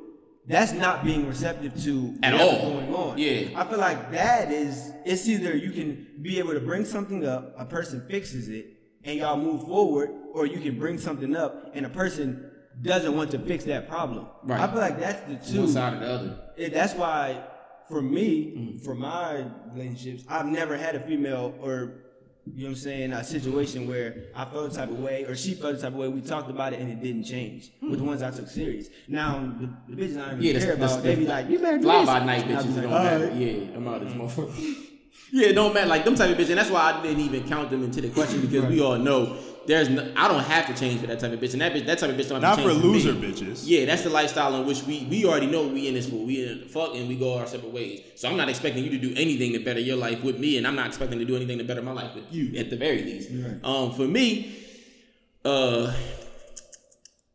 That's 0.46 0.72
not 0.72 1.04
being 1.04 1.28
receptive 1.28 1.80
to 1.84 2.14
At 2.22 2.34
all. 2.34 2.72
going 2.72 2.94
on. 2.94 3.18
Yeah. 3.18 3.50
I 3.54 3.64
feel 3.64 3.78
like 3.78 4.10
that 4.12 4.50
is 4.50 4.90
it's 5.04 5.28
either 5.28 5.54
you 5.56 5.70
can 5.70 6.06
be 6.22 6.38
able 6.38 6.54
to 6.54 6.60
bring 6.60 6.84
something 6.84 7.26
up, 7.26 7.54
a 7.58 7.66
person 7.66 8.04
fixes 8.08 8.48
it, 8.48 8.66
and 9.04 9.18
y'all 9.18 9.36
move 9.36 9.62
forward, 9.66 10.10
or 10.32 10.46
you 10.46 10.58
can 10.60 10.78
bring 10.78 10.98
something 10.98 11.36
up 11.36 11.70
and 11.74 11.84
a 11.84 11.90
person 11.90 12.50
doesn't 12.82 13.14
want 13.14 13.30
to 13.32 13.38
fix 13.38 13.64
that 13.64 13.88
problem. 13.88 14.26
Right. 14.42 14.60
I 14.60 14.66
feel 14.66 14.80
like 14.80 14.98
that's 14.98 15.20
the 15.28 15.52
two. 15.52 15.60
One 15.60 15.68
side 15.68 15.94
or 15.94 16.00
the 16.00 16.06
other. 16.10 16.38
It, 16.56 16.72
that's 16.72 16.94
why, 16.94 17.44
for 17.90 18.00
me, 18.00 18.52
mm. 18.56 18.84
for 18.84 18.94
my 18.94 19.44
relationships, 19.74 20.24
I've 20.28 20.46
never 20.46 20.76
had 20.76 20.94
a 20.94 21.00
female 21.00 21.54
or, 21.60 21.94
you 22.46 22.62
know 22.62 22.68
what 22.68 22.68
I'm 22.70 22.74
saying, 22.76 23.12
a 23.12 23.24
situation 23.24 23.88
where 23.88 24.26
I 24.34 24.44
felt 24.44 24.70
the 24.70 24.76
type 24.76 24.90
of 24.90 25.00
way 25.00 25.24
or 25.24 25.34
she 25.36 25.54
felt 25.54 25.76
the 25.76 25.82
type 25.82 25.92
of 25.92 25.98
way. 25.98 26.08
We 26.08 26.20
talked 26.20 26.48
about 26.48 26.72
it 26.72 26.80
and 26.80 26.90
it 26.90 27.02
didn't 27.02 27.24
change 27.24 27.72
hmm. 27.80 27.90
with 27.90 27.98
the 27.98 28.04
ones 28.04 28.22
I 28.22 28.30
took 28.30 28.48
serious. 28.48 28.88
Now, 29.08 29.52
the, 29.58 29.94
the 29.94 30.02
bitches 30.02 30.22
I 30.22 30.30
don't 30.30 30.42
Yeah, 30.42 30.50
even 30.50 30.60
the, 30.60 30.66
care 30.66 30.76
the, 30.76 30.84
about, 30.84 31.02
they 31.02 31.14
be 31.16 31.26
like, 31.26 31.50
you 31.50 31.58
better 31.58 31.78
do 31.78 31.82
fly 31.82 32.00
this. 32.00 32.06
by 32.06 32.24
night 32.24 32.44
bitches 32.44 32.74
don't 32.76 32.90
like, 32.90 33.02
matter. 33.02 33.24
"Alright." 33.24 33.36
Yeah, 33.36 33.76
I'm 33.76 33.88
out 33.88 34.02
of 34.02 34.08
this 34.08 34.16
motherfucker. 34.16 34.86
yeah, 35.32 35.48
it 35.48 35.52
don't 35.52 35.74
matter. 35.74 35.88
Like 35.88 36.04
them 36.04 36.14
type 36.14 36.30
of 36.30 36.36
bitches. 36.36 36.50
And 36.50 36.58
that's 36.58 36.70
why 36.70 36.92
I 36.92 37.02
didn't 37.02 37.20
even 37.20 37.48
count 37.48 37.70
them 37.70 37.84
into 37.84 38.00
the 38.00 38.10
question 38.10 38.40
because 38.40 38.64
we 38.66 38.80
all 38.80 38.98
know 38.98 39.36
there's 39.66 39.88
no, 39.88 40.12
I 40.16 40.26
don't 40.28 40.42
have 40.42 40.66
to 40.66 40.74
change 40.74 41.00
for 41.00 41.06
that 41.06 41.20
type 41.20 41.32
of 41.32 41.38
bitch. 41.40 41.52
And 41.52 41.60
that 41.60 41.72
bitch, 41.72 41.86
that 41.86 41.98
type 41.98 42.10
of 42.10 42.16
bitch 42.16 42.28
don't 42.28 42.42
have 42.42 42.56
Not 42.58 42.62
to 42.62 42.68
change 42.68 42.80
for 42.80 42.86
loser 42.86 43.12
me. 43.12 43.32
bitches. 43.32 43.62
Yeah, 43.64 43.84
that's 43.84 44.02
the 44.02 44.10
lifestyle 44.10 44.54
in 44.56 44.66
which 44.66 44.82
we 44.84 45.06
we 45.10 45.24
already 45.24 45.46
know 45.46 45.66
we 45.68 45.86
in 45.88 45.94
this 45.94 46.08
for. 46.08 46.16
We 46.16 46.44
in 46.46 46.68
fuck 46.68 46.94
and 46.94 47.08
we 47.08 47.16
go 47.16 47.38
our 47.38 47.46
separate 47.46 47.72
ways. 47.72 48.02
So 48.16 48.28
I'm 48.28 48.36
not 48.36 48.48
expecting 48.48 48.84
you 48.84 48.90
to 48.90 48.98
do 48.98 49.12
anything 49.16 49.52
to 49.52 49.58
better 49.60 49.80
your 49.80 49.96
life 49.96 50.22
with 50.22 50.38
me, 50.38 50.56
and 50.58 50.66
I'm 50.66 50.74
not 50.76 50.86
expecting 50.86 51.18
to 51.18 51.24
do 51.24 51.36
anything 51.36 51.58
to 51.58 51.64
better 51.64 51.82
my 51.82 51.92
life 51.92 52.14
with 52.14 52.32
you 52.32 52.58
at 52.58 52.70
the 52.70 52.76
very 52.76 53.02
least. 53.02 53.30
Um, 53.62 53.92
for 53.92 54.06
me, 54.06 54.56
uh, 55.44 55.92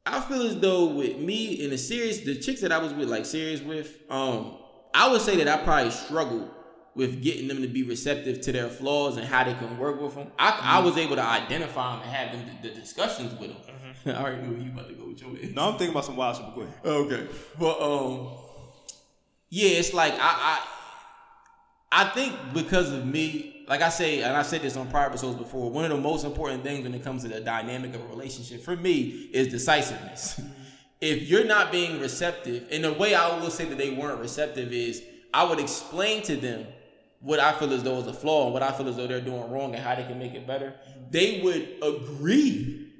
I 0.05 0.21
feel 0.21 0.43
as 0.43 0.59
though 0.59 0.85
with 0.85 1.17
me 1.17 1.53
in 1.63 1.71
the 1.71 1.77
series, 1.77 2.23
the 2.25 2.35
chicks 2.35 2.61
that 2.61 2.71
I 2.71 2.77
was 2.77 2.93
with, 2.93 3.09
like 3.09 3.25
serious 3.25 3.61
with, 3.61 3.97
um, 4.09 4.57
I 4.93 5.11
would 5.11 5.21
say 5.21 5.35
that 5.43 5.47
I 5.47 5.63
probably 5.63 5.91
struggled 5.91 6.49
with 6.95 7.21
getting 7.21 7.47
them 7.49 7.61
to 7.61 7.67
be 7.67 7.83
receptive 7.83 8.39
to 8.41 8.51
their 8.51 8.69
flaws 8.69 9.17
and 9.17 9.27
how 9.27 9.43
they 9.43 9.53
can 9.53 9.77
work 9.77 10.01
with 10.01 10.15
them. 10.15 10.31
I, 10.39 10.49
I 10.49 10.51
mm-hmm. 10.51 10.85
was 10.85 10.97
able 10.97 11.17
to 11.17 11.23
identify 11.23 11.93
them 11.93 12.01
and 12.03 12.11
have 12.11 12.31
them 12.31 12.57
the, 12.61 12.69
the 12.69 12.75
discussions 12.75 13.37
with 13.39 13.51
them. 13.51 13.75
I 14.05 14.21
already 14.21 14.41
knew 14.47 14.63
you 14.63 14.71
about 14.71 14.87
to 14.87 14.93
go 14.93 15.07
with 15.07 15.21
your 15.21 15.31
man. 15.31 15.53
No, 15.53 15.69
I'm 15.69 15.77
thinking 15.77 15.89
about 15.89 16.05
some 16.05 16.15
wild 16.15 16.37
shit. 16.37 16.45
quick. 16.53 16.69
Okay, 16.85 17.27
but 17.59 17.81
um, 17.81 18.29
yeah, 19.49 19.69
it's 19.69 19.93
like 19.93 20.13
I 20.13 20.17
I 21.91 22.03
I 22.03 22.09
think 22.09 22.33
because 22.53 22.91
of 22.91 23.05
me, 23.05 23.65
like 23.67 23.81
I 23.81 23.89
say, 23.89 24.21
and 24.21 24.35
I 24.35 24.43
said 24.43 24.61
this 24.61 24.77
on 24.77 24.89
prior 24.89 25.07
episodes 25.07 25.37
before, 25.37 25.71
one 25.71 25.85
of 25.85 25.91
the 25.91 25.97
most 25.97 26.23
important 26.23 26.63
things 26.63 26.83
when 26.83 26.93
it 26.93 27.03
comes 27.03 27.23
to 27.23 27.29
the 27.29 27.41
dynamic 27.41 27.93
of 27.95 28.01
a 28.01 28.07
relationship 28.07 28.63
for 28.63 28.75
me 28.75 29.29
is 29.33 29.47
decisiveness. 29.47 30.39
Mm-hmm. 30.39 30.51
if 31.01 31.23
you're 31.23 31.45
not 31.45 31.71
being 31.71 31.99
receptive, 31.99 32.67
and 32.71 32.83
the 32.83 32.93
way 32.93 33.15
I 33.15 33.39
will 33.39 33.51
say 33.51 33.65
that 33.65 33.77
they 33.77 33.91
weren't 33.91 34.19
receptive 34.19 34.71
is 34.71 35.03
I 35.33 35.43
would 35.43 35.59
explain 35.59 36.21
to 36.23 36.35
them 36.35 36.65
what 37.25 37.39
I 37.39 37.53
feel 37.53 37.73
as 37.73 37.81
though 37.81 37.97
is 37.97 38.05
a 38.05 38.13
flaw 38.13 38.45
and 38.45 38.53
what 38.53 38.61
I 38.61 38.71
feel 38.71 38.87
as 38.87 38.97
though 38.97 39.07
they're 39.07 39.19
doing 39.19 39.49
wrong 39.49 39.73
and 39.73 39.83
how 39.83 39.95
they 39.95 40.03
can 40.03 40.19
make 40.19 40.35
it 40.35 40.45
better. 40.45 40.75
They 41.09 41.41
would 41.41 41.67
agree 41.81 42.91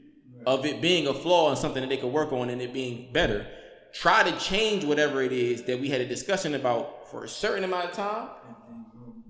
of 0.48 0.66
it 0.66 0.82
being 0.82 1.06
a 1.06 1.14
flaw 1.14 1.50
and 1.50 1.58
something 1.58 1.82
that 1.82 1.90
they 1.90 1.98
could 1.98 2.12
work 2.12 2.34
on 2.34 2.50
and 2.50 2.60
it 2.60 2.74
being 2.74 3.14
better. 3.14 3.46
Try 3.94 4.24
to 4.24 4.36
change 4.40 4.84
whatever 4.84 5.22
it 5.22 5.32
is 5.32 5.62
that 5.66 5.80
we 5.80 5.90
had 5.90 6.02
a 6.02 6.08
discussion 6.08 6.56
about 6.56 7.08
for 7.12 7.24
a 7.24 7.30
certain 7.30 7.64
amount 7.64 7.86
of 7.86 7.92
time. 7.94 8.30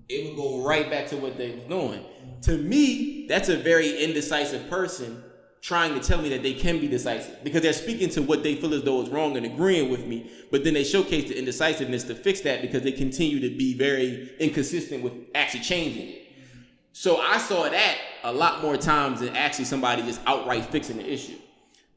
It 0.07 0.29
would 0.29 0.37
go 0.37 0.63
right 0.63 0.89
back 0.89 1.07
to 1.07 1.17
what 1.17 1.37
they 1.37 1.51
was 1.51 1.65
doing. 1.65 2.05
To 2.43 2.57
me, 2.57 3.27
that's 3.27 3.49
a 3.49 3.57
very 3.57 4.01
indecisive 4.01 4.69
person 4.69 5.21
trying 5.65 5.99
to 5.99 5.99
tell 5.99 6.21
me 6.21 6.29
that 6.29 6.43
they 6.43 6.53
can 6.53 6.79
be 6.79 6.87
decisive 6.87 7.43
because 7.43 7.63
they're 7.63 7.73
speaking 7.73 8.07
to 8.07 8.21
what 8.21 8.43
they 8.43 8.53
feel 8.53 8.71
as 8.75 8.83
though 8.83 9.01
is 9.01 9.09
wrong 9.09 9.35
and 9.35 9.47
agreeing 9.47 9.89
with 9.89 10.05
me, 10.05 10.29
but 10.51 10.63
then 10.63 10.75
they 10.75 10.83
showcase 10.83 11.27
the 11.27 11.35
indecisiveness 11.35 12.03
to 12.03 12.13
fix 12.13 12.41
that 12.41 12.61
because 12.61 12.83
they 12.83 12.91
continue 12.91 13.39
to 13.39 13.49
be 13.57 13.73
very 13.75 14.31
inconsistent 14.39 15.01
with 15.01 15.13
actually 15.33 15.61
changing 15.61 16.07
it. 16.07 16.27
So 16.93 17.17
I 17.17 17.39
saw 17.39 17.67
that 17.67 17.97
a 18.23 18.31
lot 18.31 18.61
more 18.61 18.77
times 18.77 19.21
than 19.21 19.35
actually 19.35 19.65
somebody 19.65 20.03
just 20.03 20.21
outright 20.27 20.65
fixing 20.65 20.97
the 20.97 21.11
issue. 21.11 21.37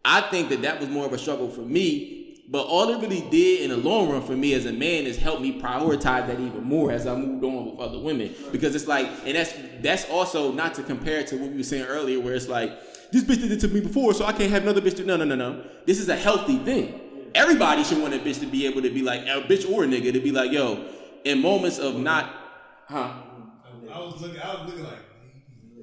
I 0.03 0.23
think 0.23 0.49
that 0.49 0.63
that 0.63 0.81
was 0.81 0.89
more 0.89 1.05
of 1.05 1.13
a 1.13 1.19
struggle 1.19 1.51
for 1.51 1.61
me, 1.61 2.18
but 2.51 2.67
all 2.67 2.89
it 2.89 3.01
really 3.01 3.29
did 3.31 3.63
in 3.63 3.71
the 3.71 3.77
long 3.77 4.11
run 4.11 4.23
for 4.23 4.35
me 4.35 4.55
as 4.55 4.65
a 4.65 4.73
man 4.73 5.05
is 5.05 5.19
help 5.19 5.43
me 5.43 5.61
prioritize 5.61 6.27
that 6.27 6.41
even 6.41 6.65
more 6.65 6.91
as 6.91 7.07
I 7.07 7.15
moved 7.15 7.45
on 7.45 7.73
with 7.73 7.79
other 7.79 7.99
women 7.99 8.35
because 8.53 8.75
it's 8.75 8.87
like, 8.87 9.07
and 9.27 9.37
that's 9.37 9.53
that's 9.83 10.09
also 10.09 10.51
not 10.53 10.75
to 10.75 10.83
compare 10.83 11.23
to 11.25 11.37
what 11.37 11.51
we 11.51 11.59
were 11.59 11.63
saying 11.63 11.85
earlier, 11.85 12.21
where 12.21 12.35
it's 12.35 12.49
like 12.49 12.73
this 13.13 13.23
bitch 13.23 13.41
did 13.43 13.53
it 13.53 13.61
to 13.61 13.69
me 13.69 13.81
before, 13.81 14.15
so 14.15 14.25
I 14.25 14.33
can't 14.33 14.51
have 14.51 14.63
another 14.63 14.81
bitch 14.81 14.97
do. 14.97 15.05
No, 15.05 15.17
no, 15.17 15.27
no, 15.27 15.35
no. 15.35 15.63
This 15.85 15.99
is 15.99 16.09
a 16.09 16.17
healthy 16.17 16.57
thing. 16.59 17.01
Everybody 17.35 17.85
should 17.85 18.01
want 18.01 18.15
a 18.15 18.19
bitch 18.19 18.41
to 18.41 18.47
be 18.47 18.67
able 18.67 18.81
to 18.81 18.91
be 18.91 19.03
like 19.03 19.21
a 19.23 19.43
bitch 19.43 19.71
or 19.71 19.85
a 19.85 19.87
nigga 19.87 20.13
to 20.15 20.21
be 20.21 20.33
like, 20.33 20.51
yo, 20.51 20.87
in 21.25 21.43
moments 21.43 21.79
of 21.79 21.97
not, 21.97 22.35
huh? 22.87 23.13
I 23.93 23.99
was 23.99 24.21
looking. 24.23 24.41
I 24.41 24.55
was 24.55 24.71
looking 24.71 24.85
like, 24.85 25.05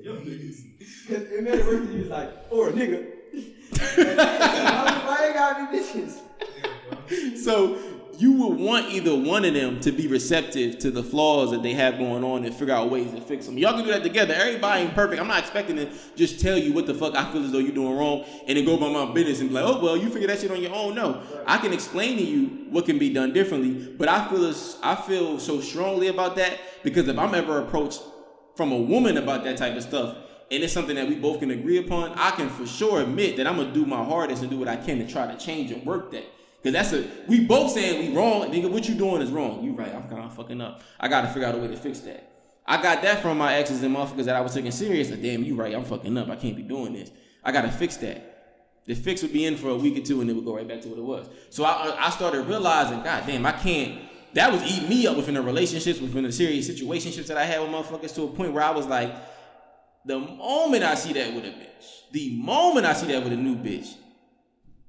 yo, 0.01 0.15
niggas. 0.15 0.61
Cause 1.07 1.21
it 1.21 1.43
made 1.43 1.59
it 1.59 1.65
worse. 1.65 1.89
He 1.89 1.97
was 1.97 2.07
like, 2.07 2.31
or 2.49 2.69
a 2.69 2.71
nigga. 2.71 3.05
Why 3.95 5.27
they 5.27 5.33
gotta 5.33 5.71
be 5.71 5.77
bitches? 5.77 6.21
So 7.35 7.77
you 8.17 8.33
would 8.33 8.57
want 8.57 8.91
either 8.91 9.15
one 9.15 9.45
of 9.45 9.53
them 9.53 9.79
to 9.81 9.91
be 9.91 10.07
receptive 10.07 10.79
to 10.79 10.91
the 10.91 11.03
flaws 11.03 11.51
that 11.51 11.63
they 11.63 11.73
have 11.73 11.97
going 11.97 12.23
on 12.23 12.45
and 12.45 12.55
figure 12.55 12.73
out 12.73 12.89
ways 12.89 13.11
to 13.11 13.21
fix 13.21 13.45
them. 13.45 13.57
Y'all 13.57 13.73
can 13.73 13.83
do 13.83 13.91
that 13.91 14.03
together. 14.03 14.33
Everybody 14.33 14.83
ain't 14.83 14.95
perfect. 14.95 15.21
I'm 15.21 15.27
not 15.27 15.39
expecting 15.39 15.75
to 15.75 15.89
just 16.15 16.39
tell 16.39 16.57
you 16.57 16.73
what 16.73 16.85
the 16.85 16.93
fuck 16.93 17.15
I 17.15 17.31
feel 17.31 17.43
as 17.43 17.51
though 17.51 17.59
you're 17.59 17.75
doing 17.75 17.97
wrong 17.97 18.25
and 18.47 18.57
then 18.57 18.65
go 18.65 18.77
about 18.77 18.93
my 18.93 19.13
business 19.13 19.41
and 19.41 19.49
be 19.49 19.55
like, 19.55 19.65
oh 19.65 19.83
well, 19.83 19.97
you 19.97 20.09
figure 20.09 20.27
that 20.27 20.39
shit 20.39 20.51
on 20.51 20.61
your 20.61 20.73
own. 20.73 20.95
No, 20.95 21.21
I 21.45 21.57
can 21.57 21.73
explain 21.73 22.17
to 22.17 22.23
you 22.23 22.67
what 22.69 22.85
can 22.85 22.97
be 22.97 23.13
done 23.13 23.33
differently. 23.33 23.93
But 23.97 24.07
I 24.07 24.27
feel 24.29 24.45
as, 24.45 24.77
I 24.81 24.95
feel 24.95 25.39
so 25.39 25.59
strongly 25.61 26.07
about 26.07 26.35
that 26.37 26.59
because 26.83 27.07
if 27.07 27.17
I'm 27.17 27.35
ever 27.35 27.59
approached 27.59 28.01
from 28.55 28.71
a 28.71 28.77
woman 28.77 29.17
about 29.17 29.43
that 29.43 29.57
type 29.57 29.75
of 29.75 29.83
stuff. 29.83 30.17
And 30.51 30.63
it's 30.63 30.73
something 30.73 30.95
that 30.95 31.09
we 31.09 31.15
both 31.15 31.39
can 31.39 31.49
agree 31.51 31.79
upon. 31.79 32.11
I 32.13 32.31
can 32.31 32.49
for 32.49 32.67
sure 32.67 33.01
admit 33.01 33.37
that 33.37 33.47
I'm 33.47 33.57
gonna 33.57 33.73
do 33.73 33.85
my 33.85 34.03
hardest 34.03 34.43
and 34.43 34.51
do 34.51 34.57
what 34.57 34.67
I 34.67 34.75
can 34.75 34.99
to 34.99 35.07
try 35.07 35.25
to 35.25 35.37
change 35.43 35.71
and 35.71 35.83
work 35.85 36.11
that. 36.11 36.23
Cause 36.65 36.73
that's 36.73 36.93
a 36.93 37.07
we 37.27 37.45
both 37.45 37.73
saying 37.73 38.09
we 38.09 38.17
wrong, 38.17 38.49
nigga. 38.49 38.71
What 38.71 38.89
you 38.89 38.95
doing 38.95 39.21
is 39.21 39.29
wrong. 39.29 39.63
You 39.63 39.73
right. 39.73 39.93
I'm 39.93 40.09
kind 40.09 40.23
of 40.23 40.33
fucking 40.33 40.59
up. 40.59 40.81
I 40.99 41.07
gotta 41.07 41.27
figure 41.27 41.47
out 41.47 41.53
a 41.53 41.59
way 41.59 41.67
to 41.67 41.77
fix 41.77 41.99
that. 41.99 42.31
I 42.65 42.81
got 42.81 43.03
that 43.03 43.21
from 43.21 43.37
my 43.37 43.53
exes 43.53 43.83
and 43.83 43.95
motherfuckers 43.95 44.25
that 44.25 44.35
I 44.35 44.41
was 44.41 44.55
taking 44.55 44.71
serious. 44.71 45.11
Like, 45.11 45.21
damn, 45.21 45.43
you 45.43 45.53
right. 45.53 45.75
I'm 45.75 45.83
fucking 45.83 46.17
up. 46.17 46.27
I 46.27 46.35
can't 46.35 46.55
be 46.55 46.63
doing 46.63 46.93
this. 46.93 47.11
I 47.43 47.51
gotta 47.51 47.69
fix 47.69 47.97
that. 47.97 48.81
The 48.85 48.95
fix 48.95 49.21
would 49.21 49.31
be 49.31 49.45
in 49.45 49.57
for 49.57 49.69
a 49.69 49.75
week 49.75 49.95
or 49.95 50.01
two, 50.03 50.21
and 50.21 50.29
it 50.29 50.33
would 50.33 50.43
go 50.43 50.55
right 50.55 50.67
back 50.67 50.81
to 50.81 50.89
what 50.89 50.97
it 50.97 51.03
was. 51.03 51.29
So 51.51 51.65
I 51.65 51.69
uh, 51.69 51.97
I 51.99 52.09
started 52.09 52.41
realizing, 52.47 53.03
god 53.03 53.25
damn, 53.27 53.45
I 53.45 53.51
can't. 53.51 54.01
That 54.33 54.51
was 54.51 54.63
eating 54.63 54.89
me 54.89 55.05
up 55.05 55.17
within 55.17 55.35
the 55.35 55.43
relationships, 55.43 56.01
within 56.01 56.23
the 56.23 56.31
serious 56.31 56.67
situationships 56.67 57.27
that 57.27 57.37
I 57.37 57.45
had 57.45 57.61
with 57.61 57.69
motherfuckers 57.69 58.15
to 58.15 58.23
a 58.23 58.27
point 58.27 58.53
where 58.53 58.63
I 58.63 58.71
was 58.71 58.87
like, 58.87 59.13
the 60.03 60.17
moment 60.17 60.83
I 60.83 60.95
see 60.95 61.13
that 61.13 61.31
with 61.35 61.45
a 61.45 61.49
bitch, 61.49 62.11
the 62.11 62.35
moment 62.41 62.87
I 62.87 62.93
see 62.93 63.05
that 63.13 63.23
with 63.23 63.33
a 63.33 63.37
new 63.37 63.55
bitch, 63.55 63.93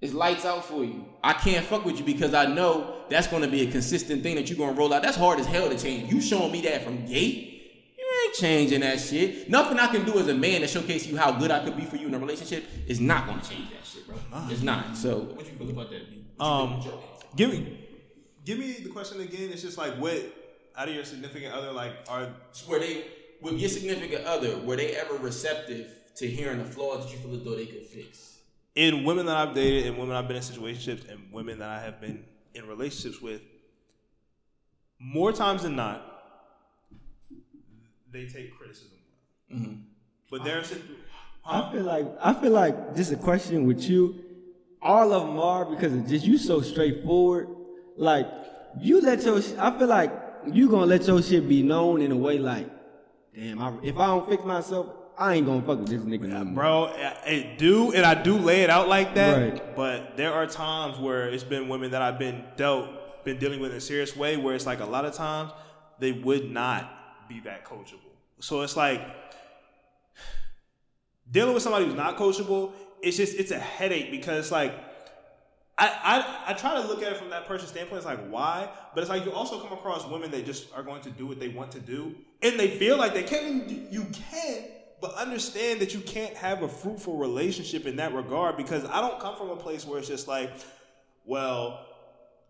it's 0.00 0.12
lights 0.12 0.44
out 0.44 0.64
for 0.64 0.84
you. 0.84 1.04
I 1.26 1.32
can't 1.32 1.66
fuck 1.66 1.84
with 1.84 1.98
you 1.98 2.04
because 2.04 2.34
I 2.34 2.46
know 2.46 2.94
that's 3.10 3.26
gonna 3.26 3.48
be 3.48 3.62
a 3.62 3.70
consistent 3.70 4.22
thing 4.22 4.36
that 4.36 4.48
you're 4.48 4.58
gonna 4.58 4.78
roll 4.78 4.94
out. 4.94 5.02
That's 5.02 5.16
hard 5.16 5.40
as 5.40 5.46
hell 5.46 5.68
to 5.68 5.76
change. 5.76 6.12
You 6.12 6.20
showing 6.20 6.52
me 6.52 6.60
that 6.62 6.84
from 6.84 7.04
gate, 7.04 7.92
you 7.98 8.04
ain't 8.24 8.34
changing 8.36 8.80
that 8.80 9.00
shit. 9.00 9.50
Nothing 9.50 9.78
I 9.80 9.88
can 9.88 10.04
do 10.04 10.18
as 10.20 10.28
a 10.28 10.34
man 10.34 10.60
to 10.60 10.68
showcase 10.68 11.04
you 11.06 11.16
how 11.16 11.32
good 11.32 11.50
I 11.50 11.64
could 11.64 11.76
be 11.76 11.84
for 11.84 11.96
you 11.96 12.06
in 12.06 12.14
a 12.14 12.18
relationship 12.18 12.64
is 12.86 13.00
not 13.00 13.26
gonna 13.26 13.42
change 13.42 13.70
that 13.70 13.84
shit, 13.84 14.06
bro. 14.06 14.16
It's 14.50 14.62
not. 14.62 14.96
So 14.96 15.18
what 15.18 15.46
you 15.46 15.52
feel 15.58 15.70
about 15.70 15.90
that? 15.90 16.02
What 16.36 16.46
Um, 16.46 16.68
feel 16.68 16.76
about 16.76 16.82
your 16.82 16.92
answer? 17.14 17.26
give 17.36 17.50
me, 17.50 17.78
give 18.44 18.58
me 18.60 18.72
the 18.84 18.88
question 18.90 19.20
again. 19.20 19.50
It's 19.52 19.62
just 19.62 19.78
like, 19.78 19.94
what 19.96 20.22
out 20.76 20.88
of 20.88 20.94
your 20.94 21.04
significant 21.04 21.52
other, 21.54 21.72
like, 21.72 21.92
are 22.08 22.28
were 22.68 22.78
they 22.78 23.04
with 23.40 23.54
your 23.54 23.68
significant 23.68 24.24
other 24.24 24.58
were 24.58 24.76
they 24.76 24.94
ever 24.94 25.14
receptive 25.14 25.88
to 26.16 26.26
hearing 26.28 26.58
the 26.58 26.64
flaws 26.64 27.04
that 27.04 27.12
you 27.12 27.18
feel 27.18 27.34
as 27.34 27.42
though 27.42 27.56
they 27.56 27.66
could 27.66 27.84
fix 27.84 28.35
in 28.76 29.04
women 29.04 29.26
that 29.26 29.36
I've 29.36 29.54
dated 29.54 29.86
and 29.86 29.98
women 29.98 30.14
I've 30.14 30.28
been 30.28 30.36
in 30.36 30.42
situationships 30.42 31.10
and 31.10 31.32
women 31.32 31.58
that 31.58 31.68
I 31.70 31.80
have 31.80 32.00
been 32.00 32.24
in 32.54 32.68
relationships 32.68 33.20
with, 33.20 33.40
more 35.00 35.32
times 35.32 35.62
than 35.62 35.74
not, 35.74 36.02
they 38.12 38.26
take 38.26 38.56
criticism. 38.56 38.98
Mm-hmm. 39.52 39.74
But 40.30 40.44
there's 40.44 40.72
I 41.44 41.72
feel 41.72 41.82
like 41.82 42.06
I 42.20 42.34
feel 42.34 42.52
like 42.52 42.96
just 42.96 43.12
a 43.12 43.16
question 43.16 43.66
with 43.66 43.82
you. 43.88 44.22
All 44.82 45.12
of 45.12 45.26
them 45.26 45.38
are 45.38 45.64
because 45.64 45.92
of 45.92 46.06
just 46.06 46.24
you 46.24 46.38
so 46.38 46.60
straightforward. 46.60 47.48
Like 47.96 48.26
you 48.80 49.00
let 49.00 49.22
your 49.22 49.40
I 49.58 49.78
feel 49.78 49.86
like 49.86 50.12
you 50.46 50.68
gonna 50.68 50.86
let 50.86 51.06
your 51.06 51.22
shit 51.22 51.48
be 51.48 51.62
known 51.62 52.02
in 52.02 52.12
a 52.12 52.16
way 52.16 52.38
like, 52.38 52.68
damn, 53.34 53.60
I, 53.60 53.74
if 53.82 53.96
I 53.96 54.06
don't 54.06 54.28
fix 54.28 54.44
myself, 54.44 54.88
I 55.18 55.34
ain't 55.34 55.46
gonna 55.46 55.62
fuck 55.62 55.78
with 55.78 55.88
this 55.88 56.02
nigga 56.02 56.28
no 56.28 56.44
more. 56.44 56.54
bro, 56.54 56.84
I, 56.86 57.16
I 57.26 57.54
do 57.56 57.92
and 57.92 58.04
I 58.04 58.20
do 58.22 58.36
lay 58.36 58.62
it 58.62 58.70
out 58.70 58.88
like 58.88 59.14
that. 59.14 59.52
Right. 59.52 59.76
But 59.76 60.16
there 60.16 60.32
are 60.32 60.46
times 60.46 60.98
where 60.98 61.28
it's 61.28 61.44
been 61.44 61.68
women 61.68 61.90
that 61.92 62.02
I've 62.02 62.18
been 62.18 62.44
dealt, 62.56 63.24
been 63.24 63.38
dealing 63.38 63.60
with 63.60 63.70
in 63.70 63.78
a 63.78 63.80
serious 63.80 64.16
way, 64.16 64.36
where 64.36 64.54
it's 64.54 64.66
like 64.66 64.80
a 64.80 64.86
lot 64.86 65.04
of 65.04 65.14
times 65.14 65.52
they 65.98 66.12
would 66.12 66.50
not 66.50 67.28
be 67.28 67.40
that 67.40 67.64
coachable. 67.64 68.12
So 68.40 68.60
it's 68.60 68.76
like 68.76 69.02
dealing 71.30 71.54
with 71.54 71.62
somebody 71.62 71.86
who's 71.86 71.94
not 71.94 72.16
coachable. 72.16 72.72
It's 73.02 73.16
just 73.16 73.38
it's 73.38 73.50
a 73.50 73.58
headache 73.58 74.10
because 74.10 74.52
like 74.52 74.74
I, 75.78 75.88
I 76.46 76.50
I 76.50 76.54
try 76.54 76.74
to 76.80 76.86
look 76.88 77.02
at 77.02 77.12
it 77.12 77.18
from 77.18 77.30
that 77.30 77.46
person's 77.46 77.70
standpoint. 77.70 77.98
It's 77.98 78.06
like 78.06 78.28
why, 78.28 78.68
but 78.94 79.00
it's 79.00 79.10
like 79.10 79.24
you 79.24 79.32
also 79.32 79.60
come 79.60 79.72
across 79.72 80.06
women 80.06 80.30
that 80.30 80.46
just 80.46 80.72
are 80.74 80.82
going 80.82 81.02
to 81.02 81.10
do 81.10 81.26
what 81.26 81.38
they 81.38 81.48
want 81.48 81.70
to 81.72 81.80
do, 81.80 82.14
and 82.42 82.58
they 82.58 82.70
feel 82.70 82.96
like 82.96 83.12
they 83.12 83.22
can. 83.22 83.88
You 83.90 84.06
can, 84.12 84.64
but 85.00 85.14
understand 85.14 85.80
that 85.80 85.94
you 85.94 86.00
can't 86.00 86.34
have 86.34 86.62
a 86.62 86.68
fruitful 86.68 87.16
relationship 87.16 87.86
in 87.86 87.96
that 87.96 88.14
regard 88.14 88.56
because 88.56 88.84
I 88.84 89.00
don't 89.00 89.20
come 89.20 89.36
from 89.36 89.50
a 89.50 89.56
place 89.56 89.86
where 89.86 89.98
it's 89.98 90.08
just 90.08 90.26
like, 90.26 90.50
well, 91.24 91.86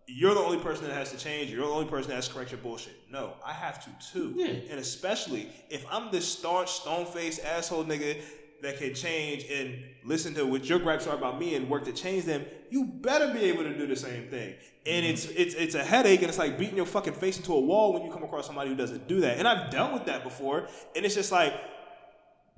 you're 0.06 0.34
the 0.34 0.40
only 0.40 0.58
person 0.58 0.86
that 0.86 0.94
has 0.94 1.10
to 1.10 1.18
change. 1.18 1.50
You're 1.50 1.66
the 1.66 1.72
only 1.72 1.86
person 1.86 2.10
that 2.10 2.16
has 2.16 2.28
to 2.28 2.34
correct 2.34 2.52
your 2.52 2.60
bullshit. 2.60 2.94
No, 3.10 3.34
I 3.44 3.52
have 3.52 3.84
to 3.84 4.12
too. 4.12 4.32
Yeah. 4.36 4.46
And 4.70 4.78
especially 4.78 5.48
if 5.68 5.84
I'm 5.90 6.12
this 6.12 6.26
staunch, 6.26 6.70
stone 6.70 7.06
faced 7.06 7.44
asshole 7.44 7.84
nigga 7.84 8.20
that 8.62 8.78
can 8.78 8.94
change 8.94 9.44
and 9.50 9.78
listen 10.04 10.34
to 10.34 10.46
what 10.46 10.68
your 10.68 10.78
gripes 10.78 11.06
are 11.06 11.14
about 11.14 11.38
me 11.38 11.56
and 11.56 11.68
work 11.68 11.84
to 11.84 11.92
change 11.92 12.24
them, 12.24 12.44
you 12.70 12.84
better 12.84 13.32
be 13.32 13.40
able 13.40 13.64
to 13.64 13.76
do 13.76 13.86
the 13.86 13.96
same 13.96 14.28
thing. 14.28 14.54
And 14.86 15.04
mm-hmm. 15.04 15.12
it's 15.12 15.26
it's 15.26 15.54
it's 15.54 15.74
a 15.74 15.84
headache 15.84 16.20
and 16.20 16.28
it's 16.28 16.38
like 16.38 16.56
beating 16.56 16.76
your 16.76 16.86
fucking 16.86 17.14
face 17.14 17.36
into 17.36 17.52
a 17.52 17.60
wall 17.60 17.92
when 17.92 18.04
you 18.04 18.12
come 18.12 18.22
across 18.22 18.46
somebody 18.46 18.70
who 18.70 18.76
doesn't 18.76 19.08
do 19.08 19.20
that. 19.20 19.38
And 19.38 19.48
I've 19.48 19.70
dealt 19.70 19.92
with 19.92 20.06
that 20.06 20.22
before. 20.22 20.68
And 20.94 21.04
it's 21.04 21.16
just 21.16 21.32
like 21.32 21.52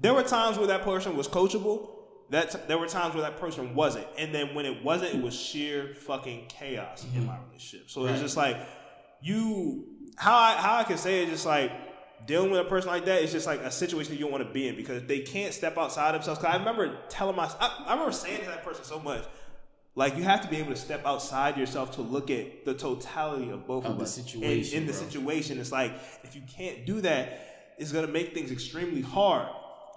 there 0.01 0.15
were 0.15 0.23
times 0.23 0.59
where 0.59 0.67
that 0.69 0.83
person 0.83 1.17
was 1.17 1.29
coachable. 1.29 1.91
That 2.31 2.69
there 2.69 2.77
were 2.77 2.87
times 2.89 3.15
where 3.15 3.23
that 3.23 3.41
person 3.41 3.75
wasn't, 3.75 4.07
and 4.19 4.35
then 4.35 4.55
when 4.55 4.67
it 4.67 4.85
wasn't, 4.85 5.15
it 5.15 5.23
was 5.23 5.33
sheer 5.35 5.95
fucking 5.95 6.45
chaos 6.49 7.07
in 7.15 7.25
my 7.25 7.39
relationship. 7.47 7.89
So 7.89 8.05
it's 8.05 8.21
just 8.21 8.37
like 8.37 8.59
you, 9.23 9.87
how 10.17 10.37
I 10.37 10.53
how 10.53 10.77
I 10.77 10.85
can 10.85 10.99
say 10.99 11.23
it, 11.23 11.31
just 11.31 11.47
like 11.47 11.73
dealing 12.27 12.51
with 12.51 12.61
a 12.61 12.65
person 12.65 12.91
like 12.91 13.07
that 13.07 13.23
is 13.23 13.33
just 13.33 13.47
like 13.47 13.61
a 13.61 13.71
situation 13.71 14.13
you 14.13 14.19
don't 14.21 14.31
want 14.31 14.47
to 14.47 14.53
be 14.53 14.69
in 14.69 14.77
because 14.77 15.05
they 15.05 15.21
can't 15.21 15.55
step 15.55 15.79
outside 15.79 16.15
themselves. 16.15 16.39
Cause 16.41 16.53
I 16.53 16.59
remember 16.59 16.99
telling 17.09 17.35
my, 17.37 17.45
I, 17.59 17.85
I 17.87 17.93
remember 17.93 18.13
saying 18.13 18.41
to 18.41 18.47
that 18.49 18.63
person 18.65 18.85
so 18.85 18.99
much, 19.01 19.25
Like 19.95 20.17
you 20.17 20.23
have 20.25 20.43
to 20.43 20.49
be 20.49 20.57
able 20.57 20.71
to 20.71 20.77
step 20.77 21.07
outside 21.07 21.57
yourself 21.57 21.93
to 21.93 22.03
look 22.03 22.31
at 22.31 22.65
the 22.67 22.75
totality 22.75 23.49
of 23.51 23.67
both 23.67 23.85
Of 23.87 23.93
of, 23.93 23.99
the 23.99 24.05
us. 24.05 24.15
situation, 24.15 24.77
And 24.79 24.83
in 24.83 24.87
the 24.87 24.93
situation, 24.93 25.59
it's 25.59 25.73
like 25.73 25.93
if 26.25 26.37
you 26.37 26.43
can't 26.47 26.85
do 26.85 27.01
that, 27.01 27.75
it's 27.79 27.91
gonna 27.93 28.09
make 28.09 28.35
things 28.35 28.51
extremely 28.51 29.01
hard. 29.01 29.49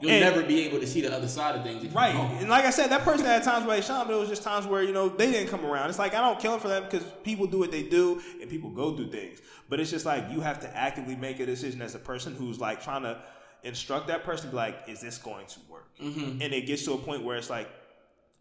You'll 0.01 0.11
And- 0.11 0.21
never 0.21 0.43
be 0.43 0.61
able 0.65 0.79
to 0.79 0.87
see 0.87 1.01
the 1.01 1.15
other 1.15 1.27
side 1.27 1.55
of 1.55 1.63
things. 1.63 1.85
Right. 1.93 2.15
And 2.15 2.49
like 2.49 2.65
I 2.65 2.71
said, 2.71 2.89
that 2.89 3.03
person 3.03 3.25
had 3.25 3.43
times 3.43 3.65
where 3.65 3.75
they 3.75 3.81
shine, 3.85 4.07
but 4.07 4.13
it 4.15 4.19
was 4.19 4.29
just 4.29 4.43
times 4.43 4.65
where, 4.65 4.81
you 4.83 4.93
know, 4.93 5.09
they 5.09 5.31
didn't 5.31 5.49
come 5.49 5.65
around. 5.65 5.89
It's 5.89 5.99
like, 5.99 6.15
I 6.15 6.21
don't 6.21 6.39
kill 6.39 6.51
them 6.51 6.59
for 6.59 6.69
that 6.69 6.89
because 6.89 7.05
people 7.23 7.45
do 7.45 7.59
what 7.59 7.71
they 7.71 7.83
do 7.83 8.21
and 8.41 8.49
people 8.49 8.71
go 8.71 8.95
through 8.95 9.11
things. 9.11 9.39
But 9.69 9.79
it's 9.79 9.91
just 9.91 10.05
like, 10.05 10.25
you 10.31 10.41
have 10.41 10.59
to 10.61 10.75
actively 10.75 11.15
make 11.15 11.39
a 11.39 11.45
decision 11.45 11.81
as 11.81 11.95
a 11.95 11.99
person 11.99 12.35
who's 12.35 12.59
like 12.59 12.83
trying 12.83 13.03
to 13.03 13.21
instruct 13.63 14.07
that 14.07 14.23
person, 14.23 14.49
be 14.49 14.55
like, 14.55 14.75
is 14.87 15.01
this 15.01 15.17
going 15.19 15.45
to 15.45 15.59
work? 15.69 15.87
Mm-hmm. 16.01 16.41
And 16.41 16.53
it 16.53 16.65
gets 16.65 16.83
to 16.85 16.93
a 16.93 16.97
point 16.97 17.23
where 17.23 17.37
it's 17.37 17.49
like, 17.49 17.69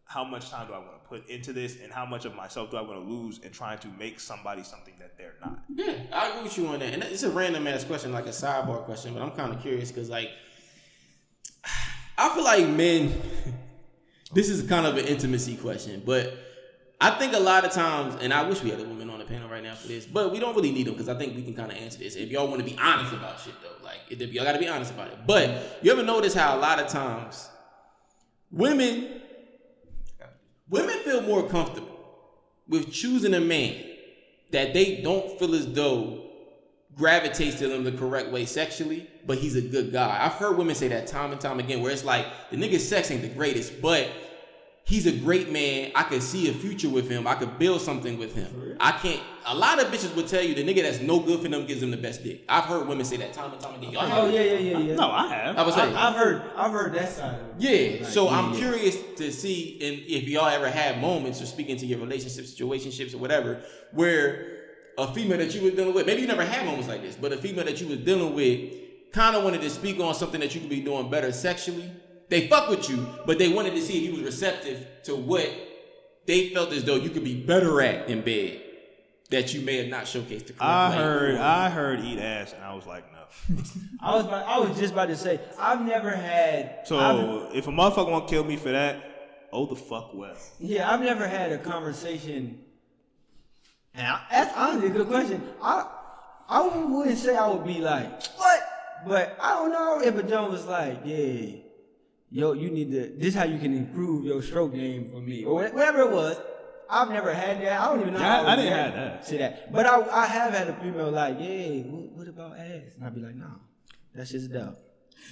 how 0.07 0.25
much 0.25 0.51
time 0.51 0.67
do 0.67 0.73
I 0.73 0.79
want 0.79 1.01
to 1.01 1.09
put 1.09 1.29
into 1.29 1.53
this 1.53 1.79
and 1.81 1.93
how 1.93 2.05
much 2.05 2.25
of 2.25 2.35
myself 2.35 2.73
do 2.73 2.77
I 2.77 2.81
want 2.81 2.95
to 2.95 3.09
lose 3.09 3.39
in 3.39 3.53
trying 3.53 3.79
to 3.79 3.89
make 3.97 4.19
somebody 4.19 4.65
something 4.65 4.95
that 4.99 5.17
they're 5.17 5.35
not? 5.41 5.61
Yeah, 5.73 5.93
I 6.13 6.31
agree 6.31 6.43
with 6.43 6.59
you 6.59 6.67
on 6.67 6.81
that. 6.81 6.95
And 6.95 7.05
it's 7.05 7.23
a 7.23 7.31
random 7.31 7.65
ass 7.69 7.85
question, 7.85 8.11
like 8.13 8.27
a 8.27 8.31
sidebar 8.31 8.83
question, 8.85 9.15
but 9.15 9.23
I'm 9.23 9.31
kind 9.31 9.55
of 9.55 9.61
curious 9.61 9.93
because, 9.93 10.11
like, 10.11 10.31
I 12.19 12.35
feel 12.35 12.45
like 12.45 12.69
men. 12.69 13.21
this 14.33 14.49
is 14.49 14.69
kind 14.69 14.87
of 14.87 14.97
an 14.97 15.07
intimacy 15.07 15.57
question, 15.57 16.03
but 16.05 16.35
I 17.01 17.11
think 17.11 17.33
a 17.33 17.41
lot 17.41 17.65
of 17.65 17.73
times, 17.73 18.17
and 18.21 18.33
I 18.33 18.47
wish 18.47 18.63
we 18.63 18.71
had 18.71 18.79
a 18.79 18.85
woman 18.85 19.09
on 19.09 19.19
the 19.19 19.25
panel 19.25 19.49
right 19.49 19.63
now 19.63 19.75
for 19.75 19.89
this, 19.89 20.05
but 20.05 20.33
we 20.33 20.39
don't 20.39 20.55
really 20.55 20.71
need 20.71 20.87
them 20.87 20.95
because 20.95 21.09
I 21.09 21.15
think 21.15 21.35
we 21.35 21.43
can 21.43 21.55
kind 21.55 21.73
of 21.73 21.79
answer 21.79 21.99
this. 21.99 22.15
If 22.15 22.29
y'all 22.31 22.47
want 22.47 22.61
to 22.61 22.65
be 22.65 22.77
honest 22.79 23.15
about 23.15 23.41
shit, 23.41 23.55
though, 23.63 23.83
like, 23.83 23.99
if 24.11 24.33
y'all 24.33 24.45
got 24.45 24.53
to 24.53 24.59
be 24.59 24.69
honest 24.69 24.93
about 24.93 25.09
it. 25.09 25.19
But 25.27 25.79
you 25.83 25.91
ever 25.91 26.03
notice 26.03 26.35
how 26.35 26.57
a 26.57 26.61
lot 26.61 26.79
of 26.79 26.89
times 26.89 27.49
women 28.51 29.21
women 30.69 30.99
feel 31.01 31.23
more 31.23 31.49
comfortable 31.49 31.99
with 32.69 32.93
choosing 32.93 33.35
a 33.35 33.41
man 33.41 33.83
that 34.51 34.75
they 34.75 35.01
don't 35.01 35.39
feel 35.39 35.55
as 35.55 35.73
though 35.73 36.20
gravitates 36.97 37.59
to 37.59 37.69
them 37.69 37.85
the 37.85 37.93
correct 37.93 38.31
way 38.31 38.45
sexually, 38.45 39.09
but 39.27 39.39
he's 39.39 39.57
a 39.57 39.63
good 39.63 39.93
guy. 39.93 40.19
I've 40.25 40.35
heard 40.35 40.57
women 40.57 40.75
say 40.75 40.89
that 40.89 41.07
time 41.07 41.33
and 41.33 41.41
time 41.41 41.59
again, 41.61 41.83
where 41.83 41.93
it's 41.93 42.05
like 42.05 42.27
the 42.51 42.57
nigga's 42.57 42.87
sex 42.87 43.11
ain't 43.11 43.23
the 43.23 43.29
greatest, 43.29 43.81
but 43.81 44.09
he's 44.85 45.07
a 45.07 45.13
great 45.13 45.51
man. 45.51 45.93
I 45.95 46.03
could 46.03 46.23
see 46.23 46.49
a 46.49 46.53
future 46.53 46.89
with 46.91 47.09
him. 47.09 47.27
I 47.27 47.35
could 47.35 47.59
build 47.59 47.81
something 47.81 48.19
with 48.19 48.35
him. 48.35 48.77
I 48.81 48.93
can't. 48.93 49.21
A 49.47 49.55
lot 49.55 49.81
of 49.81 49.89
bitches 49.89 50.15
would 50.17 50.27
tell 50.27 50.43
you 50.43 50.55
the 50.55 50.65
nigga 50.65 50.83
that's 50.83 51.01
no 51.01 51.21
good 51.21 51.41
for 51.41 51.49
them 51.49 51.67
gives 51.67 51.81
them 51.81 51.91
the 51.91 51.97
best 51.97 52.23
dick. 52.25 52.45
I've 52.49 52.65
heard 52.65 52.87
women 52.87 53.05
say 53.05 53.17
that 53.19 53.33
time 53.33 53.53
and 53.53 53.61
time 53.61 53.77
again. 53.77 53.93
Y'all 53.93 54.11
Oh 54.11 54.29
yeah, 54.29 54.43
yeah, 54.43 54.59
yeah, 54.59 54.79
yeah. 54.79 54.95
No, 54.97 55.11
I 55.11 55.29
have. 55.29 55.57
I 55.59 55.63
was 55.63 55.75
saying. 55.75 55.95
I, 55.95 56.09
I've 56.09 56.17
heard, 56.17 56.43
I've 56.57 56.73
heard 56.73 56.93
that 56.95 57.09
side 57.09 57.41
of. 57.41 57.47
Yeah. 57.59 58.01
Like, 58.01 58.05
So 58.07 58.25
yeah, 58.25 58.39
I'm 58.39 58.53
yeah. 58.53 58.59
curious 58.59 58.97
to 59.17 59.31
see 59.33 59.79
and 59.83 60.03
if 60.07 60.29
y'all 60.29 60.47
ever 60.49 60.69
had 60.69 61.01
moments 61.01 61.41
or 61.41 61.47
speaking 61.47 61.77
to 61.79 61.87
your 61.87 62.01
relationships, 62.01 62.55
situationships, 62.55 63.15
or 63.15 63.19
whatever, 63.19 63.63
where 63.93 64.60
a 64.99 65.13
female 65.15 65.39
that 65.39 65.55
you 65.55 65.63
were 65.63 65.71
dealing 65.71 65.95
with, 65.95 66.07
maybe 66.07 66.21
you 66.23 66.27
never 66.27 66.45
had 66.45 66.65
moments 66.67 66.89
like 66.89 67.03
this, 67.03 67.17
but 67.17 67.33
a 67.33 67.37
female 67.37 67.65
that 67.65 67.81
you 67.81 67.87
was 67.89 67.99
dealing 67.99 68.35
with 68.35 68.75
kind 69.13 69.35
of 69.37 69.43
wanted 69.45 69.61
to 69.63 69.71
speak 69.71 69.99
on 70.01 70.15
something 70.15 70.41
that 70.41 70.55
you 70.55 70.61
could 70.61 70.71
be 70.71 70.81
doing 70.81 71.11
better 71.11 71.33
sexually. 71.33 71.91
They 72.29 72.47
fuck 72.49 72.69
with 72.69 72.89
you, 72.89 73.07
but 73.27 73.39
they 73.39 73.49
wanted 73.49 73.75
to 73.75 73.81
see 73.83 73.99
if 73.99 74.05
you 74.05 74.13
was 74.13 74.23
receptive 74.23 74.87
to 75.05 75.17
what 75.17 75.49
they 76.27 76.51
felt 76.51 76.73
as 76.73 76.85
though 76.85 76.97
you 76.97 77.11
could 77.11 77.25
be 77.25 77.35
better 77.43 77.81
at 77.83 78.09
in 78.09 78.21
bed 78.23 78.61
that 79.31 79.55
you 79.55 79.63
may 79.63 79.77
have 79.79 79.89
not 79.89 80.05
showcased 80.05 80.47
the 80.47 80.53
correct 80.53 80.61
I 80.63 80.91
way. 80.91 80.97
heard, 80.97 81.35
I 81.37 81.71
heard 81.71 82.01
eat 82.01 82.19
ass, 82.19 82.53
and 82.53 82.63
I 82.65 82.75
was 82.75 82.85
like, 82.87 83.05
no. 83.13 83.19
I 84.03 84.15
was, 84.17 84.25
about, 84.27 84.47
I 84.47 84.59
was 84.59 84.77
just 84.79 84.93
about 84.93 85.07
to 85.07 85.17
say, 85.17 85.41
I've 85.59 85.85
never 85.87 86.11
had. 86.11 86.81
So 86.85 86.99
I've- 86.99 87.57
if 87.59 87.67
a 87.69 87.71
motherfucker 87.71 88.11
want 88.11 88.27
to 88.29 88.35
kill 88.35 88.45
me 88.45 88.57
for 88.57 88.71
that, 88.73 89.49
oh 89.53 89.67
the 89.67 89.77
fuck 89.77 90.15
well. 90.15 90.37
Yeah, 90.59 90.91
I've 90.93 91.01
never 91.01 91.27
had 91.27 91.53
a 91.53 91.59
conversation. 91.59 92.61
And 93.95 94.07
I, 94.07 94.21
that's 94.31 94.57
honestly 94.57 94.89
a 94.89 94.93
good 94.93 95.09
question. 95.09 95.43
I 95.63 95.87
I 96.49 96.67
wouldn't 96.67 97.19
say 97.19 97.37
I 97.37 97.49
would 97.49 97.65
be 97.65 97.81
like 97.81 98.23
what, 98.37 98.61
but 99.07 99.37
I 99.41 99.51
don't 99.55 99.73
know 99.73 100.01
if 100.01 100.17
a 100.17 100.23
Jones 100.23 100.53
was 100.53 100.67
like, 100.67 101.01
yeah, 101.05 101.57
yo, 102.31 102.53
you 102.53 102.71
need 102.71 102.91
to. 102.93 103.13
This 103.17 103.29
is 103.29 103.35
how 103.35 103.45
you 103.45 103.59
can 103.59 103.77
improve 103.77 104.25
your 104.25 104.43
stroke 104.43 104.75
game 104.75 105.09
for 105.11 105.21
me, 105.21 105.45
or 105.45 105.55
whatever 105.55 106.01
it 106.01 106.11
was. 106.11 106.41
I've 106.89 107.11
never 107.11 107.33
had 107.33 107.63
that. 107.63 107.81
I 107.81 107.85
don't 107.87 108.01
even 108.01 108.15
know. 108.15 108.21
Yeah, 108.21 108.27
how 108.27 108.47
I 108.47 108.57
would 108.57 108.63
didn't 108.63 108.77
have 108.77 108.95
that. 108.95 109.27
See 109.27 109.39
that, 109.39 109.73
but 109.73 109.87
I 109.87 110.01
I 110.11 110.27
have 110.27 110.53
had 110.53 110.69
a 110.69 110.75
female 110.75 111.11
like, 111.11 111.37
yeah, 111.39 111.83
what, 111.83 112.13
what 112.13 112.29
about 112.29 112.59
ass? 112.59 112.95
And 112.97 113.05
I'd 113.05 113.15
be 113.15 113.21
like, 113.21 113.37
no, 113.37 113.51
that's 114.15 114.31
just 114.31 114.53
dumb. 114.53 114.77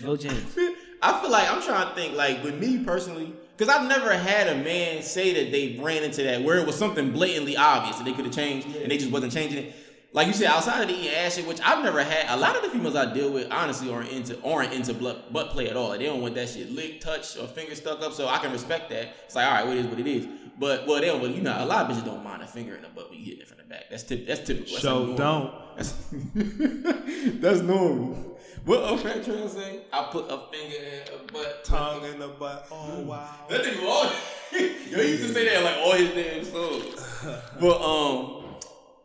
No 0.03 0.17
chance. 0.17 0.57
I 1.03 1.21
feel 1.21 1.31
like 1.31 1.51
I'm 1.51 1.63
trying 1.63 1.89
to 1.89 1.95
think 1.95 2.15
like 2.15 2.43
with 2.45 2.59
me 2.61 2.85
personally, 2.85 3.35
because 3.59 3.75
I've 3.75 3.89
never 3.89 4.17
had 4.17 4.47
a 4.47 4.63
man 4.63 5.03
say 5.03 5.35
that 5.35 5.51
they 5.51 5.77
ran 5.83 6.05
into 6.05 6.23
that 6.23 6.43
where 6.45 6.59
it 6.59 6.67
was 6.67 6.77
something 6.77 7.11
blatantly 7.11 7.57
obvious 7.57 7.97
that 7.97 8.05
they 8.05 8.13
could 8.13 8.25
have 8.25 8.35
changed 8.35 8.69
and 8.69 8.89
they 8.89 8.97
just 8.97 9.11
wasn't 9.11 9.33
changing 9.33 9.65
it. 9.65 9.75
Like 10.13 10.29
you 10.29 10.33
said, 10.33 10.47
outside 10.47 10.81
of 10.83 10.89
the 10.89 11.31
shit, 11.31 11.47
which 11.47 11.61
I've 11.63 11.83
never 11.83 12.03
had. 12.03 12.35
A 12.35 12.41
lot 12.41 12.57
of 12.57 12.63
the 12.63 12.71
females 12.71 12.95
I 12.95 13.13
deal 13.13 13.31
with 13.31 13.51
honestly 13.51 13.93
aren't 13.93 14.11
into 14.11 14.41
aren't 14.43 14.73
into 14.73 14.95
butt, 14.95 15.33
butt 15.33 15.51
play 15.51 15.69
at 15.69 15.77
all. 15.77 15.91
They 15.91 16.07
don't 16.07 16.23
want 16.23 16.37
that 16.37 16.49
shit 16.49 16.71
licked, 16.71 17.03
touched, 17.03 17.37
or 17.37 17.47
finger 17.49 17.75
stuck 17.75 18.01
up. 18.01 18.13
So 18.13 18.29
I 18.29 18.39
can 18.39 18.53
respect 18.53 18.91
that. 18.91 19.09
It's 19.27 19.35
like 19.35 19.47
all 19.47 19.53
right, 19.53 19.67
what 19.67 19.77
it 19.77 19.81
is 19.81 19.87
what 19.87 19.99
it 19.99 20.07
is. 20.07 20.29
But 20.59 20.87
well, 20.87 21.01
they 21.01 21.09
don't. 21.09 21.21
Well, 21.21 21.31
you 21.31 21.43
know, 21.43 21.55
a 21.59 21.67
lot 21.67 21.91
of 21.91 21.97
bitches 21.97 22.05
don't 22.05 22.25
mind 22.25 22.43
a 22.43 22.47
finger 22.47 22.77
in 22.77 22.83
the 22.83 22.89
butt 22.89 23.11
when 23.11 23.19
you 23.19 23.25
hitting 23.25 23.41
it 23.41 23.49
from 23.49 23.59
the 23.59 23.65
back. 23.65 23.91
That's 23.91 24.05
tip, 24.05 24.27
That's 24.27 24.41
typical. 24.41 24.73
That's 24.73 24.83
So 24.83 25.03
like 25.03 25.17
don't. 25.17 25.55
That's, 25.77 25.95
that's 27.41 27.61
normal. 27.61 28.38
What 28.69 28.83
up, 28.83 29.01
Trail 29.01 29.49
say? 29.49 29.81
I 29.91 30.09
put 30.13 30.27
a 30.31 30.41
finger 30.53 30.77
in 30.77 31.15
a 31.15 31.33
butt. 31.33 31.65
Tongue 31.65 32.05
in 32.05 32.19
the 32.19 32.29
butt. 32.29 32.69
Oh 32.71 33.01
wow. 33.01 33.35
That 33.49 33.65
nigga 33.65 33.83
all 33.83 34.05
Yo, 34.53 35.03
he 35.03 35.13
used 35.13 35.27
to 35.27 35.33
say 35.33 35.49
that 35.49 35.65
like 35.65 35.79
all 35.79 35.93
his 35.93 36.11
damn 36.11 36.45
songs. 36.45 37.41
But 37.61 37.81
um 37.81 38.45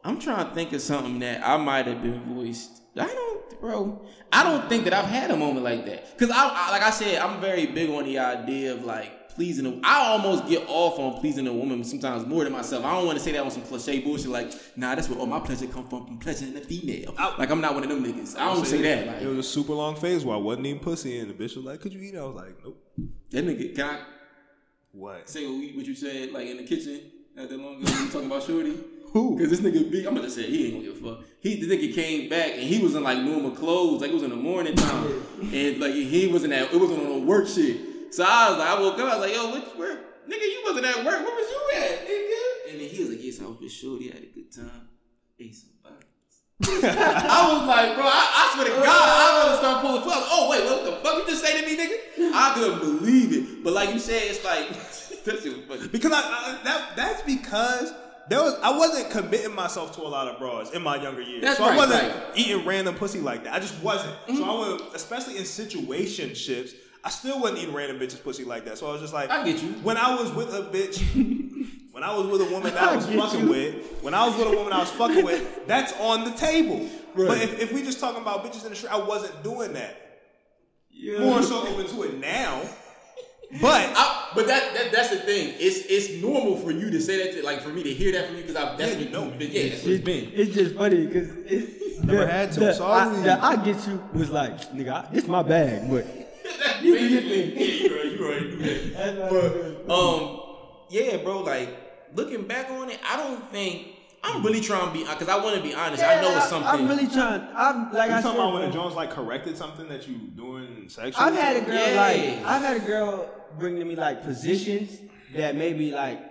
I'm 0.03 0.19
trying 0.19 0.49
to 0.49 0.53
think 0.53 0.73
of 0.73 0.81
something 0.81 1.17
that 1.19 1.47
I 1.47 1.55
might 1.55 1.87
have 1.87 2.03
been 2.03 2.19
voiced. 2.35 2.81
I 2.97 3.07
don't 3.07 3.61
bro. 3.61 4.05
I 4.33 4.43
don't 4.43 4.67
think 4.67 4.83
that 4.83 4.93
I've 4.93 5.05
had 5.05 5.31
a 5.31 5.37
moment 5.37 5.63
like 5.63 5.85
that. 5.85 6.19
Cause 6.19 6.29
I, 6.29 6.45
I 6.45 6.71
like 6.71 6.81
I 6.81 6.89
said, 6.89 7.19
I'm 7.19 7.39
very 7.39 7.67
big 7.67 7.89
on 7.89 8.03
the 8.03 8.19
idea 8.19 8.73
of 8.73 8.83
like 8.83 9.22
pleasing 9.35 9.65
a, 9.65 9.79
I 9.83 10.07
almost 10.11 10.47
get 10.47 10.63
off 10.67 10.97
on 10.99 11.19
pleasing 11.19 11.47
a 11.47 11.53
woman 11.53 11.83
sometimes 11.83 12.25
more 12.25 12.43
than 12.43 12.53
myself. 12.53 12.85
I 12.85 12.93
don't 12.95 13.05
want 13.05 13.17
to 13.17 13.23
say 13.23 13.31
that 13.33 13.41
on 13.43 13.51
some 13.51 13.63
cliche 13.63 13.99
bullshit 13.99 14.27
like, 14.29 14.51
nah, 14.75 14.95
that's 14.95 15.09
where 15.09 15.19
all 15.19 15.25
my 15.25 15.39
pleasure 15.39 15.67
come 15.67 15.87
from, 15.87 16.05
from 16.07 16.17
pleasuring 16.19 16.55
a 16.57 16.61
female. 16.61 17.13
like 17.37 17.49
I'm 17.49 17.61
not 17.61 17.73
one 17.73 17.83
of 17.83 17.89
them 17.89 18.03
niggas. 18.03 18.37
I 18.37 18.53
don't 18.53 18.65
say 18.65 18.81
that. 18.81 19.07
Like 19.07 19.21
It 19.21 19.27
was 19.27 19.39
a 19.39 19.43
super 19.43 19.73
long 19.73 19.95
phase 19.95 20.23
where 20.25 20.35
I 20.35 20.39
wasn't 20.39 20.67
even 20.67 20.79
pussy, 20.79 21.19
and 21.19 21.29
the 21.29 21.33
bitch 21.33 21.55
was 21.55 21.65
like, 21.65 21.81
"Could 21.81 21.93
you 21.93 22.01
eat?" 22.01 22.13
it? 22.15 22.19
I 22.19 22.23
was 22.25 22.35
like, 22.35 22.63
"Nope." 22.63 22.79
that 23.31 23.45
nigga, 23.45 23.75
can 23.75 23.85
I 23.85 23.99
What? 24.91 25.27
say 25.29 25.45
what, 25.47 25.85
you 25.85 25.95
said 25.95 26.31
like 26.31 26.47
in 26.47 26.57
the 26.57 26.63
kitchen 26.63 27.01
not 27.35 27.49
that 27.49 27.57
long 27.59 27.81
ago 27.81 27.91
you 27.99 28.09
talking 28.09 28.27
about 28.27 28.43
Shorty? 28.43 28.77
Who? 29.11 29.35
Because 29.37 29.51
this 29.51 29.59
nigga 29.61 29.91
big, 29.91 30.05
I'm 30.07 30.13
about 30.17 30.25
to 30.25 30.31
say 30.31 30.43
he 30.49 30.65
ain't 30.65 30.73
gonna 30.75 30.85
give 30.95 31.05
a 31.05 31.15
fuck. 31.17 31.25
He 31.39 31.59
the 31.63 31.67
nigga 31.67 31.93
came 31.93 32.29
back 32.29 32.51
and 32.53 32.61
he 32.63 32.79
was 32.81 32.95
in 32.95 33.03
like 33.03 33.19
normal 33.19 33.51
clothes, 33.51 34.01
like 34.01 34.09
it 34.09 34.13
was 34.13 34.23
in 34.23 34.31
the 34.31 34.35
morning 34.35 34.75
time, 34.75 35.21
and 35.53 35.79
like 35.79 35.93
he 35.93 36.27
wasn't 36.27 36.53
at 36.53 36.73
it 36.73 36.79
wasn't 36.79 36.99
on 36.99 37.05
no 37.05 37.19
work 37.19 37.47
shit. 37.47 37.77
So 38.13 38.23
I 38.23 38.49
was 38.51 38.59
like, 38.59 38.69
I 38.69 38.79
woke 38.79 38.93
up, 38.99 39.11
I 39.11 39.17
was 39.17 39.25
like, 39.25 39.33
yo, 39.33 39.49
what, 39.49 39.75
where, 39.79 39.95
nigga, 40.29 40.45
you 40.45 40.61
wasn't 40.63 40.85
at 40.85 40.97
work. 40.97 41.17
Where 41.25 41.33
was 41.33 41.49
you 41.49 41.81
at, 41.81 42.07
nigga? 42.07 42.71
And 42.71 42.79
then 42.79 42.87
he 42.87 42.99
was 42.99 43.09
like, 43.09 43.23
yes, 43.23 43.41
I 43.41 43.45
was 43.45 43.59
with 43.59 43.71
Shorty, 43.71 44.09
had 44.09 44.21
a 44.21 44.27
good 44.27 44.53
time, 44.53 44.87
ate 45.39 45.55
some 45.55 45.71
burgers. 45.81 46.83
I 46.85 47.57
was 47.57 47.67
like, 47.67 47.95
bro, 47.95 48.05
I, 48.05 48.29
I 48.37 48.51
swear 48.53 48.65
to 48.65 48.83
God, 48.83 48.85
I 48.85 49.39
want 49.39 49.51
to 49.51 49.57
start 49.57 49.81
pulling 49.81 50.01
fuck. 50.03 50.29
Oh 50.29 50.47
wait, 50.51 50.63
what 50.63 50.85
the 50.85 50.91
fuck 51.01 51.17
you 51.17 51.25
just 51.25 51.43
say 51.43 51.59
to 51.59 51.65
me, 51.65 51.75
nigga? 51.75 52.31
I 52.35 52.53
couldn't 52.53 52.79
believe 52.81 53.33
it. 53.33 53.63
But 53.63 53.73
like 53.73 53.91
you 53.91 53.99
said, 53.99 54.21
it's 54.25 54.45
like 54.45 54.69
that 55.23 55.41
shit 55.41 55.57
was 55.57 55.65
funny. 55.65 55.87
Because 55.87 56.11
I, 56.11 56.19
I 56.19 56.59
that 56.63 56.95
that's 56.95 57.23
because 57.23 57.91
there 58.29 58.43
was 58.43 58.59
I 58.61 58.77
wasn't 58.77 59.09
committing 59.09 59.55
myself 59.55 59.95
to 59.95 60.01
a 60.01 60.07
lot 60.07 60.27
of 60.27 60.37
bras 60.37 60.71
in 60.71 60.83
my 60.83 61.01
younger 61.01 61.23
years. 61.23 61.41
That's 61.41 61.57
so 61.57 61.65
right, 61.65 61.73
I 61.73 61.77
wasn't 61.77 62.13
right. 62.13 62.23
eating 62.35 62.63
random 62.63 62.93
pussy 62.93 63.21
like 63.21 63.43
that. 63.45 63.53
I 63.53 63.59
just 63.59 63.81
wasn't. 63.81 64.13
So 64.27 64.43
I 64.43 64.59
would 64.59 64.81
especially 64.93 65.37
in 65.37 65.43
situationships, 65.43 66.73
I 67.03 67.09
still 67.09 67.39
wasn't 67.41 67.59
eating 67.61 67.73
random 67.73 67.99
bitches 67.99 68.23
pussy 68.23 68.45
like 68.45 68.65
that. 68.65 68.77
So 68.77 68.87
I 68.87 68.91
was 68.93 69.01
just 69.01 69.13
like 69.13 69.29
I 69.29 69.43
get 69.43 69.61
you. 69.61 69.69
When 69.83 69.97
I 69.97 70.15
was 70.15 70.31
with 70.31 70.53
a 70.53 70.61
bitch 70.61 70.99
when 71.93 72.03
I 72.03 72.15
was 72.15 72.25
with 72.27 72.41
a 72.41 72.45
woman 72.51 72.73
that 72.73 72.81
I 72.83 72.95
was 72.95 73.07
I 73.07 73.15
fucking 73.15 73.41
you. 73.41 73.49
with, 73.49 73.99
when 74.01 74.13
I 74.13 74.25
was 74.27 74.35
with 74.37 74.47
a 74.47 74.55
woman 74.57 74.73
I 74.73 74.79
was 74.79 74.89
fucking 74.91 75.23
with, 75.23 75.65
that's 75.67 75.93
on 75.99 76.23
the 76.23 76.31
table. 76.31 76.89
But 77.15 77.37
if, 77.39 77.59
if 77.61 77.71
we 77.73 77.83
just 77.83 77.99
talking 77.99 78.21
about 78.21 78.43
bitches 78.43 78.63
in 78.63 78.71
the 78.71 78.75
street, 78.75 78.91
I 78.91 78.97
wasn't 78.97 79.43
doing 79.43 79.73
that. 79.73 79.95
Yeah. 80.91 81.19
More 81.19 81.43
so 81.43 81.67
open 81.67 81.85
to 81.87 82.03
it 82.03 82.19
now. 82.19 82.61
But 83.61 83.91
I, 83.95 84.31
but 84.33 84.47
that, 84.47 84.73
that 84.73 84.91
that's 84.91 85.09
the 85.11 85.17
thing. 85.17 85.53
It's 85.59 85.85
it's 85.87 86.19
normal 86.23 86.57
for 86.57 86.71
you 86.71 86.89
to 86.89 86.99
say 86.99 87.23
that, 87.23 87.35
to, 87.39 87.45
like 87.45 87.61
for 87.61 87.69
me 87.69 87.83
to 87.83 87.93
hear 87.93 88.11
that 88.13 88.25
from 88.27 88.37
you 88.37 88.41
because 88.41 88.55
I 88.55 88.75
that's 88.75 88.93
Yeah, 88.93 88.97
you 88.97 89.05
what 89.05 89.11
know 89.13 89.23
you've 89.25 89.33
me. 89.37 89.45
been. 89.45 89.51
Yeah, 89.51 89.69
that's 89.69 89.83
what 89.83 89.91
it's 89.91 90.03
been. 90.03 90.31
It's 90.33 90.55
just 90.55 90.75
funny 90.75 91.05
because 91.05 91.29
it's 91.45 91.99
Never 92.03 92.25
the- 92.25 92.31
had 92.31 92.51
to, 92.53 92.59
The, 92.61 92.73
sorry. 92.73 92.99
I, 93.19 93.21
the 93.21 93.43
I 93.45 93.55
get 93.63 93.87
you 93.87 94.03
was 94.15 94.31
like, 94.31 94.59
nigga, 94.73 94.89
I, 94.91 95.07
it's 95.13 95.27
my 95.27 95.43
bag, 95.43 95.87
but 95.87 96.07
you 96.83 96.95
can 96.95 97.09
get 97.09 97.23
me. 97.25 97.53
Yeah, 97.53 97.65
you 97.89 97.95
right, 97.95 98.11
you 98.11 98.29
right, 98.29 98.41
you 98.41 98.93
right. 98.95 99.29
But 99.87 99.91
um, 99.93 100.39
yeah, 100.89 101.17
bro. 101.17 101.41
Like 101.41 101.69
looking 102.15 102.43
back 102.47 102.69
on 102.69 102.89
it, 102.89 102.99
I 103.03 103.17
don't 103.17 103.43
think 103.51 103.87
I'm 104.23 104.43
really 104.43 104.61
trying 104.61 104.87
to 104.87 104.93
be 104.93 105.03
because 105.03 105.27
I 105.27 105.37
want 105.43 105.57
to 105.57 105.61
be 105.63 105.73
honest. 105.73 106.03
I 106.03 106.21
know 106.21 106.35
it's 106.37 106.47
something. 106.49 106.69
I'm 106.69 106.87
really 106.87 107.07
trying. 107.07 107.41
I'm 107.55 107.91
like 107.91 108.09
you 108.09 108.15
I 108.17 108.21
talking 108.21 108.31
said, 108.31 108.35
about 108.35 108.53
when 108.53 108.71
bro, 108.71 108.83
Jones 108.83 108.95
like 108.95 109.11
corrected 109.11 109.57
something 109.57 109.87
that 109.89 110.07
you 110.07 110.17
doing 110.17 110.85
sexually? 110.89 111.15
I've 111.27 111.35
had 111.35 111.57
a 111.57 111.61
girl 111.65 111.75
Yeah. 111.75 112.01
like 112.01 112.45
I've 112.45 112.61
had 112.61 112.77
a 112.77 112.85
girl 112.85 113.29
bring 113.59 113.77
to 113.79 113.85
me 113.85 113.95
like 113.95 114.23
positions 114.23 114.99
that 115.35 115.55
maybe 115.55 115.91
like 115.91 116.21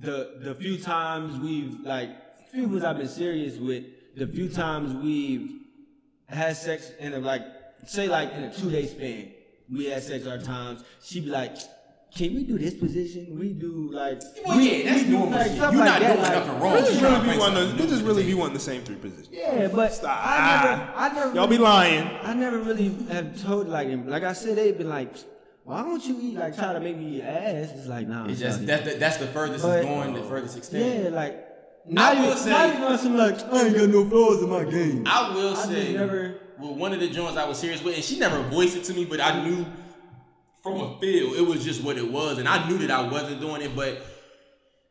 the 0.00 0.38
the 0.42 0.54
few 0.54 0.76
times 0.78 1.38
we've 1.38 1.78
like 1.80 2.10
few 2.50 2.66
times 2.68 2.84
I've 2.84 2.98
been 2.98 3.08
serious 3.08 3.58
with, 3.58 3.84
the 4.16 4.26
few 4.26 4.48
times 4.48 4.94
we've 4.94 5.60
had 6.28 6.56
sex 6.56 6.90
in 6.98 7.12
a 7.14 7.18
like 7.18 7.42
say 7.86 8.08
like 8.08 8.32
in 8.32 8.44
a 8.44 8.52
two 8.52 8.70
day 8.70 8.86
span, 8.86 9.30
we 9.70 9.86
had 9.86 10.02
sex 10.02 10.26
our 10.26 10.38
times. 10.38 10.84
She 11.02 11.20
be 11.20 11.30
like, 11.30 11.56
"Can 12.14 12.34
we 12.34 12.44
do 12.44 12.58
this 12.58 12.74
position? 12.74 13.38
We 13.38 13.52
do 13.52 13.90
like 13.92 14.20
Well, 14.44 14.56
we, 14.58 14.82
yeah, 14.84 14.90
that's 14.90 15.02
we 15.04 15.06
do, 15.10 15.12
normal 15.18 15.38
like, 15.38 15.50
stuff 15.50 15.72
You're 15.72 15.84
like 15.84 15.88
not 15.90 16.00
that, 16.00 16.12
doing 16.12 16.22
like- 16.22 16.32
nothing 16.46 16.60
wrong. 16.62 16.72
This 16.74 16.86
She's 16.88 16.96
is 16.96 17.02
really 17.02 17.20
be 17.20 17.26
find 17.26 17.38
one. 17.40 17.52
something 17.54 17.70
Of, 17.72 17.78
this 17.78 17.92
is 17.92 18.02
really 18.02 18.22
the 18.22 18.28
be 18.28 18.34
one 18.34 18.48
of 18.48 18.54
the 18.54 18.60
same 18.60 18.82
three 18.84 18.96
positions. 18.96 19.28
Yeah, 19.32 19.68
but 19.68 19.92
Stop. 19.92 20.18
I 20.22 20.64
never, 20.64 20.92
I 20.96 21.14
never. 21.14 21.34
Y'all 21.34 21.46
be 21.46 21.58
lying. 21.58 22.06
I 22.22 22.34
never 22.34 22.58
really 22.58 22.94
have 23.10 23.40
told 23.42 23.68
like 23.68 23.88
like 24.06 24.22
I 24.22 24.32
said 24.32 24.56
they've 24.56 24.76
been 24.76 24.88
like, 24.90 25.14
why 25.64 25.82
don't 25.82 26.04
you 26.04 26.18
eat 26.20 26.36
like 26.36 26.54
try 26.56 26.72
to 26.74 26.80
make 26.80 26.96
me 26.98 27.16
eat 27.18 27.22
ass? 27.22 27.70
It's 27.74 27.86
like 27.86 28.06
nah. 28.06 28.26
It's 28.28 28.40
sorry. 28.40 28.50
just 28.52 28.66
that's 28.66 28.84
the, 28.92 28.98
that's 28.98 29.16
the 29.16 29.26
furthest 29.28 29.64
But- 29.64 29.78
it's 29.78 29.86
going, 29.86 30.14
the 30.14 30.22
furthest 30.22 30.56
extent. 30.58 31.04
Yeah, 31.04 31.08
like 31.10 31.48
now 31.86 32.14
will 32.14 32.30
you 32.30 32.36
say- 32.36 32.50
now 32.50 32.64
you 32.78 32.84
on 32.84 32.98
some 32.98 33.16
like 33.16 33.40
I 33.52 33.66
ain't 33.66 33.76
got 33.76 33.88
no 33.90 34.08
flaws 34.08 34.42
in 34.42 34.48
my 34.50 34.64
game. 34.64 35.04
I 35.06 35.34
will 35.34 35.56
I 35.56 35.66
say, 35.66 35.82
just 35.84 35.96
never- 35.96 36.34
with 36.58 36.70
one 36.72 36.92
of 36.92 37.00
the 37.00 37.08
joints 37.08 37.36
I 37.36 37.46
was 37.48 37.58
serious 37.58 37.82
with, 37.82 37.94
and 37.96 38.04
she 38.04 38.18
never 38.18 38.42
voiced 38.44 38.76
it 38.76 38.84
to 38.84 38.94
me, 38.94 39.04
but 39.04 39.20
I 39.20 39.42
knew 39.44 39.66
from 40.62 40.80
a 40.80 40.98
feel 41.00 41.34
it 41.34 41.46
was 41.46 41.64
just 41.64 41.82
what 41.82 41.98
it 41.98 42.10
was, 42.10 42.38
and 42.38 42.48
I 42.48 42.68
knew 42.68 42.78
that 42.78 42.90
I 42.90 43.06
wasn't 43.08 43.40
doing 43.40 43.60
it, 43.62 43.74
but 43.76 44.02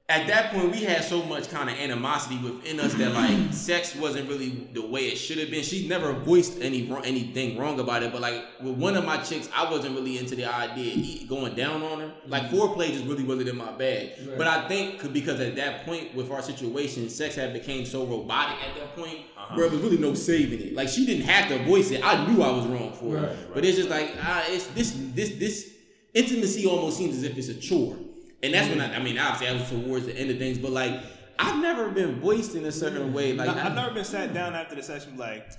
at 0.10 0.28
that 0.28 0.52
point 0.52 0.70
we 0.70 0.84
had 0.84 1.02
so 1.02 1.24
much 1.24 1.50
kind 1.50 1.70
of 1.70 1.78
animosity 1.78 2.38
within 2.38 2.78
us 2.82 2.94
that 2.96 3.14
like 3.14 3.38
sex 3.54 3.96
wasn't 3.96 4.28
really 4.28 4.68
the 4.74 4.86
way 4.86 5.08
it 5.08 5.16
should 5.16 5.38
have 5.38 5.50
been. 5.50 5.64
She 5.64 5.88
never 5.88 6.12
voiced 6.12 6.60
any 6.62 6.92
anything 7.06 7.58
wrong 7.58 7.80
about 7.80 8.04
it, 8.04 8.12
but 8.12 8.20
like 8.20 8.44
with 8.62 8.76
one 8.76 8.98
of 8.98 9.06
my 9.06 9.18
chicks, 9.18 9.48
I 9.56 9.70
wasn't 9.72 9.96
really 9.96 10.18
into 10.18 10.36
the 10.36 10.46
idea 10.46 11.22
of 11.24 11.30
going 11.30 11.56
down 11.56 11.82
on 11.84 12.00
her. 12.02 12.14
Like 12.28 12.50
foreplay 12.50 12.90
just 12.90 13.06
really 13.06 13.24
wasn't 13.24 13.48
in 13.48 13.56
my 13.58 13.72
bag. 13.72 14.12
But 14.38 14.48
I 14.48 14.68
think 14.68 15.14
because 15.14 15.40
at 15.40 15.56
that 15.56 15.86
point 15.86 16.14
with 16.14 16.30
our 16.32 16.42
situation, 16.42 17.10
sex 17.10 17.36
had 17.36 17.54
became 17.54 17.86
so 17.86 18.06
robotic 18.06 18.58
at 18.62 18.76
that 18.76 18.96
point, 18.98 19.20
where 19.54 19.70
there 19.70 19.80
was 19.80 19.82
really 19.82 19.98
no 20.02 20.14
saving 20.16 20.60
it. 20.60 20.74
Like 20.74 20.90
she 20.90 21.06
didn't 21.06 21.26
have 21.28 21.48
to 21.48 21.64
voice 21.64 21.92
it. 21.92 22.02
I 22.04 22.28
knew 22.28 22.44
I 22.44 22.52
was 22.52 22.66
wrong 22.66 22.92
for 22.92 23.18
it, 23.18 23.54
but 23.54 23.64
it's 23.64 23.78
just 23.78 23.90
like 23.90 24.12
ah, 24.22 24.44
it's 24.48 24.68
this 24.68 24.92
this 25.14 25.36
this 25.38 25.74
intimacy 26.14 26.68
almost 26.68 26.98
seems 26.98 27.16
as 27.16 27.24
if 27.24 27.38
it's 27.38 27.48
a 27.48 27.56
chore. 27.56 27.96
And 28.44 28.54
that's 28.54 28.68
when 28.70 28.82
I, 28.82 28.88
mm-hmm. 28.90 29.02
I 29.02 29.04
mean, 29.04 29.18
obviously, 29.18 29.48
I 29.48 29.54
was 29.60 29.70
towards 29.70 30.06
the 30.06 30.16
end 30.18 30.30
of 30.30 30.38
things, 30.38 30.58
but 30.58 30.72
like, 30.72 31.02
I've 31.40 31.62
never 31.62 31.90
been 31.90 32.20
voiced 32.20 32.56
in 32.56 32.66
a 32.66 32.72
certain 32.72 33.14
way. 33.14 33.34
Like, 33.34 33.50
I've 33.50 33.72
I- 33.72 33.76
never 33.76 33.94
been 33.94 34.04
sat 34.06 34.34
down 34.34 34.54
after 34.54 34.76
the 34.76 34.84
session 34.84 35.18
like, 35.18 35.50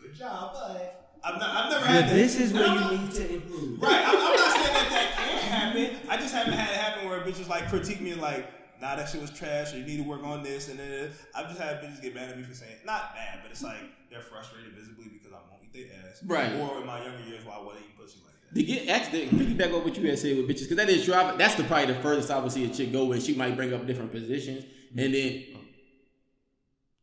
Good 0.00 0.14
job, 0.16 0.54
bye. 0.54 0.90
I've, 1.22 1.38
not, 1.38 1.50
I've 1.50 1.70
never 1.70 1.84
But 1.84 1.90
had 1.90 2.04
that. 2.08 2.14
this 2.14 2.40
is 2.40 2.50
And 2.52 2.60
where 2.60 2.68
I'm 2.68 2.74
you 2.76 2.80
not- 2.80 2.92
need 2.92 3.10
to 3.12 3.34
improve. 3.34 3.82
Right, 3.82 4.02
I'm, 4.06 4.16
I'm 4.16 4.36
not 4.36 4.52
saying 4.52 4.72
that 4.74 4.90
that 4.90 5.14
can't 5.16 5.42
happen. 5.76 5.96
I 6.08 6.16
just 6.16 6.34
haven't 6.34 6.52
had 6.54 6.70
it 6.70 6.76
happen 6.76 7.08
where 7.08 7.20
bitches 7.20 7.48
like 7.48 7.68
critique 7.68 8.00
me 8.00 8.14
like, 8.14 8.46
nah, 8.80 8.96
that 8.96 9.08
shit 9.08 9.20
was 9.20 9.30
trash, 9.30 9.74
or 9.74 9.78
you 9.78 9.84
need 9.84 9.96
to 9.98 10.04
work 10.08 10.22
on 10.24 10.42
this, 10.42 10.68
and 10.68 10.78
then 10.78 11.08
uh, 11.10 11.12
I've 11.38 11.48
just 11.48 11.60
had 11.60 11.82
bitches 11.82 12.00
get 12.00 12.14
mad 12.14 12.30
at 12.30 12.38
me 12.38 12.44
for 12.44 12.54
saying, 12.54 12.76
not 12.86 13.12
mad, 13.14 13.40
but 13.42 13.50
it's 13.50 13.62
like 13.62 13.78
they're 14.10 14.20
frustrated 14.22 14.72
visibly 14.72 15.08
because 15.08 15.32
I 15.32 15.36
won't 15.50 15.62
eat 15.64 15.72
their 15.90 15.98
ass. 16.10 16.22
Right. 16.24 16.54
Or 16.54 16.80
in 16.80 16.86
my 16.86 17.02
younger 17.04 17.24
years 17.28 17.44
while 17.44 17.60
I 17.60 17.64
wasn't 17.64 17.84
eating 17.84 17.96
pussy 17.98 18.20
like 18.24 18.27
that. 18.52 18.54
to 18.54 18.62
get 18.62 18.88
actually 18.88 19.26
piggyback 19.26 19.74
on 19.74 19.84
what 19.84 19.96
you 19.96 20.08
had 20.08 20.18
said 20.18 20.36
with 20.36 20.48
bitches, 20.48 20.62
because 20.62 20.76
that 20.76 20.88
is 20.88 21.04
true. 21.04 21.14
I, 21.14 21.34
that's 21.36 21.54
the 21.54 21.64
probably 21.64 21.86
the 21.94 22.00
furthest 22.00 22.30
I 22.30 22.38
would 22.38 22.52
see 22.52 22.64
a 22.64 22.68
chick 22.68 22.92
go, 22.92 23.12
and 23.12 23.22
she 23.22 23.34
might 23.34 23.56
bring 23.56 23.72
up 23.74 23.86
different 23.86 24.12
positions, 24.12 24.64
and 24.96 25.14
then. 25.14 25.44
oh. 25.54 25.60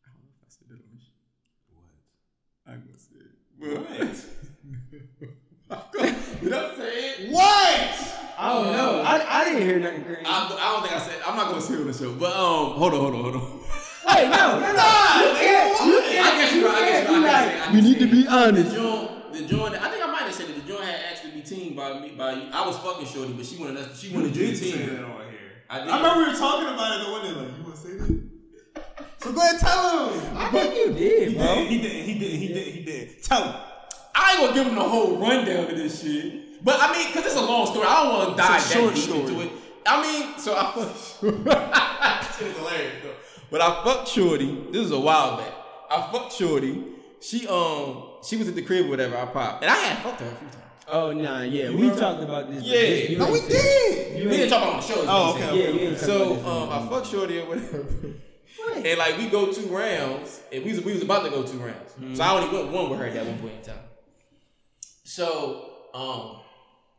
I 0.06 0.10
don't 0.12 0.22
know 0.22 0.30
if 0.32 0.42
I 0.42 0.50
said 0.50 0.68
that 0.70 0.80
on 0.80 0.90
this 0.94 1.04
shit. 1.04 1.14
I'm 2.68 2.82
gonna 2.86 2.98
say 2.98 3.20
it. 3.20 3.32
What? 3.60 4.26
Did 6.42 6.54
I 6.54 6.76
say 6.76 6.92
it? 7.10 7.32
what? 7.32 8.12
I 8.38 8.54
don't 8.54 8.72
know. 8.74 9.02
I, 9.02 9.42
I 9.42 9.46
didn't 9.46 9.62
hear 9.62 9.80
nothing 9.80 10.04
crazy. 10.04 10.22
I, 10.26 10.30
I 10.60 10.74
don't 10.74 10.82
think 10.82 10.94
I 10.94 11.00
said. 11.00 11.22
I'm 11.26 11.36
not 11.38 11.48
gonna 11.50 11.62
say 11.62 11.76
it 11.76 11.80
on 11.80 11.88
the 11.88 11.94
show, 11.94 12.14
but 12.16 12.34
um, 12.34 12.74
hold 12.78 12.94
on, 12.94 13.00
hold 13.00 13.16
on, 13.16 13.22
hold 13.24 13.36
on. 13.36 13.60
Wait, 14.08 14.30
no, 14.30 14.60
no, 14.60 14.74
no. 14.74 14.92
You 15.26 15.32
can't. 15.40 15.88
You 15.88 16.02
can't. 16.02 16.26
I 16.26 16.38
guess 16.38 16.54
you're 16.54 16.66
right. 16.68 16.76
I 16.76 16.86
guess 16.86 17.10
you 17.10 17.16
you're. 17.16 17.28
I 17.28 17.32
can't 17.32 17.34
can 17.34 17.46
say- 17.46 17.62
I 17.62 17.62
be 17.62 17.62
like, 17.62 17.64
can 17.64 17.74
we 17.74 17.82
need 17.82 18.00
to 18.00 18.08
be 18.08 18.28
honest. 18.28 18.70
The 18.70 18.76
joint, 18.76 19.34
the 19.34 19.42
joint. 19.44 19.74
I 19.76 19.90
think 19.90 20.04
I 20.04 20.08
might 20.12 20.22
have 20.24 20.34
said 20.36 20.50
it. 20.50 20.55
The 21.50 21.56
joint 21.56 21.76
had 21.76 21.76
asked 21.76 21.76
to 21.76 21.76
be 21.76 21.76
teamed 21.76 21.76
by 21.76 22.00
me. 22.00 22.10
By 22.18 22.32
you. 22.34 22.50
I 22.52 22.66
was 22.68 22.78
fucking 22.78 23.08
shorty, 23.08 23.34
but 23.34 23.46
she 23.46 23.58
wanted 23.58 23.78
us. 23.78 24.00
She 24.00 24.14
wanted 24.14 24.36
you 24.36 24.46
to 24.46 24.52
did 24.52 24.58
say 24.58 24.72
team. 24.72 24.88
that 24.96 25.04
on 25.06 25.22
here. 25.30 25.40
I 25.70 25.80
did. 25.80 25.90
I 25.90 25.98
remember 25.98 26.20
we 26.26 26.32
were 26.34 26.38
talking 26.38 26.68
about 26.74 27.00
it 27.00 27.06
the 27.06 27.12
one 27.12 27.22
day, 27.24 27.32
like, 27.32 27.58
you 27.58 27.64
want 27.64 27.76
to 27.76 27.82
say 27.82 27.94
that? 27.98 28.22
So 29.20 29.32
go 29.34 29.40
ahead, 29.42 29.60
tell 29.60 30.10
him. 30.10 30.38
I 30.38 30.50
think 30.52 30.76
you 30.76 30.94
did, 30.94 31.30
He 31.30 31.36
bro. 31.36 31.56
did, 31.56 31.68
he 31.68 31.82
did, 31.82 31.92
he 32.06 32.20
did, 32.20 32.32
he 32.32 32.48
did, 32.50 32.68
he 32.76 32.84
did. 32.84 33.24
Tell 33.24 33.44
him. 33.44 33.56
I 34.14 34.32
ain't 34.32 34.40
gonna 34.42 34.54
give 34.54 34.68
him 34.68 34.76
the 34.76 34.84
whole 34.84 35.18
rundown 35.18 35.64
of 35.72 35.78
this 35.78 36.02
shit. 36.04 36.64
But 36.64 36.78
I 36.80 36.92
mean, 36.96 37.12
cause 37.14 37.26
it's 37.26 37.36
a 37.36 37.42
long 37.42 37.66
story. 37.68 37.86
I 37.88 38.04
don't 38.04 38.14
want 38.14 38.30
to 38.32 38.36
dive 38.44 38.56
It's 38.58 38.70
that 38.70 38.80
short 38.80 38.94
deep 38.96 39.04
story. 39.04 39.20
into 39.22 39.42
it. 39.42 39.52
I 39.86 40.02
mean, 40.02 40.40
so 40.40 40.56
I 40.56 40.72
fucked. 40.74 41.00
shit 42.40 42.48
is 42.48 42.58
hilarious 42.58 42.94
though. 43.04 43.14
But 43.52 43.62
I 43.62 43.84
fucked 43.84 44.08
Shorty. 44.10 44.68
This 44.72 44.86
is 44.86 44.92
a 44.92 45.00
while 45.00 45.38
back. 45.38 45.54
I 45.92 46.10
fucked 46.12 46.34
Shorty. 46.34 46.84
She 47.22 47.48
um 47.48 48.04
she 48.24 48.38
was 48.38 48.48
at 48.48 48.56
the 48.56 48.62
crib 48.62 48.86
or 48.86 48.90
whatever. 48.90 49.18
I 49.18 49.26
popped, 49.26 49.64
and 49.64 49.72
I 49.72 49.76
had 49.76 50.04
fucked 50.04 50.22
her 50.22 50.28
a 50.28 50.30
few 50.36 50.48
times. 50.48 50.62
Oh 50.88 51.12
nah, 51.12 51.42
yeah, 51.42 51.70
we 51.72 51.90
talked 51.90 52.22
about 52.24 52.52
this. 52.52 52.64
Yeah. 52.64 52.80
this- 52.80 53.10
you 53.10 53.18
No, 53.18 53.32
we 53.32 53.40
said- 53.40 53.50
did. 53.50 54.18
You 54.20 54.30
We 54.30 54.38
didn't 54.38 54.50
talk 54.50 54.62
about 54.62 54.74
on 54.76 54.82
the 54.82 54.88
show. 54.88 55.06
Oh, 55.08 55.34
I'm 55.36 55.44
okay. 55.44 55.74
Yeah, 55.84 55.90
you 55.90 55.96
So 55.98 56.34
about 56.34 56.36
this 56.36 56.46
um, 56.46 56.70
I 56.70 56.90
fucked 56.90 57.08
Shorty 57.08 57.40
or 57.40 57.46
whatever. 57.48 57.86
And 58.76 59.00
like 59.00 59.18
we 59.18 59.28
go 59.28 59.52
two 59.52 59.68
rounds, 59.68 60.42
and 60.52 60.64
we 60.64 60.72
was, 60.72 60.82
we 60.82 60.94
was 60.94 61.02
about 61.04 61.24
to 61.24 61.30
go 61.30 61.44
two 61.44 61.58
rounds. 61.60 62.18
So 62.18 62.24
I 62.24 62.32
only 62.42 62.56
went 62.58 62.72
one 62.72 62.90
with 62.90 63.00
her 63.00 63.06
at 63.06 63.14
that 63.14 63.26
one 63.26 63.38
point 63.40 63.54
in 63.56 63.62
time. 63.64 63.84
So 65.04 65.72
um, 65.94 66.42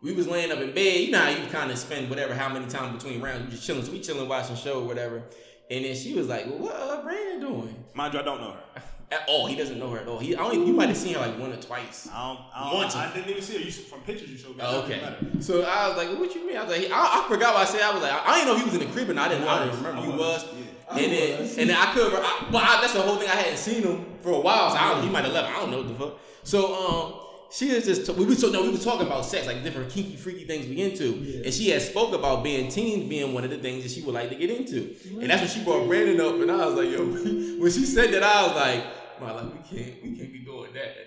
we 0.02 0.12
was 0.12 0.26
laying 0.28 0.52
up 0.52 0.58
in 0.58 0.72
bed. 0.74 1.00
You 1.00 1.10
know 1.12 1.18
how 1.20 1.28
you 1.30 1.46
kind 1.48 1.70
of 1.70 1.78
spend 1.78 2.08
whatever 2.10 2.34
how 2.34 2.48
many 2.48 2.66
times 2.66 3.02
between 3.02 3.20
rounds 3.20 3.44
you 3.44 3.50
just 3.50 3.66
chilling. 3.66 3.84
So 3.84 3.92
we 3.92 4.00
chilling 4.00 4.28
watching 4.28 4.56
show 4.56 4.80
or 4.80 4.86
whatever. 4.86 5.22
And 5.70 5.84
then 5.84 5.96
she 5.96 6.14
was 6.14 6.28
like, 6.28 6.46
well, 6.46 6.58
"What 6.58 6.76
uh, 6.76 7.02
Brandon 7.02 7.40
doing?" 7.40 7.84
Mind 7.94 8.14
you, 8.14 8.20
I 8.20 8.22
don't 8.22 8.40
know 8.40 8.52
her. 8.52 8.75
At 9.12 9.20
all, 9.28 9.46
he 9.46 9.54
doesn't 9.54 9.78
know 9.78 9.88
her 9.90 9.98
at 9.98 10.08
all. 10.08 10.18
He 10.18 10.34
I 10.34 10.42
only 10.42 10.66
you 10.66 10.72
might 10.72 10.88
have 10.88 10.96
seen 10.96 11.14
her 11.14 11.20
like 11.20 11.38
one 11.38 11.52
or 11.52 11.56
twice. 11.56 12.08
I 12.12 12.26
don't, 12.26 12.40
I, 12.52 12.70
don't, 12.70 12.74
Once. 12.80 12.96
I 12.96 13.12
didn't 13.14 13.30
even 13.30 13.42
see 13.42 13.56
her. 13.58 13.60
You, 13.64 13.70
from 13.70 14.00
pictures 14.00 14.30
you 14.30 14.36
showed 14.36 14.56
me. 14.56 14.64
Oh, 14.66 14.80
okay. 14.82 15.00
So 15.38 15.62
I 15.62 15.88
was 15.88 15.96
like, 15.96 16.18
"What 16.18 16.34
you 16.34 16.44
mean?" 16.44 16.56
I 16.56 16.64
was 16.64 16.76
like, 16.76 16.90
I, 16.90 17.24
I 17.24 17.28
forgot 17.28 17.54
what 17.54 17.62
I 17.62 17.70
said. 17.70 17.82
I 17.82 17.92
was 17.92 18.02
like, 18.02 18.12
I, 18.12 18.24
I 18.26 18.38
didn't 18.38 18.48
know 18.48 18.58
he 18.58 18.64
was 18.64 18.74
in 18.74 18.80
the 18.80 18.92
crib, 18.92 19.08
and 19.10 19.20
I 19.20 19.28
didn't, 19.28 19.46
I 19.46 19.64
didn't 19.64 19.76
remember 19.78 20.00
I 20.00 20.04
he 20.04 20.10
was, 20.10 20.18
was. 20.18 20.54
yeah. 20.54 20.64
And 20.90 21.12
then, 21.12 21.40
and 21.40 21.70
then 21.70 21.76
I 21.76 21.92
could, 21.92 22.12
I, 22.14 22.48
but 22.50 22.62
I, 22.62 22.80
that's 22.80 22.94
the 22.94 23.02
whole 23.02 23.16
thing. 23.16 23.28
I 23.28 23.36
hadn't 23.36 23.58
seen 23.58 23.82
him 23.84 24.04
for 24.22 24.30
a 24.32 24.40
while, 24.40 24.70
so 24.70 24.76
I 24.76 24.94
don't, 24.94 25.04
he 25.04 25.08
might 25.10 25.24
have 25.24 25.32
left. 25.32 25.54
I 25.54 25.60
don't 25.60 25.70
know 25.70 25.78
what 25.78 25.88
the 25.88 25.94
fuck. 25.94 26.18
So 26.42 26.74
um, 26.74 27.25
she 27.50 27.72
was 27.72 27.84
just 27.84 28.08
we 28.14 28.24
was 28.24 28.40
so 28.40 28.50
no, 28.50 28.62
we 28.62 28.70
was 28.70 28.84
talking 28.84 29.06
about 29.06 29.24
sex, 29.24 29.46
like 29.46 29.62
different 29.62 29.90
kinky, 29.90 30.16
freaky 30.16 30.44
things 30.44 30.66
we 30.66 30.82
into, 30.82 31.42
and 31.44 31.52
she 31.52 31.70
had 31.70 31.82
spoke 31.82 32.12
about 32.14 32.42
being 32.42 32.68
teens 32.70 33.08
being 33.08 33.32
one 33.32 33.44
of 33.44 33.50
the 33.50 33.58
things 33.58 33.82
that 33.82 33.92
she 33.92 34.02
would 34.02 34.14
like 34.14 34.28
to 34.30 34.36
get 34.36 34.50
into, 34.50 34.94
and 35.20 35.30
that's 35.30 35.42
when 35.42 35.50
she 35.50 35.64
brought 35.64 35.86
Brandon 35.86 36.20
up, 36.20 36.34
and 36.34 36.50
I 36.50 36.66
was 36.66 36.74
like, 36.74 36.90
yo, 36.90 37.04
when 37.60 37.70
she 37.70 37.84
said 37.84 38.12
that, 38.12 38.22
I 38.22 38.46
was 38.46 38.56
like, 38.56 39.20
my 39.20 39.32
like 39.32 39.44
we 39.44 39.76
can't, 39.78 40.02
we 40.02 40.16
can't 40.16 40.32
be 40.32 40.40
doing 40.40 40.72
that 40.74 41.05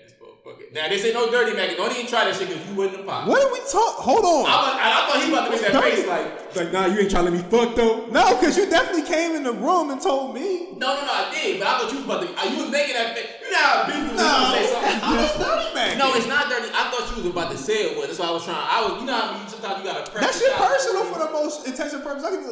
Now 0.73 0.87
this 0.87 1.03
ain't 1.05 1.13
no 1.15 1.29
dirty 1.31 1.55
Maggie. 1.55 1.75
Don't 1.75 1.91
even 1.91 2.05
try 2.07 2.25
that 2.25 2.35
shit 2.35 2.47
because 2.47 2.61
you 2.69 2.75
wouldn't 2.75 2.97
have 2.97 3.05
popped. 3.05 3.27
What 3.27 3.41
did 3.41 3.51
we 3.51 3.59
talk? 3.69 3.95
Hold 4.05 4.23
on. 4.25 4.45
I, 4.45 4.53
I, 4.53 4.87
I 4.93 4.99
thought 5.09 5.17
he 5.23 5.31
was 5.31 5.39
about 5.39 5.45
to 5.45 5.51
make 5.51 5.61
that 5.65 5.83
face 5.83 6.05
like, 6.07 6.55
like, 6.55 6.71
nah, 6.73 6.85
you 6.85 6.99
ain't 7.01 7.11
trying 7.11 7.25
to 7.25 7.31
let 7.31 7.37
me 7.37 7.45
fuck 7.49 7.75
though. 7.75 8.05
no, 8.13 8.37
because 8.39 8.57
you 8.57 8.69
definitely 8.69 9.03
came 9.09 9.35
in 9.35 9.43
the 9.43 9.53
room 9.53 9.89
and 9.89 10.01
told 10.01 10.35
me. 10.35 10.73
No, 10.77 10.93
no, 10.95 11.01
no, 11.05 11.13
I 11.13 11.29
did, 11.33 11.59
but 11.59 11.67
I 11.67 11.79
thought 11.79 11.91
you 11.91 11.97
was 11.97 12.05
about 12.05 12.21
to. 12.21 12.27
uh, 12.33 12.43
You 12.49 12.57
was 12.63 12.71
making 12.71 12.95
that 12.95 13.15
face. 13.17 13.29
You 13.41 13.51
know 13.51 13.65
how 13.65 13.83
people 13.89 14.13
No, 14.15 14.53
say 14.53 14.65
something. 14.69 14.99
I 15.01 15.11
was 15.17 15.33
dirty 15.41 15.69
back 15.73 15.97
No, 15.97 16.13
it's 16.13 16.27
not 16.29 16.49
dirty. 16.49 16.69
I 16.69 16.83
thought 16.93 17.05
you 17.09 17.23
was 17.23 17.31
about 17.33 17.49
to 17.51 17.57
say 17.57 17.89
it 17.89 17.97
was. 17.97 18.07
That's 18.07 18.19
why 18.19 18.27
I 18.29 18.31
was 18.31 18.45
trying. 18.45 18.61
I 18.61 18.77
was. 18.85 19.01
You 19.01 19.05
know 19.09 19.17
how 19.17 19.33
mean, 19.37 19.47
sometimes 19.49 19.77
you 19.81 19.85
gotta 19.89 20.05
press. 20.11 20.21
That 20.21 20.33
shit 20.37 20.53
personal 20.53 21.03
for 21.09 21.19
the 21.19 21.31
most 21.33 21.65
intensive 21.67 22.03
purpose. 22.03 22.23
I 22.23 22.29
can 22.29 22.43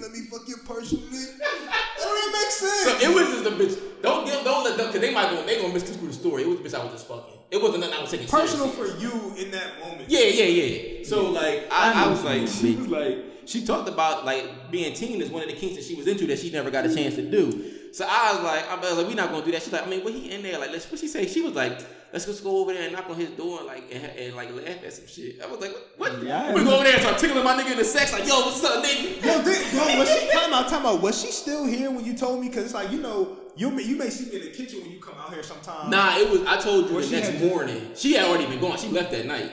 be 0.00 0.06
like, 0.06 0.12
let 0.12 0.20
me 0.20 0.26
fuck 0.26 0.48
your 0.48 0.58
personally. 0.58 1.26
That 1.38 1.86
don't 1.98 2.18
even 2.18 2.32
make 2.32 2.50
sense. 2.50 2.82
So 2.82 3.10
it 3.10 3.14
was 3.14 3.28
just 3.28 3.46
a 3.46 3.50
bitch. 3.50 4.02
Don't 4.02 4.24
give, 4.24 4.42
don't 4.44 4.64
let 4.64 4.76
them, 4.76 4.90
cause 4.90 5.00
they 5.00 5.12
might 5.12 5.30
go, 5.30 5.44
they 5.44 5.60
gonna 5.60 5.74
misconstrue 5.74 6.08
the 6.08 6.14
story. 6.14 6.42
It 6.42 6.48
was 6.48 6.60
a 6.60 6.62
bitch 6.62 6.80
I 6.80 6.82
was 6.82 6.92
just 6.92 7.06
fucking. 7.06 7.34
It 7.50 7.60
wasn't 7.60 7.80
nothing 7.80 7.98
I 7.98 8.00
was 8.00 8.10
taking 8.10 8.28
personal 8.28 8.68
seriously. 8.68 9.08
for 9.08 9.16
you 9.16 9.44
in 9.44 9.50
that 9.50 9.80
moment. 9.80 10.08
Yeah, 10.08 10.20
yeah, 10.20 10.44
yeah. 10.44 11.04
So 11.04 11.30
like 11.30 11.68
I 11.70 11.92
I, 11.92 12.04
I 12.04 12.08
was 12.08 12.22
like, 12.24 12.48
she 12.48 12.76
was 12.76 12.88
like, 12.88 13.18
she 13.44 13.66
talked 13.66 13.88
about 13.88 14.24
like 14.24 14.70
being 14.70 14.94
teen 14.94 15.20
is 15.20 15.30
one 15.30 15.42
of 15.42 15.48
the 15.48 15.56
kinks 15.56 15.76
that 15.76 15.84
she 15.84 15.94
was 15.94 16.06
into 16.06 16.26
that 16.28 16.38
she 16.38 16.50
never 16.50 16.70
got 16.70 16.86
a 16.86 16.94
chance 16.94 17.16
to 17.16 17.28
do. 17.28 17.92
So 17.92 18.06
I 18.08 18.34
was 18.34 18.44
like, 18.44 18.70
I 18.70 18.76
was 18.76 18.98
like, 18.98 19.08
we 19.08 19.14
not 19.14 19.30
gonna 19.30 19.44
do 19.44 19.50
that. 19.52 19.62
She's 19.62 19.72
like, 19.72 19.84
I 19.86 19.90
mean, 19.90 20.04
what 20.04 20.12
he 20.12 20.30
in 20.30 20.42
there? 20.42 20.58
Like, 20.58 20.70
let's 20.70 20.90
what 20.90 21.00
she 21.00 21.08
say? 21.08 21.26
She 21.26 21.40
was 21.42 21.54
like, 21.54 21.80
let's 22.12 22.26
just 22.26 22.42
go 22.42 22.58
over 22.58 22.72
there 22.72 22.84
and 22.84 22.92
knock 22.92 23.08
on 23.08 23.16
his 23.16 23.30
door 23.30 23.58
and 23.58 23.66
like 23.66 23.84
and, 23.92 24.04
and 24.04 24.36
like 24.36 24.54
laugh 24.54 24.84
at 24.84 24.92
some 24.92 25.06
shit. 25.06 25.40
I 25.42 25.46
was 25.46 25.60
like, 25.60 25.72
what? 25.72 26.12
what? 26.12 26.22
Yeah. 26.22 26.52
We 26.54 26.64
go 26.64 26.74
over 26.74 26.84
there 26.84 26.94
and 26.94 27.02
start 27.02 27.18
tickling 27.18 27.44
my 27.44 27.60
nigga 27.60 27.72
in 27.72 27.78
the 27.78 27.84
sex, 27.84 28.12
like, 28.12 28.26
yo, 28.26 28.40
what's 28.40 28.62
up, 28.64 28.84
nigga? 28.84 29.24
Yo, 29.24 29.42
did, 29.44 29.72
yo, 29.72 29.98
was 29.98 30.08
she 30.10 30.30
time 30.30 30.52
out? 30.52 30.68
Time 30.68 30.86
out. 30.86 31.00
Was 31.00 31.20
she 31.20 31.30
still 31.30 31.66
here 31.66 31.90
when 31.90 32.04
you 32.04 32.14
told 32.16 32.40
me? 32.40 32.48
Because 32.48 32.64
it's 32.64 32.74
like 32.74 32.90
you 32.90 33.00
know, 33.00 33.36
you 33.56 33.70
may 33.70 33.82
you 33.82 33.96
may 33.96 34.10
see 34.10 34.30
me 34.30 34.36
in 34.36 34.44
the 34.46 34.56
kitchen 34.56 34.80
when 34.82 34.90
you 34.90 35.00
come 35.00 35.14
out 35.18 35.32
here 35.32 35.42
sometime. 35.42 35.90
Nah, 35.90 36.16
it 36.18 36.30
was. 36.30 36.42
I 36.42 36.60
told 36.60 36.88
you 36.88 36.96
Well, 36.96 37.04
the 37.04 37.20
next 37.20 37.40
morning. 37.40 37.90
She 37.94 38.14
had 38.14 38.26
already 38.26 38.46
been 38.46 38.60
gone. 38.60 38.78
She 38.78 38.88
left 38.88 39.10
that 39.12 39.26
night. 39.26 39.52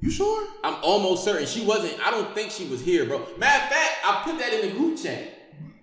You 0.00 0.10
sure? 0.10 0.48
I'm 0.64 0.82
almost 0.82 1.24
certain 1.24 1.46
she 1.46 1.64
wasn't. 1.64 1.94
I 2.04 2.10
don't 2.10 2.34
think 2.34 2.50
she 2.50 2.66
was 2.66 2.80
here, 2.80 3.04
bro. 3.06 3.18
Matter 3.38 3.64
of 3.64 3.70
fact, 3.70 3.92
I 4.04 4.22
put 4.24 4.38
that 4.40 4.52
in 4.52 4.68
the 4.68 4.76
group 4.76 5.00
chat. 5.00 5.31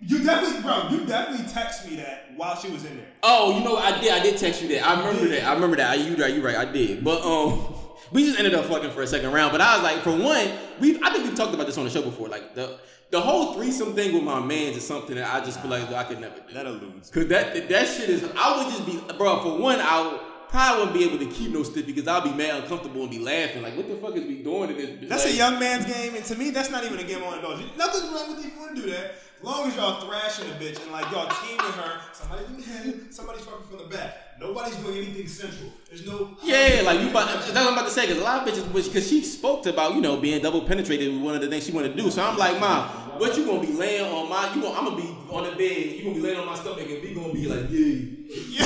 You 0.02 0.24
definitely, 0.24 0.62
bro. 0.62 0.88
You 0.90 1.06
definitely 1.06 1.46
text 1.52 1.88
me 1.90 1.98
that 1.98 2.32
while 2.36 2.56
she 2.56 2.70
was 2.70 2.86
in 2.86 2.96
there. 2.96 3.08
Oh, 3.22 3.58
you 3.58 3.64
know 3.66 3.74
what? 3.74 3.94
I 3.94 4.00
did. 4.00 4.12
I 4.12 4.22
did 4.22 4.38
text 4.38 4.62
you 4.62 4.70
that. 4.70 4.88
I 4.88 4.98
remember 4.98 5.28
that. 5.30 5.44
I 5.44 5.54
remember 5.54 5.76
that. 5.76 5.92
I, 5.92 5.96
you 5.96 6.16
right. 6.16 6.34
You 6.34 6.46
right. 6.46 6.56
I 6.56 6.66
did. 6.66 7.04
But 7.04 7.22
um, 7.22 7.74
we 8.12 8.24
just 8.24 8.38
ended 8.38 8.54
up 8.54 8.66
fucking 8.66 8.92
for 8.92 9.02
a 9.02 9.08
second 9.08 9.32
round. 9.34 9.52
But 9.52 9.62
I 9.62 9.76
was 9.76 9.84
like, 9.84 10.02
for 10.04 10.12
one, 10.12 10.48
we 10.80 11.02
I 11.04 11.12
think 11.12 11.26
we've 11.26 11.36
talked 11.36 11.54
about 11.54 11.66
this 11.66 11.78
on 11.78 11.84
the 11.84 11.90
show 11.90 12.02
before. 12.02 12.30
Like 12.30 12.56
the 12.56 12.80
the 13.12 13.20
whole 13.20 13.54
threesome 13.54 13.94
thing 13.94 14.14
with 14.14 14.24
my 14.24 14.40
mans 14.40 14.78
is 14.78 14.88
something 14.88 15.16
that 15.16 15.34
I 15.34 15.44
just 15.44 15.60
feel 15.60 15.72
like 15.72 15.92
I 15.92 16.04
could 16.06 16.22
never 16.22 16.36
do. 16.36 16.54
That'll 16.54 16.74
lose. 16.74 17.10
Cause 17.10 17.28
that 17.28 17.68
that 17.68 17.88
shit 17.88 18.10
is 18.10 18.24
I 18.38 18.58
would 18.58 18.74
just 18.74 18.86
be 18.86 19.02
bro. 19.18 19.42
For 19.42 19.60
one, 19.60 19.80
I 19.82 20.28
probably 20.50 20.86
wouldn't 20.86 20.98
be 20.98 21.06
able 21.06 21.20
to 21.20 21.38
keep 21.38 21.52
no 21.52 21.64
stiff 21.64 21.86
because 21.86 22.08
I'll 22.08 22.22
be 22.22 22.34
mad 22.34 22.64
uncomfortable 22.64 23.02
and 23.02 23.12
be 23.12 23.20
laughing 23.20 23.62
like, 23.62 23.76
what 23.76 23.88
the 23.88 23.96
fuck 23.98 24.16
is 24.16 24.26
we 24.26 24.42
doing 24.42 24.72
in 24.72 25.00
this? 25.02 25.10
That's 25.10 25.26
like, 25.26 25.34
a 25.34 25.38
young 25.38 25.60
man's 25.60 25.86
game, 25.86 26.16
and 26.16 26.26
to 26.26 26.36
me, 26.36 26.50
that's 26.50 26.72
not 26.72 26.84
even 26.84 26.98
a 26.98 27.04
game 27.04 27.24
on 27.24 27.36
indulge. 27.36 27.64
Nothing 27.78 28.12
wrong 28.12 28.36
with 28.36 28.44
you 28.44 28.50
if 28.50 28.56
you 28.56 28.60
want 28.60 28.76
to 28.76 28.82
do 28.82 28.90
that. 28.90 29.14
As 29.40 29.46
long 29.46 29.68
as 29.70 29.76
y'all 29.78 30.02
thrashing 30.02 30.50
a 30.52 30.54
bitch 30.56 30.84
and 30.84 30.92
like 30.92 31.10
y'all 31.12 31.32
teaming 31.42 31.60
her, 31.60 32.02
somebody 32.12 32.44
do 32.50 32.62
head, 32.62 33.14
somebody's 33.14 33.46
fucking 33.46 33.68
from 33.68 33.78
the 33.78 33.96
back. 33.96 34.38
Nobody's 34.38 34.76
doing 34.76 34.98
anything 34.98 35.28
central. 35.28 35.72
There's 35.88 36.06
no 36.06 36.36
Yeah, 36.44 36.82
like 36.84 37.00
you. 37.00 37.10
About, 37.10 37.28
that's 37.28 37.48
what 37.48 37.56
I'm 37.56 37.72
about 37.72 37.86
to 37.86 37.92
say 37.92 38.06
because 38.06 38.22
a 38.22 38.24
lot 38.24 38.46
of 38.46 38.54
bitches, 38.54 38.68
because 38.74 39.08
she 39.08 39.24
spoke 39.24 39.66
about 39.66 39.96
you 39.96 40.02
know 40.02 40.18
being 40.18 40.42
double 40.42 40.62
penetrated 40.64 41.14
with 41.14 41.22
one 41.22 41.36
of 41.36 41.42
the 41.42 41.48
things 41.48 41.66
she 41.66 41.72
wanted 41.72 41.96
to 41.96 42.04
do. 42.04 42.12
So 42.12 42.22
I'm 42.22 42.38
like, 42.38 42.60
ma, 42.60 42.90
what 43.18 43.38
you 43.38 43.46
gonna 43.46 43.62
be 43.62 43.72
laying 43.72 44.12
on 44.14 44.28
my? 44.30 44.54
You 44.54 44.62
gonna 44.62 44.78
I'm 44.78 44.86
gonna 44.86 45.02
be 45.02 45.16
on 45.30 45.46
the 45.46 45.52
bed. 45.52 45.96
You 45.96 46.04
gonna 46.04 46.16
be 46.16 46.22
laying 46.22 46.40
on 46.40 46.46
my 46.46 46.56
stomach 46.56 46.90
and 46.90 47.02
be 47.02 47.14
gonna 47.14 47.32
be 47.32 47.48
like, 47.48 47.70
yeah. 47.70 48.66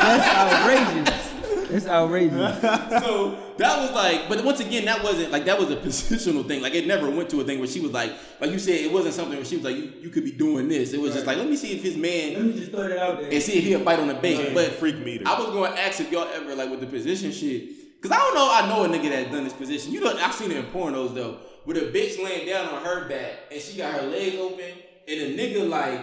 That's 0.00 0.26
outrageous. 0.26 1.41
That's 1.72 1.86
outrageous. 1.86 2.60
so 2.62 3.38
that 3.58 3.78
was 3.78 3.92
like, 3.92 4.28
but 4.28 4.44
once 4.44 4.60
again, 4.60 4.84
that 4.84 5.02
wasn't 5.02 5.30
like 5.30 5.44
that 5.46 5.58
was 5.58 5.70
a 5.70 5.76
positional 5.86 6.46
thing. 6.46 6.60
Like 6.62 6.74
it 6.74 6.86
never 6.86 7.10
went 7.10 7.30
to 7.30 7.40
a 7.40 7.44
thing 7.44 7.58
where 7.58 7.68
she 7.68 7.80
was 7.80 7.92
like, 7.92 8.12
like 8.40 8.50
you 8.50 8.58
said, 8.58 8.74
it 8.74 8.92
wasn't 8.92 9.14
something 9.14 9.36
where 9.36 9.44
she 9.44 9.56
was 9.56 9.64
like, 9.64 9.76
you, 9.76 9.92
you 10.00 10.10
could 10.10 10.24
be 10.24 10.32
doing 10.32 10.68
this. 10.68 10.92
It 10.92 11.00
was 11.00 11.14
just 11.14 11.26
like, 11.26 11.38
let 11.38 11.48
me 11.48 11.56
see 11.56 11.72
if 11.72 11.82
his 11.82 11.96
Let 11.96 12.02
man 12.02 12.46
me 12.48 12.52
just 12.58 12.70
throw 12.70 12.86
that 12.88 12.98
out 12.98 13.20
there. 13.20 13.32
and 13.32 13.42
see 13.42 13.58
if 13.58 13.64
he'll 13.64 13.84
bite 13.84 13.98
on 14.00 14.08
the 14.08 14.14
bait. 14.14 14.52
But 14.54 14.72
freak 14.72 14.98
meter. 14.98 15.24
I 15.26 15.38
was 15.38 15.48
going 15.48 15.72
to 15.72 15.80
ask 15.80 16.00
if 16.00 16.12
y'all 16.12 16.28
ever 16.32 16.54
like 16.54 16.70
with 16.70 16.80
the 16.80 16.86
position 16.86 17.32
shit, 17.32 18.00
because 18.00 18.16
I 18.16 18.20
don't 18.20 18.34
know. 18.34 18.50
I 18.52 18.68
know 18.68 18.84
a 18.84 18.88
nigga 18.88 19.10
that 19.10 19.32
done 19.32 19.44
this 19.44 19.52
position. 19.54 19.92
You 19.92 20.00
know, 20.00 20.16
I've 20.18 20.34
seen 20.34 20.50
it 20.50 20.56
in 20.58 20.64
pornos 20.66 21.14
though, 21.14 21.38
with 21.64 21.76
a 21.78 21.80
bitch 21.96 22.22
laying 22.22 22.46
down 22.46 22.68
on 22.68 22.84
her 22.84 23.08
back 23.08 23.32
and 23.50 23.60
she 23.60 23.78
got 23.78 23.94
her 24.00 24.06
legs 24.06 24.36
open, 24.36 24.70
and 25.08 25.20
a 25.20 25.36
nigga 25.36 25.68
like 25.68 26.00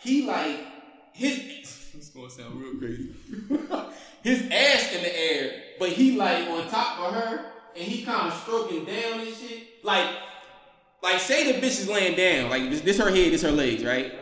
he 0.00 0.26
like 0.26 0.60
his. 1.12 1.40
It's 1.94 2.10
gonna 2.10 2.30
sound 2.30 2.60
real 2.60 2.76
crazy. 2.78 3.12
his 4.28 4.42
ass 4.50 4.92
in 4.94 5.02
the 5.02 5.18
air, 5.18 5.62
but 5.78 5.88
he 5.90 6.16
like 6.16 6.46
on 6.48 6.68
top 6.68 6.98
of 7.00 7.14
her, 7.14 7.46
and 7.76 7.84
he 7.84 8.04
kind 8.04 8.30
of 8.32 8.38
stroking 8.40 8.84
down 8.84 9.20
and 9.20 9.34
shit. 9.34 9.84
Like, 9.84 10.08
like 11.02 11.18
say 11.20 11.52
the 11.52 11.58
bitch 11.58 11.80
is 11.80 11.88
laying 11.88 12.16
down, 12.16 12.50
like 12.50 12.70
this, 12.70 12.80
this 12.82 12.98
her 12.98 13.10
head, 13.10 13.32
this 13.32 13.42
her 13.42 13.50
legs, 13.52 13.84
right? 13.84 14.12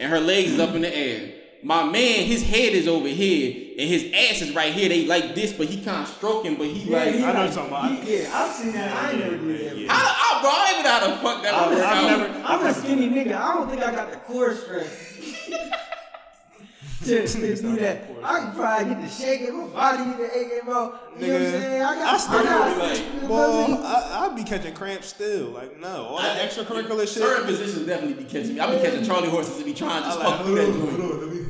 And 0.00 0.10
her 0.10 0.20
legs 0.20 0.52
is 0.52 0.60
up 0.60 0.74
in 0.74 0.82
the 0.82 0.94
air. 0.96 1.34
My 1.64 1.84
man, 1.84 2.24
his 2.26 2.42
head 2.42 2.72
is 2.72 2.88
over 2.88 3.06
here, 3.06 3.54
and 3.78 3.88
his 3.88 4.06
ass 4.12 4.42
is 4.42 4.52
right 4.52 4.72
here. 4.72 4.88
They 4.88 5.06
like 5.06 5.36
this, 5.36 5.52
but 5.52 5.68
he 5.68 5.80
kind 5.80 6.02
of 6.02 6.08
stroking, 6.08 6.56
but 6.56 6.66
he 6.66 6.90
like. 6.90 7.14
I 7.14 7.18
know 7.18 7.26
what 7.26 7.36
you're 7.36 7.52
talking 7.52 7.68
about. 7.68 7.92
He- 8.04 8.16
yeah, 8.22 8.30
I've 8.32 8.52
seen 8.52 8.72
that. 8.72 8.92
I 8.96 9.10
ain't 9.10 9.20
never 9.20 9.36
did 9.36 9.70
that. 9.70 9.76
Yeah. 9.78 9.86
I, 9.90 10.38
I, 10.38 10.40
bro, 10.40 10.50
I 10.50 10.54
don't 10.56 10.72
even 10.72 10.84
know 10.84 10.90
how 10.90 11.06
the 11.06 11.22
fuck 11.22 11.42
that 11.44 11.54
I've, 11.54 11.68
would 11.68 11.78
work 11.78 11.86
I've 11.86 12.04
out. 12.04 12.18
never, 12.32 12.46
I'm 12.46 12.66
a 12.66 12.74
skinny 12.74 13.08
nigga. 13.10 13.36
I 13.40 13.54
don't 13.54 13.70
think 13.70 13.80
I 13.82 13.92
got 13.94 14.10
the 14.10 14.16
core 14.18 14.54
strength. 14.54 15.48
to, 17.04 17.26
to 17.26 17.56
do 17.56 17.76
that. 17.76 18.10
I 18.22 18.38
can 18.38 18.52
probably 18.54 18.94
get 18.94 19.02
the 19.02 19.08
shaking, 19.08 19.56
my 19.58 19.66
body 19.68 20.04
get 20.04 20.18
the 20.18 20.38
aching, 20.38 20.64
bro. 20.64 20.94
You 21.18 21.26
know 21.26 21.32
what 21.32 21.42
I'm 21.42 21.50
saying? 21.50 21.82
I 21.82 21.90
I 21.90 21.94
got, 21.96 22.16
still 22.18 22.38
I 22.38 22.42
got, 22.44 22.74
be 22.74 22.80
like, 22.80 23.22
you 23.22 23.28
Boy, 23.28 23.64
I 23.64 23.66
mean? 23.66 23.76
I, 23.82 24.32
be 24.36 24.44
catching 24.44 24.74
cramps 24.74 25.08
still. 25.08 25.48
Like, 25.48 25.78
no. 25.80 26.04
All 26.04 26.18
that 26.18 26.50
extracurricular 26.50 27.00
shit. 27.00 27.08
Certain 27.22 27.44
positions 27.46 27.86
definitely 27.86 28.22
be 28.22 28.30
catching 28.30 28.54
me. 28.54 28.60
I 28.60 28.74
be 28.74 28.82
catching 28.82 29.04
Charlie 29.04 29.28
horses 29.28 29.56
and 29.56 29.64
be 29.64 29.74
trying 29.74 30.02
to 30.02 30.08
just 30.08 30.18
like, 30.20 30.28
fuck 30.28 30.46
through 30.46 30.54
that 30.56 30.66
joint. 30.66 31.41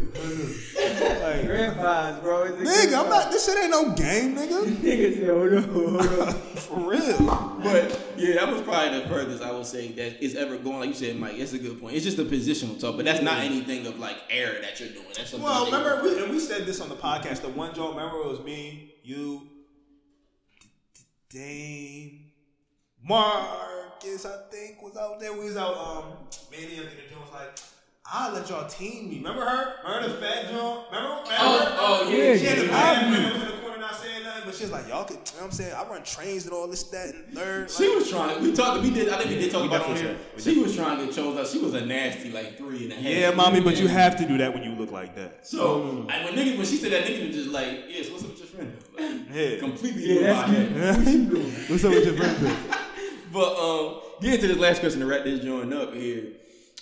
Like, 1.52 1.74
Grandpas, 1.74 2.20
bro. 2.20 2.52
Nigga, 2.52 2.98
I'm 3.04 3.08
not. 3.08 3.30
This 3.30 3.44
shit 3.46 3.58
ain't 3.58 3.70
no 3.70 3.90
game, 3.92 4.34
nigga. 4.36 4.64
Nigga 4.82 5.14
said, 5.16 5.28
hold 5.28 5.52
on, 5.52 5.62
hold 5.98 6.20
on. 6.28 6.34
For 6.62 6.78
real. 6.90 7.58
But 7.62 8.14
yeah, 8.16 8.34
that 8.34 8.52
was 8.52 8.62
probably 8.62 9.00
the 9.00 9.08
furthest 9.08 9.42
I 9.42 9.52
would 9.52 9.66
say 9.66 9.88
that 9.92 10.22
is 10.24 10.34
ever 10.34 10.56
going. 10.56 10.80
Like 10.80 10.88
you 10.88 10.94
said, 10.94 11.18
Mike, 11.18 11.34
it's 11.38 11.52
a 11.52 11.58
good 11.58 11.80
point. 11.80 11.96
It's 11.96 12.04
just 12.04 12.18
a 12.18 12.24
positional 12.24 12.78
talk, 12.80 12.96
but 12.96 13.04
that's 13.04 13.22
not 13.22 13.38
anything 13.40 13.86
of 13.86 13.98
like 13.98 14.16
error 14.30 14.60
that 14.62 14.78
you're 14.80 14.88
doing. 14.90 15.04
That's 15.16 15.30
something. 15.30 15.42
Well, 15.48 15.70
that- 15.70 15.84
remember, 15.84 16.02
we, 16.02 16.22
and 16.22 16.30
we 16.32 16.38
said 16.40 16.64
this 16.66 16.80
on 16.80 16.88
the 16.88 16.96
podcast. 16.96 17.42
The 17.42 17.48
one 17.48 17.74
joke, 17.74 17.94
remember, 17.96 18.18
it 18.18 18.26
was 18.28 18.40
me, 18.40 18.94
you, 19.02 19.48
Dame, 21.30 22.26
Marcus, 23.02 24.26
I 24.26 24.36
think, 24.50 24.82
was 24.82 24.96
out 24.96 25.18
there. 25.20 25.32
We 25.32 25.44
was 25.44 25.56
out, 25.56 25.76
um, 25.76 26.04
Manny, 26.50 26.74
I 26.74 26.86
think, 26.86 27.00
and 27.00 27.10
Jones 27.10 27.30
like, 27.32 27.58
I'll 28.10 28.32
let 28.34 28.48
y'all 28.50 28.66
team 28.68 29.08
me. 29.10 29.18
Remember 29.18 29.44
her? 29.44 29.74
Remember 29.84 30.08
the 30.08 30.14
fat 30.26 30.50
John? 30.50 30.84
Remember? 30.90 31.08
remember 31.22 31.22
Oh, 31.38 32.02
oh, 32.04 32.10
yeah, 32.10 32.36
She 32.36 32.44
had 32.46 32.58
the 32.58 32.64
yeah. 32.66 32.70
bad 32.70 33.10
man 33.12 33.32
was 33.32 33.42
in 33.42 33.48
the 33.48 33.62
corner 33.62 33.78
not 33.78 33.94
saying 33.94 34.24
nothing, 34.24 34.42
but 34.44 34.54
she 34.56 34.64
was 34.64 34.72
like, 34.72 34.88
y'all 34.88 35.04
could, 35.04 35.16
you 35.16 35.22
know 35.22 35.32
what 35.38 35.44
I'm 35.44 35.50
saying? 35.52 35.72
I 35.72 35.84
run 35.88 36.02
trains 36.02 36.44
and 36.44 36.52
all 36.52 36.66
this, 36.66 36.82
that, 36.84 37.14
and 37.14 37.32
third. 37.32 37.70
She 37.70 37.86
like- 37.88 37.96
was 37.98 38.10
trying. 38.10 38.42
We 38.42 38.52
talked. 38.52 38.82
We 38.82 38.90
did. 38.90 39.08
I 39.08 39.18
think 39.18 39.30
we 39.30 39.36
did 39.38 39.52
talk 39.52 39.62
We 39.62 39.68
about 39.68 39.86
did 39.86 39.96
it 39.96 40.00
here. 40.02 40.08
sure. 40.14 40.16
We 40.36 40.42
She 40.42 40.54
did 40.54 40.62
was 40.64 40.76
trying 40.76 40.98
to 40.98 41.06
get 41.06 41.14
chose 41.14 41.38
out. 41.38 41.46
She 41.46 41.58
was 41.58 41.74
a 41.74 41.86
nasty 41.86 42.32
like 42.32 42.58
three 42.58 42.84
and 42.84 42.92
a 42.92 42.96
half. 42.96 43.04
Yeah, 43.04 43.30
mommy, 43.30 43.60
but 43.60 43.78
you 43.78 43.86
have 43.86 44.16
to 44.16 44.26
do 44.26 44.36
that 44.38 44.52
when 44.52 44.64
you 44.64 44.72
look 44.72 44.90
like 44.90 45.14
that. 45.14 45.46
So 45.46 46.04
and 46.10 46.24
when 46.24 46.34
niggas 46.34 46.56
when 46.58 46.66
she 46.66 46.76
said 46.78 46.90
that 46.92 47.04
niggas 47.04 47.28
was 47.28 47.36
just 47.36 47.50
like, 47.50 47.84
yes, 47.88 48.10
what's 48.10 48.24
up 48.24 48.30
with 48.30 48.38
your 48.40 48.48
friend? 48.48 48.76
Like, 48.98 49.34
Yeah. 49.52 49.58
completely 49.60 50.20
Yeah, 50.20 50.42
that's 50.42 50.50
blind. 51.04 51.30
good. 51.30 51.70
What's 51.70 51.84
up 51.84 51.90
with 51.92 52.04
your 52.04 52.14
friend? 52.16 52.56
But 53.32 53.56
um, 53.56 54.00
getting 54.20 54.40
to 54.42 54.48
this 54.48 54.58
last 54.58 54.80
question 54.80 55.00
to 55.00 55.06
wrap 55.06 55.24
this 55.24 55.42
joint 55.42 55.72
up 55.72 55.94
here. 55.94 56.32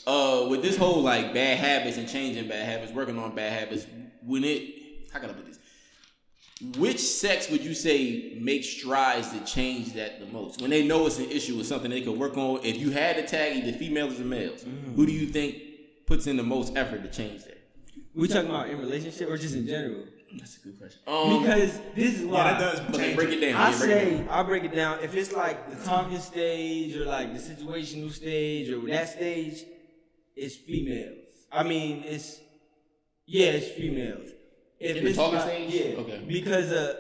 Uh, 0.07 0.46
with 0.48 0.62
this 0.62 0.76
whole 0.76 1.03
like 1.03 1.34
bad 1.34 1.59
habits 1.59 1.96
and 1.96 2.09
changing 2.09 2.48
bad 2.48 2.66
habits, 2.66 2.92
working 2.92 3.18
on 3.18 3.34
bad 3.34 3.53
habits, 3.53 3.86
when 4.24 4.44
it 4.44 4.74
how 5.12 5.18
can 5.18 5.30
I 5.30 5.32
put 5.32 5.46
this? 5.46 5.59
Which 6.78 6.98
sex 7.01 7.51
would 7.51 7.64
you 7.64 7.72
say 7.74 8.36
makes 8.38 8.68
strides 8.68 9.30
to 9.30 9.40
change 9.44 9.94
that 9.94 10.20
the 10.20 10.26
most? 10.26 10.61
When 10.61 10.70
they 10.70 10.86
know 10.86 11.07
it's 11.07 11.18
an 11.18 11.30
issue 11.30 11.59
or 11.59 11.64
something 11.64 11.90
they 11.90 12.03
could 12.03 12.18
work 12.18 12.36
on. 12.36 12.61
If 12.62 12.76
you 12.76 12.90
had 12.90 13.16
to 13.16 13.26
tag 13.26 13.57
either 13.57 13.76
females 13.76 14.20
or 14.20 14.24
males, 14.24 14.64
who 14.94 15.07
do 15.07 15.12
you 15.12 15.26
think 15.26 15.57
puts 16.07 16.26
in 16.26 16.36
the 16.36 16.42
most 16.42 16.76
effort 16.76 17.03
to 17.03 17.09
change 17.11 17.44
that? 17.44 17.59
We 18.14 18.28
talking 18.28 18.51
about 18.51 18.68
in 18.68 18.78
relationship 18.78 19.30
or 19.30 19.38
just 19.38 19.55
in 19.55 19.66
general? 19.66 20.05
That's 20.38 20.59
a 20.59 20.61
good 20.61 20.78
question. 20.78 21.01
Um, 21.07 21.42
Because 21.42 21.80
this 21.94 22.18
is 22.20 22.26
why. 22.26 22.38
Yeah, 22.51 22.59
that 22.59 22.61
does 22.61 22.80
but 22.90 22.96
change. 22.98 23.16
break 23.16 23.30
it 23.30 23.40
down. 23.40 23.55
I 23.61 23.70
yeah, 23.70 23.78
break 23.78 23.90
it 23.90 23.94
say 24.11 24.16
down. 24.18 24.28
I 24.28 24.42
break 24.42 24.64
it 24.64 24.74
down. 24.74 24.98
If 25.03 25.14
it's 25.14 25.32
like 25.32 25.70
the 25.70 25.84
talking 25.84 26.18
stage 26.18 26.96
or 26.96 27.05
like 27.07 27.32
the 27.32 27.40
situational 27.40 28.12
stage 28.12 28.70
or 28.70 28.80
that 28.88 29.09
stage, 29.09 29.64
it's 30.45 30.57
females. 30.57 31.16
I 31.53 31.62
mean, 31.62 32.03
it's 32.07 32.41
yeah, 33.26 33.51
it's 33.59 33.68
females. 33.78 34.28
If 34.78 34.97
In 34.97 35.05
the 35.05 35.11
it's 35.11 35.18
talking 35.18 35.38
like- 35.38 35.49
stage? 35.49 35.74
yeah, 35.74 36.01
Okay. 36.01 36.24
Because 36.26 36.72
a, 36.72 36.97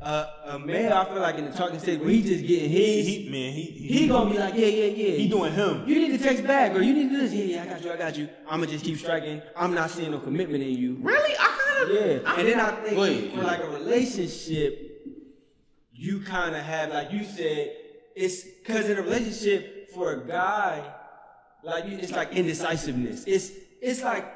a 0.00 0.54
a 0.54 0.58
male, 0.58 0.92
I 0.92 1.04
feel 1.04 1.20
like 1.20 1.36
in 1.38 1.44
the 1.44 1.52
talking 1.56 1.78
stage 1.78 2.00
where 2.00 2.10
he 2.10 2.22
just 2.22 2.44
getting 2.46 2.70
his, 2.70 3.06
he, 3.06 3.28
man, 3.30 3.52
he, 3.52 3.62
he 3.98 4.08
gonna 4.08 4.30
be 4.30 4.38
like, 4.38 4.54
yeah, 4.54 4.66
yeah, 4.66 4.84
yeah. 4.86 5.16
he 5.16 5.28
doing 5.28 5.52
him. 5.52 5.84
You 5.86 5.94
need 6.00 6.18
to 6.18 6.22
text 6.22 6.44
back, 6.44 6.74
or 6.74 6.80
you 6.82 6.92
need 6.92 7.08
to 7.10 7.14
do 7.16 7.20
this. 7.20 7.32
Yeah, 7.32 7.44
yeah, 7.44 7.62
I 7.62 7.66
got 7.66 7.84
you, 7.84 7.92
I 7.92 7.96
got 7.96 8.16
you. 8.18 8.28
I'ma 8.48 8.66
just 8.66 8.84
keep 8.84 8.98
striking. 8.98 9.40
I'm 9.56 9.72
not 9.74 9.90
seeing 9.90 10.10
no 10.10 10.18
commitment 10.18 10.62
in 10.64 10.70
you. 10.70 10.96
Really? 11.00 11.34
I 11.38 11.48
kind 11.64 11.90
of 11.90 11.96
Yeah, 12.24 12.34
and 12.38 12.48
then 12.48 12.60
I 12.60 12.70
think 12.82 12.98
ahead. 12.98 13.32
for 13.38 13.42
like 13.44 13.62
a 13.62 13.68
relationship, 13.70 14.72
you 15.92 16.20
kind 16.22 16.56
of 16.56 16.62
have 16.62 16.90
like 16.90 17.12
you 17.12 17.24
said, 17.24 17.72
it's 18.16 18.42
because 18.42 18.90
in 18.90 18.98
a 18.98 19.02
relationship 19.02 19.90
for 19.94 20.12
a 20.14 20.26
guy, 20.26 20.82
like 21.62 21.84
it's 21.86 22.12
like 22.12 22.32
indecisiveness. 22.32 23.24
It's 23.26 23.50
it's 23.80 24.02
like 24.02 24.26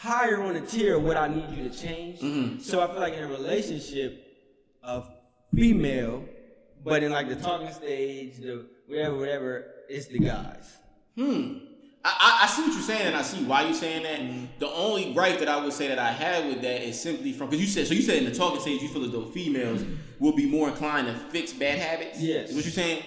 higher 0.00 0.42
on 0.42 0.54
the 0.54 0.60
tier 0.60 0.96
of 0.96 1.04
what 1.04 1.16
I 1.16 1.28
need 1.28 1.50
you 1.50 1.68
to 1.68 1.76
change. 1.76 2.20
Mm-hmm. 2.20 2.60
So 2.60 2.82
I 2.82 2.86
feel 2.88 3.00
like 3.00 3.14
in 3.14 3.24
a 3.24 3.28
relationship, 3.28 4.26
of 4.86 5.10
female, 5.54 6.24
but 6.84 7.02
in 7.02 7.12
like 7.12 7.28
the 7.28 7.36
talking 7.36 7.72
stage, 7.72 8.38
the 8.38 8.66
whatever, 8.86 9.16
whatever, 9.16 9.66
it's 9.88 10.06
the 10.06 10.20
guys. 10.20 10.76
Hmm. 11.16 11.58
I, 12.04 12.42
I, 12.44 12.46
see 12.46 12.62
what 12.62 12.72
you're 12.72 12.82
saying, 12.82 13.06
and 13.08 13.16
I 13.16 13.22
see 13.22 13.42
why 13.44 13.62
you're 13.62 13.74
saying 13.74 14.04
that. 14.04 14.60
The 14.60 14.68
only 14.68 15.12
gripe 15.12 15.40
that 15.40 15.48
I 15.48 15.62
would 15.62 15.72
say 15.72 15.88
that 15.88 15.98
I 15.98 16.12
have 16.12 16.44
with 16.44 16.62
that 16.62 16.82
is 16.82 17.00
simply 17.00 17.32
from 17.32 17.50
because 17.50 17.60
you 17.60 17.66
said 17.66 17.88
so. 17.88 17.94
You 17.94 18.02
said 18.02 18.18
in 18.18 18.26
the 18.26 18.34
talking 18.34 18.60
stage 18.60 18.80
you 18.80 18.86
feel 18.86 19.04
as 19.04 19.10
though 19.10 19.24
females 19.24 19.84
will 20.20 20.36
be 20.36 20.48
more 20.48 20.68
inclined 20.68 21.08
to 21.08 21.14
fix 21.30 21.52
bad 21.52 21.80
habits. 21.80 22.20
Yes. 22.20 22.50
Is 22.50 22.54
what 22.54 22.64
you're 22.64 22.72
saying. 22.72 23.02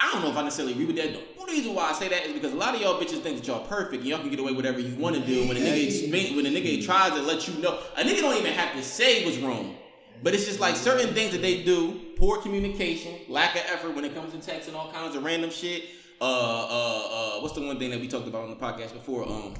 I 0.00 0.12
don't 0.12 0.22
know 0.22 0.30
if 0.30 0.36
I 0.36 0.42
necessarily 0.42 0.72
agree 0.72 0.86
with 0.86 0.96
that. 0.96 1.12
The 1.12 1.40
only 1.40 1.54
reason 1.54 1.74
why 1.74 1.90
I 1.90 1.92
say 1.92 2.08
that 2.08 2.26
is 2.26 2.32
because 2.32 2.52
a 2.52 2.56
lot 2.56 2.74
of 2.74 2.80
y'all 2.80 3.00
bitches 3.00 3.22
think 3.22 3.38
that 3.38 3.46
y'all 3.46 3.66
perfect 3.66 4.00
and 4.00 4.04
y'all 4.04 4.20
can 4.20 4.28
get 4.28 4.38
away 4.38 4.50
with 4.50 4.56
whatever 4.56 4.80
you 4.80 4.94
want 4.96 5.16
to 5.16 5.22
do. 5.22 5.46
When 5.46 5.56
a 5.56 5.60
nigga 5.60 5.86
explain, 5.86 6.36
when 6.36 6.46
a 6.46 6.50
nigga 6.50 6.84
tries 6.84 7.12
to 7.12 7.22
let 7.22 7.46
you 7.48 7.54
know, 7.62 7.78
a 7.96 8.02
nigga 8.02 8.20
don't 8.20 8.36
even 8.36 8.52
have 8.52 8.74
to 8.74 8.82
say 8.82 9.24
what's 9.24 9.38
wrong. 9.38 9.76
But 10.22 10.34
it's 10.34 10.46
just 10.46 10.60
like 10.60 10.74
certain 10.76 11.12
things 11.14 11.32
that 11.32 11.42
they 11.42 11.62
do, 11.62 12.00
poor 12.16 12.40
communication, 12.40 13.14
lack 13.28 13.54
of 13.56 13.62
effort 13.66 13.94
when 13.94 14.04
it 14.04 14.14
comes 14.14 14.32
to 14.32 14.40
text 14.40 14.68
and 14.68 14.76
all 14.76 14.90
kinds 14.90 15.14
of 15.14 15.22
random 15.22 15.50
shit. 15.50 15.84
Uh, 16.20 16.24
uh, 16.24 17.36
uh, 17.36 17.40
what's 17.40 17.54
the 17.54 17.60
one 17.60 17.78
thing 17.78 17.90
that 17.90 18.00
we 18.00 18.08
talked 18.08 18.26
about 18.26 18.44
on 18.44 18.50
the 18.50 18.56
podcast 18.56 18.94
before? 18.94 19.28
Um, 19.28 19.54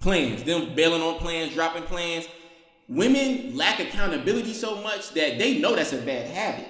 plans, 0.00 0.42
them 0.42 0.74
bailing 0.74 1.02
on 1.02 1.18
plans, 1.18 1.54
dropping 1.54 1.84
plans. 1.84 2.26
Women 2.88 3.56
lack 3.56 3.78
accountability 3.78 4.52
so 4.52 4.82
much 4.82 5.12
that 5.14 5.38
they 5.38 5.60
know 5.60 5.74
that's 5.76 5.92
a 5.92 5.98
bad 5.98 6.26
habit. 6.28 6.68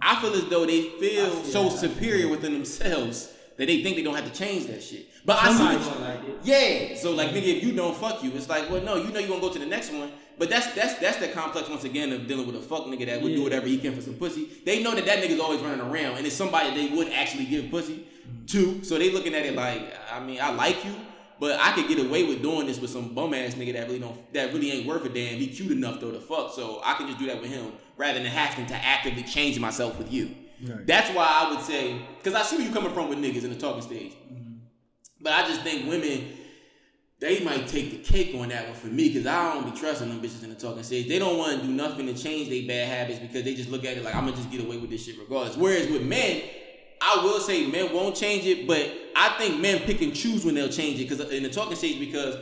I 0.00 0.20
feel 0.20 0.32
as 0.34 0.44
though 0.48 0.66
they 0.66 0.82
feel 1.00 1.30
so 1.44 1.68
superior 1.68 2.28
within 2.28 2.52
themselves 2.52 3.32
that 3.56 3.66
they 3.66 3.82
think 3.82 3.96
they 3.96 4.02
don't 4.02 4.14
have 4.14 4.30
to 4.30 4.38
change 4.38 4.66
that 4.66 4.82
shit. 4.82 5.06
But 5.24 5.38
I 5.42 5.52
see 5.52 6.00
like 6.00 6.20
it. 6.24 6.38
yeah. 6.44 6.96
So 6.96 7.12
like 7.12 7.30
nigga, 7.30 7.56
if 7.56 7.64
you 7.64 7.72
don't 7.72 7.96
fuck 7.96 8.22
you, 8.22 8.30
it's 8.32 8.48
like, 8.48 8.70
well 8.70 8.82
no, 8.82 8.96
you 8.96 9.10
know 9.12 9.18
you 9.18 9.28
gonna 9.28 9.40
go 9.40 9.52
to 9.52 9.58
the 9.58 9.66
next 9.66 9.92
one. 9.92 10.10
But 10.38 10.50
that's 10.50 10.72
that's 10.74 10.98
that's 10.98 11.16
the 11.16 11.28
complex 11.28 11.68
once 11.68 11.84
again 11.84 12.12
of 12.12 12.26
dealing 12.28 12.46
with 12.46 12.56
a 12.56 12.60
fuck 12.60 12.84
nigga 12.84 13.06
that 13.06 13.22
would 13.22 13.34
do 13.34 13.42
whatever 13.42 13.66
he 13.66 13.78
can 13.78 13.94
for 13.94 14.02
some 14.02 14.14
pussy. 14.14 14.48
They 14.64 14.82
know 14.82 14.94
that 14.94 15.06
that 15.06 15.22
nigga's 15.22 15.40
always 15.40 15.60
running 15.60 15.80
around, 15.80 16.18
and 16.18 16.26
it's 16.26 16.36
somebody 16.36 16.74
they 16.74 16.94
would 16.94 17.08
actually 17.08 17.46
give 17.46 17.70
pussy 17.70 18.06
to. 18.48 18.84
So 18.84 18.98
they 18.98 19.10
looking 19.10 19.34
at 19.34 19.46
it 19.46 19.54
like, 19.54 19.82
I 20.12 20.20
mean, 20.20 20.38
I 20.40 20.50
like 20.52 20.84
you, 20.84 20.94
but 21.38 21.60
I 21.60 21.72
could 21.72 21.88
get 21.88 21.98
away 21.98 22.24
with 22.24 22.42
doing 22.42 22.66
this 22.66 22.80
with 22.80 22.90
some 22.90 23.14
bum 23.14 23.34
ass 23.34 23.54
nigga 23.54 23.74
that 23.74 23.86
really 23.86 23.98
don't 23.98 24.32
that 24.32 24.52
really 24.52 24.70
ain't 24.70 24.86
worth 24.86 25.04
a 25.04 25.08
damn. 25.08 25.38
He 25.38 25.48
cute 25.48 25.72
enough 25.72 26.00
though 26.00 26.10
to 26.10 26.20
fuck, 26.20 26.52
so 26.52 26.80
I 26.84 26.94
can 26.94 27.06
just 27.06 27.18
do 27.18 27.26
that 27.26 27.40
with 27.40 27.50
him 27.50 27.72
rather 27.96 28.18
than 28.18 28.28
having 28.28 28.66
to 28.66 28.74
actively 28.74 29.22
change 29.22 29.58
myself 29.58 29.98
with 29.98 30.12
you. 30.12 30.34
Right. 30.66 30.86
That's 30.86 31.10
why 31.14 31.26
I 31.26 31.50
would 31.50 31.60
say, 31.60 32.00
because 32.18 32.34
I 32.34 32.42
see 32.42 32.56
where 32.56 32.66
you 32.66 32.72
coming 32.72 32.92
from 32.92 33.08
with 33.08 33.18
niggas 33.18 33.44
in 33.44 33.50
the 33.50 33.58
talking 33.58 33.82
stage. 33.82 34.12
Mm-hmm. 34.12 34.54
But 35.20 35.32
I 35.32 35.46
just 35.46 35.60
think 35.62 35.86
women, 35.86 36.28
they 37.20 37.44
might 37.44 37.68
take 37.68 37.90
the 37.90 37.98
cake 37.98 38.34
on 38.34 38.48
that 38.48 38.66
one 38.66 38.74
for 38.74 38.86
me, 38.86 39.08
because 39.08 39.26
I 39.26 39.52
don't 39.52 39.70
be 39.70 39.78
trusting 39.78 40.08
them 40.08 40.20
bitches 40.20 40.42
in 40.44 40.50
the 40.50 40.56
talking 40.56 40.82
stage. 40.82 41.08
They 41.08 41.18
don't 41.18 41.36
want 41.36 41.60
to 41.60 41.66
do 41.66 41.72
nothing 41.72 42.06
to 42.06 42.14
change 42.14 42.48
their 42.48 42.66
bad 42.66 42.88
habits 42.88 43.18
because 43.18 43.44
they 43.44 43.54
just 43.54 43.70
look 43.70 43.84
at 43.84 43.98
it 43.98 44.04
like, 44.04 44.14
I'm 44.14 44.26
to 44.26 44.32
just 44.32 44.50
get 44.50 44.64
away 44.64 44.78
with 44.78 44.88
this 44.88 45.04
shit 45.04 45.18
regardless. 45.18 45.56
Whereas 45.56 45.90
with 45.90 46.02
men, 46.02 46.42
I 47.00 47.22
will 47.22 47.40
say 47.40 47.66
men 47.66 47.92
won't 47.92 48.16
change 48.16 48.46
it, 48.46 48.66
but 48.66 48.90
I 49.14 49.36
think 49.38 49.60
men 49.60 49.80
pick 49.80 50.00
and 50.02 50.14
choose 50.14 50.44
when 50.44 50.54
they'll 50.54 50.68
change 50.68 51.00
it 51.00 51.08
because 51.08 51.30
in 51.32 51.42
the 51.42 51.50
talking 51.50 51.76
stage, 51.76 51.98
because 51.98 52.36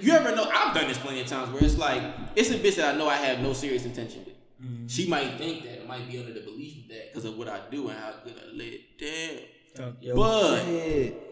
you 0.00 0.12
ever 0.12 0.34
know, 0.34 0.44
I've 0.52 0.74
done 0.74 0.88
this 0.88 0.98
plenty 0.98 1.20
of 1.20 1.26
times 1.26 1.52
where 1.52 1.62
it's 1.62 1.76
like, 1.78 2.02
it's 2.34 2.50
a 2.50 2.58
bitch 2.58 2.76
that 2.76 2.94
I 2.94 2.98
know 2.98 3.08
I 3.08 3.16
have 3.16 3.40
no 3.40 3.52
serious 3.52 3.84
intention 3.84 4.24
with. 4.24 4.34
Mm-hmm. 4.64 4.86
She 4.86 5.08
might 5.08 5.36
think 5.38 5.64
that, 5.64 5.72
it 5.80 5.86
might 5.88 6.10
be 6.10 6.18
under 6.18 6.32
the 6.32 6.40
belief 6.40 6.84
of 6.84 6.88
that 6.88 7.12
because 7.12 7.24
of 7.24 7.36
what 7.36 7.48
I 7.48 7.60
do 7.70 7.88
and 7.88 7.98
how 7.98 8.12
good 8.24 8.34
I 8.36 8.56
lay 8.56 8.80
it 8.80 8.98
down. 8.98 9.44
Oh, 9.78 10.06
Talk 10.06 10.16
But- 10.16 10.64
shit. 10.64 11.28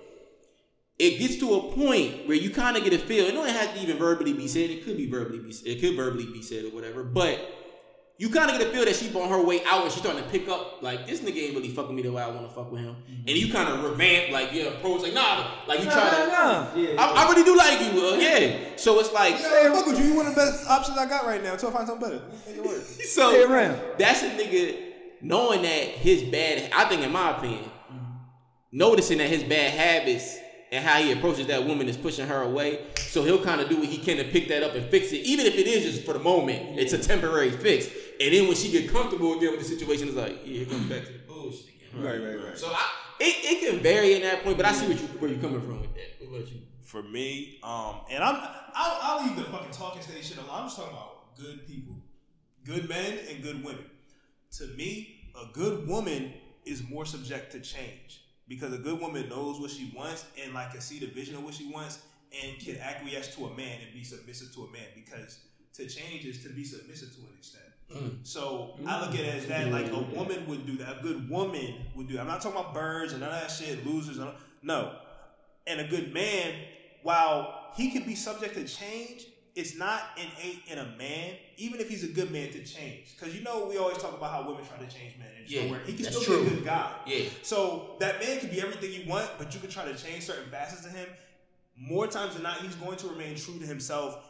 It 0.99 1.19
gets 1.19 1.39
to 1.39 1.55
a 1.55 1.73
point 1.73 2.29
where 2.29 2.37
you 2.37 2.51
kind 2.51 2.77
of 2.77 2.85
get 2.85 2.93
a 2.93 2.99
feel. 2.99 3.25
It 3.25 3.33
don't 3.33 3.49
have 3.49 3.75
to 3.75 3.81
even 3.81 3.97
verbally 3.97 4.35
be 4.35 4.47
said. 4.47 4.69
It 4.69 4.85
could 4.85 4.99
be 4.99 5.09
verbally 5.09 5.39
be. 5.39 5.49
It 5.65 5.81
could 5.81 5.97
verbally 5.97 6.27
be 6.27 6.43
said 6.43 6.67
or 6.67 6.69
whatever. 6.75 7.03
But 7.03 7.41
you 8.21 8.29
kind 8.29 8.51
of 8.51 8.59
get 8.59 8.69
a 8.69 8.71
feel 8.71 8.85
that 8.85 8.95
she 8.95 9.09
on 9.19 9.31
her 9.31 9.43
way 9.43 9.63
out 9.65 9.83
and 9.83 9.91
she's 9.91 10.03
starting 10.03 10.23
to 10.23 10.29
pick 10.29 10.47
up. 10.47 10.83
Like 10.83 11.07
this 11.07 11.21
nigga 11.21 11.39
ain't 11.43 11.55
really 11.57 11.71
fucking 11.71 11.97
me 11.97 12.03
the 12.03 12.13
way 12.13 12.23
I 12.23 12.29
want 12.29 12.47
to 12.47 12.55
fuck 12.55 12.71
with 12.71 12.83
him. 12.83 12.95
And 13.09 13.31
you 13.31 13.51
kind 13.51 13.67
of 13.71 13.83
revamp 13.83 14.31
like 14.31 14.53
your 14.53 14.69
approach. 14.75 15.01
Like 15.01 15.15
nah, 15.15 15.53
like 15.67 15.79
you 15.81 15.87
Nah, 15.87 15.93
try 15.93 16.05
nah, 16.11 16.25
to. 16.27 16.31
nah. 16.31 16.83
Yeah. 16.91 16.97
I, 17.03 17.25
I 17.25 17.31
really 17.31 17.45
do 17.45 17.57
like 17.57 17.81
you. 17.81 17.99
Uh, 18.07 18.17
yeah. 18.17 18.59
So 18.77 19.01
it's 19.01 19.11
like. 19.15 19.41
Yeah, 19.41 19.73
fuck 19.73 19.87
with 19.87 19.99
you. 19.99 20.05
You 20.05 20.17
one 20.17 20.27
of 20.27 20.35
the 20.35 20.41
best 20.41 20.69
options 20.69 20.99
I 20.99 21.07
got 21.09 21.25
right 21.25 21.43
now 21.43 21.55
until 21.55 21.71
I 21.71 21.73
find 21.73 21.89
something 21.89 22.11
better. 22.11 22.23
Make 22.47 22.57
it 22.59 22.65
work. 22.65 22.77
So 23.11 23.31
Stay 23.31 23.43
around. 23.43 23.81
that's 23.99 24.23
a 24.23 24.29
nigga 24.31 24.77
knowing 25.23 25.63
that 25.63 25.85
his 26.07 26.23
bad. 26.25 26.71
I 26.75 26.85
think, 26.91 27.01
in 27.03 27.11
my 27.13 27.37
opinion, 27.39 27.71
noticing 28.73 29.19
that 29.19 29.29
his 29.29 29.43
bad 29.45 29.73
habits 29.73 30.37
and 30.73 30.85
how 30.85 30.99
he 31.03 31.11
approaches 31.11 31.47
that 31.49 31.65
woman 31.67 31.89
is 31.89 31.97
pushing 31.97 32.27
her 32.29 32.43
away. 32.43 32.81
So 32.99 33.25
he'll 33.25 33.43
kind 33.43 33.61
of 33.61 33.69
do 33.69 33.79
what 33.79 33.89
he 33.89 33.99
can 33.99 34.19
to 34.19 34.25
pick 34.25 34.47
that 34.49 34.63
up 34.63 34.75
and 34.77 34.89
fix 34.89 35.11
it, 35.13 35.17
even 35.27 35.47
if 35.47 35.57
it 35.59 35.67
is 35.67 35.83
just 35.85 36.05
for 36.07 36.13
the 36.13 36.21
moment. 36.21 36.79
It's 36.79 36.93
a 36.93 36.99
temporary 36.99 37.51
fix. 37.51 37.89
And 38.21 38.35
then 38.35 38.47
when 38.47 38.57
she 38.57 38.71
get 38.71 38.91
comfortable 38.91 39.39
again 39.39 39.53
with 39.53 39.61
the 39.61 39.67
situation, 39.67 40.09
it's 40.09 40.17
like, 40.17 40.43
yeah, 40.45 40.61
it 40.61 40.71
comes 40.71 40.87
back 40.91 41.07
to 41.07 41.13
the 41.13 41.21
bullshit 41.21 41.69
again. 41.69 42.05
Right, 42.05 42.21
right, 42.23 42.45
right. 42.49 42.59
So 42.59 42.67
I, 42.69 42.87
it, 43.19 43.35
it 43.65 43.71
can 43.71 43.81
vary 43.81 44.15
in 44.15 44.23
that 44.23 44.45
point, 44.45 44.59
but 44.59 44.67
I 44.67 44.73
see 44.73 44.87
what 44.87 45.01
you, 45.01 45.07
where 45.19 45.31
you're 45.31 45.41
coming 45.41 45.61
from 45.63 45.81
with 45.81 45.95
that. 45.95 46.29
What 46.29 46.41
about 46.41 46.53
you? 46.53 46.61
For 46.83 47.03
me, 47.03 47.59
um, 47.63 48.01
and 48.11 48.23
I'm 48.23 48.37
I'll, 48.75 48.99
I'll 49.03 49.27
leave 49.27 49.37
the 49.37 49.45
fucking 49.45 49.71
talking 49.71 50.03
stage 50.03 50.29
shit 50.29 50.39
alone. 50.39 50.51
I'm 50.53 50.65
just 50.67 50.77
talking 50.77 50.93
about 50.93 51.37
good 51.39 51.67
people, 51.67 51.95
good 52.65 52.89
men 52.89 53.19
and 53.31 53.43
good 53.43 53.65
women. 53.65 53.85
To 54.59 54.67
me, 54.77 55.31
a 55.41 55.47
good 55.53 55.87
woman 55.87 56.33
is 56.67 56.83
more 56.89 57.07
subject 57.07 57.53
to 57.53 57.61
change 57.61 58.25
because 58.49 58.73
a 58.73 58.79
good 58.79 59.01
woman 59.01 59.29
knows 59.29 59.61
what 59.61 59.71
she 59.71 59.93
wants 59.97 60.25
and 60.43 60.53
like 60.53 60.73
can 60.73 60.81
see 60.81 60.99
the 60.99 61.07
vision 61.07 61.37
of 61.37 61.45
what 61.45 61.55
she 61.55 61.71
wants 61.71 62.01
and 62.43 62.59
can 62.59 62.77
acquiesce 62.79 63.35
to 63.37 63.47
a 63.47 63.57
man 63.57 63.79
and 63.85 63.95
be 63.95 64.05
submissive 64.05 64.53
to 64.55 64.65
a 64.65 64.71
man 64.73 64.87
because 64.95 65.39
to 65.75 65.87
change 65.87 66.25
is 66.25 66.43
to 66.43 66.51
be 66.51 66.65
submissive 66.65 67.15
to 67.15 67.21
an 67.21 67.35
extent. 67.39 67.70
Mm. 67.95 68.27
So 68.27 68.79
I 68.87 69.01
look 69.01 69.15
at 69.15 69.21
mm. 69.21 69.29
it 69.29 69.35
as 69.35 69.47
that 69.47 69.71
like 69.73 69.91
a 69.91 69.99
woman 69.99 70.47
would 70.49 70.67
do 70.67 70.77
that. 70.79 70.99
A 70.99 71.03
good 71.03 71.29
woman 71.29 71.75
would 71.95 72.09
do 72.09 72.15
that. 72.15 72.21
I'm 72.21 72.29
not 72.29 72.41
talking 72.41 72.59
about 72.59 72.75
birds 72.75 73.13
and 73.13 73.21
none 73.21 73.33
of 73.33 73.41
that 73.41 73.51
shit, 73.51 73.87
losers. 73.87 74.19
and 74.19 74.29
all- 74.29 74.35
No, 74.63 74.97
and 75.67 75.81
a 75.81 75.89
good 75.89 76.13
man, 76.13 76.55
while 77.03 77.73
he 77.77 77.91
could 77.91 78.07
be 78.07 78.15
subject 78.15 78.55
to 78.55 78.65
change, 78.65 79.27
it's 79.57 79.77
not 79.77 80.03
innate 80.17 80.63
in 80.69 80.79
a 80.79 80.87
man, 80.97 81.35
even 81.57 81.81
if 81.81 81.89
he's 81.89 82.05
a 82.05 82.09
good 82.09 82.31
man 82.31 82.51
to 82.53 82.65
change. 82.65 83.17
Because 83.19 83.35
you 83.35 83.43
know 83.43 83.67
we 83.67 83.77
always 83.79 83.99
talk 83.99 84.17
about 84.17 84.31
how 84.31 84.49
women 84.49 84.65
try 84.65 84.79
to 84.79 84.93
change 84.93 85.19
men, 85.19 85.29
and 85.37 85.51
Yeah, 85.51 85.65
nowhere. 85.65 85.81
he 85.85 85.95
can 85.95 86.13
still 86.13 86.43
be 86.43 86.47
a 86.47 86.51
good 86.51 86.65
guy. 86.65 86.93
Yeah. 87.07 87.25
So 87.43 87.97
that 87.99 88.21
man 88.21 88.39
can 88.41 88.51
be 88.51 88.61
everything 88.61 88.93
you 88.93 89.09
want, 89.11 89.29
but 89.39 89.53
you 89.53 89.61
can 89.61 89.71
try 89.71 89.85
to 89.91 89.95
change 89.95 90.25
certain 90.25 90.51
facets 90.51 90.87
of 90.87 90.93
him. 90.93 91.09
More 91.77 92.07
times 92.07 92.35
than 92.35 92.43
not, 92.43 92.59
he's 92.59 92.75
going 92.77 92.97
to 92.99 93.09
remain 93.09 93.35
true 93.37 93.59
to 93.59 93.67
himself 93.67 94.30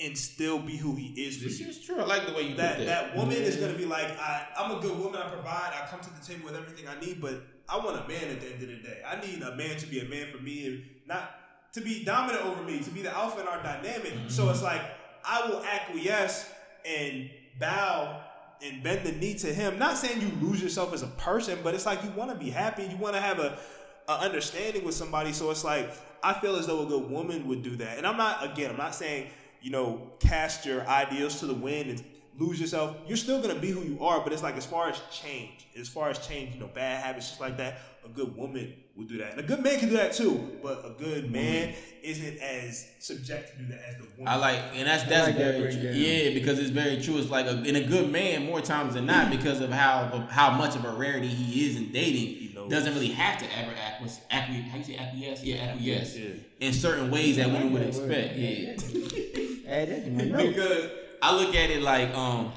and 0.00 0.16
still 0.16 0.58
be 0.58 0.76
who 0.76 0.94
he 0.94 1.08
is 1.26 1.36
for 1.36 1.44
This 1.44 1.60
you 1.60 1.68
is 1.68 1.80
true. 1.80 1.98
I 2.00 2.04
like 2.04 2.26
the 2.26 2.32
way 2.32 2.42
you 2.42 2.56
that 2.56 2.78
put 2.78 2.86
that. 2.86 3.12
that 3.12 3.16
woman 3.16 3.36
is 3.36 3.56
gonna 3.56 3.74
be 3.74 3.84
like, 3.84 4.18
I, 4.18 4.46
I'm 4.56 4.78
a 4.78 4.80
good 4.80 4.98
woman. 4.98 5.20
I 5.20 5.28
provide. 5.28 5.72
I 5.74 5.86
come 5.90 6.00
to 6.00 6.10
the 6.10 6.24
table 6.24 6.46
with 6.46 6.56
everything 6.56 6.86
I 6.88 6.98
need, 6.98 7.20
but 7.20 7.42
I 7.68 7.76
want 7.76 8.04
a 8.04 8.08
man 8.08 8.30
at 8.30 8.40
the 8.40 8.46
end 8.52 8.62
of 8.62 8.68
the 8.68 8.76
day. 8.76 9.02
I 9.06 9.20
need 9.20 9.42
a 9.42 9.54
man 9.56 9.76
to 9.76 9.86
be 9.86 10.00
a 10.00 10.04
man 10.06 10.26
for 10.34 10.42
me 10.42 10.66
and 10.66 10.84
not 11.06 11.34
to 11.74 11.80
be 11.80 12.02
dominant 12.02 12.44
over 12.44 12.62
me, 12.62 12.80
to 12.80 12.90
be 12.90 13.02
the 13.02 13.14
alpha 13.14 13.40
in 13.42 13.46
our 13.46 13.62
dynamic. 13.62 14.14
Mm-hmm. 14.14 14.28
So 14.28 14.48
it's 14.50 14.62
like 14.62 14.80
I 15.24 15.48
will 15.48 15.62
acquiesce 15.64 16.50
and 16.84 17.30
bow 17.58 18.22
and 18.62 18.82
bend 18.82 19.06
the 19.06 19.12
knee 19.12 19.34
to 19.34 19.52
him. 19.52 19.78
Not 19.78 19.98
saying 19.98 20.20
you 20.20 20.30
lose 20.46 20.62
yourself 20.62 20.92
as 20.94 21.02
a 21.02 21.08
person, 21.08 21.58
but 21.62 21.74
it's 21.74 21.86
like 21.86 22.02
you 22.02 22.10
want 22.10 22.30
to 22.30 22.36
be 22.36 22.50
happy. 22.50 22.84
You 22.84 22.96
want 22.96 23.14
to 23.14 23.20
have 23.20 23.38
a, 23.38 23.58
a 24.08 24.12
understanding 24.12 24.84
with 24.84 24.94
somebody. 24.94 25.32
So 25.32 25.50
it's 25.50 25.64
like 25.64 25.92
I 26.22 26.32
feel 26.34 26.56
as 26.56 26.66
though 26.66 26.84
a 26.84 26.86
good 26.86 27.10
woman 27.10 27.46
would 27.48 27.62
do 27.62 27.76
that. 27.76 27.98
And 27.98 28.06
I'm 28.06 28.16
not 28.16 28.44
again. 28.50 28.70
I'm 28.70 28.76
not 28.76 28.94
saying 28.94 29.28
you 29.62 29.70
know 29.70 30.10
cast 30.20 30.64
your 30.66 30.86
ideals 30.86 31.40
to 31.40 31.46
the 31.46 31.54
wind 31.54 31.90
and 31.90 32.04
lose 32.38 32.60
yourself. 32.60 32.96
You're 33.06 33.16
still 33.16 33.40
gonna 33.42 33.58
be 33.58 33.70
who 33.70 33.82
you 33.82 34.02
are. 34.04 34.20
But 34.22 34.32
it's 34.32 34.42
like 34.42 34.56
as 34.56 34.66
far 34.66 34.88
as 34.88 35.00
change, 35.10 35.66
as 35.78 35.88
far 35.88 36.10
as 36.10 36.18
change, 36.26 36.54
you 36.54 36.60
know, 36.60 36.68
bad 36.68 37.02
habits, 37.04 37.28
just 37.28 37.40
like 37.40 37.56
that. 37.58 37.78
A 38.02 38.08
good 38.08 38.34
woman 38.34 38.72
would 38.96 39.08
do 39.08 39.18
that, 39.18 39.32
and 39.32 39.40
a 39.40 39.42
good 39.42 39.62
man 39.62 39.78
can 39.78 39.90
do 39.90 39.96
that 39.98 40.14
too. 40.14 40.58
But 40.62 40.86
a 40.86 40.94
good 40.98 41.30
man 41.30 41.74
isn't 42.02 42.38
as 42.38 42.88
subject 42.98 43.52
to 43.52 43.62
do 43.62 43.68
that 43.68 43.82
as 43.86 43.96
the 43.96 44.06
woman. 44.16 44.26
I 44.26 44.36
like, 44.36 44.58
and 44.74 44.86
that's 44.88 45.02
that's 45.04 45.26
like 45.26 45.36
that 45.36 45.58
very 45.58 45.70
true. 45.70 45.90
Yeah, 45.90 46.32
because 46.32 46.58
it's 46.58 46.70
very 46.70 47.02
true. 47.02 47.18
It's 47.18 47.28
like 47.28 47.44
a, 47.44 47.62
in 47.62 47.76
a 47.76 47.82
good 47.84 48.10
man, 48.10 48.46
more 48.46 48.62
times 48.62 48.94
than 48.94 49.04
not, 49.04 49.28
because 49.30 49.60
of 49.60 49.70
how 49.70 50.04
of 50.14 50.30
how 50.30 50.50
much 50.52 50.76
of 50.76 50.86
a 50.86 50.92
rarity 50.92 51.28
he 51.28 51.66
is 51.66 51.76
in 51.76 51.92
dating, 51.92 52.54
knows. 52.54 52.70
doesn't 52.70 52.94
really 52.94 53.08
have 53.08 53.38
to 53.38 53.44
ever 53.58 53.72
acquiesce. 53.72 54.20
Acquiesce 54.30 54.70
how 54.70 54.78
you 54.78 54.84
say 54.84 54.96
acquiesce? 54.96 55.44
Yeah, 55.44 55.56
acquiesce 55.56 56.16
Yeah. 56.16 56.28
in 56.60 56.72
certain 56.72 57.10
ways 57.10 57.36
that 57.36 57.48
women 57.48 57.72
would 57.72 57.82
expect. 57.82 58.36
Yeah, 58.36 58.76
Add 59.70 59.88
that 59.88 60.04
to 60.04 60.10
my 60.10 60.24
notes. 60.24 60.48
because 60.48 60.90
I 61.22 61.34
look 61.36 61.54
at 61.54 61.70
it 61.70 61.82
like 61.82 62.14
um. 62.14 62.52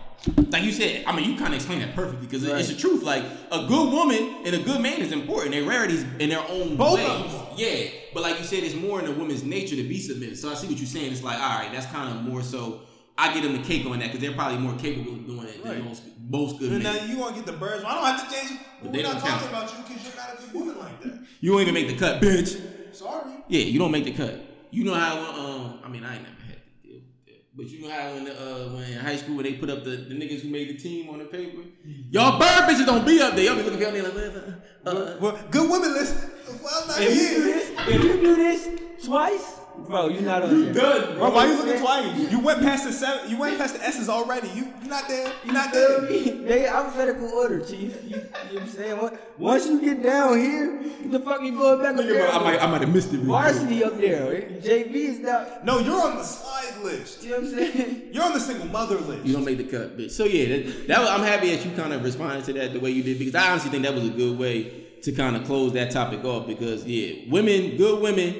Like 0.51 0.63
you 0.63 0.71
said, 0.71 1.03
I 1.05 1.13
mean, 1.13 1.29
you 1.29 1.35
kind 1.37 1.49
of 1.49 1.55
explained 1.55 1.81
that 1.81 1.93
perfectly 1.95 2.25
because 2.25 2.45
it's 2.45 2.69
the 2.69 2.75
truth. 2.77 3.03
Like 3.03 3.23
a 3.51 3.65
good 3.67 3.91
woman 3.91 4.37
and 4.45 4.55
a 4.55 4.59
good 4.59 4.79
man 4.79 5.01
is 5.01 5.11
important. 5.11 5.51
They're 5.51 5.65
rarities 5.65 6.03
in 6.17 6.29
their 6.29 6.39
own 6.47 6.69
way. 6.69 6.75
Both 6.77 6.97
ways. 6.99 7.09
of 7.09 7.31
them. 7.31 7.45
Yeah, 7.57 7.89
but 8.13 8.23
like 8.23 8.39
you 8.39 8.45
said, 8.45 8.63
it's 8.63 8.73
more 8.73 9.01
in 9.01 9.05
a 9.07 9.11
woman's 9.11 9.43
nature 9.43 9.75
to 9.75 9.83
be 9.83 9.99
submissive. 9.99 10.37
So 10.37 10.49
I 10.49 10.53
see 10.53 10.67
what 10.67 10.77
you're 10.77 10.87
saying. 10.87 11.11
It's 11.11 11.23
like, 11.23 11.37
all 11.41 11.59
right, 11.59 11.69
that's 11.73 11.87
kind 11.87 12.17
of 12.17 12.23
more 12.23 12.41
so. 12.41 12.83
I 13.17 13.33
get 13.33 13.43
them 13.43 13.51
the 13.51 13.63
cake 13.67 13.85
on 13.85 13.99
that 13.99 14.05
because 14.05 14.21
they're 14.21 14.31
probably 14.31 14.59
more 14.59 14.75
capable 14.77 15.11
of 15.11 15.25
doing 15.27 15.45
it 15.45 15.61
than 15.61 15.71
Right. 15.73 15.83
most 15.83 16.03
most 16.29 16.57
good 16.59 16.71
And 16.71 16.83
men. 16.83 16.95
now 16.95 17.03
you 17.03 17.19
want 17.19 17.35
to 17.35 17.41
get 17.41 17.45
the 17.51 17.57
birds. 17.59 17.83
Well, 17.83 17.91
I 17.91 17.95
don't 17.95 18.17
have 18.19 18.29
to 18.29 18.33
change 18.35 18.51
you. 18.51 18.57
But 18.81 18.91
We're 18.91 18.97
they 18.97 19.03
not 19.03 19.13
talking 19.19 19.29
count. 19.29 19.49
about 19.49 19.71
you 19.77 19.83
because 19.85 20.07
you're 20.07 20.15
not 20.15 20.39
a 20.39 20.41
good 20.41 20.53
woman 20.53 20.79
like 20.79 21.01
that. 21.01 21.19
You 21.41 21.51
don't 21.51 21.61
even 21.61 21.73
make 21.73 21.87
the 21.87 21.97
cut, 21.97 22.21
bitch. 22.21 22.95
Sorry. 22.95 23.29
Yeah, 23.49 23.65
you 23.65 23.77
don't 23.77 23.91
make 23.91 24.05
the 24.05 24.13
cut. 24.13 24.39
You 24.71 24.85
know 24.85 24.93
how 24.93 25.17
um, 25.19 25.79
I 25.83 25.89
mean, 25.89 26.05
I 26.05 26.13
ain't 26.15 26.23
never 26.23 26.35
had 26.47 26.55
to 26.81 26.87
deal 26.87 26.95
with 26.95 27.25
that, 27.25 27.42
but 27.55 27.67
you 27.69 27.81
know 27.81 27.89
how 27.89 28.13
when 28.13 28.25
the, 28.25 28.33
uh, 28.33 28.69
when 28.73 28.83
in 28.83 28.97
high 28.99 29.15
school 29.15 29.35
when 29.35 29.45
they 29.45 29.53
put 29.53 29.69
up 29.69 29.83
the, 29.83 29.91
the 29.91 30.15
niggas 30.15 30.41
who 30.41 30.49
made 30.49 30.69
the 30.69 30.77
team 30.77 31.09
on 31.09 31.19
the 31.19 31.25
paper, 31.25 31.61
y'all 32.09 32.39
bird 32.39 32.63
bitches 32.69 32.85
don't 32.85 33.05
be 33.05 33.21
up 33.21 33.35
there. 33.35 33.45
Y'all 33.45 33.55
be 33.55 33.63
looking 33.63 33.79
down 33.79 33.93
there 33.93 34.03
like, 34.03 34.13
whatever. 34.13 34.63
Uh, 34.85 35.15
Well, 35.21 35.39
good 35.51 35.69
women 35.69 35.93
listen. 35.93 36.31
Well, 36.63 36.87
not 36.87 36.99
If 36.99 37.15
you 37.15 37.37
do 37.37 37.43
this, 37.43 37.69
if 37.87 38.03
you 38.03 38.13
do 38.21 38.35
this 38.35 39.05
twice, 39.05 39.59
bro, 39.79 40.07
you're 40.09 40.21
not 40.21 40.43
on 40.43 40.65
there. 40.65 40.73
done, 40.73 41.17
Bro, 41.17 41.31
why 41.31 41.45
you 41.47 41.57
looking 41.57 41.81
twice? 41.81 42.31
You 42.31 42.39
went 42.39 42.61
past 42.61 42.85
the 42.85 42.91
seven. 42.93 43.29
You 43.29 43.37
went 43.37 43.57
past 43.57 43.75
the 43.75 43.83
S's 43.85 44.09
already. 44.09 44.47
You 44.49 44.67
you're 44.81 44.89
not 44.89 45.07
there. 45.07 45.31
You're 45.43 45.53
not 45.53 45.71
Feel 45.71 46.01
there. 46.01 46.09
me? 46.09 46.29
They 46.53 46.67
alphabetical 46.67 47.29
order, 47.29 47.59
chief. 47.65 47.97
You, 48.03 48.09
you 48.09 48.15
know 48.17 48.21
what 48.53 48.61
I'm 48.61 48.67
saying? 48.69 48.97
What- 49.01 49.39
Once 49.39 49.65
you 49.67 49.81
get 49.81 50.03
down 50.03 50.37
here, 50.37 50.77
what 50.77 51.11
the 51.11 51.19
fuck 51.19 51.41
you 51.41 51.51
going 51.57 51.81
back 51.81 51.95
up 51.97 52.05
there? 52.05 52.31
I 52.31 52.39
might 52.43 52.61
I 52.61 52.67
might 52.67 52.81
have 52.81 52.93
missed 52.93 53.09
it. 53.13 53.17
real 53.17 53.25
quick. 53.25 53.53
Varsity 53.53 53.83
up 53.83 53.97
there. 53.97 54.41
JV 54.61 54.93
is 54.95 55.19
down. 55.19 55.47
No, 55.63 55.79
you're 55.79 56.01
on 56.01 56.17
the 56.17 56.23
slide 56.23 56.77
list. 56.83 57.23
You 57.23 57.31
know 57.31 57.37
what 57.37 57.45
I'm 57.45 57.51
saying? 57.51 58.01
You're 58.13 58.23
on 58.23 58.33
the 58.33 58.39
single 58.39 58.67
mother 58.67 58.97
list. 58.97 59.25
You 59.25 59.33
don't 59.33 59.45
make 59.45 59.57
the 59.57 59.63
cut, 59.63 59.97
bitch. 59.97 60.11
So 60.11 60.25
yeah, 60.25 60.57
that, 60.57 60.87
that 60.87 60.99
was, 61.01 61.09
I'm 61.09 61.21
happy 61.23 61.55
that 61.55 61.65
you 61.65 61.71
kind 61.71 61.93
of 61.93 62.03
responded 62.03 62.43
to 62.45 62.53
that 62.53 62.73
the 62.73 62.79
way 62.79 62.91
you 62.91 63.01
did 63.03 63.17
because 63.19 63.35
I 63.35 63.49
honestly 63.51 63.71
think 63.71 63.83
that 63.83 63.93
was 63.93 64.05
a 64.05 64.09
good 64.11 64.37
way 64.37 64.85
to 65.01 65.11
kind 65.11 65.35
of 65.35 65.43
close 65.45 65.73
that 65.73 65.91
topic 65.91 66.23
off 66.23 66.45
because 66.47 66.85
yeah, 66.85 67.23
women, 67.29 67.75
good 67.77 68.01
women 68.01 68.35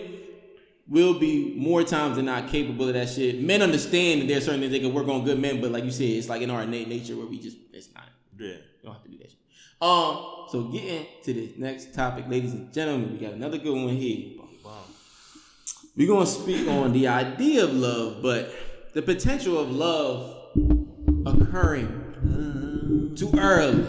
will 0.88 1.18
be 1.20 1.56
more 1.58 1.84
times 1.84 2.18
than 2.18 2.26
not 2.26 2.50
capable 2.50 2.88
of 2.88 2.94
that 2.94 3.10
shit. 3.10 3.42
Men 3.42 3.62
understand 3.62 4.22
that 4.22 4.28
there's 4.28 4.46
certain 4.46 4.60
things 4.60 4.72
they 4.72 4.80
can 4.80 4.94
work 4.94 5.08
on 5.08 5.24
good 5.24 5.40
men, 5.40 5.62
but 5.62 5.72
like 5.72 5.84
you 5.84 5.92
said, 5.92 6.08
it's 6.08 6.30
like 6.30 6.42
in 6.42 6.50
our 6.50 6.64
innate 6.64 6.88
nature 6.88 7.16
where 7.16 7.26
we 7.26 7.40
just 7.40 7.58
it's 7.72 7.90
not. 7.94 8.04
Yeah. 8.38 8.48
You 8.48 8.58
don't 8.84 8.94
have 8.94 9.04
to 9.04 9.10
do 9.10 9.18
that 9.18 9.30
shit. 9.30 9.40
Um, 9.82 10.48
so 10.50 10.70
getting 10.72 11.06
to 11.24 11.34
the 11.34 11.54
next 11.58 11.94
topic, 11.94 12.26
ladies 12.28 12.54
and 12.54 12.72
gentlemen, 12.74 13.14
we 13.14 13.18
got 13.18 13.34
another 13.34 13.58
good 13.58 13.74
one 13.74 13.96
here. 13.96 14.40
We're 15.96 16.08
gonna 16.08 16.26
speak 16.26 16.68
on 16.68 16.92
the 16.92 17.08
idea 17.08 17.66
of 17.66 17.74
love, 17.74 18.24
but 18.24 18.52
the 18.94 19.02
potential 19.04 19.60
of 19.60 19.70
love 19.70 20.36
occurring 21.26 23.14
too 23.16 23.32
early. 23.38 23.86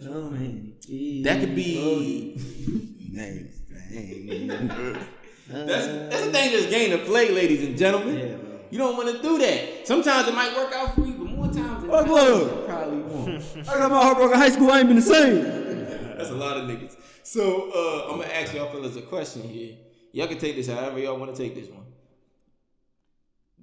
So 0.00 0.30
many 0.30 1.22
That 1.22 1.40
could 1.40 1.54
be. 1.54 2.36
names. 5.48 5.66
That's 5.68 5.86
that's 5.86 6.26
a 6.26 6.32
dangerous 6.32 6.66
game 6.66 6.90
to 6.90 7.04
play, 7.04 7.30
ladies 7.30 7.66
and 7.66 7.76
gentlemen. 7.76 8.18
Yeah, 8.18 8.34
bro. 8.36 8.58
You 8.70 8.78
don't 8.78 8.96
want 8.96 9.14
to 9.14 9.22
do 9.22 9.38
that. 9.38 9.86
Sometimes 9.86 10.28
it 10.28 10.34
might 10.34 10.54
work 10.56 10.72
out 10.72 10.94
for 10.94 11.02
you, 11.02 11.12
but 11.14 11.26
more 11.30 11.46
times 11.46 11.82
than 11.82 11.90
Fuck 11.90 12.06
not, 12.06 12.14
love. 12.14 12.42
it 12.52 12.66
probably 12.66 12.98
won't. 13.02 13.44
I 13.68 13.78
got 13.78 13.90
my 13.90 14.02
heart 14.02 14.16
broken 14.16 14.38
high 14.38 14.50
school. 14.50 14.70
I 14.70 14.78
ain't 14.80 14.88
been 14.88 14.96
the 14.96 15.02
same. 15.02 15.44
That's 16.16 16.30
a 16.30 16.34
lot 16.34 16.56
of 16.56 16.68
niggas. 16.68 16.96
So 17.22 17.70
uh, 17.74 18.12
I'm 18.12 18.20
gonna 18.20 18.32
ask 18.32 18.52
y'all 18.54 18.70
fellas 18.70 18.96
a 18.96 19.02
question 19.02 19.42
here. 19.42 19.76
Y'all 20.12 20.26
can 20.28 20.38
take 20.38 20.56
this 20.56 20.68
however 20.68 20.98
y'all 20.98 21.18
want 21.18 21.34
to 21.34 21.42
take 21.42 21.54
this 21.54 21.68
one. 21.68 21.84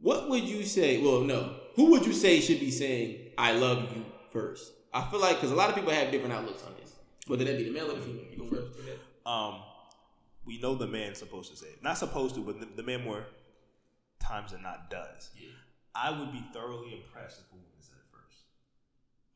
What 0.02 0.30
would 0.30 0.44
you 0.44 0.64
say? 0.64 1.02
Well, 1.02 1.22
no. 1.22 1.56
Who 1.76 1.92
would 1.92 2.06
you 2.06 2.14
say 2.14 2.40
should 2.42 2.60
be 2.60 2.72
saying 2.72 3.32
"I 3.38 3.54
love 3.54 3.96
you" 3.96 4.06
first? 4.32 4.72
I 4.94 5.02
feel 5.10 5.22
like 5.22 5.38
because 5.38 5.52
a 5.52 5.56
lot 5.56 5.70
of 5.70 5.76
people 5.76 5.92
have 5.92 6.12
different 6.12 6.34
outlooks 6.34 6.64
on 6.64 6.74
this. 6.82 6.94
Whether 7.28 7.46
that 7.46 7.58
be 7.58 7.64
the 7.66 7.72
male 7.72 7.90
or 7.92 7.96
the 7.96 8.02
female. 8.02 8.26
You 8.32 8.38
go 8.40 8.46
first. 8.56 8.80
Um, 9.26 9.62
we 10.52 10.58
know 10.58 10.76
the 10.76 10.86
man's 10.86 11.18
supposed 11.18 11.50
to 11.50 11.56
say 11.56 11.68
it. 11.68 11.82
Not 11.82 11.98
supposed 11.98 12.36
to, 12.36 12.42
but 12.42 12.60
the, 12.60 12.68
the 12.76 12.84
man 12.84 13.06
more 13.06 13.24
times 14.20 14.52
than 14.52 14.62
not 14.62 14.90
does. 14.90 15.30
Yeah. 15.40 15.48
I 15.96 16.12
would 16.12 16.34
be 16.34 16.44
thoroughly 16.54 16.94
impressed 16.94 17.40
if 17.40 17.46
a 17.54 17.56
woman 17.56 17.80
said 17.80 17.96
it 17.96 18.12
first. 18.12 18.44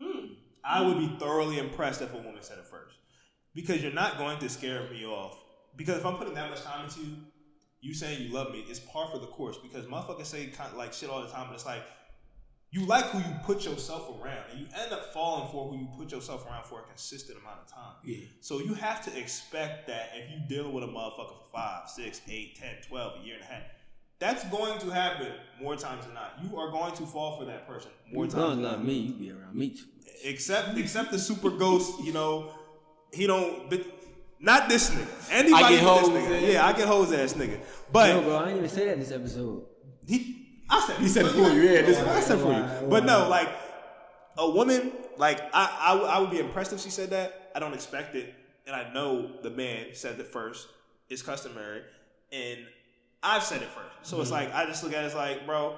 Hmm. 0.01 0.33
I 0.61 0.81
would 0.81 0.97
be 0.97 1.15
thoroughly 1.17 1.57
impressed 1.57 2.01
if 2.01 2.13
a 2.13 2.17
woman 2.17 2.41
said 2.41 2.57
it 2.57 2.67
first. 2.67 2.97
Because 3.53 3.81
you're 3.81 3.93
not 3.93 4.17
going 4.17 4.39
to 4.39 4.49
scare 4.49 4.89
me 4.91 5.05
off. 5.05 5.41
Because 5.77 5.99
if 5.99 6.05
I'm 6.05 6.17
putting 6.17 6.33
that 6.33 6.49
much 6.49 6.63
time 6.63 6.83
into 6.83 6.99
you, 6.99 7.15
you 7.79 7.93
saying 7.93 8.21
you 8.21 8.33
love 8.33 8.51
me, 8.51 8.65
it's 8.67 8.79
par 8.81 9.07
for 9.09 9.19
the 9.19 9.27
course. 9.27 9.57
Because 9.57 9.85
motherfuckers 9.85 10.25
say 10.25 10.47
kind 10.47 10.69
of 10.69 10.77
like 10.77 10.91
shit 10.91 11.09
all 11.09 11.21
the 11.21 11.29
time, 11.29 11.47
but 11.47 11.53
it's 11.53 11.65
like 11.65 11.83
you 12.71 12.85
like 12.85 13.05
who 13.05 13.19
you 13.19 13.35
put 13.43 13.63
yourself 13.65 14.09
around, 14.21 14.43
and 14.51 14.59
you 14.59 14.65
end 14.81 14.91
up 14.91 15.13
falling 15.13 15.49
for 15.51 15.69
who 15.69 15.77
you 15.77 15.87
put 15.97 16.11
yourself 16.11 16.45
around 16.45 16.65
for 16.65 16.81
a 16.81 16.83
consistent 16.83 17.39
amount 17.39 17.59
of 17.61 17.67
time. 17.71 17.93
Yeah. 18.03 18.25
So 18.41 18.59
you 18.59 18.73
have 18.73 19.03
to 19.05 19.17
expect 19.19 19.87
that 19.87 20.09
if 20.15 20.29
you 20.31 20.39
deal 20.47 20.71
with 20.71 20.83
a 20.83 20.87
motherfucker 20.87 21.29
for 21.39 21.47
five, 21.53 21.89
six, 21.89 22.21
eight, 22.29 22.57
ten, 22.59 22.75
twelve, 22.87 23.21
a 23.21 23.25
year 23.25 23.35
and 23.35 23.43
a 23.43 23.47
half, 23.47 23.63
that's 24.19 24.43
going 24.49 24.79
to 24.79 24.89
happen 24.89 25.27
more 25.61 25.75
times 25.75 26.05
than 26.05 26.13
not. 26.15 26.33
You 26.43 26.57
are 26.57 26.69
going 26.71 26.93
to 26.95 27.05
fall 27.05 27.37
for 27.37 27.45
that 27.45 27.67
person 27.67 27.91
more 28.11 28.25
You 28.25 28.31
times 28.31 28.43
don't 28.43 28.55
than 28.57 28.63
love 28.63 28.77
not. 28.79 28.85
me. 28.85 28.93
You 28.99 29.13
be 29.13 29.31
around 29.31 29.55
me 29.55 29.69
too. 29.69 29.85
Except 30.23 30.77
except 30.77 31.11
the 31.11 31.19
super 31.19 31.49
ghost, 31.51 32.01
you 32.03 32.11
know, 32.13 32.51
he 33.13 33.25
don't 33.27 33.69
but 33.69 33.81
not 34.39 34.67
this 34.69 34.89
nigga. 34.89 35.31
Anybody 35.31 35.63
I 35.63 35.69
get 35.69 35.81
this 35.81 36.09
nigga. 36.09 36.53
Yeah, 36.53 36.65
I 36.65 36.73
get 36.73 36.87
hoes 36.87 37.11
ass 37.13 37.33
nigga. 37.33 37.59
But 37.91 38.13
No, 38.15 38.21
bro, 38.21 38.37
I 38.37 38.45
didn't 38.45 38.57
even 38.57 38.69
say 38.69 38.85
that 38.85 38.93
in 38.93 38.99
this 38.99 39.11
episode. 39.11 39.63
he 40.07 40.44
I 40.69 40.85
said 40.87 40.97
He 40.97 41.07
said 41.07 41.25
it 41.25 41.31
for 41.31 41.49
you. 41.49 41.61
Yeah, 41.61 41.81
this 41.81 41.99
I 41.99 42.19
said 42.19 42.39
for 42.39 42.51
you. 42.51 42.89
But 42.89 43.05
no, 43.05 43.29
like 43.29 43.49
a 44.37 44.49
woman, 44.49 44.91
like 45.17 45.41
I, 45.53 45.77
I, 45.79 45.93
would- 45.93 46.09
I 46.09 46.19
would 46.19 46.31
be 46.31 46.39
impressed 46.39 46.73
if 46.73 46.81
she 46.81 46.89
said 46.89 47.11
that. 47.11 47.51
I 47.55 47.59
don't 47.59 47.73
expect 47.73 48.15
it, 48.15 48.33
and 48.67 48.75
I 48.75 48.91
know 48.93 49.31
the 49.41 49.49
man 49.49 49.87
said 49.93 50.19
it 50.19 50.27
first. 50.27 50.67
It's 51.09 51.21
customary, 51.21 51.81
and 52.31 52.59
I've 53.21 53.43
said 53.43 53.61
it 53.61 53.69
first. 53.69 54.09
So 54.09 54.19
it's 54.21 54.31
mm-hmm. 54.31 54.51
like 54.51 54.53
I 54.53 54.65
just 54.65 54.83
look 54.83 54.93
at 54.93 55.03
it 55.03 55.07
as 55.07 55.15
like, 55.15 55.45
bro, 55.45 55.77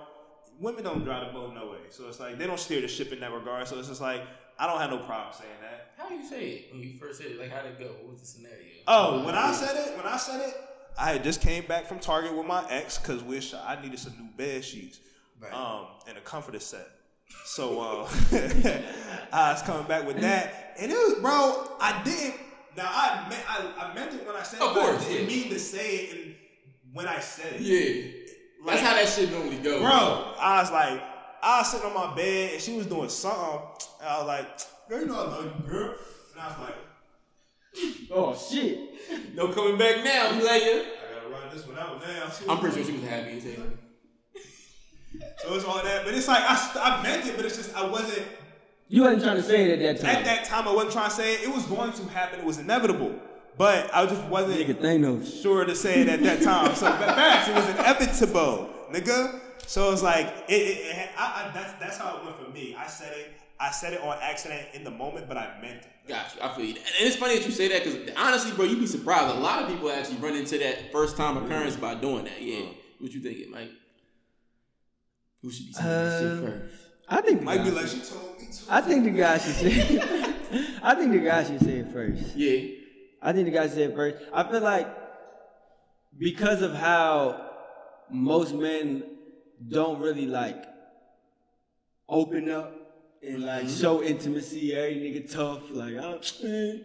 women 0.59 0.83
don't 0.83 1.03
drive 1.03 1.27
the 1.27 1.33
boat 1.33 1.53
no 1.53 1.71
way. 1.71 1.77
So 1.89 2.07
it's 2.07 2.19
like 2.19 2.37
they 2.37 2.47
don't 2.47 2.59
steer 2.59 2.81
the 2.81 2.87
ship 2.87 3.11
in 3.11 3.19
that 3.19 3.31
regard. 3.31 3.67
So 3.67 3.77
it's 3.77 3.87
just 3.87 4.01
like 4.01 4.21
I 4.59 4.67
don't 4.67 4.79
have 4.79 4.89
no 4.89 4.99
problem 4.99 5.33
saying 5.33 5.49
that. 5.61 5.91
How 5.97 6.09
do 6.09 6.15
you 6.15 6.25
say 6.25 6.49
it 6.49 6.73
when 6.73 6.81
you 6.81 6.97
first 6.97 7.19
said 7.19 7.31
it? 7.31 7.39
Like 7.39 7.51
how'd 7.51 7.65
it 7.65 7.79
go? 7.79 7.85
What 7.85 8.11
was 8.11 8.21
the 8.21 8.27
scenario? 8.27 8.65
Oh, 8.87 9.23
when 9.23 9.35
I 9.35 9.51
said 9.51 9.75
it, 9.75 9.97
when 9.97 10.05
I 10.05 10.17
said 10.17 10.47
it, 10.47 10.55
I 10.99 11.13
had 11.13 11.23
just 11.23 11.41
came 11.41 11.65
back 11.65 11.85
from 11.85 11.99
Target 11.99 12.33
with 12.35 12.45
my 12.47 12.65
ex 12.69 12.97
because 12.97 13.23
wish 13.23 13.53
I 13.53 13.79
needed 13.81 13.99
some 13.99 14.13
new 14.19 14.29
bed 14.35 14.63
sheets, 14.65 14.99
um, 15.53 15.85
and 16.07 16.17
a 16.17 16.21
comforter 16.21 16.59
set. 16.59 16.87
So 17.45 17.81
uh, 17.81 18.09
I 19.33 19.51
was 19.53 19.61
coming 19.63 19.85
back 19.87 20.05
with 20.07 20.19
that, 20.21 20.73
and 20.79 20.91
it 20.91 20.95
was, 20.95 21.15
bro. 21.21 21.75
I 21.79 22.01
didn't. 22.03 22.35
Now 22.75 22.89
I 22.89 23.27
meant, 23.29 23.43
I, 23.49 23.87
I 23.89 23.93
meant 23.95 24.13
it 24.13 24.25
when 24.25 24.35
I 24.35 24.43
said 24.43 24.61
Of 24.61 24.71
it. 24.71 24.73
but 24.75 24.81
course, 24.81 25.05
I 25.05 25.09
didn't 25.09 25.29
yeah. 25.29 25.35
mean 25.43 25.49
to 25.49 25.59
say 25.59 25.95
it, 25.97 26.15
and 26.25 26.35
when 26.93 27.07
I 27.07 27.19
said 27.19 27.53
it, 27.53 27.61
Yeah. 27.61 28.11
Like- 28.65 28.75
That's 28.79 28.87
how 28.87 28.93
that 28.95 29.07
shit 29.07 29.31
normally 29.31 29.57
goes. 29.57 29.81
bro. 29.81 30.33
I 30.39 30.61
was 30.61 30.71
like, 30.71 31.01
I 31.43 31.59
was 31.59 31.71
sitting 31.71 31.87
on 31.87 31.93
my 31.93 32.15
bed, 32.15 32.53
and 32.53 32.61
she 32.61 32.75
was 32.77 32.85
doing 32.87 33.09
something, 33.09 33.59
and 33.99 34.09
I 34.09 34.17
was 34.19 34.27
like, 34.27 34.47
girl, 34.89 34.99
you 35.01 35.05
know 35.07 35.15
I 35.15 35.23
love 35.27 35.45
you, 35.45 35.67
girl. 35.69 35.95
And 36.33 36.41
I 36.41 36.47
was 36.49 36.57
like, 36.59 36.75
Oh 38.11 38.35
shit. 38.35 39.35
No 39.35 39.49
coming 39.49 39.77
back 39.77 40.03
now, 40.03 40.29
player. 40.39 40.83
I 40.83 41.13
gotta 41.13 41.29
ride 41.29 41.51
this 41.51 41.65
one 41.67 41.77
out 41.77 42.01
now. 42.01 42.29
She 42.29 42.47
I'm 42.49 42.57
pretty 42.59 42.77
like- 42.77 42.85
sure 42.85 42.95
she 42.95 42.99
was 43.01 43.09
happy 43.09 43.37
as 43.37 43.43
hell. 43.43 43.65
So 45.39 45.55
it's 45.55 45.65
all 45.65 45.81
that, 45.83 46.05
but 46.05 46.13
it's 46.13 46.27
like 46.27 46.43
I, 46.43 46.55
st- 46.55 46.83
I 46.85 47.01
meant 47.01 47.25
it, 47.25 47.35
but 47.35 47.45
it's 47.45 47.57
just 47.57 47.75
I 47.75 47.85
wasn't 47.87 48.23
You 48.87 49.01
wasn't 49.03 49.23
trying 49.23 49.37
to 49.37 49.43
say 49.43 49.63
it 49.71 49.81
at 49.81 49.97
that 49.97 50.05
time. 50.05 50.15
at 50.17 50.25
that 50.25 50.45
time. 50.45 50.67
I 50.67 50.73
wasn't 50.73 50.93
trying 50.93 51.09
to 51.09 51.15
say 51.15 51.35
it. 51.35 51.43
It 51.43 51.53
was 51.53 51.65
going 51.65 51.91
to 51.93 52.03
happen. 52.09 52.39
It 52.39 52.45
was 52.45 52.59
inevitable, 52.59 53.15
but 53.57 53.89
I 53.95 54.05
just 54.05 54.23
wasn't 54.25 54.59
Nigga 54.59 54.75
Thanos. 54.75 55.41
sure 55.41 55.65
to 55.65 55.75
say 55.75 56.01
it 56.01 56.07
at 56.09 56.21
that 56.23 56.41
time. 56.43 56.75
So 56.75 56.85
but 56.87 56.99
facts, 57.15 57.47
it 57.49 57.55
was 57.55 57.67
inevitable, 57.69 58.69
nigga. 58.91 59.39
So 59.65 59.91
it's 59.91 60.03
like 60.03 60.27
it. 60.49 60.53
it, 60.53 60.85
it 60.97 61.09
I, 61.17 61.23
I, 61.49 61.51
that's 61.53 61.73
that's 61.79 61.97
how 61.97 62.17
it 62.17 62.23
went 62.25 62.37
for 62.37 62.51
me. 62.51 62.75
I 62.77 62.85
said 62.87 63.13
it. 63.17 63.33
I 63.59 63.71
said 63.71 63.93
it 63.93 64.01
on 64.01 64.17
accident 64.21 64.67
in 64.73 64.83
the 64.83 64.91
moment, 64.91 65.27
but 65.27 65.37
I 65.37 65.59
meant 65.61 65.79
it. 65.79 65.87
Got 66.07 66.35
you. 66.35 66.41
I 66.41 66.55
feel 66.55 66.65
you. 66.65 66.75
And 66.75 66.85
it's 66.99 67.15
funny 67.15 67.37
that 67.37 67.45
you 67.45 67.51
say 67.51 67.67
that 67.69 67.83
because 67.83 68.15
honestly, 68.15 68.51
bro, 68.51 68.65
you'd 68.65 68.79
be 68.79 68.87
surprised. 68.87 69.35
A 69.35 69.39
lot 69.39 69.63
of 69.63 69.69
people 69.69 69.91
actually 69.91 70.17
run 70.17 70.35
into 70.35 70.57
that 70.59 70.91
first 70.91 71.17
time 71.17 71.35
mm-hmm. 71.35 71.45
occurrence 71.45 71.75
by 71.75 71.95
doing 71.95 72.25
that. 72.25 72.41
Yeah. 72.41 72.59
Uh-huh. 72.59 72.73
What 72.99 73.11
you 73.11 73.21
thinking, 73.21 73.51
Mike? 73.51 73.71
Who 75.41 75.51
should 75.51 75.67
be 75.67 75.73
saying 75.73 75.87
that 75.87 76.19
shit 76.19 76.31
uh, 76.31 76.47
first? 76.47 76.75
I 77.09 77.21
think 77.21 77.39
the 77.39 77.45
Might 77.45 77.63
be 77.63 77.69
guy- 77.69 77.75
like 77.81 77.87
she 77.87 77.99
told 77.99 78.39
me 78.39 78.47
to. 78.47 78.63
I 78.69 78.81
think 78.81 79.03
the 79.03 79.11
guy 79.11 79.37
should 79.37 79.55
say. 79.55 79.99
I 80.83 80.95
think 80.95 81.11
the 81.11 81.19
guy 81.19 81.43
should 81.43 81.59
say 81.59 81.79
it 81.79 81.91
first. 81.91 82.35
Yeah. 82.35 82.75
I 83.21 83.33
think 83.33 83.45
the 83.45 83.51
guy 83.51 83.63
should 83.63 83.75
say 83.75 83.83
it 83.83 83.95
first. 83.95 84.23
I 84.33 84.49
feel 84.49 84.61
like 84.61 84.87
because 86.17 86.61
of 86.61 86.73
how 86.73 87.49
most 88.09 88.53
men 88.53 89.03
don't 89.67 89.99
really 89.99 90.25
like 90.25 90.63
open 92.07 92.49
up 92.49 92.76
and 93.23 93.43
like 93.43 93.63
mm-hmm. 93.65 93.81
show 93.81 94.03
intimacy, 94.03 94.73
every 94.73 94.95
nigga 94.95 95.31
tough, 95.31 95.63
like 95.71 95.95
I'm, 95.95 96.19
man, 96.43 96.81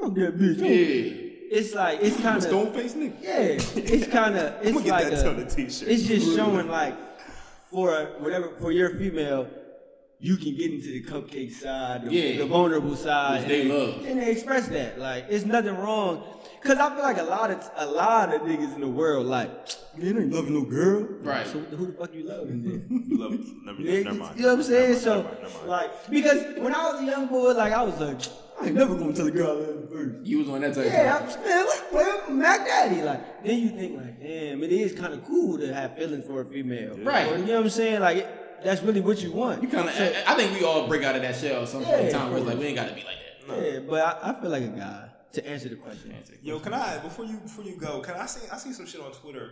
I'm 0.00 0.14
that 0.14 0.38
bitch. 0.38 0.58
Yeah. 0.58 1.24
It's 1.50 1.74
like 1.74 2.00
it's 2.02 2.16
kind 2.20 2.36
of 2.36 2.42
Stone 2.42 2.72
face 2.72 2.94
nigga. 2.94 3.22
yeah. 3.22 3.36
It's 3.76 4.06
kind 4.06 4.36
of 4.36 4.54
it's 4.62 4.76
like 4.86 5.10
that 5.10 5.38
a- 5.38 5.44
t-shirt. 5.46 5.88
It's 5.88 6.04
just 6.04 6.36
showing 6.36 6.68
like 6.68 6.96
for 7.70 7.90
whatever 8.18 8.50
for 8.60 8.70
your 8.72 8.90
female, 8.90 9.48
you 10.20 10.36
can 10.36 10.56
get 10.56 10.72
into 10.72 10.88
the 10.88 11.04
cupcake 11.04 11.52
side, 11.52 12.04
the, 12.04 12.12
Yeah. 12.12 12.38
the 12.38 12.46
vulnerable 12.46 12.96
side, 12.96 13.40
Which 13.40 13.48
they 13.48 13.60
and 13.62 13.70
love. 13.70 14.04
and 14.06 14.20
they 14.20 14.30
express 14.32 14.68
that. 14.68 14.98
Like 14.98 15.26
it's 15.30 15.44
nothing 15.44 15.76
wrong, 15.76 16.22
cause 16.62 16.78
I 16.78 16.94
feel 16.94 17.02
like 17.04 17.18
a 17.18 17.22
lot 17.24 17.50
of 17.50 17.70
a 17.76 17.86
lot 17.86 18.34
of 18.34 18.42
niggas 18.42 18.74
in 18.74 18.80
the 18.80 18.88
world 18.88 19.26
like, 19.26 19.50
man, 19.96 20.18
ain't 20.18 20.32
loving 20.32 20.54
no 20.54 20.62
girl, 20.62 21.02
Right. 21.20 21.46
So 21.46 21.58
who 21.60 21.86
the 21.86 21.92
fuck 21.92 22.14
you 22.14 22.24
loving 22.24 22.62
then? 22.62 23.04
You 23.08 23.18
love, 23.18 23.32
never, 23.64 23.78
Niggas, 23.80 24.04
never 24.04 24.16
mind. 24.18 24.36
You 24.38 24.42
know 24.42 24.48
what 24.50 24.58
I'm 24.58 24.62
saying? 24.64 24.88
Never 24.90 25.00
So, 25.00 25.14
never 25.16 25.28
mind, 25.28 25.42
never 25.42 25.54
mind. 25.58 25.68
like, 25.68 26.10
because 26.10 26.58
when 26.58 26.74
I 26.74 26.92
was 26.92 27.02
a 27.02 27.04
young 27.04 27.26
boy, 27.26 27.52
like, 27.52 27.72
I 27.72 27.82
was 27.82 27.98
like, 28.00 28.20
I 28.60 28.66
ain't 28.66 28.74
never 28.74 28.94
gonna 28.96 29.12
tell 29.12 29.26
a 29.26 29.30
girl 29.30 29.48
I 29.48 29.52
love 29.52 29.66
her 29.66 29.86
first. 29.90 30.26
You 30.26 30.38
was 30.40 30.48
on 30.48 30.60
that 30.62 30.74
type 30.74 30.86
Yeah, 30.86 31.16
of 31.24 31.36
I'm 31.36 31.44
man, 31.44 31.66
let's 31.92 32.30
Mac 32.30 32.66
Daddy. 32.66 33.02
Like, 33.02 33.44
then 33.44 33.58
you 33.60 33.68
think, 33.70 33.96
like, 33.96 34.20
damn, 34.20 34.62
it 34.64 34.72
is 34.72 34.92
kind 34.92 35.14
of 35.14 35.24
cool 35.24 35.58
to 35.58 35.72
have 35.72 35.96
feelings 35.96 36.26
for 36.26 36.40
a 36.40 36.44
female. 36.44 36.96
Right. 36.98 37.32
Or, 37.32 37.38
you 37.38 37.46
know 37.46 37.54
what 37.56 37.64
I'm 37.64 37.70
saying? 37.70 38.00
Like, 38.00 38.16
it, 38.18 38.62
that's 38.64 38.82
really 38.82 39.00
what 39.00 39.22
you 39.22 39.30
want. 39.32 39.62
You 39.62 39.68
kind 39.68 39.88
of. 39.88 39.94
I, 39.94 40.24
I 40.26 40.34
think 40.34 40.58
we 40.58 40.64
all 40.64 40.88
break 40.88 41.04
out 41.04 41.14
of 41.16 41.22
that 41.22 41.36
shell 41.36 41.64
some 41.66 41.82
Yeah, 41.82 42.08
time 42.10 42.30
where 42.30 42.38
it's 42.38 42.46
like 42.46 42.58
we 42.58 42.66
ain't 42.66 42.76
got 42.76 42.88
to 42.88 42.94
be 42.94 43.02
like 43.04 43.16
that. 43.46 43.72
Yeah, 43.72 43.78
but 43.88 44.20
I, 44.24 44.30
I 44.30 44.40
feel 44.40 44.50
like 44.50 44.62
a 44.64 44.68
guy 44.68 45.07
to 45.32 45.46
answer 45.46 45.68
the 45.68 45.76
question. 45.76 46.14
Yo, 46.42 46.58
can 46.60 46.74
I 46.74 46.98
before 46.98 47.24
you 47.24 47.38
before 47.38 47.64
you 47.64 47.76
go? 47.76 48.00
Can 48.00 48.14
I 48.14 48.26
see 48.26 48.48
I 48.50 48.56
see 48.58 48.72
some 48.72 48.86
shit 48.86 49.00
on 49.00 49.12
Twitter? 49.12 49.50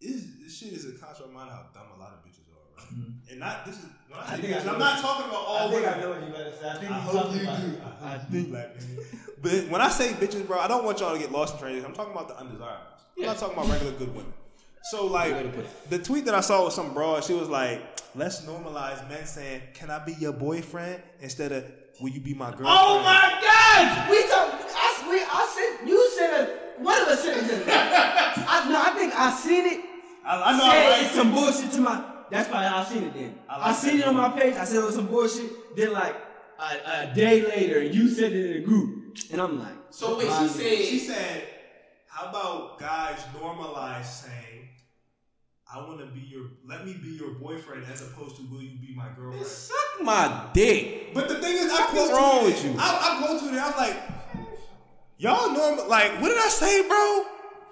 Is 0.00 0.38
this 0.42 0.58
shit 0.58 0.72
is 0.72 0.84
a 0.84 0.92
constant 0.98 1.28
reminder 1.30 1.52
how 1.52 1.66
dumb 1.72 1.88
a 1.96 2.00
lot 2.00 2.12
of 2.12 2.18
bitches 2.28 2.48
are, 2.52 2.76
right? 2.76 2.92
Mm-hmm. 2.92 3.30
And 3.30 3.40
not 3.40 3.64
this 3.64 3.78
is 3.78 3.86
when 4.08 4.20
I 4.20 4.26
say 4.36 4.42
think 4.42 4.54
I 4.54 4.58
bitches, 4.58 4.66
know 4.66 4.72
I'm 4.72 4.78
not 4.78 5.00
talking 5.00 5.26
about 5.30 5.44
all 5.46 5.70
women. 5.72 6.08
what 6.10 6.26
you 6.26 6.32
better 6.32 6.52
say. 6.60 6.68
I 6.68 6.74
think 6.74 6.90
I 6.90 6.98
hope 7.00 7.32
you 7.34 7.40
do. 7.40 7.80
I 8.02 8.18
think 8.18 8.50
black 8.50 8.76
men. 8.76 8.98
But 9.40 9.68
when 9.68 9.80
I 9.80 9.88
say 9.88 10.08
bitches, 10.12 10.46
bro, 10.46 10.58
I 10.58 10.68
don't 10.68 10.84
want 10.84 11.00
y'all 11.00 11.14
to 11.14 11.18
get 11.18 11.32
lost 11.32 11.54
in 11.54 11.60
translation. 11.60 11.86
I'm 11.86 11.94
talking 11.94 12.12
about 12.12 12.28
the 12.28 12.38
undesirables. 12.38 12.78
I'm 13.16 13.24
not 13.24 13.38
talking 13.38 13.56
about 13.56 13.70
regular 13.70 13.92
good 13.92 14.14
women. 14.14 14.32
So 14.90 15.06
like 15.06 15.88
the 15.88 15.98
tweet 15.98 16.26
that 16.26 16.34
I 16.34 16.40
saw 16.40 16.64
was 16.64 16.74
some 16.74 16.92
broad. 16.92 17.24
She 17.24 17.32
was 17.32 17.48
like, 17.48 17.80
"Let's 18.14 18.42
normalize 18.42 19.08
men 19.08 19.24
saying, 19.24 19.62
"Can 19.72 19.90
I 19.90 20.04
be 20.04 20.12
your 20.14 20.32
boyfriend?" 20.32 21.02
instead 21.20 21.52
of 21.52 21.64
"Will 22.02 22.10
you 22.10 22.20
be 22.20 22.34
my 22.34 22.48
oh 22.48 22.50
girlfriend?" 22.50 22.68
Oh 22.68 23.02
my 23.02 23.38
God! 23.40 24.10
We 24.10 24.28
talk. 24.28 24.60
I, 25.14 25.16
we, 25.16 25.20
I 25.22 25.76
sent 25.78 25.88
you 25.88 26.10
sent 26.10 26.32
a 26.48 26.82
one 26.82 27.00
of 27.02 27.08
us 27.08 27.22
sent 27.22 27.50
it. 27.50 27.64
I 27.68 28.68
no, 28.70 28.80
I 28.82 28.90
think 28.98 29.14
I 29.18 29.30
seen 29.32 29.66
it. 29.66 29.80
I, 30.26 30.42
I 30.42 30.52
know. 30.52 30.58
said 30.64 30.68
I 30.86 30.90
like 30.90 31.02
it's 31.06 31.14
some 31.14 31.32
bullshit 31.32 31.72
to 31.72 31.80
my. 31.80 32.04
That's 32.30 32.50
why 32.50 32.66
I 32.66 32.84
seen 32.84 33.04
it 33.04 33.14
then. 33.14 33.38
I 33.48 33.70
I, 33.70 33.72
seen 33.72 34.00
it 34.00 34.06
on 34.06 34.16
my 34.16 34.30
page. 34.30 34.54
I 34.56 34.64
said 34.64 34.78
it 34.82 34.84
was 34.84 34.94
some 34.94 35.06
bullshit. 35.06 35.76
Then 35.76 35.92
like 35.92 36.16
a, 36.58 37.10
a 37.10 37.14
day 37.14 37.42
later, 37.46 37.82
you 37.82 38.08
said 38.08 38.32
it 38.32 38.50
in 38.56 38.62
a 38.62 38.64
group, 38.64 39.16
and 39.30 39.40
I'm 39.40 39.58
like, 39.60 39.74
So 39.90 40.18
wait, 40.18 40.26
she 40.26 40.48
said, 40.48 40.78
She 40.84 40.98
said. 40.98 41.16
said, 41.16 41.42
"How 42.08 42.30
about 42.30 42.78
guys 42.80 43.18
normalize 43.38 44.04
saying, 44.06 44.68
I 45.72 45.78
want 45.78 46.00
to 46.00 46.06
be 46.06 46.20
your. 46.20 46.46
Let 46.66 46.86
me 46.86 46.94
be 46.94 47.10
your 47.10 47.32
boyfriend 47.34 47.84
as 47.92 48.02
opposed 48.02 48.36
to 48.36 48.42
will 48.50 48.62
you 48.62 48.78
be 48.80 48.94
my 48.96 49.08
girlfriend? 49.16 49.46
Suck 49.46 49.76
my 50.02 50.46
dick. 50.54 51.12
But 51.14 51.28
the 51.28 51.36
thing 51.36 51.56
is, 51.56 51.70
I 51.70 51.76
What 51.80 51.88
quote 51.90 52.06
is 52.06 52.12
wrong 52.12 52.40
tweeted 52.40 52.44
with 52.46 52.64
it. 52.64 52.72
you? 52.72 52.76
I, 52.78 53.18
I 53.20 53.26
quote 53.26 53.40
tweeted. 53.42 53.54
it. 53.54 53.58
I 53.60 53.66
was 53.68 53.76
like, 53.76 54.13
y'all 55.24 55.50
normal. 55.52 55.88
Like, 55.88 56.20
what 56.20 56.28
did 56.28 56.38
I 56.38 56.48
say, 56.48 56.86
bro? 56.88 57.24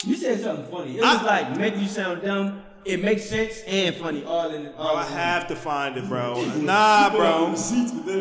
You 0.05 0.17
said 0.17 0.41
something 0.41 0.67
funny. 0.71 0.99
It 0.99 1.05
I- 1.05 1.15
was 1.15 1.23
like 1.25 1.57
make 1.57 1.77
you 1.77 1.87
sound 1.87 2.23
dumb. 2.23 2.63
It 2.85 3.01
makes 3.01 3.23
sense 3.27 3.63
and 3.69 3.95
funny 3.95 4.25
all 4.25 4.51
in. 4.53 4.67
All 4.75 4.95
Bro, 4.95 4.97
I 4.97 5.05
have 5.05 5.47
to 5.47 5.55
find 5.55 5.97
it, 5.97 6.09
bro. 6.09 6.45
Nah, 6.57 7.11
bro. 7.11 7.55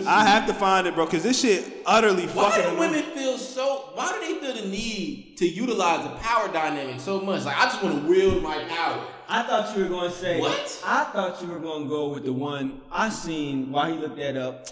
I 0.05 0.23
have 0.27 0.45
to 0.45 0.53
find 0.53 0.85
it, 0.85 0.93
bro, 0.93 1.05
because 1.05 1.23
this 1.23 1.41
shit 1.41 1.81
utterly 1.83 2.27
Why 2.27 2.51
fucking 2.51 2.61
do 2.61 2.69
annoying. 2.69 2.91
women 2.91 3.03
feel 3.15 3.39
so? 3.39 3.89
Why 3.95 4.11
do 4.13 4.19
they 4.19 4.39
feel 4.39 4.61
the 4.61 4.69
need 4.69 5.35
to 5.37 5.47
utilize 5.47 6.03
the 6.03 6.11
power 6.17 6.47
dynamic 6.53 6.99
so 6.99 7.19
much? 7.21 7.43
Like 7.43 7.57
I 7.57 7.63
just 7.63 7.81
want 7.81 8.03
to 8.03 8.07
wield 8.07 8.43
my 8.43 8.63
power. 8.65 9.03
I 9.27 9.41
thought 9.41 9.75
you 9.75 9.81
were 9.81 9.89
going 9.89 10.11
to 10.11 10.15
say. 10.15 10.39
What? 10.39 10.83
I 10.85 11.05
thought 11.05 11.41
you 11.41 11.47
were 11.47 11.59
going 11.59 11.85
to 11.85 11.89
go 11.89 12.09
with 12.09 12.23
the 12.25 12.33
one 12.33 12.81
I 12.91 13.09
seen 13.09 13.71
while 13.71 13.91
he 13.91 13.97
looked 13.97 14.17
that 14.17 14.37
up. 14.37 14.67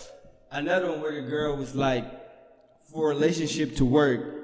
Another 0.51 0.91
one 0.91 1.01
where 1.01 1.19
the 1.19 1.27
girl 1.27 1.55
was 1.57 1.73
like, 1.73 2.05
for 2.91 3.09
a 3.11 3.15
relationship 3.15 3.75
to 3.77 3.85
work, 3.85 4.35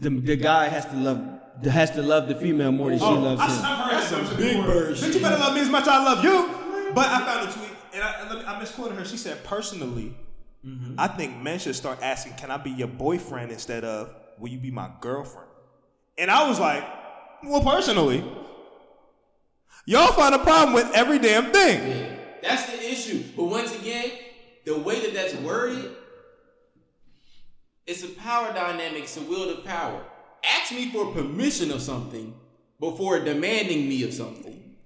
the, 0.00 0.10
the 0.10 0.36
guy 0.36 0.68
has 0.68 0.84
to 0.86 0.96
love 0.96 1.20
has 1.64 1.90
to 1.92 2.02
love 2.02 2.28
the 2.28 2.34
female 2.34 2.70
more 2.70 2.90
than 2.90 2.98
she 2.98 3.04
Oh, 3.04 3.14
loves 3.14 3.40
I, 3.40 3.46
him. 3.46 3.64
I've 3.64 3.78
heard 3.78 3.92
That's 3.98 4.10
that 4.10 4.26
some 4.26 4.36
big 4.36 4.56
bird 4.66 4.94
Bitch, 4.96 5.14
you 5.14 5.20
better 5.20 5.38
love 5.38 5.54
me 5.54 5.60
as 5.62 5.70
much 5.70 5.82
as 5.82 5.88
I 5.88 6.04
love 6.04 6.22
you. 6.22 6.92
But 6.94 7.06
I 7.08 7.20
found 7.24 7.48
a 7.48 7.52
tweet, 7.52 7.70
and 7.94 8.02
I, 8.02 8.20
and 8.20 8.30
let 8.30 8.38
me, 8.40 8.44
I 8.46 8.58
misquoted 8.60 8.98
her. 8.98 9.04
She 9.06 9.16
said, 9.16 9.42
personally, 9.44 10.14
I 10.98 11.06
think 11.08 11.40
men 11.42 11.58
should 11.60 11.76
start 11.76 12.00
asking, 12.02 12.34
can 12.34 12.50
I 12.50 12.56
be 12.56 12.70
your 12.70 12.88
boyfriend 12.88 13.52
instead 13.52 13.84
of, 13.84 14.14
will 14.38 14.48
you 14.48 14.58
be 14.58 14.70
my 14.70 14.90
girlfriend? 15.00 15.48
And 16.18 16.30
I 16.30 16.48
was 16.48 16.58
like, 16.60 16.84
well, 17.44 17.62
personally, 17.62 18.24
y'all 19.86 20.12
find 20.12 20.34
a 20.34 20.38
problem 20.40 20.74
with 20.74 20.90
every 20.94 21.18
damn 21.18 21.52
thing. 21.52 21.88
Yeah, 21.88 22.16
that's 22.42 22.66
the 22.70 22.82
issue. 22.90 23.22
But 23.36 23.44
once 23.44 23.74
again, 23.80 24.10
the 24.64 24.76
way 24.78 25.00
that 25.00 25.14
that's 25.14 25.34
worded, 25.36 25.90
it's 27.86 28.02
a 28.02 28.08
power 28.08 28.52
dynamic. 28.52 29.04
It's 29.04 29.16
a 29.16 29.22
will 29.22 29.54
to 29.54 29.62
power. 29.62 30.02
Ask 30.44 30.72
me 30.72 30.90
for 30.90 31.12
permission 31.12 31.70
of 31.70 31.80
something 31.80 32.34
before 32.80 33.20
demanding 33.20 33.88
me 33.88 34.02
of 34.02 34.12
something. 34.12 34.76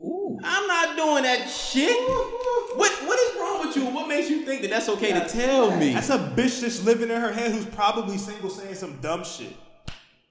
Ooh. 0.00 0.38
I'm 0.42 0.66
not 0.66 0.96
doing 0.96 1.22
that 1.24 1.48
shit. 1.48 1.96
What 2.74 2.90
What 3.06 3.18
is 3.18 3.36
wrong 3.38 3.66
with 3.66 3.76
you? 3.76 3.84
What 3.84 4.08
makes 4.08 4.30
you 4.30 4.46
think 4.46 4.62
that 4.62 4.70
that's 4.70 4.88
okay 4.88 5.12
to 5.12 5.28
tell 5.28 5.76
me? 5.76 5.92
That's 5.92 6.08
a 6.08 6.16
bitch 6.18 6.62
that's 6.62 6.82
living 6.86 7.10
in 7.10 7.20
her 7.20 7.30
head 7.30 7.52
who's 7.52 7.66
probably 7.66 8.16
single 8.16 8.48
saying 8.48 8.76
some 8.76 8.98
dumb 9.02 9.24
shit. 9.24 9.54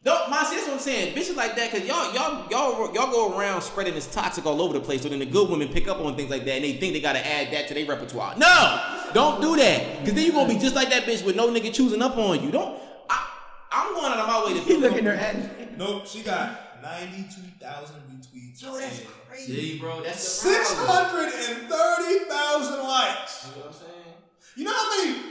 No, 0.04 0.28
my 0.28 0.44
see, 0.44 0.56
that's 0.56 0.68
what 0.68 0.74
I'm 0.74 0.80
saying. 0.80 1.16
Bitches 1.16 1.36
like 1.36 1.56
that, 1.56 1.70
cause 1.70 1.82
y'all, 1.82 2.12
y'all, 2.16 2.50
y'all, 2.50 2.92
y'all 2.96 3.12
go 3.12 3.38
around 3.38 3.62
spreading 3.62 3.94
this 3.94 4.12
toxic 4.12 4.48
all 4.48 4.60
over 4.60 4.74
the 4.74 4.80
place. 4.80 5.04
So 5.04 5.10
then 5.10 5.20
the 5.20 5.28
good 5.28 5.48
women 5.48 5.68
pick 5.68 5.88
up 5.88 6.00
on 6.00 6.16
things 6.16 6.32
like 6.32 6.44
that, 6.46 6.56
and 6.56 6.64
they 6.64 6.74
think 6.74 6.94
they 6.94 7.02
gotta 7.02 7.24
add 7.24 7.54
that 7.54 7.68
to 7.68 7.76
their 7.76 7.86
repertoire. 7.86 8.36
No, 8.36 9.01
don't 9.14 9.42
do 9.42 9.56
that, 9.58 10.04
cause 10.06 10.14
then 10.14 10.26
you're 10.26 10.34
gonna 10.34 10.54
be 10.54 10.60
just 10.60 10.76
like 10.76 10.90
that 10.90 11.04
bitch 11.04 11.24
with 11.26 11.36
no 11.36 11.50
nigga 11.50 11.74
choosing 11.74 12.02
up 12.02 12.18
on 12.18 12.44
you. 12.44 12.52
Don't. 12.52 12.80
I, 13.10 13.28
I'm 13.72 13.94
going 13.94 14.12
out 14.12 14.20
of 14.20 14.28
my 14.28 14.46
way 14.46 14.54
to 14.54 14.60
He 14.60 14.66
feel 14.74 14.80
looking 14.80 15.06
her 15.06 15.14
at. 15.14 15.78
Nope, 15.78 16.06
she 16.08 16.22
got 16.22 16.82
92,000 16.82 17.96
retweets. 18.10 18.62
Yo, 18.62 18.78
that's 18.78 19.02
crazy. 19.30 19.56
See, 19.74 19.80
bro, 19.80 20.02
that's 20.02 20.18
the 20.44 20.50
Six 20.50 20.74
problem. 20.76 20.98
hundred 20.98 21.34
and 21.34 21.70
thirty 21.70 22.26
thousand 22.26 22.88
likes. 22.88 23.48
You 23.48 23.56
know 23.56 23.68
what 23.68 23.68
I'm 23.68 23.74
saying? 23.74 24.16
You 24.56 24.64
know 24.66 24.74
how 24.74 24.98
many 24.98 25.22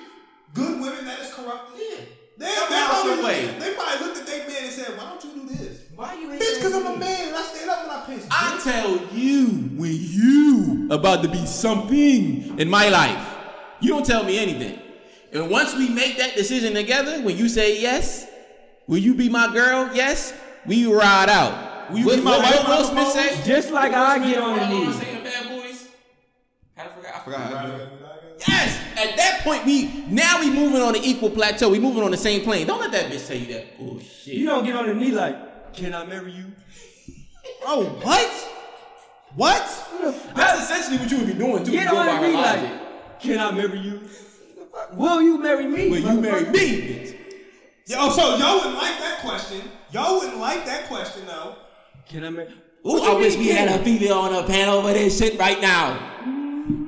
good 0.54 0.80
women 0.80 1.04
that 1.04 1.20
is 1.20 1.34
corrupted? 1.34 1.78
Yeah. 1.80 2.04
They, 2.38 2.46
they, 2.46 2.52
Somehow, 2.52 2.86
probably, 2.88 3.10
some 3.16 3.24
way. 3.24 3.58
they 3.58 3.74
probably 3.74 4.06
looked 4.06 4.18
at 4.20 4.26
their 4.26 4.48
man 4.48 4.56
and 4.64 4.72
said, 4.72 4.96
"Why 4.96 5.04
don't 5.10 5.22
you 5.24 5.42
do 5.42 5.54
this?" 5.54 5.80
Why 5.94 6.14
you 6.14 6.32
ain't 6.32 6.40
Bitch, 6.40 6.54
because 6.56 6.72
I'm 6.72 6.86
a 6.86 6.96
man 6.96 7.28
and 7.28 7.36
I 7.36 7.42
stand 7.42 7.68
up 7.70 7.86
when 7.86 7.90
I 7.90 8.04
piss. 8.06 8.26
I 8.30 8.60
tell 8.64 9.14
you 9.14 9.46
when 9.76 9.92
you 9.94 10.88
about 10.90 11.22
to 11.22 11.28
be 11.28 11.44
something 11.44 12.58
in 12.58 12.70
my 12.70 12.88
life. 12.88 13.29
You 13.80 13.88
don't 13.90 14.04
tell 14.04 14.24
me 14.24 14.38
anything. 14.38 14.78
And 15.32 15.50
once 15.50 15.74
we 15.74 15.88
make 15.88 16.18
that 16.18 16.34
decision 16.34 16.74
together, 16.74 17.22
when 17.22 17.36
you 17.36 17.48
say 17.48 17.80
yes, 17.80 18.26
will 18.86 18.98
you 18.98 19.14
be 19.14 19.28
my 19.28 19.52
girl? 19.52 19.90
Yes, 19.94 20.34
we 20.66 20.86
ride 20.86 21.28
out. 21.28 21.90
Will 21.90 21.98
you 21.98 22.06
what, 22.06 22.16
be 22.16 22.22
my 22.22 22.30
what, 22.38 22.42
wife 22.42 22.68
what 22.68 22.78
Will 22.78 22.86
Smith 22.86 23.08
say? 23.08 23.42
Just 23.44 23.70
like 23.70 23.92
I 23.92 24.18
get 24.18 24.38
on 24.38 24.58
the 24.58 24.68
knees. 24.68 25.00
I 26.76 26.88
forgot. 26.88 27.14
I 27.14 27.18
forgot. 27.20 27.90
Yes. 28.48 28.78
At 28.96 29.16
that 29.16 29.40
point, 29.42 29.64
we 29.66 30.04
now 30.08 30.40
we 30.40 30.50
moving 30.50 30.80
on 30.80 30.96
an 30.96 31.02
equal 31.04 31.30
plateau. 31.30 31.68
We 31.68 31.78
moving 31.78 32.02
on 32.02 32.10
the 32.10 32.16
same 32.16 32.42
plane. 32.42 32.66
Don't 32.66 32.80
let 32.80 32.92
that 32.92 33.10
bitch 33.10 33.26
tell 33.26 33.36
you 33.36 33.52
that 33.54 33.66
oh, 33.80 33.84
bullshit. 33.84 34.34
You 34.34 34.46
don't 34.46 34.64
get 34.64 34.74
on 34.76 34.86
the 34.86 34.94
knee 34.94 35.10
like, 35.10 35.74
can 35.74 35.94
I 35.94 36.04
marry 36.06 36.32
you? 36.32 36.46
oh, 37.66 37.84
what? 38.02 38.30
What? 39.36 40.32
That's 40.34 40.62
essentially 40.62 40.98
what 40.98 41.10
you 41.10 41.18
would 41.18 41.26
be 41.26 41.34
doing 41.34 41.64
too. 41.64 41.72
Get 41.72 41.88
on 41.88 42.06
the 42.06 42.12
her 42.12 42.26
knee 42.26 42.32
logic. 42.34 42.62
like, 42.62 42.89
can 43.20 43.38
I 43.38 43.50
marry 43.50 43.78
you? 43.78 44.00
Will 44.94 45.22
you 45.22 45.38
marry 45.42 45.66
me? 45.66 45.90
Will 45.90 45.98
you 45.98 46.20
marry 46.20 46.48
me. 46.50 47.16
Yo, 47.86 48.08
so 48.10 48.36
y'all 48.36 48.56
wouldn't 48.56 48.74
like 48.76 48.98
that 49.00 49.18
question. 49.20 49.62
Y'all 49.92 50.18
wouldn't 50.18 50.38
like 50.38 50.64
that 50.66 50.86
question 50.86 51.26
though. 51.26 51.56
Can 52.08 52.24
I 52.24 52.30
marry? 52.30 52.48
Ooh, 52.86 53.02
I 53.02 53.14
wish 53.14 53.36
we 53.36 53.48
had 53.48 53.68
a 53.68 53.82
female 53.84 54.14
on 54.14 54.32
a 54.32 54.46
panel 54.46 54.82
for 54.82 54.92
this 54.92 55.18
shit 55.18 55.38
right 55.38 55.60
now. 55.60 56.06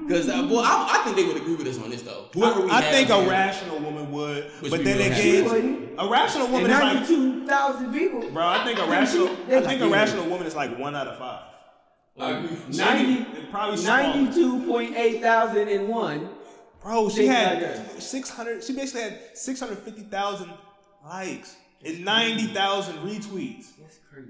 Cause 0.08 0.28
uh, 0.28 0.46
well, 0.50 0.60
I, 0.60 0.98
I 1.00 1.04
think 1.04 1.16
they 1.16 1.24
would 1.24 1.36
agree 1.36 1.54
with 1.54 1.66
us 1.66 1.78
on 1.78 1.90
this 1.90 2.02
though. 2.02 2.26
Whoever 2.34 2.62
we 2.62 2.70
I, 2.70 2.78
I 2.78 2.80
have 2.82 2.94
think 2.94 3.08
a 3.10 3.20
here. 3.20 3.30
rational 3.30 3.78
woman 3.80 4.10
would, 4.12 4.50
but 4.62 4.84
then 4.84 5.00
again, 5.12 5.94
a 5.98 6.08
rational 6.08 6.46
And 6.46 6.52
woman 6.54 6.70
is 6.70 6.78
like, 6.78 6.94
ninety-two 6.94 7.46
thousand 7.46 7.92
people. 7.92 8.30
bro. 8.30 8.46
I 8.46 8.64
think 8.64 8.78
a 8.78 8.86
rational, 8.90 9.28
I 9.28 9.60
think 9.60 9.80
a 9.80 9.88
rational 9.88 10.26
woman 10.26 10.46
is 10.46 10.54
like 10.54 10.76
one 10.78 10.94
out 10.96 11.06
of 11.08 11.18
five. 11.18 11.44
I 12.18 12.30
agree. 12.32 12.56
Ninety, 12.76 13.22
It 13.38 13.50
probably 13.50 13.76
smaller. 13.78 14.02
ninety-two 14.02 14.66
point 14.66 14.96
eight 14.96 15.20
thousand 15.22 15.68
and 15.68 15.88
one. 15.88 16.28
Bro, 16.82 17.08
she 17.10 17.26
had 17.26 17.62
like 17.62 18.00
six 18.00 18.28
hundred. 18.28 18.62
She 18.64 18.74
basically 18.74 19.02
had 19.02 19.18
six 19.36 19.60
hundred 19.60 19.78
fifty 19.78 20.02
thousand 20.02 20.50
likes 21.04 21.56
and 21.84 22.04
ninety 22.04 22.46
thousand 22.48 22.96
retweets. 22.98 23.66
That's 23.80 23.98
crazy. 24.12 24.28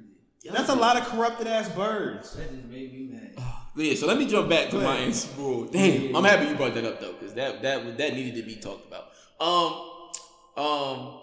That's 0.50 0.68
a 0.68 0.74
lot 0.74 0.96
of 0.96 1.04
corrupted 1.06 1.46
ass 1.46 1.68
birds. 1.70 2.34
That 2.34 2.50
just 2.50 2.64
made 2.66 2.92
me 2.92 3.08
mad. 3.12 3.34
But 3.74 3.84
yeah, 3.84 3.94
so 3.94 4.06
let 4.06 4.18
me 4.18 4.26
jump 4.26 4.48
back 4.48 4.70
to 4.70 4.76
my 4.76 4.96
answer. 4.98 5.28
rule. 5.38 5.64
Damn, 5.66 6.14
I'm 6.14 6.24
happy 6.24 6.48
you 6.48 6.54
brought 6.54 6.74
that 6.74 6.84
up 6.84 7.00
though, 7.00 7.12
because 7.14 7.34
that 7.34 7.62
that 7.62 7.98
that 7.98 8.14
needed 8.14 8.36
to 8.36 8.42
be 8.42 8.56
talked 8.56 8.86
about. 8.86 9.08
Um, 9.40 10.64
um, 10.64 11.20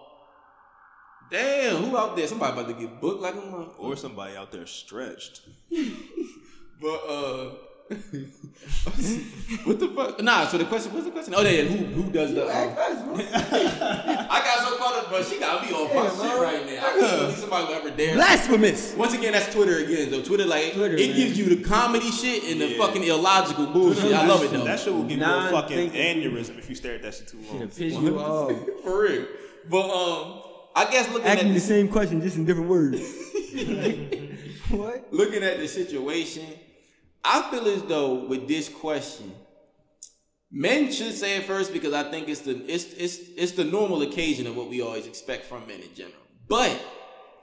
damn, 1.31 1.77
who 1.83 1.95
out 1.97 2.15
there? 2.17 2.27
Somebody 2.27 2.53
about 2.59 2.67
to 2.67 2.73
get 2.73 2.99
booked 2.99 3.21
like 3.21 3.35
a 3.35 3.41
month. 3.45 3.73
Or 3.77 3.95
somebody 3.95 4.35
out 4.35 4.51
there 4.51 4.65
stretched. 4.65 5.41
But 6.81 6.87
uh, 7.07 7.49
what 9.65 9.79
the 9.79 9.87
fuck? 9.95 10.21
Nah. 10.21 10.47
So 10.47 10.57
the 10.57 10.65
question, 10.65 10.93
what's 10.93 11.05
the 11.05 11.11
question? 11.11 11.33
Oh 11.35 11.41
yeah, 11.41 11.63
who 11.63 11.85
who 12.03 12.11
does 12.11 12.33
the? 12.33 12.43
Um, 12.45 12.49
I 13.19 14.41
got 14.43 14.67
so 14.67 14.77
caught 14.77 14.95
up, 15.03 15.09
bro. 15.09 15.23
She 15.23 15.39
got 15.39 15.63
me 15.65 15.73
on 15.73 15.87
my 15.95 16.03
Yeah, 16.03 16.09
shit 16.09 16.41
right 16.41 16.65
now. 16.65 16.85
I 16.85 16.99
can't 16.99 17.19
believe 17.21 17.37
somebody 17.37 17.65
will 17.65 17.73
ever 17.73 17.89
dare. 17.91 18.15
Blasphemous. 18.15 18.93
Once 18.95 19.13
again, 19.13 19.33
that's 19.33 19.53
Twitter 19.53 19.83
again, 19.83 20.11
though. 20.11 20.21
Twitter, 20.21 20.45
like, 20.45 20.73
Twitter, 20.73 20.95
it 20.95 21.07
man. 21.09 21.15
gives 21.17 21.37
you 21.37 21.45
the 21.55 21.63
comedy 21.63 22.11
shit 22.11 22.43
and 22.51 22.61
the 22.61 22.67
Yeah. 22.69 22.77
fucking 22.77 23.03
illogical 23.03 23.67
bullshit. 23.67 24.13
I 24.13 24.25
love 24.25 24.43
it, 24.43 24.51
though. 24.51 24.63
That 24.65 24.79
shit 24.79 24.93
will 24.93 25.03
give 25.03 25.17
you 25.19 25.23
a 25.25 25.49
fucking 25.51 25.77
Non-thinking. 25.77 26.31
aneurysm 26.31 26.57
if 26.59 26.69
you 26.69 26.75
stare 26.75 26.95
at 26.95 27.01
that 27.01 27.15
shit 27.15 27.27
too 27.27 27.39
It'll 27.41 27.57
long. 27.59 27.67
piss 27.69 27.79
you 27.79 28.19
off. 28.19 28.51
For 28.83 29.01
real. 29.03 29.25
But, 29.69 29.89
um, 29.89 30.41
I 30.75 30.85
guess 30.91 31.11
looking 31.11 31.27
Asking 31.27 31.49
at 31.49 31.53
the 31.55 31.59
same 31.59 31.87
question, 31.89 32.21
just 32.21 32.37
in 32.37 32.45
different 32.45 32.69
words. 32.69 33.01
what? 34.69 35.07
looking 35.11 35.43
at 35.43 35.57
the 35.59 35.67
situation, 35.67 36.45
I 37.23 37.49
feel 37.51 37.67
as 37.67 37.83
though 37.83 38.25
with 38.25 38.47
this 38.47 38.69
question, 38.69 39.33
men 40.51 40.91
should 40.91 41.13
say 41.13 41.37
it 41.37 41.43
first 41.43 41.73
because 41.73 41.93
I 41.93 42.09
think 42.09 42.27
it's 42.27 42.41
the 42.41 42.55
it's 42.71 42.93
it's 42.93 43.19
it's 43.35 43.51
the 43.53 43.65
normal 43.65 44.01
occasion 44.01 44.47
of 44.47 44.55
what 44.55 44.69
we 44.69 44.81
always 44.81 45.07
expect 45.07 45.45
from 45.45 45.67
men 45.67 45.81
in 45.81 45.93
general. 45.93 46.21
But 46.47 46.79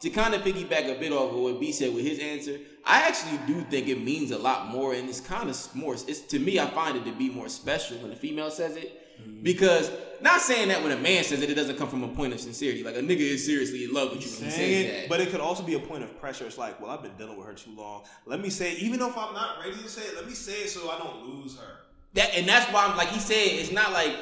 to 0.01 0.11
kind 0.11 0.35
of 0.35 0.43
piggyback 0.43 0.95
a 0.95 0.99
bit 0.99 1.13
off 1.13 1.33
of 1.33 1.39
what 1.39 1.61
B 1.61 1.73
said 1.73 1.95
with 1.95 2.05
his 2.05 2.19
answer, 2.19 2.59
I 2.85 3.03
actually 3.03 3.39
do 3.47 3.63
think 3.63 3.89
it 3.89 4.03
means 4.03 4.31
a 4.31 4.39
lot 4.39 4.69
more, 4.69 4.95
and 4.95 5.09
it's 5.09 5.21
kind 5.21 5.49
of 5.49 5.75
more. 5.75 5.95
It's 5.95 6.21
to 6.21 6.39
me, 6.39 6.59
I 6.59 6.67
find 6.67 6.97
it 6.97 7.05
to 7.05 7.13
be 7.13 7.31
more 7.31 7.49
special 7.49 7.99
when 7.99 8.13
a 8.13 8.17
female 8.17 8.51
says 8.51 8.77
it, 8.77 9.06
because 9.43 9.91
not 10.21 10.41
saying 10.41 10.69
that 10.69 10.83
when 10.83 10.93
a 10.93 10.97
man 10.97 11.25
says 11.25 11.43
it, 11.43 11.51
it 11.51 11.55
doesn't 11.55 11.77
come 11.77 11.89
from 11.89 12.03
a 12.03 12.09
point 12.09 12.33
of 12.33 12.41
sincerity. 12.41 12.83
Like 12.83 12.97
a 12.97 13.01
nigga 13.01 13.21
is 13.21 13.45
seriously 13.45 13.85
in 13.85 13.93
love 13.93 14.11
with 14.13 14.25
you 14.25 14.31
when 14.31 14.51
he 14.51 14.57
Saying 14.57 14.89
says 14.89 15.01
that. 15.03 15.09
but 15.09 15.21
it 15.21 15.31
could 15.31 15.41
also 15.41 15.63
be 15.63 15.75
a 15.75 15.79
point 15.79 16.03
of 16.03 16.19
pressure. 16.19 16.47
It's 16.47 16.59
like, 16.59 16.81
well, 16.81 16.91
I've 16.91 17.03
been 17.03 17.17
dealing 17.19 17.37
with 17.37 17.47
her 17.47 17.53
too 17.55 17.71
long. 17.77 18.05
Let 18.25 18.41
me 18.41 18.49
say, 18.51 18.75
even 18.77 19.01
if 19.01 19.17
I'm 19.17 19.35
not 19.35 19.59
ready 19.61 19.77
to 19.77 19.89
say 19.89 20.03
it, 20.03 20.17
let 20.17 20.27
me 20.27 20.33
say 20.33 20.53
it 20.63 20.71
so 20.71 20.91
I 20.91 20.99
don't 20.99 21.27
lose 21.27 21.57
her. 21.59 21.81
That 22.15 22.35
and 22.35 22.49
that's 22.49 22.73
why 22.73 22.87
I'm 22.87 22.97
like 22.97 23.09
he 23.09 23.21
said 23.21 23.37
it's 23.37 23.73
not 23.73 23.93
like 23.93 24.17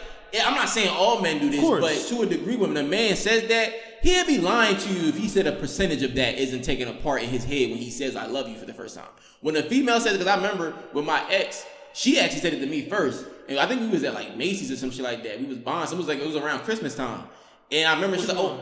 I'm 0.44 0.54
not 0.54 0.68
saying 0.68 0.88
all 0.88 1.20
men 1.20 1.38
do 1.38 1.48
this, 1.48 1.60
but 1.60 2.16
to 2.16 2.22
a 2.22 2.26
degree 2.26 2.56
when 2.56 2.76
a 2.76 2.82
man 2.82 3.14
says 3.14 3.46
that, 3.48 3.72
he'll 4.02 4.26
be 4.26 4.38
lying 4.38 4.76
to 4.76 4.92
you 4.92 5.08
if 5.10 5.16
he 5.16 5.28
said 5.28 5.46
a 5.46 5.52
percentage 5.52 6.02
of 6.02 6.14
that 6.16 6.36
isn't 6.38 6.62
taken 6.62 6.88
apart 6.88 7.22
in 7.22 7.28
his 7.28 7.44
head 7.44 7.70
when 7.70 7.78
he 7.78 7.90
says 7.90 8.16
I 8.16 8.26
love 8.26 8.48
you 8.48 8.56
for 8.56 8.66
the 8.66 8.74
first 8.74 8.96
time. 8.96 9.06
When 9.42 9.54
a 9.56 9.62
female 9.62 10.00
says 10.00 10.14
it, 10.14 10.18
because 10.18 10.26
I 10.26 10.36
remember 10.36 10.74
with 10.92 11.04
my 11.04 11.24
ex, 11.30 11.64
she 11.92 12.18
actually 12.18 12.40
said 12.40 12.54
it 12.54 12.60
to 12.60 12.66
me 12.66 12.82
first. 12.88 13.26
And 13.48 13.58
I 13.58 13.66
think 13.66 13.80
we 13.82 13.88
was 13.88 14.04
at 14.04 14.14
like 14.14 14.36
Macy's 14.36 14.70
or 14.70 14.76
some 14.76 14.90
shit 14.90 15.04
like 15.04 15.22
that. 15.24 15.40
We 15.40 15.46
was 15.46 15.58
buying, 15.58 15.86
so 15.86 15.94
it 15.94 15.98
was 15.98 16.08
like 16.08 16.18
it 16.18 16.26
was 16.26 16.36
around 16.36 16.60
Christmas 16.60 16.94
time. 16.94 17.24
And 17.70 17.88
I 17.88 17.94
remember 17.94 18.16
she's 18.16 18.28
like, 18.28 18.38
Oh, 18.38 18.60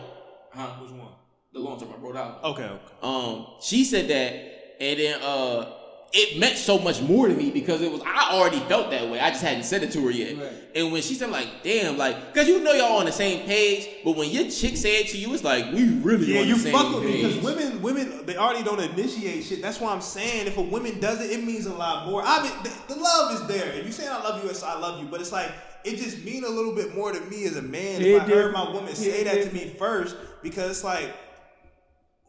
huh? 0.51 0.67
Which 0.81 0.91
one? 0.91 1.09
The 1.53 1.61
long 1.61 1.79
term 1.79 1.91
I 1.93 2.01
wrote 2.01 2.17
out. 2.17 2.43
Okay, 2.45 2.65
okay. 2.65 2.81
Um, 3.03 3.47
she 3.61 3.85
said 3.85 4.09
that, 4.09 4.83
and 4.83 4.99
then 4.99 5.21
uh, 5.23 5.73
it 6.15 6.39
meant 6.39 6.59
so 6.59 6.79
much 6.79 7.01
more 7.01 7.27
to 7.27 7.35
me 7.35 7.51
because 7.51 7.81
it 7.81 7.91
was 7.91 8.03
I 8.05 8.31
already 8.33 8.59
felt 8.61 8.91
that 8.91 9.09
way. 9.09 9.19
I 9.19 9.31
just 9.31 9.43
hadn't 9.43 9.63
said 9.65 9.83
it 9.83 9.93
to 9.93 10.05
her 10.05 10.11
yet. 10.11 10.37
Right. 10.37 10.53
And 10.75 10.93
when 10.93 11.01
she 11.01 11.15
said 11.15 11.31
like, 11.31 11.49
"Damn," 11.63 11.97
like, 11.97 12.35
cause 12.35 12.47
you 12.47 12.63
know 12.63 12.73
y'all 12.73 12.99
on 12.99 13.07
the 13.07 13.13
same 13.13 13.47
page, 13.47 13.89
but 14.05 14.17
when 14.17 14.29
your 14.31 14.45
chick 14.51 14.77
said 14.77 14.89
it 14.91 15.09
to 15.09 15.19
you, 15.19 15.33
it's 15.33 15.43
like 15.45 15.73
we 15.73 15.89
really 16.01 16.35
Yeah, 16.35 16.41
on 16.43 16.49
you 16.49 16.55
the 16.57 16.61
same 16.61 16.73
fuck 16.75 16.95
with 16.95 17.05
me 17.05 17.13
page. 17.13 17.23
because 17.41 17.45
women, 17.45 17.83
women, 17.83 18.27
they 18.27 18.37
already 18.37 18.63
don't 18.63 18.81
initiate 18.81 19.45
shit. 19.45 19.63
That's 19.63 19.81
why 19.81 19.93
I'm 19.93 20.03
saying 20.03 20.47
if 20.47 20.59
a 20.59 20.63
woman 20.63 21.01
does 21.01 21.21
it, 21.23 21.31
it 21.31 21.43
means 21.45 21.65
a 21.67 21.73
lot 21.75 22.07
more. 22.09 22.23
I 22.25 22.43
mean, 22.43 22.53
the, 22.63 22.95
the 22.95 23.01
love 23.01 23.33
is 23.41 23.47
there. 23.47 23.73
If 23.73 23.87
you 23.87 23.93
saying 23.93 24.11
I 24.11 24.23
love 24.23 24.43
you, 24.45 24.51
it's 24.51 24.63
I 24.63 24.79
love 24.79 25.01
you, 25.03 25.09
but 25.09 25.21
it's 25.21 25.33
like 25.33 25.51
it 25.85 25.97
just 25.97 26.23
mean 26.25 26.45
a 26.45 26.49
little 26.49 26.75
bit 26.75 26.95
more 26.95 27.11
to 27.13 27.21
me 27.23 27.45
as 27.47 27.57
a 27.57 27.63
man 27.63 28.01
Yeah, 28.03 28.17
if 28.17 28.23
I 28.23 28.27
heard 28.27 28.53
my 28.53 28.71
woman 28.71 28.95
say 28.95 29.25
Yeah, 29.25 29.33
that 29.35 29.49
to 29.49 29.55
me 29.55 29.75
first 29.79 30.17
because 30.43 30.71
it's 30.71 30.85
like. 30.85 31.11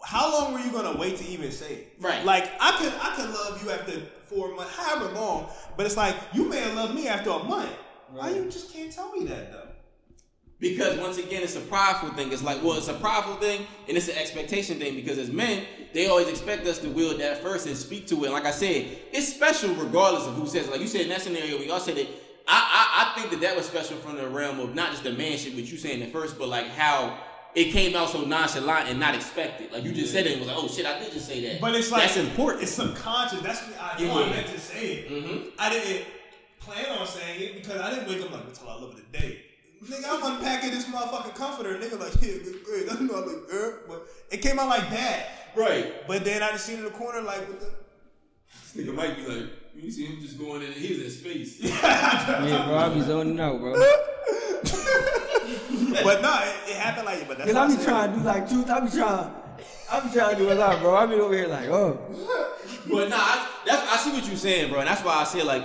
How 0.04 0.32
long 0.32 0.54
were 0.54 0.60
you 0.60 0.72
gonna 0.72 0.98
wait 0.98 1.18
to 1.18 1.26
even 1.26 1.52
say 1.52 1.74
it? 1.74 1.96
Right. 2.00 2.24
Like 2.26 2.52
I 2.60 2.78
could 2.78 2.94
I 3.02 3.16
could 3.16 3.30
love 3.30 3.64
you 3.64 3.72
after 3.72 4.02
four 4.28 4.54
months, 4.56 4.76
however 4.76 5.14
long, 5.14 5.50
but 5.78 5.86
it's 5.86 5.98
like 5.98 6.16
you 6.34 6.50
may 6.50 6.60
have 6.60 6.76
loved 6.76 6.96
me 6.96 7.08
after 7.08 7.30
a 7.30 7.44
month. 7.44 7.72
Why 8.12 8.30
you 8.32 8.46
just 8.46 8.74
can't 8.74 8.92
tell 8.92 9.12
me 9.12 9.26
that 9.26 9.52
though? 9.52 9.70
Because 10.60 10.98
once 10.98 11.18
again, 11.18 11.44
it's 11.44 11.58
a 11.58 11.62
prideful 11.62 12.12
thing. 12.12 12.32
It's 12.32 12.42
like, 12.42 12.64
well, 12.64 12.78
it's 12.78 12.88
a 12.88 12.94
prideful 12.94 13.36
thing 13.36 13.66
and 13.90 13.98
it's 13.98 14.08
an 14.08 14.18
expectation 14.18 14.80
thing. 14.80 14.96
Because 14.96 15.18
as 15.18 15.30
men, 15.30 15.66
they 15.94 16.08
always 16.08 16.30
expect 16.30 16.66
us 16.68 16.80
to 16.80 16.90
wield 16.90 17.20
that 17.20 17.42
first 17.44 17.68
and 17.68 17.76
speak 17.76 18.08
to 18.08 18.16
it. 18.16 18.26
And 18.26 18.34
like 18.34 18.46
I 18.46 18.52
said, 18.52 18.98
it's 19.12 19.34
special 19.34 19.74
regardless 19.76 20.26
of 20.26 20.36
who 20.36 20.48
says 20.48 20.68
it. 20.68 20.72
Like 20.72 20.80
you 20.80 20.88
said 20.88 21.02
in 21.02 21.10
that 21.10 21.22
scenario, 21.22 21.60
we 21.60 21.70
all 21.70 21.82
said 21.82 21.98
it. 21.98 22.08
I, 22.48 22.54
I 22.56 23.14
I 23.14 23.20
think 23.20 23.32
that 23.32 23.42
that 23.42 23.56
was 23.58 23.66
special 23.66 23.98
from 23.98 24.16
the 24.16 24.28
realm 24.28 24.60
of 24.60 24.74
not 24.74 24.92
just 24.92 25.04
the 25.04 25.12
man 25.12 25.38
shit, 25.38 25.56
which 25.56 25.72
you 25.72 25.78
saying 25.78 26.02
at 26.02 26.12
first, 26.12 26.38
but 26.38 26.48
like 26.48 26.68
how 26.68 27.18
it 27.56 27.72
came 27.72 27.96
out 27.96 28.10
so 28.10 28.22
nonchalant 28.24 28.90
and 28.90 29.00
not 29.00 29.14
expected. 29.16 29.72
Like 29.72 29.84
you 29.84 29.92
just 29.92 30.12
said 30.12 30.26
it 30.26 30.32
and 30.34 30.40
was 30.42 30.48
like, 30.50 30.58
oh 30.60 30.68
shit, 30.68 30.86
I 30.86 31.00
did 31.00 31.12
just 31.14 31.28
say 31.28 31.42
that. 31.48 31.62
But 31.62 31.76
it's 31.76 31.92
like 31.92 32.02
that's 32.04 32.18
important. 32.18 32.64
It's 32.64 32.72
subconscious. 32.72 33.42
That's 33.42 33.62
what 33.68 33.80
I, 33.80 33.96
Yeah. 34.02 34.14
I 34.14 34.30
meant 34.30 34.48
to 34.48 34.60
say 34.60 34.86
it. 34.94 35.10
Mhm. 35.12 35.52
I 35.60 35.70
didn't 35.70 36.06
plan 36.60 36.86
on 36.98 37.06
saying 37.08 37.42
it 37.42 37.56
because 37.56 37.80
I 37.82 37.90
didn't 37.94 38.08
wake 38.10 38.22
up 38.22 38.32
like 38.32 38.46
until 38.46 38.70
I 38.70 38.76
love 38.76 38.98
it 38.98 39.12
today. 39.14 39.42
Nigga, 39.84 40.06
I'm 40.08 40.36
unpacking 40.38 40.72
this 40.72 40.86
motherfucking 40.86 41.36
comforter. 41.36 41.78
Nigga, 41.78 42.00
like, 42.00 42.14
yeah, 42.22 42.38
good, 42.44 42.64
great. 42.64 42.90
I 42.90 43.00
know 43.02 43.16
I 43.16 43.20
look 43.26 43.50
good, 43.52 43.80
but 43.88 44.08
it 44.32 44.38
came 44.42 44.58
out 44.58 44.70
like 44.70 44.90
that. 44.92 45.28
right. 45.58 46.08
But 46.08 46.24
then 46.24 46.42
I 46.42 46.52
just 46.52 46.66
seen 46.66 46.78
in 46.78 46.86
the 46.86 46.90
corner 46.92 47.22
like, 47.22 47.46
with 47.50 47.60
the, 47.60 47.70
This 48.74 48.86
nigga 48.88 48.96
might 48.96 49.18
be 49.18 49.26
like, 49.28 49.50
you 49.76 49.92
see 49.92 50.06
him 50.06 50.22
just 50.22 50.38
going 50.38 50.62
in. 50.62 50.72
He 50.74 50.94
was 50.96 51.04
in 51.04 51.10
space. 51.12 51.60
Yeah, 51.84 52.66
bro, 52.68 52.78
I 52.78 52.90
be 52.94 53.02
zoning 53.10 53.40
out, 53.40 53.60
bro. 53.60 53.74
but 56.04 56.22
no, 56.22 56.40
it, 56.42 56.70
it 56.72 56.76
happened 56.78 57.06
like, 57.06 57.28
but 57.28 57.38
that's 57.38 57.52
Cause 57.52 57.56
what 57.56 57.70
I 57.70 57.74
I'm 57.74 57.78
be 57.78 57.84
trying 57.84 58.12
to 58.14 58.20
do 58.20 58.24
like 58.26 58.50
truth. 58.50 58.70
I 58.70 58.80
be 58.80 58.90
trying. 58.92 59.32
I 59.92 60.00
be 60.00 60.10
trying 60.14 60.36
to 60.36 60.42
do 60.42 60.52
a 60.52 60.56
lot, 60.56 60.80
bro. 60.82 60.96
I 60.96 61.06
be 61.06 61.16
over 61.16 61.34
here 61.34 61.48
like, 61.48 61.70
oh. 61.70 62.00
But 62.90 63.10
nah, 63.10 63.16
I, 63.18 63.50
that's 63.66 63.92
I 63.92 63.98
see 63.98 64.12
what 64.12 64.26
you're 64.28 64.36
saying, 64.36 64.72
bro, 64.72 64.80
and 64.80 64.88
that's 64.88 65.04
why 65.04 65.14
I 65.16 65.24
say 65.24 65.44
like 65.44 65.64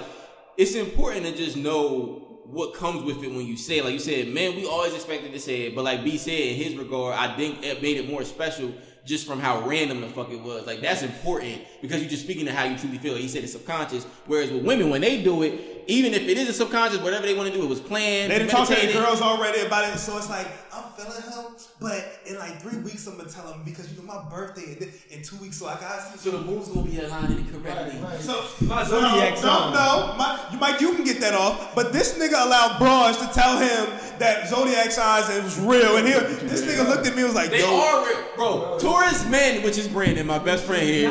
it's 0.56 0.74
important 0.74 1.24
to 1.26 1.34
just 1.36 1.56
know 1.56 2.24
what 2.44 2.74
comes 2.74 3.02
with 3.04 3.22
it 3.22 3.28
when 3.30 3.46
you 3.46 3.56
say 3.56 3.78
it. 3.78 3.84
Like 3.84 3.92
you 3.92 3.98
said, 3.98 4.28
man, 4.28 4.56
we 4.56 4.66
always 4.66 4.94
expected 4.94 5.32
to 5.32 5.38
say 5.40 5.62
it, 5.66 5.74
but 5.74 5.84
like 5.84 6.02
B 6.04 6.16
said, 6.18 6.32
in 6.32 6.56
his 6.56 6.76
regard, 6.76 7.14
I 7.16 7.36
think 7.36 7.64
it 7.64 7.82
made 7.82 7.96
it 7.98 8.08
more 8.08 8.24
special 8.24 8.72
just 9.08 9.26
from 9.26 9.40
how 9.40 9.66
random 9.66 10.02
the 10.02 10.08
fuck 10.08 10.30
it 10.30 10.40
was. 10.40 10.66
Like 10.66 10.80
that's 10.80 11.02
important 11.02 11.62
because 11.80 12.00
you're 12.00 12.10
just 12.10 12.22
speaking 12.22 12.44
to 12.44 12.52
how 12.52 12.64
you 12.64 12.76
truly 12.76 12.98
feel. 12.98 13.16
He 13.16 13.26
said 13.26 13.42
it's 13.42 13.52
subconscious, 13.52 14.04
whereas 14.26 14.50
with 14.52 14.64
women, 14.64 14.90
when 14.90 15.00
they 15.00 15.22
do 15.22 15.42
it, 15.42 15.77
even 15.88 16.12
if 16.12 16.28
it 16.28 16.36
isn't 16.36 16.54
subconscious, 16.54 16.98
whatever 17.00 17.26
they 17.26 17.34
want 17.34 17.50
to 17.50 17.54
do, 17.56 17.64
it 17.64 17.68
was 17.68 17.80
planned. 17.80 18.30
They 18.30 18.38
didn't 18.38 18.50
talk 18.50 18.68
to 18.68 18.74
the 18.74 18.92
girls 18.92 19.22
already 19.22 19.60
about 19.62 19.92
it, 19.92 19.98
so 19.98 20.16
it's 20.18 20.28
like 20.28 20.46
I'm 20.72 20.84
feeling 20.92 21.22
him, 21.22 21.56
but 21.80 22.20
in 22.26 22.38
like 22.38 22.60
three 22.60 22.78
weeks 22.82 23.06
I'm 23.06 23.16
gonna 23.16 23.28
tell 23.30 23.50
him 23.52 23.62
because 23.64 23.90
you 23.90 23.96
know 23.98 24.04
my 24.04 24.22
birthday 24.28 24.76
in, 24.78 25.16
in 25.18 25.22
two 25.24 25.36
weeks, 25.36 25.56
so 25.56 25.66
I 25.66 25.74
gotta 25.80 26.02
see. 26.02 26.18
So 26.18 26.36
the 26.36 26.44
moon's 26.44 26.68
gonna 26.68 26.86
be 26.86 27.00
aligning 27.00 27.38
it 27.46 27.52
correctly. 27.52 27.98
So 28.20 28.44
My 28.66 28.84
zodiac 28.84 29.34
no, 29.36 29.40
sign. 29.40 29.72
No, 29.72 30.06
no, 30.08 30.14
my, 30.18 30.38
you, 30.52 30.58
Mike, 30.58 30.80
you 30.82 30.94
can 30.94 31.04
get 31.04 31.20
that 31.20 31.32
off. 31.34 31.74
But 31.74 31.92
this 31.92 32.18
nigga 32.18 32.44
allowed 32.46 32.78
bras 32.78 33.16
to 33.26 33.32
tell 33.32 33.58
him 33.58 33.88
that 34.18 34.46
zodiac 34.48 34.90
signs 34.90 35.30
it 35.30 35.42
was 35.42 35.58
real, 35.58 35.96
and 35.96 36.06
he, 36.06 36.12
this 36.46 36.62
nigga 36.66 36.86
looked 36.86 37.06
at 37.06 37.14
me 37.14 37.22
and 37.22 37.28
was 37.28 37.34
like, 37.34 37.50
They 37.50 37.60
"Yo, 37.60 37.74
are 37.74 38.06
real, 38.06 38.24
bro. 38.36 38.78
Taurus 38.78 39.26
men, 39.30 39.62
which 39.62 39.78
is 39.78 39.88
Brandon, 39.88 40.26
my 40.26 40.38
best 40.38 40.64
friend 40.64 40.82
here. 40.82 41.08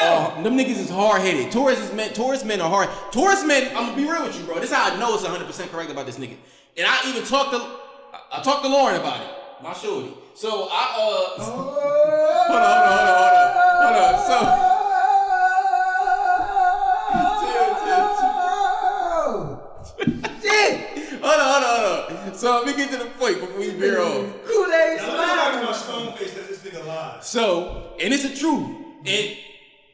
Not 0.00 0.32
real. 0.34 0.38
Uh, 0.38 0.42
them 0.42 0.56
niggas 0.58 0.78
is 0.78 0.90
hard 0.90 1.22
headed. 1.22 1.50
Taurus 1.52 1.78
is 1.80 1.92
men. 1.92 2.12
Taurus 2.12 2.44
men 2.44 2.60
are 2.60 2.68
hard. 2.70 2.88
Taurus 3.12 3.44
men. 3.44 3.68
I'm 3.76 3.86
gonna 3.86 3.96
be 3.96 4.04
real 4.04 4.22
with 4.24 4.38
you, 4.38 4.44
bro. 4.44 4.56
This 4.56 4.70
is 4.70 4.76
how 4.76 4.90
I 4.92 4.98
know 4.98 5.14
it's 5.14 5.22
100 5.22 5.46
percent 5.46 5.70
correct 5.70 5.90
about 5.90 6.06
this 6.06 6.18
nigga. 6.18 6.36
And 6.76 6.86
I 6.86 7.00
even 7.08 7.24
talked 7.24 7.50
to, 7.52 7.58
I, 7.58 8.38
I 8.38 8.42
talked 8.42 8.62
to 8.64 8.68
Lauren 8.68 8.96
about 8.96 9.20
it. 9.20 9.28
My 9.62 9.72
shorty. 9.74 10.12
So 10.34 10.68
I 10.70 11.36
uh. 11.38 11.42
Hold 11.42 12.60
on, 12.60 12.62
hold 12.62 12.62
on, 12.62 12.96
hold 12.96 13.08
on, 13.08 13.52
hold 13.56 13.94
on. 13.94 13.94
Hold 13.94 14.14
on. 14.14 14.26
So. 14.26 14.66
Hold 21.22 21.38
on, 21.38 21.52
hold 21.52 21.64
on, 21.64 22.10
hold 22.10 22.28
on. 22.28 22.34
So 22.34 22.62
let 22.64 22.66
me 22.66 22.72
get 22.74 22.90
to 22.92 22.96
the 22.96 23.10
point 23.10 23.40
before 23.40 23.58
we 23.58 23.70
veer 23.70 24.00
off. 24.00 24.24
Kool-Aid 24.46 24.96
Now, 24.96 25.06
let's 25.06 25.06
go 25.06 25.16
back 25.16 25.52
to 25.52 25.58
slime. 25.58 25.64
my 25.66 25.72
stone 25.72 26.12
face 26.16 26.34
that 26.34 26.48
this 26.48 26.58
nigga 26.60 26.86
lies. 26.86 27.26
So, 27.26 27.92
and 28.00 28.14
it's 28.14 28.22
the 28.28 28.34
truth. 28.34 28.76
And 29.04 29.36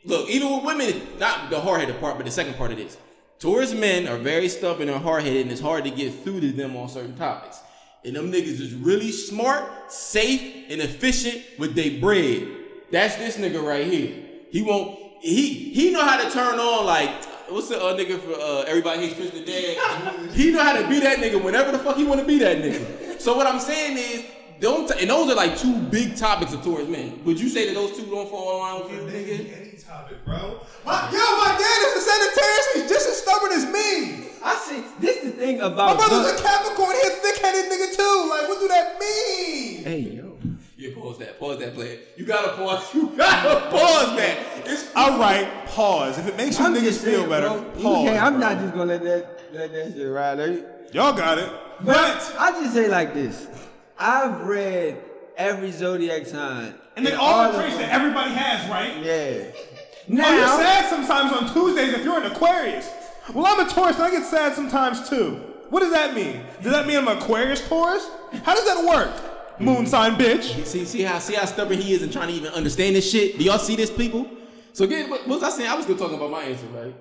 look, 0.06 0.28
even 0.30 0.54
with 0.54 0.64
women, 0.64 1.02
not 1.18 1.50
the 1.50 1.60
hard 1.60 1.80
headed 1.80 2.00
part, 2.00 2.16
but 2.16 2.24
the 2.24 2.32
second 2.32 2.54
part 2.54 2.70
of 2.70 2.78
this. 2.78 2.96
Taurus 3.38 3.74
men 3.74 4.08
are 4.08 4.16
very 4.16 4.48
stubborn 4.48 4.88
and 4.88 5.02
hard 5.02 5.22
headed, 5.22 5.42
and 5.42 5.52
it's 5.52 5.60
hard 5.60 5.84
to 5.84 5.90
get 5.90 6.14
through 6.24 6.40
to 6.40 6.52
them 6.52 6.74
on 6.76 6.88
certain 6.88 7.14
topics. 7.16 7.60
And 8.04 8.16
them 8.16 8.32
niggas 8.32 8.60
is 8.60 8.72
really 8.72 9.10
smart, 9.12 9.92
safe, 9.92 10.70
and 10.70 10.80
efficient 10.80 11.42
with 11.58 11.74
their 11.74 12.00
bread. 12.00 12.48
That's 12.90 13.16
this 13.16 13.36
nigga 13.36 13.62
right 13.62 13.86
here. 13.86 14.14
He 14.50 14.62
won't. 14.62 14.98
He 15.20 15.70
he 15.72 15.90
know 15.90 16.02
how 16.02 16.22
to 16.22 16.30
turn 16.30 16.58
on 16.58 16.86
like 16.86 17.24
what's 17.48 17.68
the 17.68 17.82
uh, 17.82 17.96
nigga 17.96 18.20
for 18.20 18.32
uh, 18.32 18.62
everybody 18.68 19.00
hates 19.00 19.14
Chris 19.14 19.30
the 19.30 19.44
Dad. 19.44 20.30
he 20.30 20.52
know 20.52 20.62
how 20.62 20.80
to 20.80 20.86
be 20.88 21.00
that 21.00 21.18
nigga 21.18 21.42
whenever 21.42 21.72
the 21.72 21.78
fuck 21.78 21.96
he 21.96 22.04
want 22.04 22.20
to 22.20 22.26
be 22.26 22.38
that 22.38 22.58
nigga. 22.58 23.20
So 23.20 23.36
what 23.36 23.46
I'm 23.46 23.60
saying 23.60 23.96
is. 23.98 24.24
Don't 24.58 24.88
t- 24.88 24.98
and 25.02 25.10
those 25.10 25.30
are 25.30 25.34
like 25.34 25.58
two 25.58 25.76
big 25.82 26.16
topics 26.16 26.54
of 26.54 26.62
Taurus 26.64 26.88
men. 26.88 27.22
Would 27.26 27.38
you 27.38 27.50
say 27.50 27.66
that 27.66 27.74
those 27.74 27.94
two 27.94 28.06
don't 28.06 28.26
fall 28.30 28.54
in 28.54 28.58
line 28.58 28.82
with 28.82 29.14
you, 29.14 29.34
nigga? 29.36 29.65
Any 29.96 30.02
topic, 30.04 30.24
bro. 30.24 30.60
My, 30.84 31.08
yo, 31.10 31.18
my 31.18 31.56
dad 31.58 31.78
is 31.86 31.96
a 31.96 32.00
Sagittarius. 32.00 32.66
He's 32.74 32.88
just 32.90 33.08
as 33.08 33.16
stubborn 33.22 33.52
as 33.52 33.64
me. 33.66 34.28
I 34.42 34.54
see. 34.56 34.82
This 35.00 35.24
is 35.24 35.32
the 35.32 35.38
thing 35.38 35.60
about 35.60 35.76
My 35.76 35.92
about. 35.94 36.08
brother's 36.08 36.40
a 36.40 36.42
Capricorn. 36.42 36.92
He's 36.96 37.06
a 37.06 37.16
thick-headed 37.16 37.70
nigga 37.70 37.96
too. 37.96 38.28
Like, 38.30 38.48
what 38.48 38.60
do 38.60 38.68
that 38.68 38.98
mean? 39.00 39.84
Hey 39.84 39.98
yo. 40.16 40.38
Yeah, 40.78 40.90
pause 40.94 41.18
that. 41.18 41.38
Pause 41.40 41.58
that, 41.60 41.74
player. 41.74 41.98
You 42.16 42.26
gotta 42.26 42.52
pause. 42.56 42.84
You 42.94 43.08
gotta 43.16 43.70
pause 43.70 44.16
that. 44.16 44.38
It's 44.66 44.94
All 44.94 45.18
right, 45.18 45.48
pause. 45.66 46.18
If 46.18 46.28
it 46.28 46.36
makes 46.36 46.58
you 46.58 46.66
I'm 46.66 46.74
niggas 46.74 46.82
feel 47.02 47.26
saying, 47.26 47.28
better, 47.28 47.48
bro. 47.48 47.62
pause. 47.82 48.08
Okay, 48.08 48.18
I'm 48.18 48.34
bro. 48.38 48.40
not 48.40 48.58
just 48.58 48.72
gonna 48.74 48.84
let 48.84 49.02
that 49.04 49.40
let 49.52 49.72
that 49.72 49.92
shit 49.94 50.08
ride. 50.08 50.40
Eh? 50.40 50.60
Y'all 50.92 51.12
got 51.14 51.38
it. 51.38 51.50
But 51.80 51.86
But 51.86 52.34
I 52.38 52.50
just 52.62 52.74
say 52.74 52.88
like 52.88 53.14
this. 53.14 53.46
I've 53.98 54.40
read 54.42 54.98
every 55.36 55.70
zodiac 55.72 56.26
sign. 56.26 56.74
and 56.96 57.04
then 57.06 57.14
in 57.14 57.18
all 57.18 57.42
the 57.44 57.48
of 57.58 57.64
traits 57.64 57.78
that 57.78 57.90
everybody 57.90 58.30
has, 58.32 58.68
right? 58.70 58.96
Yeah. 59.02 59.44
Oh, 60.08 60.12
you're 60.12 60.46
sad 60.46 60.88
sometimes 60.88 61.32
on 61.32 61.52
Tuesdays 61.52 61.94
if 61.94 62.04
you're 62.04 62.20
an 62.20 62.30
Aquarius. 62.30 62.90
Well, 63.34 63.46
I'm 63.46 63.66
a 63.66 63.68
Taurus 63.68 63.96
and 63.96 64.04
I 64.04 64.10
get 64.10 64.24
sad 64.24 64.54
sometimes 64.54 65.08
too. 65.08 65.42
What 65.70 65.80
does 65.80 65.92
that 65.92 66.14
mean? 66.14 66.42
Does 66.62 66.72
that 66.72 66.86
mean 66.86 66.96
I'm 66.96 67.08
an 67.08 67.18
Aquarius 67.18 67.66
Taurus? 67.68 68.08
How 68.44 68.54
does 68.54 68.64
that 68.66 68.84
work? 68.84 69.60
Moon 69.60 69.78
hmm. 69.78 69.84
sign 69.86 70.16
bitch. 70.16 70.64
see, 70.64 70.84
see 70.84 71.02
how 71.02 71.18
see 71.18 71.34
how 71.34 71.44
stubborn 71.44 71.78
he 71.78 71.92
is 71.92 72.02
and 72.02 72.12
trying 72.12 72.28
to 72.28 72.34
even 72.34 72.52
understand 72.52 72.94
this 72.94 73.10
shit. 73.10 73.38
Do 73.38 73.44
y'all 73.44 73.58
see 73.58 73.74
this, 73.74 73.90
people? 73.90 74.28
So 74.72 74.84
again, 74.84 75.08
what, 75.08 75.26
what 75.26 75.40
was 75.40 75.42
I 75.42 75.50
saying? 75.56 75.70
I 75.70 75.74
was 75.74 75.84
still 75.84 75.96
talking 75.96 76.16
about 76.16 76.30
my 76.30 76.42
answer, 76.42 76.66
right? 76.66 76.94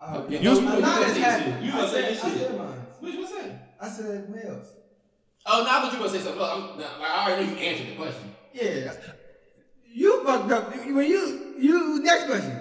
Uh, 0.00 0.04
uh, 0.04 0.18
okay. 0.20 0.42
You 0.42 0.50
was- 0.50 0.60
no, 0.60 0.68
I'm 0.68 0.74
you 0.76 0.80
not 0.80 0.94
gonna 0.94 1.06
as 1.06 1.14
say 1.14 1.20
happy. 1.20 1.50
shit. 1.52 1.62
You 1.62 1.72
I 1.72 1.76
gonna 1.76 1.88
say 1.88 2.02
said- 2.02 2.12
this 2.14 2.24
I 2.24 2.30
shit? 2.30 2.38
said 2.38 2.58
mine. 2.58 2.86
What 3.00 3.12
you 3.12 3.28
gonna? 3.28 3.60
I 3.80 3.88
said 3.88 4.30
males. 4.30 4.66
Oh, 5.46 5.62
no, 5.62 5.68
I 5.68 5.82
thought 5.82 5.92
you 5.92 5.98
were 5.98 6.06
gonna 6.06 6.18
say 6.18 6.24
something. 6.24 6.40
Look, 6.40 6.50
I'm, 6.50 6.80
nah, 6.80 7.06
I 7.06 7.26
already 7.26 7.46
know 7.46 7.52
you 7.52 7.58
answered 7.58 7.88
the 7.88 7.96
question. 7.96 8.34
Yeah. 8.54 8.92
You 9.94 10.24
fucked 10.24 10.50
up. 10.50 10.74
When 10.74 11.06
you 11.08 11.54
you 11.56 12.02
next 12.02 12.26
question. 12.26 12.60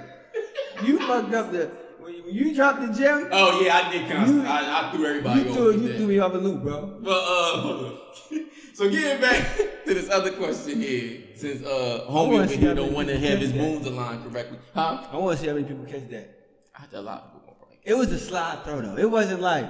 You 0.85 0.99
fucked 0.99 1.33
up 1.33 1.51
the 1.51 1.71
when 1.99 2.13
you, 2.13 2.23
when 2.23 2.35
you 2.35 2.55
dropped 2.55 2.81
the 2.81 2.93
gem. 2.93 3.27
Oh 3.31 3.59
yeah, 3.59 3.77
I 3.77 3.91
did 3.91 4.07
kind 4.07 4.39
of. 4.39 4.45
I, 4.45 4.87
I 4.87 4.91
threw 4.91 5.05
everybody 5.07 5.41
you 5.41 5.53
threw 5.53 5.71
you 5.71 5.97
threw 5.97 6.07
me 6.07 6.19
off 6.19 6.33
a 6.33 6.37
loop, 6.37 6.61
bro. 6.61 6.99
But 7.01 7.09
uh, 7.09 7.91
so 8.73 8.87
getting 8.87 9.19
back 9.19 9.57
to 9.57 9.93
this 9.95 10.11
other 10.11 10.31
question 10.33 10.79
here, 10.79 11.21
since 11.35 11.65
uh, 11.65 12.05
homie 12.07 12.13
wanna 12.13 12.43
over 12.43 12.53
here 12.53 12.75
don't 12.75 12.93
want 12.93 13.07
to 13.07 13.17
have 13.17 13.39
his 13.39 13.51
that. 13.51 13.57
moons 13.57 13.87
aligned 13.87 14.23
correctly, 14.25 14.59
huh? 14.75 15.07
I 15.11 15.17
want 15.17 15.37
to 15.37 15.41
see 15.41 15.49
how 15.49 15.55
many 15.55 15.65
people 15.65 15.85
catch 15.85 16.07
that. 16.09 16.39
I 16.75 16.81
had 16.81 16.93
a 16.93 17.01
lot 17.01 17.23
of 17.23 17.33
people. 17.33 17.67
It 17.83 17.95
was 17.95 18.11
a 18.11 18.19
slide 18.19 18.63
throw 18.63 18.79
though. 18.81 18.97
It 18.97 19.09
wasn't 19.09 19.41
like. 19.41 19.65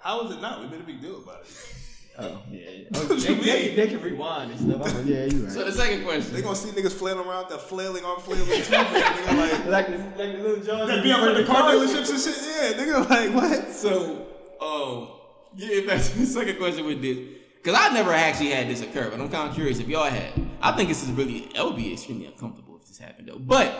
How 0.00 0.22
was 0.22 0.36
it 0.36 0.40
not? 0.42 0.60
We 0.60 0.66
made 0.68 0.80
a 0.80 0.84
big 0.84 1.00
deal 1.00 1.22
about 1.22 1.40
it. 1.42 1.74
Oh 2.20 2.42
yeah. 2.50 2.60
What 2.90 3.08
they, 3.08 3.14
oh, 3.14 3.16
they, 3.34 3.66
can- 3.68 3.76
they 3.76 3.86
can 3.88 4.02
rewind 4.02 4.50
and 4.52 4.60
stuff. 4.60 4.94
I'm 4.96 5.06
yeah, 5.06 5.24
you 5.26 5.44
right. 5.44 5.52
So 5.52 5.64
the 5.64 5.72
second 5.72 6.04
question. 6.04 6.34
They 6.34 6.42
gonna 6.42 6.56
see 6.56 6.70
niggas 6.70 6.92
flailing 6.92 7.26
around, 7.26 7.48
they're 7.48 7.58
flailing 7.58 8.04
on 8.04 8.20
flailing 8.20 8.46
too. 8.46 8.52
nigga 8.72 9.36
like, 9.36 9.66
like 9.66 9.86
the 9.88 9.98
like 10.24 10.36
the 10.36 10.42
little 10.42 10.64
John. 10.64 10.88
they 10.88 11.02
be 11.02 11.12
up 11.12 11.20
in 11.28 11.34
the 11.34 11.44
car 11.44 11.72
dealerships 11.72 12.10
and 12.10 12.20
shit. 12.20 12.36
Yeah, 12.76 12.84
nigga 12.84 13.08
like, 13.08 13.34
what? 13.34 13.72
So, 13.72 14.26
oh 14.60 15.20
yeah, 15.56 15.86
back 15.86 16.02
to 16.02 16.18
the 16.18 16.26
second 16.26 16.58
question 16.58 16.84
with 16.86 17.00
this, 17.02 17.18
because 17.62 17.78
I 17.78 17.92
never 17.94 18.12
actually 18.12 18.50
had 18.50 18.68
this 18.68 18.82
occur, 18.82 19.10
but 19.10 19.20
I'm 19.20 19.28
kind 19.30 19.48
of 19.48 19.54
curious 19.54 19.78
if 19.80 19.88
y'all 19.88 20.04
had. 20.10 20.32
I 20.62 20.72
think 20.72 20.88
this 20.88 21.02
is 21.02 21.10
really, 21.12 21.50
that 21.54 21.64
would 21.64 21.76
be 21.76 21.92
extremely 21.92 22.26
uncomfortable 22.26 22.76
if 22.80 22.86
this 22.86 22.98
happened 22.98 23.28
though. 23.28 23.38
But 23.38 23.72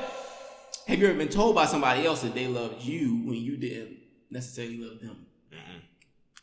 Have 0.89 0.99
you 0.99 1.07
ever 1.09 1.17
been 1.19 1.29
told 1.29 1.55
by 1.55 1.67
somebody 1.67 2.07
else 2.07 2.23
that 2.23 2.35
they 2.35 2.47
loved 2.49 2.83
you 2.83 3.23
when 3.25 3.35
you 3.37 3.57
didn't 3.57 3.99
necessarily 4.31 4.79
love 4.79 5.01
them? 5.01 5.27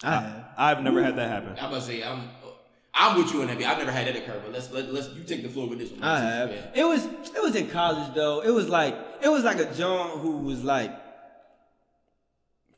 I 0.03 0.11
have. 0.11 0.45
I've 0.57 0.83
never 0.83 1.01
had 1.03 1.15
that 1.17 1.29
happen. 1.29 1.49
I'm 1.59 1.69
gonna 1.71 1.81
say 1.81 2.03
I'm 2.03 2.29
I'm 2.93 3.17
with 3.17 3.31
you 3.33 3.41
on 3.41 3.47
that. 3.47 3.57
I've 3.61 3.77
never 3.77 3.91
had 3.91 4.07
that 4.07 4.15
occur, 4.15 4.39
but 4.43 4.51
let's 4.51 4.71
let, 4.71 4.91
let's 4.93 5.09
you 5.09 5.23
take 5.23 5.43
the 5.43 5.49
floor 5.49 5.67
with 5.67 5.79
this 5.79 5.91
one. 5.91 6.03
I 6.03 6.19
have. 6.19 6.49
Yeah. 6.51 6.71
It 6.75 6.83
was 6.83 7.05
it 7.05 7.41
was 7.41 7.55
in 7.55 7.67
college 7.69 8.13
though. 8.15 8.41
It 8.41 8.51
was 8.51 8.69
like 8.69 8.95
it 9.21 9.29
was 9.29 9.43
like 9.43 9.59
a 9.59 9.73
John 9.73 10.19
who 10.19 10.37
was 10.39 10.63
like 10.63 10.91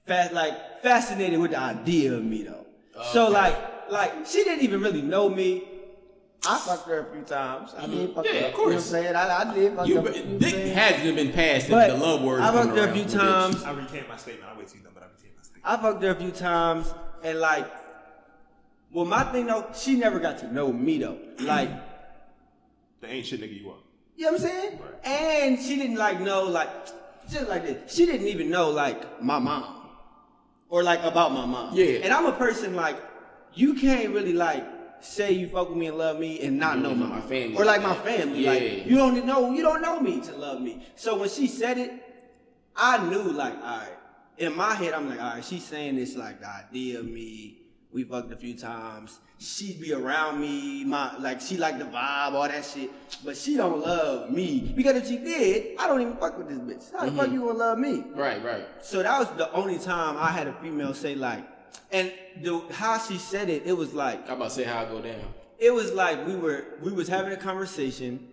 fast 0.06 0.34
like 0.34 0.82
fascinated 0.82 1.40
with 1.40 1.52
the 1.52 1.60
idea 1.60 2.14
of 2.14 2.24
me 2.24 2.44
though. 2.44 2.66
So 3.12 3.30
like 3.30 3.56
like 3.92 4.26
she 4.26 4.44
didn't 4.44 4.64
even 4.64 4.82
really 4.82 5.02
know 5.02 5.30
me. 5.30 5.64
I 6.48 6.58
fucked 6.58 6.88
her 6.88 7.00
a 7.10 7.14
few 7.14 7.22
times. 7.24 7.74
I 7.78 7.86
did 7.86 8.16
fuck 8.16 8.24
Yeah, 8.26 8.32
her. 8.32 8.38
of 8.48 8.52
You 8.54 8.58
know 8.58 8.64
what 8.64 8.74
I'm 8.76 8.80
saying? 8.80 9.16
I, 9.16 9.42
I 9.42 9.54
did 9.54 9.76
fuck 9.76 9.88
You, 9.88 9.96
her. 9.98 10.02
but 10.04 10.16
you 10.16 10.24
know 10.24 10.28
what 10.28 10.34
I'm 10.36 10.40
Dick 10.40 10.50
saying? 10.54 10.74
hasn't 10.78 11.16
been 11.18 11.32
past 11.34 11.66
the, 11.68 11.72
But 11.74 11.88
the 11.90 11.98
love 11.98 12.22
words. 12.22 12.42
I 12.42 12.46
coming 12.52 12.64
fucked 12.64 12.78
her 12.78 12.90
a 12.90 12.94
few 12.94 13.04
for 13.04 13.10
bitch. 13.10 13.20
times. 13.20 13.64
I 13.64 13.72
recant 13.74 14.08
my 14.08 14.16
statement. 14.16 14.50
I'll 14.50 14.58
wait 14.58 14.68
till 14.70 14.78
you 14.78 14.84
done, 14.84 14.94
but 14.96 15.04
I 15.04 15.08
retain 15.08 15.32
my 15.36 15.44
statement. 15.44 15.49
I 15.64 15.78
fucked 15.78 16.02
her 16.04 16.12
a 16.12 16.16
few 16.16 16.32
times, 16.32 16.94
and 17.24 17.40
like, 17.40 17.70
well, 18.92 19.06
my 19.06 19.24
thing 19.32 19.48
though, 19.48 19.68
she 19.76 19.96
never 19.96 20.20
got 20.20 20.38
to 20.40 20.54
know 20.54 20.72
me 20.72 20.98
though. 20.98 21.18
Like, 21.40 21.70
The 23.02 23.08
ain't 23.10 23.26
shit 23.26 23.42
nigga 23.42 23.62
you 23.62 23.70
are. 23.70 23.76
you 24.18 24.26
know 24.26 24.32
what 24.34 24.42
I'm 24.42 24.48
saying? 24.48 24.80
And 25.04 25.60
she 25.60 25.76
didn't 25.76 25.98
like 25.98 26.20
know 26.22 26.44
like, 26.44 26.70
just 27.30 27.48
like 27.48 27.64
this. 27.64 27.94
She 27.96 28.06
didn't 28.06 28.28
even 28.28 28.50
know 28.50 28.70
like 28.72 29.22
my 29.22 29.38
mom, 29.40 29.88
or 30.70 30.84
like 30.84 31.04
about 31.04 31.32
my 31.32 31.46
mom. 31.46 31.76
Yeah. 31.76 32.00
And 32.04 32.12
I'm 32.14 32.26
a 32.26 32.34
person 32.34 32.76
like, 32.76 32.98
you 33.54 33.74
can't 33.76 34.14
really 34.14 34.34
like 34.34 34.66
say 35.02 35.32
you 35.32 35.48
fuck 35.48 35.70
with 35.70 35.78
me 35.78 35.88
and 35.88 35.98
love 35.98 36.20
me 36.20 36.40
and 36.42 36.58
not 36.60 36.76
You 36.78 36.84
know 36.84 36.90
don't 36.90 37.00
my, 37.00 37.08
my 37.08 37.22
family 37.22 37.56
or 37.56 37.66
like 37.66 37.82
my 37.82 37.96
family. 37.96 38.44
Yeah. 38.44 38.52
Like, 38.52 38.86
you 38.86 38.98
don't 38.98 39.26
know 39.26 39.52
you 39.52 39.62
don't 39.62 39.82
know 39.82 40.00
me 40.00 40.20
to 40.22 40.36
love 40.36 40.62
me. 40.62 40.86
So 40.96 41.18
when 41.18 41.30
she 41.30 41.48
said 41.48 41.78
it, 41.78 41.92
I 42.76 42.98
knew 43.10 43.32
like, 43.32 43.56
all 43.56 43.62
right. 43.62 43.96
In 44.40 44.56
my 44.56 44.74
head, 44.74 44.94
I'm 44.94 45.10
like, 45.10 45.22
all 45.22 45.36
right, 45.36 45.44
she's 45.46 45.66
saying 45.66 45.98
this 45.98 46.16
like 46.16 46.40
the 46.40 46.48
idea 46.48 47.00
of 47.00 47.06
me. 47.06 47.58
We 47.92 48.04
fucked 48.04 48.32
a 48.32 48.38
few 48.38 48.54
times. 48.54 49.20
She 49.40 49.74
be 49.74 49.94
around 49.94 50.40
me, 50.40 50.84
my 50.86 51.18
like 51.18 51.42
she 51.42 51.58
like 51.58 51.80
the 51.80 51.86
vibe, 51.86 52.34
all 52.34 52.48
that 52.48 52.64
shit. 52.64 52.92
But 53.24 53.36
she 53.36 53.58
don't 53.58 53.82
love 53.82 54.30
me 54.30 54.74
because 54.76 54.98
if 54.98 55.08
she 55.08 55.18
did, 55.18 55.80
I 55.80 55.88
don't 55.88 56.02
even 56.02 56.16
fuck 56.18 56.38
with 56.38 56.50
this 56.50 56.60
bitch. 56.60 56.92
How 56.92 57.06
the 57.06 57.12
fuck 57.12 57.26
mm-hmm. 57.26 57.34
you 57.34 57.40
gonna 57.48 57.58
love 57.58 57.80
me? 57.80 58.04
Right, 58.14 58.44
right. 58.44 58.68
So 58.82 59.02
that 59.02 59.18
was 59.18 59.28
the 59.38 59.52
only 59.54 59.80
time 59.80 60.18
I 60.18 60.30
had 60.30 60.48
a 60.48 60.54
female 60.62 60.94
say 60.94 61.16
like, 61.16 61.48
and 61.92 62.14
the 62.42 62.60
how 62.72 63.00
she 63.00 63.18
said 63.18 63.50
it, 63.50 63.64
it 63.66 63.74
was 63.74 63.94
like 63.94 64.30
I'm 64.30 64.36
about 64.36 64.50
to 64.50 64.56
say 64.56 64.64
how 64.66 64.80
I 64.80 64.86
go 64.86 65.02
down. 65.02 65.22
it 65.58 65.74
was 65.74 65.92
like 65.94 66.26
we 66.28 66.36
were 66.36 66.66
we 66.82 66.92
was 66.92 67.08
having 67.08 67.34
a 67.34 67.38
conversation 67.38 68.28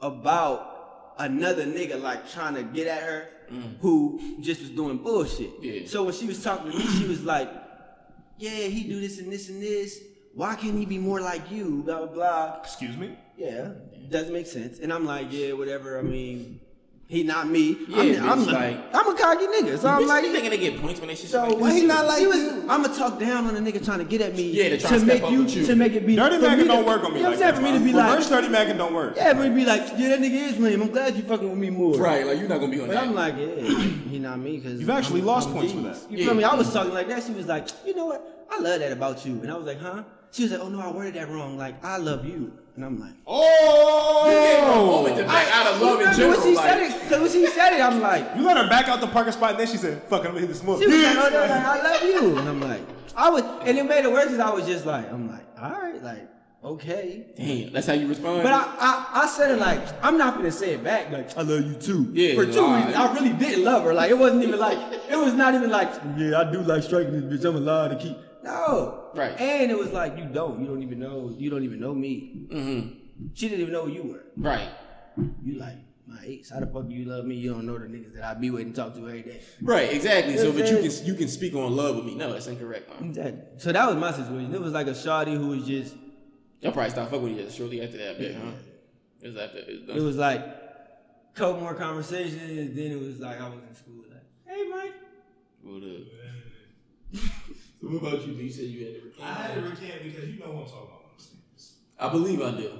about 0.00 1.14
another 1.18 1.66
nigga 1.66 2.00
like 2.00 2.30
trying 2.30 2.54
to 2.54 2.62
get 2.62 2.86
at 2.86 3.02
her 3.02 3.28
Mm. 3.52 3.78
who 3.80 4.20
just 4.40 4.60
was 4.60 4.70
doing 4.70 4.98
bullshit. 4.98 5.50
Yeah. 5.60 5.86
So 5.86 6.04
when 6.04 6.14
she 6.14 6.26
was 6.26 6.42
talking 6.42 6.70
to 6.70 6.78
me, 6.78 6.84
she 6.86 7.06
was 7.08 7.24
like, 7.24 7.50
"Yeah, 8.38 8.68
he 8.68 8.84
do 8.84 9.00
this 9.00 9.18
and 9.18 9.32
this 9.32 9.48
and 9.48 9.60
this. 9.60 10.00
Why 10.34 10.54
can't 10.54 10.78
he 10.78 10.86
be 10.86 10.98
more 10.98 11.20
like 11.20 11.50
you?" 11.50 11.82
Blah 11.82 12.06
blah 12.06 12.14
blah. 12.14 12.60
Excuse 12.62 12.96
me? 12.96 13.18
Yeah, 13.36 13.72
doesn't 14.08 14.32
make 14.32 14.46
sense. 14.46 14.78
And 14.78 14.92
I'm 14.92 15.04
like, 15.04 15.32
"Yeah, 15.32 15.54
whatever. 15.54 15.98
I 15.98 16.02
mean, 16.02 16.60
he 17.10 17.24
not 17.24 17.48
me. 17.48 17.76
Yeah, 17.88 18.22
I'm, 18.22 18.38
I'm, 18.38 18.46
like- 18.46 18.78
I'm 18.94 19.08
a 19.08 19.18
cocky 19.18 19.46
nigga. 19.48 19.76
So 19.78 19.88
I'm 19.88 20.06
like, 20.06 20.24
you 20.24 20.30
thinking 20.30 20.50
they 20.52 20.58
get 20.58 20.80
points 20.80 21.00
when 21.00 21.08
they 21.08 21.16
shit 21.16 21.28
so 21.28 21.42
like 21.42 21.58
when 21.58 21.70
this? 21.70 21.80
he 21.80 21.86
not 21.88 22.06
like 22.06 22.22
I'm 22.22 22.82
gonna 22.82 22.94
talk 22.94 23.18
down 23.18 23.46
on 23.46 23.56
a 23.56 23.58
nigga 23.58 23.84
trying 23.84 23.98
to 23.98 24.04
get 24.04 24.20
at 24.20 24.36
me. 24.36 24.48
Yeah, 24.52 24.68
to 24.68 24.78
try 24.78 24.90
to 24.96 25.04
make 25.04 25.16
step 25.16 25.24
up 25.26 25.32
you, 25.32 25.42
with 25.42 25.56
you. 25.56 25.66
to 25.66 25.74
make 25.74 25.94
it 25.94 26.06
be. 26.06 26.14
Dirty 26.14 26.36
for 26.36 26.42
Mackin 26.42 26.68
don't 26.68 26.86
work 26.86 27.02
on 27.02 27.12
me 27.12 27.18
You 27.18 27.24
know 27.24 27.30
like 27.30 27.40
what 27.40 27.46
that. 27.46 27.56
For 27.56 27.62
me 27.62 27.72
to 27.72 27.80
be 27.80 27.92
Reverse 27.92 28.30
like, 28.30 28.40
Dirty 28.42 28.52
Mackin 28.52 28.76
don't 28.78 28.94
work. 28.94 29.14
yeah, 29.16 29.32
for 29.34 29.40
me 29.40 29.48
to 29.48 29.54
be 29.56 29.64
like, 29.64 29.80
yeah, 29.96 30.08
that 30.10 30.20
nigga 30.20 30.30
is 30.52 30.58
lame. 30.58 30.82
I'm 30.82 30.90
glad 30.92 31.16
you 31.16 31.22
fucking 31.24 31.50
with 31.50 31.58
me 31.58 31.70
more. 31.70 31.96
Right, 31.96 32.24
like 32.24 32.38
you're 32.38 32.48
not 32.48 32.60
gonna 32.60 32.70
be 32.70 32.80
on 32.80 32.86
But 32.86 32.94
that. 32.94 33.02
I'm 33.02 33.14
like, 33.14 33.34
yeah, 33.36 33.56
he 34.08 34.18
not 34.20 34.38
me 34.38 34.58
because 34.58 34.78
You've 34.78 34.90
actually 34.90 35.22
lost 35.22 35.50
points 35.50 35.72
for 35.72 35.80
that. 35.80 35.98
You 36.08 36.18
Yeah. 36.18 36.26
feel 36.26 36.34
me? 36.34 36.44
I 36.44 36.54
was 36.54 36.72
talking 36.72 36.94
like 36.94 37.08
that. 37.08 37.24
She 37.24 37.32
was 37.32 37.46
like, 37.46 37.66
you 37.84 37.96
know 37.96 38.06
what? 38.06 38.46
I 38.48 38.60
love 38.60 38.78
that 38.78 38.92
about 38.92 39.26
you. 39.26 39.32
And 39.42 39.50
I 39.50 39.56
was 39.56 39.66
like, 39.66 39.80
huh? 39.80 40.04
She 40.30 40.44
was 40.44 40.52
like, 40.52 40.60
oh 40.60 40.68
no, 40.68 40.78
I 40.80 40.92
worded 40.92 41.14
that 41.14 41.28
wrong. 41.28 41.58
Like, 41.58 41.84
I 41.84 41.96
love 41.96 42.24
you. 42.24 42.52
And 42.76 42.84
I'm 42.84 43.00
like, 43.00 43.12
oh, 43.26 44.62
oh! 44.62 44.86
moment 44.86 45.16
to 45.18 45.24
back 45.24 45.48
out 45.52 45.74
of 45.74 45.80
love 45.80 46.00
in 46.00 46.08
Remember 46.08 46.16
general. 46.16 46.40
when 46.40 46.48
she 46.48 46.54
like, 46.54 46.64
said 46.64 46.80
it? 46.80 47.10
Cause 47.10 47.20
when 47.20 47.30
she 47.30 47.46
said 47.48 47.72
it, 47.74 47.80
I'm 47.80 48.00
like, 48.00 48.36
You 48.36 48.42
let 48.42 48.56
her 48.56 48.68
back 48.68 48.88
out 48.88 49.00
the 49.00 49.06
parking 49.08 49.32
spot, 49.32 49.50
and 49.52 49.60
then 49.60 49.66
she 49.66 49.76
said, 49.76 50.02
"Fuck, 50.04 50.20
I'm 50.20 50.28
gonna 50.28 50.40
hit 50.40 50.48
this 50.48 50.62
mother." 50.62 50.82
She 50.82 50.88
was 50.88 51.02
like, 51.02 51.16
oh, 51.16 51.30
no, 51.30 51.40
like, 51.40 51.50
I 51.50 51.82
love 51.82 52.02
you. 52.02 52.38
And 52.38 52.48
I'm 52.48 52.60
like, 52.60 52.80
I 53.16 53.28
was, 53.28 53.42
and 53.62 53.76
it 53.76 53.84
made 53.84 54.04
it 54.04 54.12
worse 54.12 54.26
because 54.26 54.38
I 54.40 54.50
was 54.50 54.66
just 54.66 54.86
like, 54.86 55.10
I'm 55.12 55.28
like, 55.30 55.44
all 55.60 55.70
right, 55.70 56.02
like, 56.02 56.28
okay. 56.64 57.26
Damn, 57.36 57.72
that's 57.72 57.86
how 57.86 57.92
you 57.94 58.06
respond. 58.06 58.42
But 58.42 58.52
I, 58.52 58.62
I, 58.78 59.22
I 59.24 59.26
said 59.26 59.50
it 59.50 59.58
like, 59.58 59.80
I'm 60.02 60.16
not 60.16 60.36
gonna 60.36 60.52
say 60.52 60.74
it 60.74 60.84
back, 60.84 61.10
like, 61.10 61.36
I 61.36 61.42
love 61.42 61.66
you 61.66 61.74
too. 61.74 62.08
Yeah, 62.12 62.34
For 62.34 62.46
two 62.46 62.60
nah. 62.60 62.76
reasons. 62.76 62.94
I 62.94 63.12
really 63.14 63.32
didn't 63.32 63.64
love 63.64 63.82
her. 63.84 63.92
Like, 63.92 64.10
it 64.10 64.18
wasn't 64.18 64.44
even 64.44 64.58
like, 64.58 64.78
it 65.10 65.16
was 65.16 65.34
not 65.34 65.54
even 65.54 65.70
like, 65.70 65.92
yeah, 66.16 66.40
I 66.40 66.50
do 66.50 66.62
like 66.62 66.82
striking 66.82 67.28
this 67.28 67.40
bitch. 67.40 67.48
I'm 67.48 67.56
allowed 67.56 67.88
to 67.88 67.96
keep. 67.96 68.16
No. 68.42 69.10
Right. 69.14 69.38
And 69.40 69.70
it 69.70 69.78
was 69.78 69.92
like, 69.92 70.16
you 70.16 70.24
don't. 70.24 70.60
You 70.60 70.66
don't 70.66 70.82
even 70.82 70.98
know. 70.98 71.34
You 71.36 71.50
don't 71.50 71.64
even 71.64 71.80
know 71.80 71.94
me. 71.94 72.46
Mhm. 72.50 72.96
She 73.34 73.48
didn't 73.48 73.60
even 73.62 73.72
know 73.72 73.84
who 73.86 73.92
you 73.92 74.02
were. 74.04 74.24
right, 74.36 74.68
You 75.44 75.58
like, 75.58 75.76
my 76.06 76.16
ex. 76.26 76.50
How 76.50 76.60
the 76.60 76.66
fuck 76.66 76.88
do 76.88 76.94
you 76.94 77.04
love 77.04 77.24
me? 77.26 77.34
You 77.34 77.52
don't 77.52 77.66
know 77.66 77.76
the 77.78 77.84
niggas 77.86 78.14
that 78.14 78.24
I 78.24 78.34
be 78.34 78.50
with 78.50 78.62
and 78.62 78.74
talk 78.74 78.94
to 78.94 79.00
every 79.06 79.22
day. 79.22 79.40
right, 79.60 79.92
exactly. 79.92 80.36
So, 80.38 80.52
but 80.52 80.70
you 80.70 80.78
can 80.78 81.06
you 81.06 81.14
can 81.14 81.28
speak 81.28 81.54
on 81.54 81.76
love 81.76 81.96
with 81.96 82.04
me. 82.06 82.14
No, 82.14 82.32
that's 82.32 82.46
incorrect, 82.46 82.88
man. 82.88 83.10
Exactly. 83.10 83.42
So 83.58 83.72
that 83.72 83.86
was 83.86 83.96
my 83.96 84.10
situation. 84.12 84.54
It 84.54 84.60
was 84.60 84.72
like 84.72 84.86
a 84.86 84.92
shawty 84.92 85.36
who 85.36 85.48
was 85.48 85.66
just 85.66 85.94
Y'all 86.60 86.72
probably 86.72 86.90
stop 86.90 87.08
fucking 87.10 87.22
with 87.22 87.36
you 87.38 87.50
shortly 87.50 87.82
after 87.82 87.96
that, 87.98 88.18
bit, 88.18 88.34
huh? 88.34 88.50
It 89.22 89.28
was 89.28 89.36
after 89.36 89.58
it 89.58 89.86
was. 89.86 89.96
It 89.96 90.02
was 90.02 90.16
like 90.16 91.34
couple 91.34 91.60
more 91.60 91.74
conversations, 91.74 92.42
and 92.42 92.76
then 92.76 92.90
it 92.92 93.00
was 93.00 93.18
like 93.20 93.40
I 93.40 93.48
was 93.48 93.58
in 93.68 93.74
school. 93.74 94.04
Like, 94.10 94.24
hey, 94.46 94.68
Mike. 94.68 94.94
What 95.62 95.82
up? 95.82 97.22
so 97.80 97.88
what 97.88 98.02
about 98.12 98.26
you? 98.26 98.34
You 98.34 98.50
said 98.50 98.64
you 98.64 98.84
had 98.86 98.94
to 98.96 99.00
recant. 99.06 99.24
I 99.26 99.32
had 99.34 99.54
to 99.54 99.60
recant 99.62 100.02
because 100.04 100.28
you 100.28 100.38
know 100.40 100.50
what 100.52 100.64
I'm 100.64 100.70
talking 100.70 100.88
about. 100.88 101.02
when 101.02 101.10
I'm 101.12 101.18
serious. 101.18 101.76
I 101.98 102.08
believe 102.10 102.42
I 102.42 102.50
do. 102.52 102.72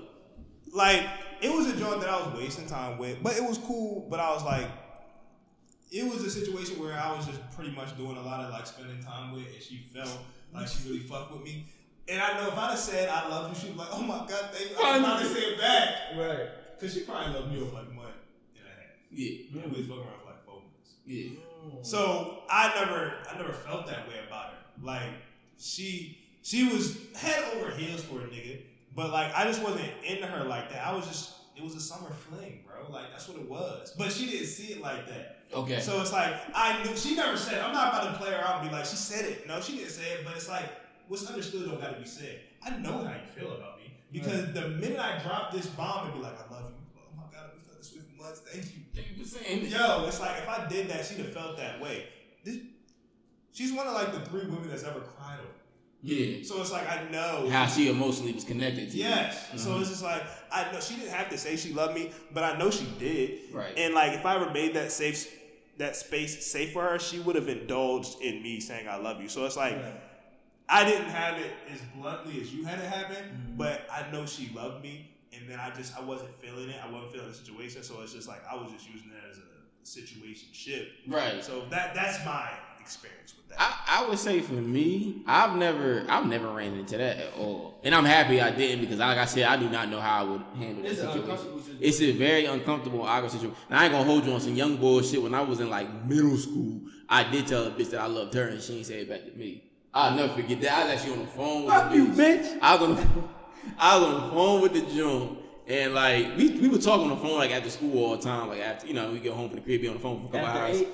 like 0.75 1.07
it 1.43 1.51
was 1.51 1.67
a 1.69 1.77
joint 1.77 2.01
that 2.01 2.11
I 2.11 2.17
was 2.27 2.39
wasting 2.39 2.67
time 2.67 2.99
with, 2.99 3.23
but 3.23 3.37
it 3.37 3.43
was 3.43 3.59
cool. 3.59 4.07
But 4.11 4.21
I 4.21 4.31
was 4.33 4.45
like, 4.45 4.67
It 5.91 6.05
was 6.05 6.23
a 6.23 6.31
situation 6.31 6.79
where 6.81 6.93
I 6.99 7.17
was 7.17 7.27
just 7.27 7.41
pretty 7.57 7.71
much 7.73 7.97
doing 7.97 8.17
a 8.17 8.23
lot 8.23 8.41
of 8.41 8.51
like 8.53 8.67
spending 8.67 9.03
time 9.03 9.33
with, 9.33 9.47
and 9.47 9.63
she 9.63 9.79
felt 9.79 10.19
like 10.53 10.69
she 10.69 10.87
really 10.89 11.01
fucked 11.01 11.33
with 11.33 11.43
me. 11.43 11.67
And 12.09 12.21
I 12.21 12.35
know 12.41 12.49
if 12.49 12.59
I'd 12.59 12.71
have 12.71 12.79
said 12.79 13.09
I 13.09 13.29
love 13.29 13.49
you, 13.51 13.55
she'd 13.61 13.73
be 13.73 13.79
like, 13.79 13.89
"Oh 13.93 14.03
my 14.03 14.19
god, 14.29 14.51
thank 14.53 14.71
you." 14.71 14.77
I'd 14.85 15.03
probably 15.03 15.27
say 15.29 15.41
it 15.53 15.59
back 15.61 15.89
Right. 16.17 16.49
because 16.79 16.93
she 16.95 17.01
probably 17.01 17.33
loved 17.35 17.53
me 17.53 17.61
over 17.61 17.73
like 17.73 17.87
a 17.89 17.93
month 17.95 18.15
and 18.57 18.67
a 18.67 18.71
half. 18.71 18.97
Yeah, 19.11 19.31
we 19.55 19.61
was 19.79 19.87
fucking 19.87 20.03
around 20.03 20.21
for 20.21 20.27
like 20.27 20.45
four 20.45 20.55
months. 20.61 20.95
yeah. 21.07 21.31
Oh. 21.65 21.79
So 21.83 22.43
I 22.51 22.73
never, 22.75 23.15
I 23.31 23.37
never 23.39 23.53
felt 23.53 23.87
that 23.87 24.09
way 24.09 24.15
about 24.27 24.51
her. 24.51 24.57
Like 24.83 25.11
she, 25.59 26.19
she 26.43 26.69
was 26.69 26.99
head 27.15 27.45
over 27.55 27.71
heels 27.71 28.03
for 28.03 28.21
a 28.21 28.25
nigga, 28.25 28.63
but 28.95 29.11
like 29.11 29.35
I 29.35 29.45
just 29.45 29.63
wasn't 29.63 29.91
into 30.05 30.27
her 30.27 30.45
like 30.45 30.71
that. 30.71 30.87
I 30.87 30.95
was 30.95 31.07
just, 31.07 31.35
it 31.57 31.63
was 31.63 31.75
a 31.75 31.81
summer 31.81 32.11
fling, 32.11 32.65
bro. 32.67 32.91
Like 32.91 33.11
that's 33.11 33.29
what 33.29 33.39
it 33.39 33.49
was. 33.49 33.95
But 33.97 34.13
she 34.13 34.27
didn't 34.27 34.47
see 34.47 34.73
it 34.75 34.81
like 34.81 35.07
that. 35.09 35.41
Okay. 35.53 35.81
So 35.81 36.01
it's 36.01 36.13
like 36.13 36.35
I 36.55 36.83
knew 36.83 36.97
she 36.97 37.15
never 37.15 37.37
said. 37.37 37.61
I'm 37.61 37.73
not 37.73 37.95
about 37.95 38.13
to 38.13 38.19
play 38.19 38.31
her 38.31 38.39
out 38.39 38.61
and 38.61 38.71
be 38.71 38.75
like 38.75 38.85
she 38.85 38.97
said 38.97 39.25
it. 39.25 39.47
No, 39.47 39.61
she 39.61 39.77
didn't 39.77 39.91
say 39.91 40.13
it. 40.13 40.25
But 40.25 40.37
it's 40.37 40.49
like 40.49 40.65
what's 41.09 41.27
understood 41.27 41.69
don't 41.69 41.81
got 41.81 41.95
to 41.95 42.01
be 42.01 42.07
said. 42.07 42.41
I 42.63 42.71
know 42.79 43.05
how 43.05 43.13
you 43.13 43.27
feel 43.35 43.53
about 43.53 43.79
me 43.79 43.93
because 44.13 44.53
the 44.53 44.69
minute 44.69 44.99
I 44.99 45.19
drop 45.19 45.53
this 45.53 45.67
bomb 45.67 46.07
and 46.07 46.15
be 46.15 46.21
like 46.21 46.39
I 46.39 46.53
love 46.55 46.71
you. 46.71 46.77
Oh 46.97 47.17
my 47.17 47.23
god, 47.33 47.51
we 47.55 47.61
felt 47.61 47.79
this 47.79 47.93
way 47.95 48.01
for 48.01 48.23
months. 48.23 48.41
Thank 48.41 48.65
you. 48.67 48.83
Thank 48.95 49.09
you 49.17 49.23
for 49.23 49.29
saying 49.29 49.63
that. 49.63 49.71
Yo, 49.71 50.07
it's 50.07 50.21
like 50.21 50.39
if 50.39 50.49
I 50.49 50.69
did 50.69 50.89
that, 50.89 51.05
she'd 51.05 51.19
have 51.19 51.33
felt 51.33 51.57
that 51.57 51.81
way. 51.81 52.07
This, 52.45 52.59
she's 53.53 53.73
one 53.73 53.87
of 53.87 53.95
like 53.95 54.13
the 54.13 54.21
three 54.21 54.43
women 54.43 54.69
that's 54.69 54.85
ever 54.85 55.01
cried 55.01 55.39
over. 55.41 55.49
Yeah. 56.03 56.43
So 56.45 56.61
it's 56.61 56.73
like 56.73 56.89
I 56.91 57.09
know. 57.11 57.49
How 57.51 57.67
she 57.67 57.91
emotionally 57.91 58.33
was 58.33 58.45
connected 58.45 58.91
to. 58.91 58.97
Yes. 58.97 59.49
So 59.63 59.71
Mhm. 59.71 59.81
it's 59.83 59.91
just 59.91 60.03
like 60.03 60.23
I 60.51 60.71
know 60.73 60.81
she 60.81 60.95
didn't 60.97 61.11
have 61.13 61.29
to 61.31 61.37
say 61.39 61.57
she 61.57 61.73
loved 61.75 61.95
me, 61.95 62.11
but 62.33 62.43
I 62.45 62.57
know 62.59 62.71
she 62.71 62.87
did. 62.99 63.53
Right. 63.53 63.75
and 63.77 63.95
like 63.95 64.13
if 64.13 64.25
I 64.25 64.37
ever 64.37 64.51
made 64.51 64.75
that 64.75 64.93
safe, 64.93 65.31
that 65.79 65.97
space 65.97 66.47
safe 66.47 66.73
for 66.73 66.83
her, 66.83 66.99
she 66.99 67.19
would 67.21 67.37
have 67.37 67.49
indulged 67.49 68.21
in 68.23 68.43
me 68.43 68.61
saying 68.61 68.89
I 68.89 68.97
love 68.97 69.21
you. 69.21 69.29
So 69.29 69.45
it's 69.47 69.57
like. 69.57 69.77
I 70.73 70.85
didn't 70.85 71.07
have 71.11 71.37
it 71.37 71.51
as 71.75 71.81
bluntly 71.97 72.41
as 72.41 72.55
you 72.55 72.65
had 72.65 72.79
it 72.79 72.85
happen, 72.85 73.17
Mm-hmm. 73.17 73.57
but 73.57 73.89
I 73.91 74.09
know 74.13 74.25
she 74.25 74.53
loved 74.55 74.85
me, 74.85 75.11
and 75.33 75.51
then 75.51 75.59
I 75.59 75.71
just 75.71 75.97
I 75.99 76.01
wasn't 76.01 76.33
feeling 76.35 76.69
it. 76.71 76.77
I 76.81 76.89
wasn't 76.89 77.11
feeling 77.13 77.27
the 77.29 77.35
situation, 77.35 77.83
so 77.83 78.01
it's 78.03 78.13
just 78.13 78.29
like 78.29 78.41
I 78.49 78.55
was 78.55 78.71
just 78.71 78.89
using 78.89 79.11
that 79.11 79.29
as 79.29 79.39
a 79.39 79.43
situation 79.83 80.47
ship. 80.53 80.93
Right. 81.09 81.43
So 81.43 81.65
that 81.71 81.97
that's 81.97 82.25
my 82.25 82.51
experience 82.95 83.35
with 83.37 83.49
that. 83.51 83.61
I, 83.61 84.03
I 84.05 84.09
would 84.09 84.19
say 84.19 84.41
for 84.41 84.55
me, 84.55 85.23
I've 85.27 85.57
never 85.57 86.05
I've 86.09 86.27
never 86.27 86.49
ran 86.49 86.75
into 86.75 86.97
that 86.99 87.17
at 87.19 87.33
all, 87.39 87.79
and 87.85 87.95
I'm 87.95 88.05
happy 88.05 88.41
I 88.41 88.51
didn't 88.51 88.81
because, 88.81 88.99
like 88.99 89.19
I 89.19 89.25
said, 89.27 89.45
I 89.45 89.57
do 89.57 89.69
not 89.69 89.89
know 89.89 90.01
how 90.01 90.21
I 90.21 90.23
would 90.31 90.43
handle 90.59 90.87
an 90.87 90.97
situation. 90.97 91.77
It's 91.81 92.01
a 92.01 92.13
very 92.13 92.47
uncomfortable, 92.47 93.03
awkward 93.03 93.31
situation. 93.31 93.57
And 93.69 93.79
I 93.79 93.85
ain't 93.85 93.93
gonna 93.93 94.05
hold 94.05 94.25
you 94.27 94.33
on 94.33 94.41
some 94.41 94.55
young 94.55 94.77
bullshit. 94.77 95.23
When 95.23 95.35
I 95.35 95.41
was 95.41 95.61
in 95.61 95.71
like 95.71 95.89
middle 96.07 96.37
school, 96.37 96.81
I 97.09 97.25
did 97.31 97.47
tell 97.47 97.65
a 97.65 97.71
bitch 97.71 97.91
that 97.91 98.01
I 98.01 98.07
loved 98.07 98.35
her, 98.35 98.49
and 98.49 98.61
she 98.61 98.77
ain't 98.79 98.87
say 98.87 99.01
it 99.01 99.09
back 99.09 99.25
to 99.25 99.33
me. 99.39 99.65
I'll 99.93 100.15
never 100.17 100.33
forget 100.35 100.61
that. 100.63 100.73
I 100.73 100.85
was 100.85 100.93
actually 100.95 101.13
on 101.15 101.19
the 101.21 101.27
phone 101.27 101.65
with 101.65 101.75
Fuck 101.75 101.95
you, 101.95 102.07
bitch. 102.09 102.59
I 102.63 102.77
was 102.77 102.83
on, 102.91 103.29
I 103.79 103.99
was 103.99 104.07
on 104.07 104.15
the 104.15 104.31
phone 104.35 104.61
with 104.63 104.73
the 104.75 104.83
June, 104.95 105.37
And 105.67 105.95
like 105.95 106.37
we 106.37 106.51
we 106.61 106.69
would 106.69 106.83
talk 106.83 107.01
on 107.01 107.09
the 107.11 107.17
phone 107.17 107.37
like 107.39 107.51
after 107.51 107.71
school 107.71 108.05
all 108.05 108.17
the 108.17 108.23
time. 108.23 108.49
Like 108.49 108.61
after 108.61 108.87
you 108.87 108.95
know 108.95 109.11
we 109.13 109.19
get 109.21 109.33
home 109.33 109.49
from 109.49 109.57
the 109.57 109.63
crib, 109.63 109.81
be 109.81 109.89
on 109.89 109.95
the 109.95 110.01
phone 110.01 110.21
for 110.21 110.29
a 110.29 110.31
couple 110.31 110.47
After 110.47 110.61
hours. 110.63 110.81
eight 110.83 110.89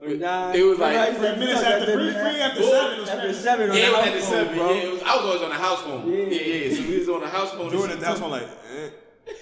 or. 0.00 0.08
It 0.08 0.64
was 0.64 0.78
like- 0.78 1.16
Three 1.16 1.36
minutes 1.36 1.62
after 1.62 1.92
free, 1.94 2.12
free 2.12 2.40
after 2.40 2.62
seven. 2.62 2.92
It 2.96 3.00
was 3.00 3.08
After 3.08 3.20
crazy. 3.22 3.40
seven 3.40 3.72
Yeah, 3.72 3.76
it 3.76 3.86
the 3.86 3.92
was 3.92 4.00
house 4.00 4.06
at 4.06 4.12
the 4.14 4.20
phone, 4.20 4.30
seven. 4.30 4.56
bro. 4.58 4.70
Yeah, 4.72 4.80
it 4.82 4.92
was, 4.92 5.02
I 5.02 5.16
was 5.16 5.24
always 5.24 5.42
on 5.42 5.48
the 5.50 5.54
house 5.56 5.80
phone. 5.82 6.10
Yeah. 6.10 6.16
Yeah, 6.16 6.40
yeah. 6.40 6.76
So 6.76 6.82
we 6.88 6.98
was 6.98 7.08
on 7.08 7.20
the 7.20 7.28
house 7.28 7.50
phone. 7.52 7.70
Jordan 7.70 7.90
at 7.92 8.00
the 8.00 8.06
house 8.06 8.18
phone 8.20 8.30
like, 8.30 8.42
eh, 8.42 8.88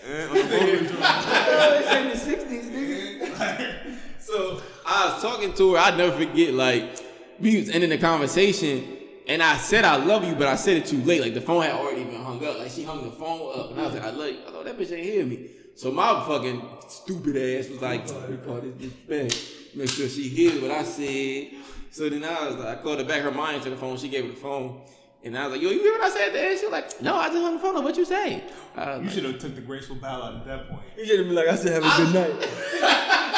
eh, 0.06 0.26
on 0.28 0.34
the 0.34 0.44
phone. 0.44 0.68
In 2.04 2.08
the 2.10 2.16
sixties, 2.16 2.64
nigga. 2.66 3.74
So 4.18 4.60
I 4.86 5.12
was 5.12 5.22
talking 5.22 5.52
to 5.52 5.74
her. 5.74 5.78
I'd 5.78 5.96
never 5.98 6.16
forget. 6.16 6.54
Like 6.54 6.98
we 7.38 7.58
was 7.58 7.68
ending 7.68 7.90
the 7.90 7.98
conversation, 7.98 8.96
and 9.28 9.42
I 9.42 9.56
said 9.58 9.84
I 9.84 9.96
love 9.96 10.24
you, 10.24 10.34
but 10.34 10.48
I 10.48 10.56
said 10.56 10.78
it 10.78 10.86
too 10.86 11.02
late. 11.02 11.20
Like 11.20 11.34
the 11.34 11.40
phone 11.42 11.62
had 11.62 11.72
already 11.72 12.04
been 12.04 12.22
hung 12.22 12.44
up. 12.44 12.58
Like 12.58 12.70
she 12.70 12.82
hung 12.84 13.04
the 13.04 13.10
phone 13.14 13.52
up, 13.58 13.70
and 13.72 13.80
I 13.80 13.84
was 13.84 13.94
like, 13.94 14.02
I 14.04 14.10
love 14.10 14.30
you. 14.30 14.38
I 14.48 14.50
thought 14.50 14.64
that 14.64 14.78
bitch 14.78 14.92
ain't 14.92 15.04
hear 15.04 15.26
me. 15.26 15.50
So 15.76 15.92
my 15.92 16.24
fucking 16.26 16.62
stupid 16.88 17.36
ass 17.36 17.68
was 17.68 17.82
like, 17.82 18.06
we 18.28 18.36
call 18.38 18.60
this 18.62 18.72
bitch 18.90 19.08
back. 19.08 19.63
Make 19.76 19.90
sure 19.90 20.08
she 20.08 20.28
hears 20.28 20.60
what 20.60 20.70
I 20.70 20.82
said. 20.84 21.48
So 21.90 22.08
then 22.08 22.24
I 22.24 22.46
was 22.46 22.56
like, 22.56 22.78
I 22.78 22.82
called 22.82 22.98
her 22.98 23.04
back. 23.04 23.22
Her 23.22 23.30
mind 23.30 23.62
to 23.62 23.70
the 23.70 23.76
phone. 23.76 23.96
She 23.96 24.08
gave 24.08 24.24
her 24.24 24.30
the 24.30 24.36
phone. 24.36 24.82
And 25.22 25.38
I 25.38 25.44
was 25.46 25.52
like, 25.52 25.62
yo, 25.62 25.70
you 25.70 25.80
hear 25.80 25.92
what 25.92 26.02
I 26.02 26.10
said 26.10 26.34
there? 26.34 26.56
She 26.58 26.66
was 26.66 26.72
like, 26.72 27.00
no, 27.00 27.16
I 27.16 27.28
just 27.28 27.40
hung 27.40 27.54
the 27.54 27.60
phone 27.60 27.76
up. 27.76 27.84
What 27.84 27.96
you 27.96 28.04
say? 28.04 28.44
I 28.76 28.96
You 28.96 29.02
like, 29.02 29.10
should 29.10 29.24
have 29.24 29.38
took 29.38 29.54
the 29.54 29.62
graceful 29.62 29.96
bow 29.96 30.22
out 30.22 30.34
at 30.36 30.44
that 30.46 30.68
point. 30.68 30.82
You 30.98 31.06
should 31.06 31.18
have 31.18 31.26
been 31.28 31.34
like, 31.34 31.48
I 31.48 31.56
said, 31.56 31.82
have 31.82 31.84
a 31.84 32.04
good 32.04 32.14
night. 32.14 32.48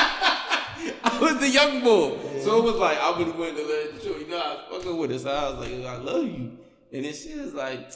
I 1.05 1.19
was 1.21 1.39
the 1.39 1.49
young 1.49 1.83
boy. 1.83 2.19
So 2.43 2.59
it 2.59 2.65
was 2.65 2.75
like, 2.77 2.99
I 2.99 3.17
really 3.19 3.33
wanted 3.33 3.57
to 3.57 3.67
let 3.67 4.01
the 4.03 4.09
you 4.21 4.29
know 4.29 4.39
I 4.39 4.55
was 4.55 4.83
fucking 4.85 4.99
with 4.99 5.11
her. 5.13 5.19
So 5.19 5.31
I 5.31 5.51
was 5.51 5.69
like, 5.69 5.85
I 5.87 5.97
love 5.99 6.25
you. 6.25 6.59
And 6.93 7.05
then 7.05 7.15
she 7.15 7.35
was 7.39 7.55
like, 7.55 7.93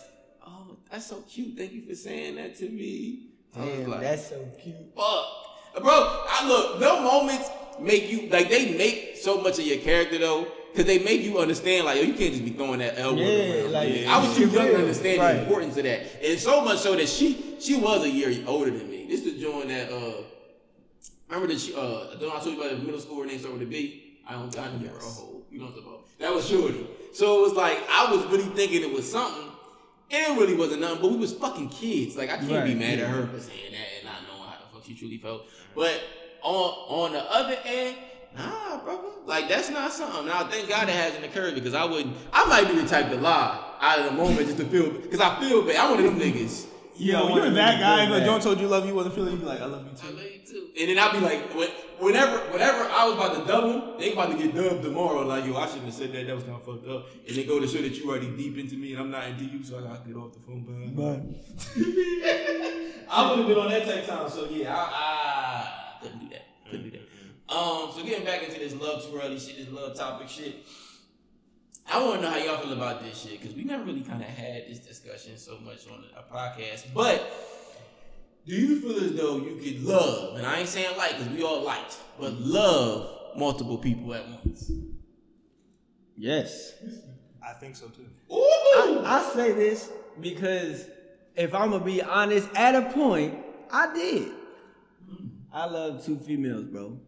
oh, 0.47 0.77
that's 0.91 1.07
so 1.07 1.23
cute. 1.23 1.57
Thank 1.57 1.73
you 1.73 1.87
for 1.87 1.95
saying 1.95 2.37
that 2.37 2.57
to 2.59 2.69
me. 2.69 3.31
I 3.57 3.61
was 3.65 3.69
Damn, 3.75 3.91
like, 3.91 4.01
that's 4.03 4.29
so 4.29 4.49
cute. 4.62 4.77
fuck. 4.97 5.83
Bro, 5.83 6.25
I 6.29 6.49
look, 6.49 6.81
no 6.81 7.01
moments 7.03 7.49
make 7.81 8.11
you, 8.11 8.28
like, 8.28 8.48
they 8.48 8.74
make 8.77 9.16
so 9.16 9.40
much 9.40 9.59
of 9.59 9.66
your 9.66 9.78
character, 9.78 10.19
though. 10.19 10.47
Cause 10.74 10.85
they 10.85 11.01
make 11.01 11.23
you 11.23 11.39
understand, 11.39 11.85
like, 11.85 11.97
yo, 11.97 12.02
you 12.02 12.15
can't 12.15 12.32
just 12.32 12.44
be 12.44 12.51
throwing 12.51 12.78
that 12.78 12.97
L 12.97 13.16
word 13.16 13.23
Yeah, 13.23 13.62
around. 13.62 13.73
like, 13.73 14.07
I 14.07 14.19
was 14.24 14.36
too 14.36 14.47
young 14.47 14.69
to 14.69 14.77
understand 14.77 15.19
Right. 15.19 15.32
the 15.32 15.43
importance 15.43 15.77
of 15.77 15.82
that, 15.82 16.24
and 16.24 16.39
so 16.39 16.65
much 16.65 16.78
so 16.78 16.94
that 16.94 17.09
she 17.09 17.57
she 17.59 17.74
was 17.74 18.05
a 18.05 18.09
year 18.09 18.32
older 18.47 18.70
than 18.70 18.89
me. 18.89 19.05
This 19.09 19.27
is 19.27 19.40
during 19.40 19.66
that 19.66 19.90
uh 19.90 20.23
Remember 21.31 21.52
that 21.52 21.61
she, 21.61 21.74
uh, 21.74 21.78
I 21.78 22.40
told 22.40 22.47
you 22.47 22.61
about 22.61 22.70
the 22.70 22.85
middle 22.85 22.98
school 23.01 23.20
her 23.20 23.27
name 23.27 23.39
started 23.39 23.61
with 23.61 23.69
a 23.69 23.70
B? 23.70 24.19
I 24.28 24.32
don't, 24.32 24.59
I 24.59 24.66
a 24.66 24.69
whole, 24.98 25.47
you 25.51 25.61
know 25.61 25.66
what 25.66 25.74
I'm 25.77 25.82
talking 25.82 25.93
about. 25.93 26.19
That 26.19 26.35
was 26.35 26.48
Shorty. 26.48 26.86
So 27.12 27.39
it 27.39 27.43
was 27.43 27.52
like, 27.52 27.78
I 27.89 28.12
was 28.12 28.27
really 28.27 28.51
thinking 28.57 28.82
it 28.82 28.93
was 28.93 29.11
something, 29.11 29.48
and 30.11 30.36
it 30.36 30.40
really 30.40 30.55
wasn't 30.55 30.81
nothing, 30.81 31.01
but 31.01 31.12
we 31.12 31.19
was 31.19 31.32
fucking 31.32 31.69
kids. 31.69 32.16
Like, 32.16 32.31
I 32.31 32.36
can't 32.39 32.66
be 32.66 32.74
mad 32.74 32.98
yeah. 32.98 33.05
at 33.05 33.11
her 33.11 33.27
for 33.28 33.39
saying 33.39 33.73
that 33.73 33.89
and 33.98 34.05
not 34.07 34.23
knowing 34.28 34.48
how 34.51 34.57
the 34.59 34.73
fuck 34.73 34.85
she 34.85 34.94
truly 34.94 35.19
felt. 35.19 35.43
But 35.74 36.01
on 36.43 37.07
on 37.07 37.12
the 37.12 37.23
other 37.23 37.57
end, 37.65 37.97
nah, 38.37 38.83
brother. 38.83 39.09
Like, 39.27 39.49
that's 39.49 39.71
not 39.71 39.93
something. 39.93 40.27
Now, 40.27 40.45
thank 40.49 40.69
God 40.69 40.89
it 40.89 40.95
hasn't 40.95 41.25
occurred 41.25 41.55
because 41.55 41.75
I 41.75 41.85
wouldn't, 41.85 42.17
I 42.33 42.47
might 42.47 42.69
be 42.69 42.81
the 42.81 42.87
type 42.89 43.11
to 43.11 43.17
lie 43.17 43.77
out 43.81 43.99
of 44.01 44.05
the 44.07 44.12
moment 44.12 44.47
just 44.47 44.59
to 44.59 44.65
feel, 44.65 44.91
because 44.91 45.21
I 45.21 45.39
feel 45.41 45.65
bad. 45.65 45.77
I'm 45.77 45.91
one 45.91 46.05
of 46.05 46.05
them 46.05 46.19
niggas. 46.21 46.67
Yo, 46.97 47.29
don't 47.29 47.37
you're 47.37 47.51
that 47.51 47.81
guy. 47.81 48.05
feel 48.05 48.15
But 48.15 48.19
bad. 48.19 48.27
John 48.27 48.41
told 48.41 48.61
you 48.61 48.69
love 48.69 48.87
you 48.87 48.95
wasn't 48.95 49.15
feeling. 49.15 49.33
You 49.33 49.39
be 49.39 49.47
like, 49.47 49.61
I 49.62 49.65
love 49.65 49.87
you 49.87 49.97
too. 49.97 50.07
I 50.07 50.11
love 50.11 50.23
you 50.23 50.41
too. 50.47 50.69
And 50.79 50.91
then 50.91 50.99
I'd 50.99 51.12
be 51.12 51.21
like, 51.21 51.51
whenever, 51.99 52.37
whenever 52.53 52.85
I 52.91 53.07
was 53.07 53.15
about 53.15 53.41
to 53.41 53.47
double, 53.47 53.99
they 53.99 54.12
about 54.12 54.33
to 54.33 54.37
get 54.37 54.55
dubbed 54.55 54.83
tomorrow. 54.83 55.27
Like, 55.27 55.47
yo, 55.47 55.57
I 55.57 55.67
shouldn't 55.67 55.87
have 55.87 55.95
said 55.95 56.12
that. 56.12 56.27
That 56.27 56.35
was 56.35 56.45
kind 56.45 56.57
of 56.57 56.65
fucked 56.65 56.87
up. 56.89 57.07
And 57.27 57.37
they 57.37 57.45
go 57.45 57.59
to 57.59 57.67
show 57.67 57.81
that 57.81 57.97
you 57.97 58.11
already 58.11 58.37
deep 58.37 58.59
into 58.59 58.77
me 58.77 58.93
and 58.93 59.01
I'm 59.01 59.11
not 59.11 59.27
into 59.29 59.45
you, 59.45 59.65
so 59.65 59.79
I 59.79 59.83
gotta 59.83 60.07
get 60.07 60.17
off 60.17 60.35
the 60.35 60.41
phone. 60.41 60.65
Bye. 60.95 61.23
I 63.11 63.31
would 63.31 63.39
have 63.39 63.49
been 63.49 63.59
on 63.59 63.71
that 63.71 63.87
type 63.87 64.07
time, 64.07 64.29
so 64.29 64.47
yeah, 64.51 64.77
I, 64.77 64.83
I 64.93 65.90
couldn't 66.01 66.20
do 66.20 66.28
that. 66.31 66.47
Couldn't 66.70 66.90
do 66.90 66.98
that. 66.98 67.55
Um, 67.55 67.90
so 67.93 68.05
getting 68.05 68.24
back 68.24 68.43
into 68.44 68.59
this 68.59 68.74
love 68.74 69.05
too 69.05 69.20
early 69.20 69.39
shit, 69.39 69.56
this 69.56 69.68
love 69.70 69.97
topic 69.97 70.28
shit. 70.28 70.64
I 71.93 72.01
want 72.05 72.20
to 72.20 72.22
know 72.22 72.31
how 72.31 72.39
y'all 72.39 72.59
feel 72.59 72.72
about 72.72 73.02
this 73.02 73.22
shit 73.22 73.40
because 73.40 73.56
we 73.56 73.64
never 73.64 73.82
really 73.82 74.02
kind 74.02 74.22
of 74.22 74.28
had 74.28 74.68
this 74.68 74.78
discussion 74.78 75.36
so 75.36 75.59
much 75.59 75.89
on 75.89 76.05
a 76.16 76.22
podcast. 76.32 76.86
But 76.94 77.28
do 78.47 78.55
you 78.55 78.81
feel 78.81 79.05
as 79.05 79.12
though 79.14 79.39
you 79.39 79.56
could 79.56 79.82
love, 79.82 80.36
and 80.36 80.47
I 80.47 80.60
ain't 80.60 80.68
saying 80.68 80.97
like 80.97 81.18
because 81.18 81.28
we 81.28 81.43
all 81.43 81.62
liked, 81.62 81.98
but 82.18 82.32
love 82.35 83.36
multiple 83.36 83.78
people 83.78 84.14
at 84.14 84.28
once? 84.28 84.70
Yes. 86.16 86.74
I 87.44 87.55
think 87.55 87.74
so 87.74 87.89
too. 87.89 88.06
Ooh! 88.32 88.36
I, 88.36 89.02
I 89.05 89.35
say 89.35 89.52
this 89.52 89.90
because 90.20 90.86
if 91.35 91.55
I'm 91.55 91.70
gonna 91.70 91.85
be 91.85 92.02
honest, 92.02 92.48
at 92.55 92.77
a 92.77 92.93
point, 92.93 93.36
I 93.72 93.93
did. 93.93 94.32
I 95.52 95.66
love 95.66 96.05
two 96.05 96.16
females, 96.16 96.64
bro. 96.64 96.98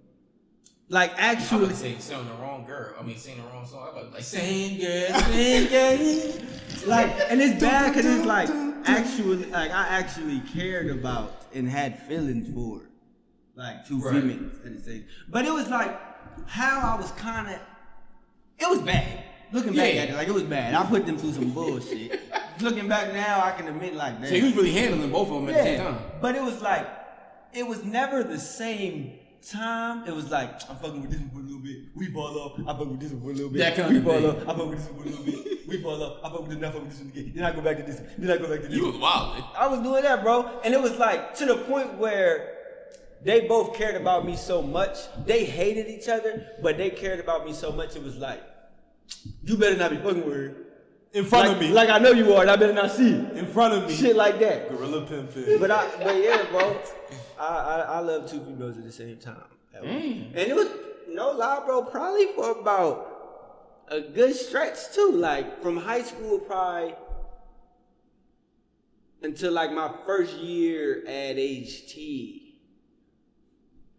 Like 0.89 1.13
actually, 1.17 1.73
say 1.75 1.97
saying 1.99 2.27
the 2.27 2.35
wrong 2.35 2.65
girl. 2.67 2.95
I 2.99 3.03
mean, 3.03 3.17
saying 3.17 3.39
the 3.39 3.45
wrong 3.49 3.65
song. 3.67 3.89
I 3.97 4.03
was 4.03 4.13
like, 4.13 4.23
saying 4.23 4.81
girl, 4.81 5.21
saying 5.21 5.69
girl. 5.69 6.43
like, 6.87 7.11
and 7.31 7.41
it's 7.41 7.61
bad 7.61 7.95
because 7.95 8.05
it's 8.05 8.27
like 8.27 8.49
actually, 8.87 9.47
like 9.47 9.71
I 9.71 9.89
actually 9.89 10.41
cared 10.53 10.91
about 10.91 11.47
and 11.55 11.69
had 11.69 12.03
feelings 12.03 12.53
for, 12.55 12.83
like 13.55 13.87
two 13.87 14.01
Right. 14.01 14.21
females 14.21 14.53
at 14.67 14.75
the 14.77 14.81
same. 14.83 15.05
But 15.29 15.47
it 15.47 15.53
was 15.53 15.69
like 15.69 15.99
how 16.49 16.95
I 16.95 17.01
was 17.01 17.11
kind 17.13 17.49
of, 17.49 17.61
it 18.59 18.69
was 18.69 18.81
bad. 18.81 19.25
Looking 19.53 19.75
back 19.75 19.95
Yeah. 19.95 20.03
at 20.03 20.11
it, 20.11 20.15
like 20.15 20.29
it 20.29 20.35
was 20.35 20.43
bad. 20.45 20.75
I 20.75 20.85
put 20.85 21.07
them 21.07 21.17
through 21.17 21.33
some 21.33 21.51
bullshit. 21.53 22.21
Looking 22.61 22.89
back 22.89 23.13
now, 23.15 23.43
I 23.43 23.53
can 23.53 23.67
admit 23.69 23.95
like 23.95 24.21
that. 24.21 24.29
So 24.29 24.35
he 24.35 24.43
was 24.43 24.55
really 24.57 24.73
handling 24.73 25.11
both 25.11 25.29
of 25.29 25.35
them 25.35 25.49
at 25.49 25.55
the 25.57 25.63
same 25.63 25.79
time. 25.81 25.99
But 26.21 26.35
it 26.37 26.43
was 26.43 26.61
like, 26.61 26.87
it 27.55 27.67
was 27.67 27.85
never 27.85 28.23
the 28.23 28.39
same 28.39 29.19
time. 29.43 30.07
It 30.07 30.15
was 30.15 30.31
like, 30.31 30.69
I'm 30.71 30.77
fucking 30.77 31.03
with 31.03 31.11
this 31.11 31.21
one 31.21 31.31
for 31.31 31.39
a 31.39 31.43
little 31.43 31.59
bit. 31.59 31.79
We 31.95 32.07
fall 32.07 32.39
off. 32.39 32.61
I 32.61 32.79
fuck 32.79 32.89
with 32.89 33.01
this 33.01 33.13
one 33.13 33.23
for 33.23 33.31
a 33.31 33.35
little 33.35 33.51
bit. 33.51 33.59
That 33.59 33.77
kind 33.77 33.91
we 33.91 33.99
of 33.99 34.05
fall 34.05 34.15
thing. 34.15 34.27
off. 34.27 34.49
I 34.49 34.59
fuck 34.59 34.69
with 34.69 34.79
this 34.79 34.89
one 34.89 35.03
for 35.03 35.09
a 35.09 35.11
little 35.11 35.25
bit. 35.25 35.69
We 35.69 35.83
fall 35.83 36.03
off. 36.03 36.19
I 36.25 36.31
fuck 36.31 36.41
with 36.41 36.49
this. 36.49 36.57
One, 36.57 36.65
I 36.65 36.73
fuck 36.73 36.83
with 36.83 36.91
this 36.91 37.01
one 37.01 37.09
again. 37.11 37.33
Then 37.35 37.45
I 37.45 37.53
go 37.53 37.61
back 37.61 37.77
to 37.79 37.83
this. 37.83 38.01
One. 38.01 38.09
Then 38.19 38.31
I 38.31 38.37
go 38.37 38.49
back 38.49 38.61
to 38.63 38.69
this. 38.69 38.77
You 38.77 38.87
was 38.87 38.97
wild. 38.97 39.39
Eh? 39.39 39.43
I 39.59 39.67
was 39.67 39.81
doing 39.81 40.03
that, 40.03 40.23
bro. 40.23 40.61
And 40.65 40.75
it 40.75 40.81
was 40.81 40.97
like 40.99 41.35
to 41.37 41.47
the 41.47 41.57
point 41.57 41.95
where 41.99 42.59
they 43.23 43.43
both 43.43 43.77
cared 43.77 44.01
about 44.01 44.25
me 44.25 44.37
so 44.37 44.63
much. 44.63 44.99
They 45.27 45.45
hated 45.45 45.89
each 45.89 46.09
other, 46.09 46.47
but 46.63 46.77
they 46.77 46.91
cared 46.91 47.21
about 47.21 47.45
me 47.45 47.53
so 47.53 47.73
much. 47.73 47.97
It 47.97 48.03
was 48.03 48.17
like, 48.17 48.43
you 49.45 49.57
better 49.57 49.77
not 49.77 49.91
be 49.91 49.97
fucking 49.99 50.25
with 50.25 50.35
her. 50.35 50.57
In 51.15 51.27
front 51.27 51.49
like, 51.49 51.57
of 51.57 51.63
me. 51.63 51.69
Like 51.73 51.91
I 51.91 51.99
know 51.99 52.11
you 52.13 52.33
are, 52.33 52.41
and 52.41 52.51
I 52.51 52.57
better 52.57 52.73
not 52.73 52.91
see 52.91 53.11
you. 53.11 53.29
in 53.35 53.45
front 53.47 53.75
of 53.75 53.87
me. 53.87 53.95
Shit 53.95 54.17
like 54.17 54.39
that. 54.41 54.71
Gorilla 54.71 55.05
pimping. 55.05 55.59
But 55.61 55.71
I, 55.71 55.87
but 55.99 56.17
yeah, 56.23 56.43
bro, 56.51 56.81
I, 57.43 57.57
I, 57.57 57.81
I 57.81 57.99
love 58.01 58.31
two 58.31 58.41
females 58.41 58.77
at 58.79 58.85
the 58.85 58.93
same 58.93 59.17
time. 59.17 59.43
Damn. 59.73 59.85
And 59.85 60.37
it 60.37 60.55
was 60.55 60.69
no 61.09 61.33
lie, 61.33 61.63
bro. 61.67 61.83
Probably 61.83 62.27
for 62.37 62.53
about 62.53 63.09
a 63.89 64.01
good 64.01 64.35
stretch 64.35 64.77
too. 64.95 65.13
Like 65.13 65.61
from 65.63 65.77
high 65.77 66.03
school, 66.03 66.39
probably 66.39 66.95
until 69.23 69.53
like 69.53 69.73
my 69.73 69.91
first 70.07 70.37
year 70.37 71.03
at 71.07 71.37
HT, 71.37 72.41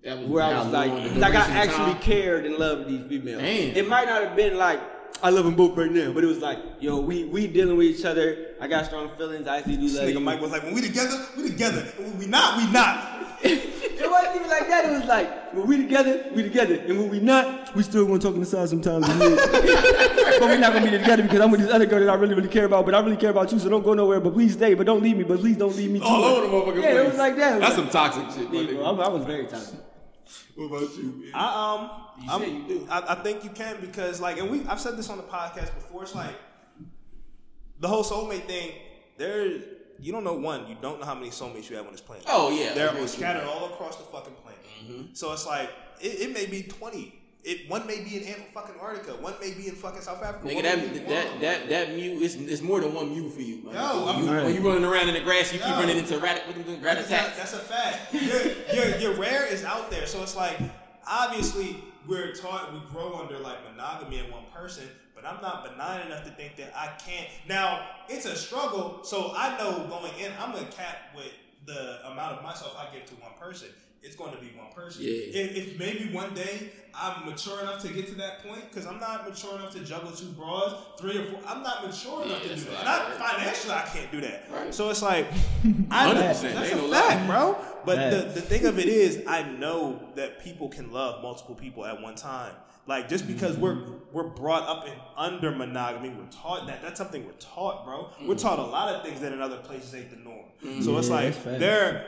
That 0.03 0.20
was 0.20 0.28
where 0.28 0.44
I 0.44 0.57
was 0.64 0.68
like, 0.68 0.91
like 0.91 1.34
I 1.34 1.45
duration 1.45 1.57
actually 1.57 1.94
time? 1.94 2.02
cared 2.02 2.45
and 2.45 2.56
loved 2.57 2.88
these 2.88 3.06
females. 3.07 3.41
Damn. 3.41 3.76
It 3.76 3.88
might 3.88 4.06
not 4.07 4.24
have 4.24 4.36
been 4.36 4.57
like. 4.57 4.80
I 5.22 5.30
love 5.30 5.45
them 5.45 5.56
both 5.56 5.78
right 5.78 5.91
now, 5.91 6.11
but 6.11 6.24
it 6.24 6.28
was 6.28 6.40
like, 6.40 6.60
yo, 6.82 6.99
we 6.99 7.26
we 7.26 7.48
dealing 7.48 7.78
with 7.78 7.88
each 7.88 8.03
other. 8.03 8.56
I 8.60 8.68
got 8.68 8.86
strong 8.86 9.10
feelings. 9.18 9.48
I 9.48 9.57
actually 9.57 9.78
do 9.78 9.84
This 9.84 9.95
love 9.95 10.06
nigga 10.07 10.14
you. 10.14 10.20
Mike 10.20 10.41
was 10.41 10.52
like, 10.52 10.64
when 10.64 10.74
we 10.74 10.82
together, 10.82 11.26
we 11.38 11.49
together. 11.49 11.82
When 11.98 12.18
we 12.20 12.26
not, 12.26 12.57
we 12.57 12.72
not. 12.72 13.12
It 14.03 14.10
wasn't 14.11 14.36
even 14.36 14.49
like 14.49 14.68
that. 14.68 14.86
It 14.86 14.91
was 14.99 15.06
like 15.07 15.53
when 15.53 15.65
we 15.68 15.78
together, 15.78 16.26
we 16.36 16.44
together, 16.44 16.76
and 16.76 16.98
when 16.99 17.10
we 17.10 17.20
not, 17.20 17.74
we 17.76 17.84
still 17.84 18.06
gonna 18.06 18.20
talk 18.20 18.34
on 18.34 18.41
the 18.41 18.45
side 18.45 18.68
sometimes. 18.70 19.07
but 19.07 20.41
we're 20.41 20.57
not 20.57 20.74
gonna 20.74 20.86
be 20.91 20.98
together 20.98 21.24
because 21.24 21.40
I'm 21.40 21.52
with 21.52 21.61
this 21.61 21.72
other 21.72 21.86
girl 21.86 21.99
that 22.02 22.10
I 22.10 22.15
really, 22.15 22.34
really 22.34 22.49
care 22.49 22.65
about. 22.65 22.86
But 22.86 22.95
I 22.95 22.99
really 23.02 23.15
care 23.18 23.30
about 23.30 23.52
you, 23.52 23.60
so 23.60 23.70
don't 23.70 23.84
go 23.84 23.94
nowhere. 23.94 24.20
But 24.20 24.34
please 24.34 24.53
stay. 24.53 24.74
But 24.74 24.86
don't 24.88 25.02
leave 25.02 25.18
me. 25.18 25.24
But 25.24 25.40
please 25.40 25.57
don't 25.57 25.76
leave 25.76 25.90
me 25.91 25.99
too. 25.99 26.06
All 26.06 26.24
over 26.26 26.41
the 26.41 26.53
motherfucking 26.53 26.84
Yeah, 26.84 26.91
place. 26.91 27.06
it 27.06 27.07
was 27.10 27.18
like 27.18 27.36
that. 27.38 27.52
It 27.56 27.60
was 27.60 27.61
That's 27.61 27.78
like- 27.78 27.91
some 27.91 28.24
toxic 28.24 28.41
shit. 28.41 28.52
my 28.53 28.60
Yeah, 28.61 28.72
bro, 28.74 28.84
I, 28.84 29.06
I 29.06 29.07
was 29.10 29.26
very 29.26 29.45
toxic. 29.45 29.80
What 30.56 30.65
about 30.65 30.95
you? 30.98 31.03
man? 31.03 31.32
I 31.34 31.74
um, 31.74 32.24
You 32.24 32.32
I'm- 32.32 32.68
you 32.70 32.80
do. 32.80 32.88
I, 32.90 33.03
I 33.10 33.15
think 33.15 33.44
you 33.44 33.52
can 33.52 33.78
because 33.80 34.20
like, 34.20 34.38
and 34.40 34.49
we 34.49 34.65
I've 34.68 34.82
said 34.82 34.98
this 34.98 35.10
on 35.10 35.18
the 35.18 35.24
podcast 35.24 35.74
before. 35.76 36.03
It's 36.03 36.15
like 36.15 36.36
the 37.80 37.88
whole 37.88 38.03
soulmate 38.03 38.45
thing. 38.48 38.72
There, 39.18 39.60
you 40.04 40.12
don't 40.12 40.24
know 40.24 40.34
one. 40.34 40.68
You 40.68 40.76
don't 40.82 41.00
know 41.00 41.06
how 41.06 41.16
many 41.16 41.30
soulmates 41.30 41.70
you 41.70 41.76
have 41.78 41.86
on 41.86 41.92
this 41.94 42.02
planet. 42.02 42.26
Oh 42.28 42.50
yeah, 42.52 42.74
They're 42.74 43.08
scattered 43.08 43.44
all 43.46 43.66
across 43.66 43.96
the 43.98 44.04
fucking 44.04 44.34
planet. 44.44 44.60
Mm-hmm. 44.86 45.02
So 45.14 45.32
it's 45.34 45.46
like 45.48 45.70
it, 46.02 46.22
it 46.30 46.34
may 46.34 46.46
be 46.46 46.64
twenty. 46.64 47.20
It 47.46 47.70
one 47.70 47.86
may 47.86 48.02
be 48.02 48.16
in 48.18 48.24
fucking 48.54 48.76
Antarctica. 48.76 49.12
One 49.22 49.34
may 49.42 49.54
be 49.54 49.68
in 49.68 49.76
fucking 49.76 50.02
South 50.02 50.24
Africa. 50.24 50.48
Nigga, 50.48 50.62
that 50.64 50.78
in 50.80 51.06
that 51.08 51.42
that 51.42 51.70
that 51.70 51.94
mute 51.96 52.22
is 52.22 52.36
it's 52.36 52.62
more 52.62 52.80
than 52.80 52.94
one 52.94 53.10
mute 53.12 53.34
for 53.34 53.42
you. 53.42 53.70
Yo, 53.70 53.72
I'm- 53.72 54.24
you, 54.24 54.32
Right. 54.32 54.46
when 54.46 54.56
you 54.56 54.62
running 54.66 54.86
around 54.86 55.10
in 55.10 55.14
the 55.16 55.20
grass, 55.22 55.52
you 55.52 55.60
keep 55.60 55.76
running 55.76 55.98
into 55.98 56.18
rat, 56.20 56.44
rat 56.48 56.82
That's 56.82 57.12
a, 57.12 57.14
attacks. 57.16 57.38
that's 57.38 57.54
a 57.54 57.60
fact. 57.60 58.14
Your, 58.14 58.42
your, 58.74 58.98
your 59.00 59.14
rare 59.20 59.46
is 59.46 59.66
out 59.66 59.92
there. 59.92 60.08
So 60.08 60.22
it's 60.24 60.38
like, 60.38 60.58
obviously, 61.06 61.84
we're 62.08 62.32
taught, 62.34 62.74
we 62.74 62.80
grow 62.92 63.16
under 63.16 63.38
like 63.40 63.58
monogamy 63.70 64.20
in 64.20 64.32
one 64.32 64.44
person, 64.54 64.86
but 65.24 65.34
I'm 65.34 65.41
not 65.41 65.64
benign 65.70 66.06
enough 66.08 66.24
to 66.26 66.32
think 66.32 66.56
that 66.58 66.74
I 66.76 66.88
can't. 67.04 67.28
Now, 67.48 67.88
it's 68.10 68.26
a 68.26 68.36
struggle. 68.36 69.00
So 69.04 69.34
I 69.36 69.58
know 69.58 69.88
going 69.88 70.12
in, 70.20 70.32
I'm 70.40 70.52
going 70.52 70.66
to 70.66 70.72
cap 70.72 70.98
with 71.16 71.32
the 71.66 72.06
amount 72.12 72.38
of 72.38 72.44
myself 72.44 72.76
I 72.78 72.94
give 72.94 73.06
to 73.08 73.16
one 73.16 73.32
person, 73.40 73.70
it's 74.02 74.18
going 74.18 74.34
to 74.36 74.38
be 74.41 74.48
one 74.58 74.70
person. 74.76 75.02
Yeah. 75.04 75.12
If, 75.12 75.56
if 75.56 75.80
maybe 75.80 76.14
one 76.14 76.34
day 76.34 76.72
I'm 76.94 77.26
mature 77.26 77.62
enough 77.62 77.82
to 77.84 77.88
get 77.88 78.06
to 78.10 78.16
that 78.16 78.44
point, 78.45 78.70
because 78.70 78.86
I'm 78.86 79.00
not 79.00 79.26
mature 79.30 79.56
enough 79.56 79.72
to 79.76 79.80
juggle 79.80 80.12
two 80.12 80.26
bras, 80.34 80.76
three 81.00 81.18
or 81.20 81.24
four. 81.24 81.40
I'm 81.48 81.64
not 81.64 81.86
mature 81.88 82.24
enough 82.26 82.44
Yeah, 82.44 82.50
to 82.50 82.56
do 82.56 82.62
that's 82.66 82.84
that. 82.84 82.86
right. 82.86 83.12
And 83.12 83.24
financially, 83.24 83.74
I 83.74 83.82
can't 83.84 84.12
do 84.12 84.20
that. 84.22 84.44
Right. 84.52 84.74
So 84.74 84.90
it's 84.90 85.02
like, 85.02 85.28
I, 85.90 86.12
100%, 86.14 86.16
that's 86.16 86.44
ain't 86.44 86.74
a 86.74 86.76
no 86.76 86.86
lie. 86.88 87.00
fact, 87.02 87.28
bro. 87.28 87.58
But 87.86 88.12
the, 88.12 88.34
the 88.34 88.41
thing 88.41 88.66
of 88.66 88.78
it 88.78 88.88
is, 88.88 89.24
I 89.26 89.44
know 89.44 90.02
that 90.16 90.44
people 90.44 90.68
can 90.68 90.91
love 90.91 91.22
multiple 91.22 91.56
people 91.56 91.86
at 91.86 92.02
one 92.02 92.16
time. 92.16 92.54
Like 92.86 93.08
just 93.10 93.28
because 93.28 93.58
we're 93.58 93.78
we're 94.12 94.24
brought 94.24 94.64
up 94.64 94.86
in 94.88 94.94
under 95.18 95.52
monogamy, 95.52 96.10
we're 96.10 96.26
taught 96.32 96.68
that. 96.68 96.82
That's 96.82 96.98
something 96.98 97.26
we're 97.26 97.32
taught, 97.34 97.86
bro. 97.86 98.10
We're 98.28 98.36
taught 98.36 98.60
a 98.60 98.64
lot 98.64 98.94
of 98.94 99.04
things 99.04 99.22
that 99.22 99.32
in 99.32 99.42
other 99.42 99.58
places 99.58 99.96
ain't 99.96 100.10
the 100.10 100.18
norm. 100.18 100.82
So 100.84 100.98
it's 100.98 101.08
Yeah, 101.10 101.16
like 101.16 101.44
there. 101.44 102.06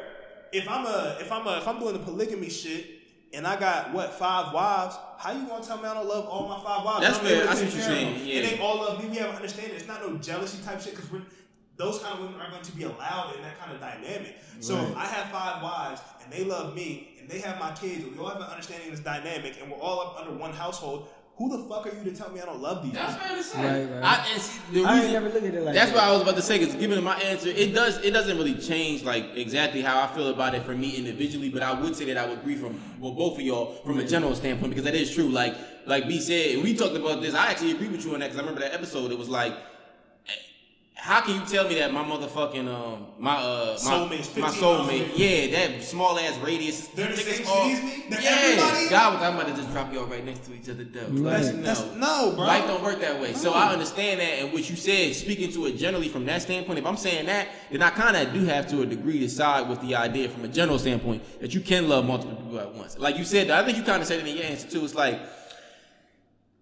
If 0.52 0.68
I'm 0.70 0.86
a 0.86 1.18
if 1.20 1.32
I'm 1.32 1.48
a 1.48 1.58
if 1.60 1.68
I'm 1.68 1.80
doing 1.80 1.94
the 1.94 2.00
polygamy 2.00 2.50
shit. 2.50 2.88
And 3.34 3.46
I 3.46 3.60
got 3.60 3.92
what 3.94 4.14
five 4.14 4.54
wives? 4.54 4.96
How 5.18 5.34
you 5.34 5.46
gonna 5.46 5.62
tell 5.62 5.78
me 5.78 5.84
I 5.86 5.94
don't 5.94 6.08
love 6.08 6.26
all 6.26 6.48
my 6.48 6.64
five 6.64 6.86
wives? 6.86 7.02
That's 7.02 7.20
I'm 7.20 7.26
fair. 7.26 7.50
I 7.50 7.54
see 7.54 7.66
what 7.66 7.74
you're 7.74 7.84
saying. 7.84 8.26
Yeah. 8.26 8.34
It 8.36 8.52
ain't 8.54 8.62
all 8.62 8.78
love 8.78 9.04
me. 9.04 9.10
We 9.10 9.18
have 9.18 9.32
an 9.32 9.36
understanding. 9.36 9.76
It's 9.76 9.88
not 9.88 10.00
no 10.08 10.16
jealousy 10.20 10.64
type 10.64 10.80
shit 10.80 10.96
because 10.96 11.12
we're 11.12 11.24
those 11.78 12.00
kind 12.00 12.14
of 12.14 12.20
women 12.22 12.40
aren't 12.40 12.52
going 12.52 12.64
to 12.64 12.72
be 12.72 12.84
allowed 12.84 13.36
in 13.36 13.42
that 13.42 13.60
kind 13.60 13.72
of 13.74 13.80
dynamic. 13.82 14.38
So 14.62 14.78
if 14.82 14.96
I 14.96 15.06
have 15.06 15.30
five 15.32 15.62
wives 15.62 16.02
and 16.24 16.32
they 16.32 16.44
love 16.46 16.74
me 16.76 17.10
and 17.20 17.28
they 17.30 17.40
have 17.40 17.60
my 17.60 17.72
kids 17.74 18.04
and 18.04 18.14
we 18.14 18.20
all 18.20 18.30
have 18.30 18.38
an 18.38 18.44
understanding 18.48 18.90
of 18.90 18.96
this 18.96 19.04
dynamic 19.04 19.56
and 19.62 19.70
we're 19.72 19.78
all 19.80 20.00
up 20.02 20.20
under 20.20 20.32
one 20.40 20.54
household, 20.54 21.10
who 21.38 21.50
the 21.50 21.68
fuck 21.68 21.86
are 21.86 21.94
you 21.94 22.10
to 22.10 22.16
tell 22.16 22.32
me 22.32 22.40
I 22.40 22.46
don't 22.46 22.62
love 22.62 22.82
these? 22.82 22.94
That's 22.94 23.12
people? 23.16 23.28
fair 23.28 23.38
to 23.38 23.44
say. 23.44 23.86
Right, 23.86 23.94
right. 23.94 24.04
I, 24.06 24.28
and 24.32 24.42
see, 24.42 24.60
the 24.72 24.84
I 24.88 24.94
ain't 24.94 24.96
reason- 25.00 25.12
never 25.12 25.30
look 25.34 25.44
at 25.44 25.54
it 25.54 25.64
like 25.64 25.76
That's 25.76 25.92
that. 25.92 25.96
what 25.98 26.04
I 26.06 26.12
was 26.14 26.22
about 26.22 26.36
to 26.38 26.42
say. 26.42 26.60
Because 26.60 26.76
given 26.76 27.04
my 27.04 27.18
answer, 27.18 27.50
it 27.50 27.74
does 27.76 27.98
it 28.06 28.12
doesn't 28.12 28.38
really 28.38 28.54
change 28.56 29.04
like 29.04 29.26
exactly 29.36 29.82
how 29.82 30.00
I 30.02 30.08
feel 30.16 30.30
about 30.30 30.56
it 30.56 30.64
for 30.64 30.74
me 30.74 30.96
individually. 30.96 31.50
But 31.50 31.62
I 31.62 31.78
would 31.78 31.94
say 31.94 32.06
that 32.06 32.18
I 32.18 32.26
would 32.26 32.40
agree 32.40 32.56
from 32.56 32.80
well, 33.02 33.12
both 33.12 33.36
of 33.38 33.42
y'all 33.42 33.74
from 33.86 34.00
a 34.00 34.06
general 34.08 34.34
standpoint 34.34 34.70
because 34.72 34.86
that 34.86 34.96
is 34.96 35.14
true. 35.14 35.28
Like 35.28 35.56
like 35.86 36.08
B 36.08 36.22
said, 36.22 36.56
and 36.56 36.64
we 36.64 36.74
talked 36.74 36.96
about 36.96 37.22
this. 37.22 37.36
I 37.36 37.48
actually 37.52 37.72
agree 37.72 37.90
with 37.90 38.06
you 38.06 38.14
on 38.14 38.22
that 38.22 38.28
because 38.28 38.38
I 38.38 38.42
remember 38.48 38.62
that 38.62 38.74
episode. 38.74 39.12
It 39.12 39.18
was 39.18 39.28
like. 39.28 39.54
How 41.06 41.22
can 41.22 41.36
you 41.40 41.46
tell 41.46 41.68
me 41.68 41.76
that 41.76 41.94
my 41.94 42.04
motherfucking 42.04 42.68
um 42.68 43.06
my 43.20 43.36
uh 43.36 43.78
my, 43.86 43.92
Soulmates, 43.92 44.36
my 44.38 44.50
soulmate 44.50 45.12
yeah 45.16 45.52
that 45.56 45.84
small 45.84 46.18
ass 46.18 46.36
radius 46.40 46.88
They're 46.88 47.12
the 47.12 47.18
same 47.18 47.46
small- 47.46 47.62
city 47.70 47.74
as 47.74 47.84
me? 47.84 48.06
That 48.10 48.24
yeah 48.24 48.30
everybody- 48.42 48.90
God 48.90 49.14
was 49.14 49.22
I'm 49.22 49.36
about 49.36 49.48
to 49.50 49.54
just 49.62 49.72
drop 49.72 49.94
y'all 49.94 50.08
right 50.08 50.26
next 50.26 50.46
to 50.48 50.56
each 50.56 50.68
other 50.68 50.84
though 50.84 51.06
Right. 51.12 51.44
That's, 51.62 51.84
no. 51.94 51.96
no, 51.96 52.36
bro. 52.36 52.48
Life 52.48 52.66
don't 52.66 52.82
work 52.82 53.00
that 53.02 53.22
way. 53.22 53.34
So 53.34 53.54
I 53.54 53.72
understand 53.72 54.20
that, 54.20 54.40
and 54.40 54.52
what 54.52 54.68
you 54.68 54.76
said, 54.76 55.14
speaking 55.14 55.52
to 55.52 55.68
it 55.68 55.78
generally 55.78 56.10
from 56.10 56.26
that 56.26 56.42
standpoint, 56.42 56.80
if 56.80 56.86
I'm 56.88 56.98
saying 56.98 57.28
that, 57.28 57.50
then 57.72 57.84
I 57.84 57.92
kind 57.92 58.18
of 58.18 58.34
do 58.34 58.44
have 58.46 58.66
to 58.72 58.82
a 58.82 58.86
degree 58.88 59.20
to 59.20 59.30
side 59.30 59.70
with 59.70 59.82
the 59.82 59.94
idea 59.94 60.28
from 60.30 60.44
a 60.44 60.48
general 60.48 60.80
standpoint 60.80 61.22
that 61.40 61.54
you 61.54 61.62
can 61.62 61.88
love 61.88 62.06
multiple 62.08 62.36
people 62.36 62.60
at 62.60 62.74
once. 62.74 62.98
Like 62.98 63.20
you 63.20 63.26
said, 63.26 63.52
I 63.52 63.64
think 63.64 63.78
you 63.78 63.84
kind 63.84 64.02
of 64.02 64.08
said 64.08 64.22
it 64.22 64.28
in 64.28 64.38
your 64.38 64.46
answer 64.46 64.68
too. 64.68 64.84
It's 64.84 64.96
like, 64.96 65.20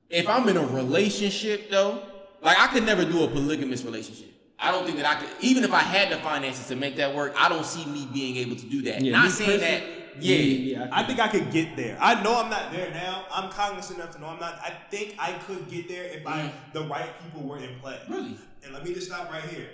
if 0.10 0.28
I'm 0.28 0.50
in 0.50 0.58
a 0.58 0.66
relationship 0.68 1.72
though, 1.72 2.02
like 2.42 2.60
I 2.60 2.68
could 2.68 2.84
never 2.86 3.06
do 3.06 3.24
a 3.24 3.28
polygamous 3.30 3.86
relationship. 3.86 4.32
I 4.60 4.72
don't 4.72 4.86
think 4.86 4.98
that 4.98 5.06
I 5.06 5.20
could, 5.20 5.30
even 5.42 5.64
if 5.64 5.74
I 5.74 5.80
had 5.80 6.12
the 6.12 6.18
finances 6.18 6.68
to 6.68 6.76
make 6.76 6.96
that 6.98 7.14
work, 7.14 7.34
I 7.38 7.50
don't 7.50 7.66
see 7.66 7.86
me 7.86 8.08
being 8.14 8.38
able 8.38 8.56
to 8.56 8.66
do 8.66 8.82
that. 8.84 9.02
Yeah, 9.02 9.12
Not 9.12 9.26
me 9.26 9.30
saying 9.32 9.60
that, 9.60 9.82
personally- 9.82 10.04
yeah. 10.20 10.38
yeah, 10.78 10.90
I 10.92 11.04
think 11.04 11.20
I 11.20 11.28
could 11.28 11.52
get 11.52 11.76
there. 11.76 11.98
I 12.00 12.22
know 12.22 12.40
I'm 12.40 12.50
not 12.50 12.72
there 12.72 12.92
now. 12.92 13.26
I'm 13.32 13.50
cognizant 13.50 14.00
enough 14.00 14.14
to 14.16 14.22
know 14.22 14.28
I'm 14.28 14.40
not. 14.40 14.60
I 14.62 14.72
think 14.90 15.16
I 15.20 15.34
could 15.34 15.70
get 15.70 15.88
there 15.88 16.06
if 16.06 16.26
I 16.28 16.42
mm-hmm. 16.42 16.72
the 16.74 16.84
right 16.84 17.10
people 17.24 17.48
were 17.48 17.58
in 17.58 17.80
play. 17.80 18.00
Really? 18.08 18.38
And 18.64 18.74
let 18.74 18.84
me 18.86 18.94
just 18.94 19.08
stop 19.08 19.32
right 19.32 19.44
here. 19.44 19.70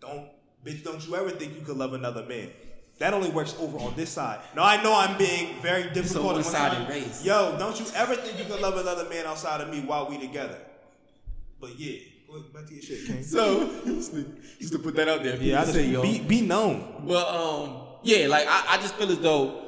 Don't, 0.00 0.26
bitch, 0.64 0.82
don't 0.82 1.06
you 1.06 1.14
ever 1.16 1.30
think 1.30 1.54
you 1.54 1.64
could 1.64 1.76
love 1.76 1.94
another 1.94 2.24
man. 2.24 2.48
That 2.98 3.14
only 3.14 3.30
works 3.30 3.56
over 3.58 3.78
on 3.78 3.94
this 3.96 4.10
side. 4.10 4.40
Now 4.54 4.64
I 4.64 4.82
know 4.82 4.94
I'm 4.94 5.16
being 5.16 5.60
very 5.60 5.90
difficult. 5.90 6.18
on 6.18 6.24
one 6.26 6.34
one-sided 6.36 6.88
race. 6.88 7.24
Yo, 7.24 7.56
don't 7.58 7.78
you 7.78 7.86
ever 7.94 8.14
think 8.14 8.38
you 8.38 8.44
could 8.44 8.60
love 8.60 8.76
another 8.76 9.08
man 9.08 9.26
outside 9.26 9.60
of 9.60 9.70
me 9.70 9.80
while 9.80 10.08
we 10.08 10.18
together? 10.18 10.58
But 11.60 11.78
yeah, 11.78 11.98
go 12.32 12.40
back 12.52 12.66
to 12.66 12.74
your 12.74 12.82
shit, 12.82 13.06
King. 13.06 13.22
So, 13.22 13.70
used 13.84 14.72
to 14.72 14.78
put 14.78 14.96
that 14.96 15.08
out 15.08 15.22
there. 15.22 15.36
Yeah, 15.36 15.60
I 15.60 15.62
just 15.62 15.74
say, 15.74 15.86
yo. 15.86 16.02
be, 16.02 16.20
be 16.20 16.40
known. 16.40 17.04
But 17.06 17.28
um, 17.28 17.82
yeah, 18.02 18.26
like 18.28 18.46
I, 18.48 18.74
I 18.74 18.76
just 18.78 18.94
feel 18.94 19.10
as 19.10 19.18
though 19.18 19.62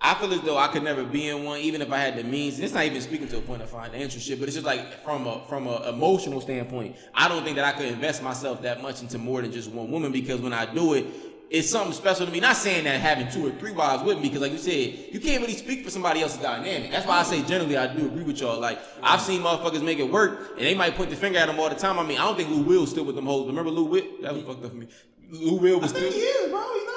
I 0.00 0.14
feel 0.14 0.32
as 0.34 0.42
though 0.42 0.58
I 0.58 0.68
could 0.68 0.82
never 0.82 1.02
be 1.02 1.28
in 1.28 1.44
one, 1.44 1.60
even 1.60 1.80
if 1.80 1.90
I 1.90 1.98
had 1.98 2.16
the 2.16 2.24
means. 2.24 2.56
And 2.56 2.64
it's 2.64 2.74
not 2.74 2.84
even 2.84 3.00
speaking 3.00 3.26
to 3.28 3.38
a 3.38 3.40
point 3.40 3.62
of 3.62 3.70
financial 3.70 4.20
shit, 4.20 4.38
but 4.38 4.48
it's 4.48 4.54
just 4.54 4.66
like 4.66 5.02
from 5.02 5.26
a 5.26 5.40
from 5.48 5.66
a 5.66 5.88
emotional 5.88 6.40
standpoint, 6.40 6.96
I 7.14 7.28
don't 7.28 7.42
think 7.42 7.56
that 7.56 7.64
I 7.64 7.76
could 7.76 7.86
invest 7.86 8.22
myself 8.22 8.62
that 8.62 8.82
much 8.82 9.02
into 9.02 9.18
more 9.18 9.42
than 9.42 9.50
just 9.50 9.70
one 9.70 9.90
woman 9.90 10.12
because 10.12 10.40
when 10.40 10.52
I 10.52 10.72
do 10.72 10.94
it. 10.94 11.06
It's 11.54 11.70
something 11.70 11.92
special 11.92 12.26
to 12.26 12.32
me. 12.32 12.40
Not 12.40 12.56
saying 12.56 12.82
that 12.82 13.00
having 13.00 13.28
two 13.30 13.46
or 13.46 13.52
three 13.52 13.70
wives 13.70 14.02
with 14.02 14.16
me, 14.18 14.24
because 14.24 14.40
like 14.40 14.50
you 14.50 14.58
said, 14.58 15.14
you 15.14 15.20
can't 15.20 15.40
really 15.40 15.54
speak 15.54 15.84
for 15.84 15.90
somebody 15.90 16.20
else's 16.20 16.42
dynamic. 16.42 16.90
That's 16.90 17.06
why 17.06 17.20
I 17.20 17.22
say 17.22 17.44
generally 17.44 17.76
I 17.76 17.86
do 17.94 18.06
agree 18.06 18.24
with 18.24 18.40
y'all. 18.40 18.58
Like 18.60 18.80
I've 19.00 19.20
seen 19.20 19.40
motherfuckers 19.40 19.84
make 19.84 20.00
it 20.00 20.10
work, 20.10 20.54
and 20.56 20.66
they 20.66 20.74
might 20.74 20.96
point 20.96 21.10
the 21.10 21.16
finger 21.16 21.38
at 21.38 21.46
them 21.46 21.60
all 21.60 21.68
the 21.68 21.76
time. 21.76 21.96
I 22.00 22.02
mean, 22.02 22.18
I 22.18 22.24
don't 22.24 22.36
think 22.36 22.50
Lou 22.50 22.62
Will 22.62 22.86
still 22.88 23.04
with 23.04 23.14
them 23.14 23.26
hoes. 23.26 23.46
Remember 23.46 23.70
Lou 23.70 23.84
Will? 23.84 24.02
That 24.22 24.34
was 24.34 24.42
fucked 24.42 24.64
up 24.64 24.70
for 24.72 24.76
me. 24.76 24.88
Lou 25.30 25.56
Will 25.58 25.78
was 25.78 25.92
I 25.92 26.00
think 26.00 26.12
still. 26.12 26.22
he 26.22 26.26
is, 26.26 26.50
bro. 26.50 26.60
He 26.74 26.84
not. 26.86 26.93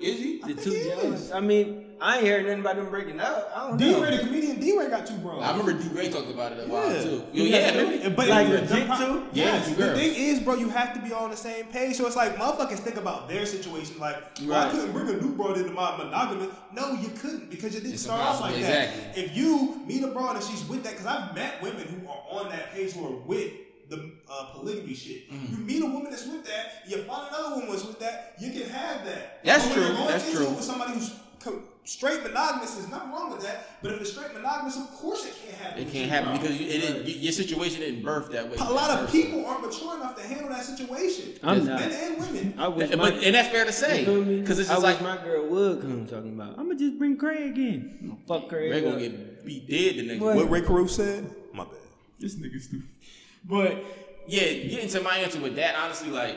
Is 0.00 0.18
he? 0.18 0.38
The 0.38 0.46
think 0.46 0.62
two 0.62 0.70
he 0.70 0.76
is. 0.76 1.02
Jones. 1.02 1.32
I 1.32 1.40
mean, 1.40 1.86
I 2.00 2.18
ain't 2.18 2.26
heard 2.26 2.44
nothing 2.46 2.60
about 2.60 2.76
them 2.76 2.88
breaking 2.88 3.20
up. 3.20 3.52
I 3.54 3.68
don't 3.68 3.76
D 3.76 3.90
know. 3.92 4.02
Ray, 4.02 4.16
the 4.16 4.22
comedian 4.24 4.58
D 4.58 4.78
Ray 4.78 4.88
got 4.88 5.06
two 5.06 5.16
bros. 5.18 5.42
I 5.42 5.50
remember 5.50 5.74
D. 5.74 5.88
Ray 5.94 6.08
talked 6.08 6.30
about 6.30 6.52
it 6.52 6.64
a 6.66 6.68
while 6.72 6.90
Yeah. 6.90 7.02
too. 7.02 7.22
Yo, 7.32 7.44
yeah, 7.44 7.72
maybe. 7.84 8.08
But 8.08 8.28
Like 8.28 8.46
the- 8.48 8.52
legit 8.54 8.68
the- 8.88 8.96
too? 8.96 9.22
Yes. 9.34 9.68
Yeah, 9.68 9.74
the 9.86 9.94
thing 9.94 10.14
is, 10.14 10.40
bro, 10.40 10.54
you 10.54 10.70
have 10.70 10.94
to 10.94 11.00
be 11.00 11.12
on 11.12 11.30
the 11.30 11.36
same 11.36 11.66
page. 11.66 11.96
So 11.96 12.06
it's 12.06 12.16
like 12.16 12.36
motherfuckers 12.36 12.78
think 12.78 12.96
about 12.96 13.28
their 13.28 13.44
situation. 13.44 13.96
Like, 14.00 14.16
well, 14.46 14.66
I 14.66 14.70
couldn't 14.70 14.92
bring 14.92 15.08
a 15.10 15.20
new 15.20 15.34
bro 15.34 15.52
into 15.52 15.72
my 15.72 15.94
monogamy. 15.98 16.48
No, 16.72 16.92
you 16.94 17.10
couldn't 17.10 17.50
because 17.50 17.74
you 17.74 17.80
didn't 17.80 17.94
It's 17.94 18.02
start 18.04 18.20
off 18.22 18.40
like 18.40 18.56
impossible, 18.56 18.72
that. 19.12 19.18
If 19.18 19.36
you 19.36 19.82
meet 19.86 20.02
a 20.02 20.06
bro 20.08 20.30
and 20.30 20.42
she's 20.42 20.64
with 20.66 20.82
that, 20.84 20.92
because 20.92 21.06
I've 21.06 21.34
met 21.34 21.60
women 21.62 21.82
who 21.86 22.08
are 22.08 22.44
on 22.44 22.48
that 22.50 22.72
page 22.72 22.92
who 22.92 23.04
are 23.06 23.16
with 23.26 23.50
the 23.90 24.12
uh, 24.30 24.44
polygamy 24.54 24.94
shit. 24.94 25.30
Mm-hmm. 25.30 25.52
You 25.52 25.58
meet 25.66 25.82
a 25.82 25.86
woman 25.86 26.10
that's 26.10 26.26
with 26.26 26.44
that, 26.46 26.82
you 26.88 26.96
find 27.02 27.28
another 27.28 27.56
woman 27.56 27.70
that's 27.70 27.84
with 27.84 27.98
that, 28.00 28.34
you 28.40 28.50
can 28.52 28.70
have 28.70 29.04
that. 29.04 29.40
That's 29.44 29.66
But 29.66 29.74
true, 29.74 29.88
going 29.88 30.06
that's 30.08 30.30
true. 30.32 30.48
With 30.48 30.62
somebody 30.62 30.92
who's 30.94 31.14
co- 31.40 31.62
straight 31.84 32.22
monogamous, 32.22 32.74
there's 32.76 32.88
nothing 32.88 33.10
wrong 33.10 33.32
with 33.32 33.42
that. 33.42 33.82
But 33.82 33.92
if 33.92 34.00
it's 34.02 34.12
straight 34.12 34.32
monogamous, 34.32 34.76
of 34.76 34.88
course 34.92 35.26
it 35.26 35.34
can't 35.44 35.56
happen. 35.60 35.82
It 35.82 35.90
can't 35.90 36.04
you, 36.04 36.08
happen 36.10 36.30
bro. 36.30 36.38
because 36.40 36.60
you, 36.60 36.66
it 36.68 36.80
didn't, 36.80 37.08
your 37.08 37.32
situation 37.32 37.80
didn't 37.80 38.02
birth 38.02 38.30
that 38.30 38.48
way. 38.48 38.56
A 38.60 38.72
lot 38.72 38.90
of 38.90 39.10
people 39.10 39.44
aren't 39.44 39.66
mature 39.66 39.96
enough 39.96 40.16
to 40.16 40.22
handle 40.26 40.48
that 40.50 40.64
situation. 40.64 41.34
I'm 41.42 41.64
Men 41.64 41.66
not. 41.66 41.82
and 41.82 42.18
women. 42.20 42.54
I 42.58 42.68
wish 42.68 42.90
But, 42.90 42.98
my, 42.98 43.08
and 43.10 43.34
that's 43.34 43.48
fair 43.48 43.64
to 43.64 43.72
say 43.72 44.00
you 44.00 44.06
feel 44.06 44.24
me? 44.24 44.40
because 44.40 44.58
it's 44.60 44.70
I 44.70 44.74
just 44.74 44.86
wish 44.86 45.00
like 45.00 45.18
my 45.18 45.24
girl 45.24 45.48
would 45.48 45.80
come 45.80 46.06
talking 46.06 46.34
about. 46.34 46.50
I'm 46.58 46.66
gonna 46.68 46.78
just 46.78 46.96
bring 46.98 47.16
Craig 47.16 47.58
in. 47.58 48.18
Fuck 48.28 48.48
Craig. 48.48 48.70
Ray 48.70 48.80
gonna 48.82 49.00
get 49.00 49.44
beat 49.44 49.68
dead 49.68 49.96
the 49.96 50.02
next 50.06 50.20
What? 50.20 50.36
week. 50.36 50.44
What 50.44 50.50
Rae 50.52 50.62
Carruth 50.66 50.90
said? 50.92 51.28
My 51.52 51.64
bad. 51.64 51.74
This 52.20 52.36
nigga 52.36 52.60
stupid. 52.60 52.86
But 53.44 53.84
yeah, 54.26 54.52
getting 54.52 54.88
to 54.90 55.00
my 55.00 55.16
answer 55.18 55.40
with 55.40 55.56
that, 55.56 55.74
honestly, 55.74 56.10
like 56.10 56.36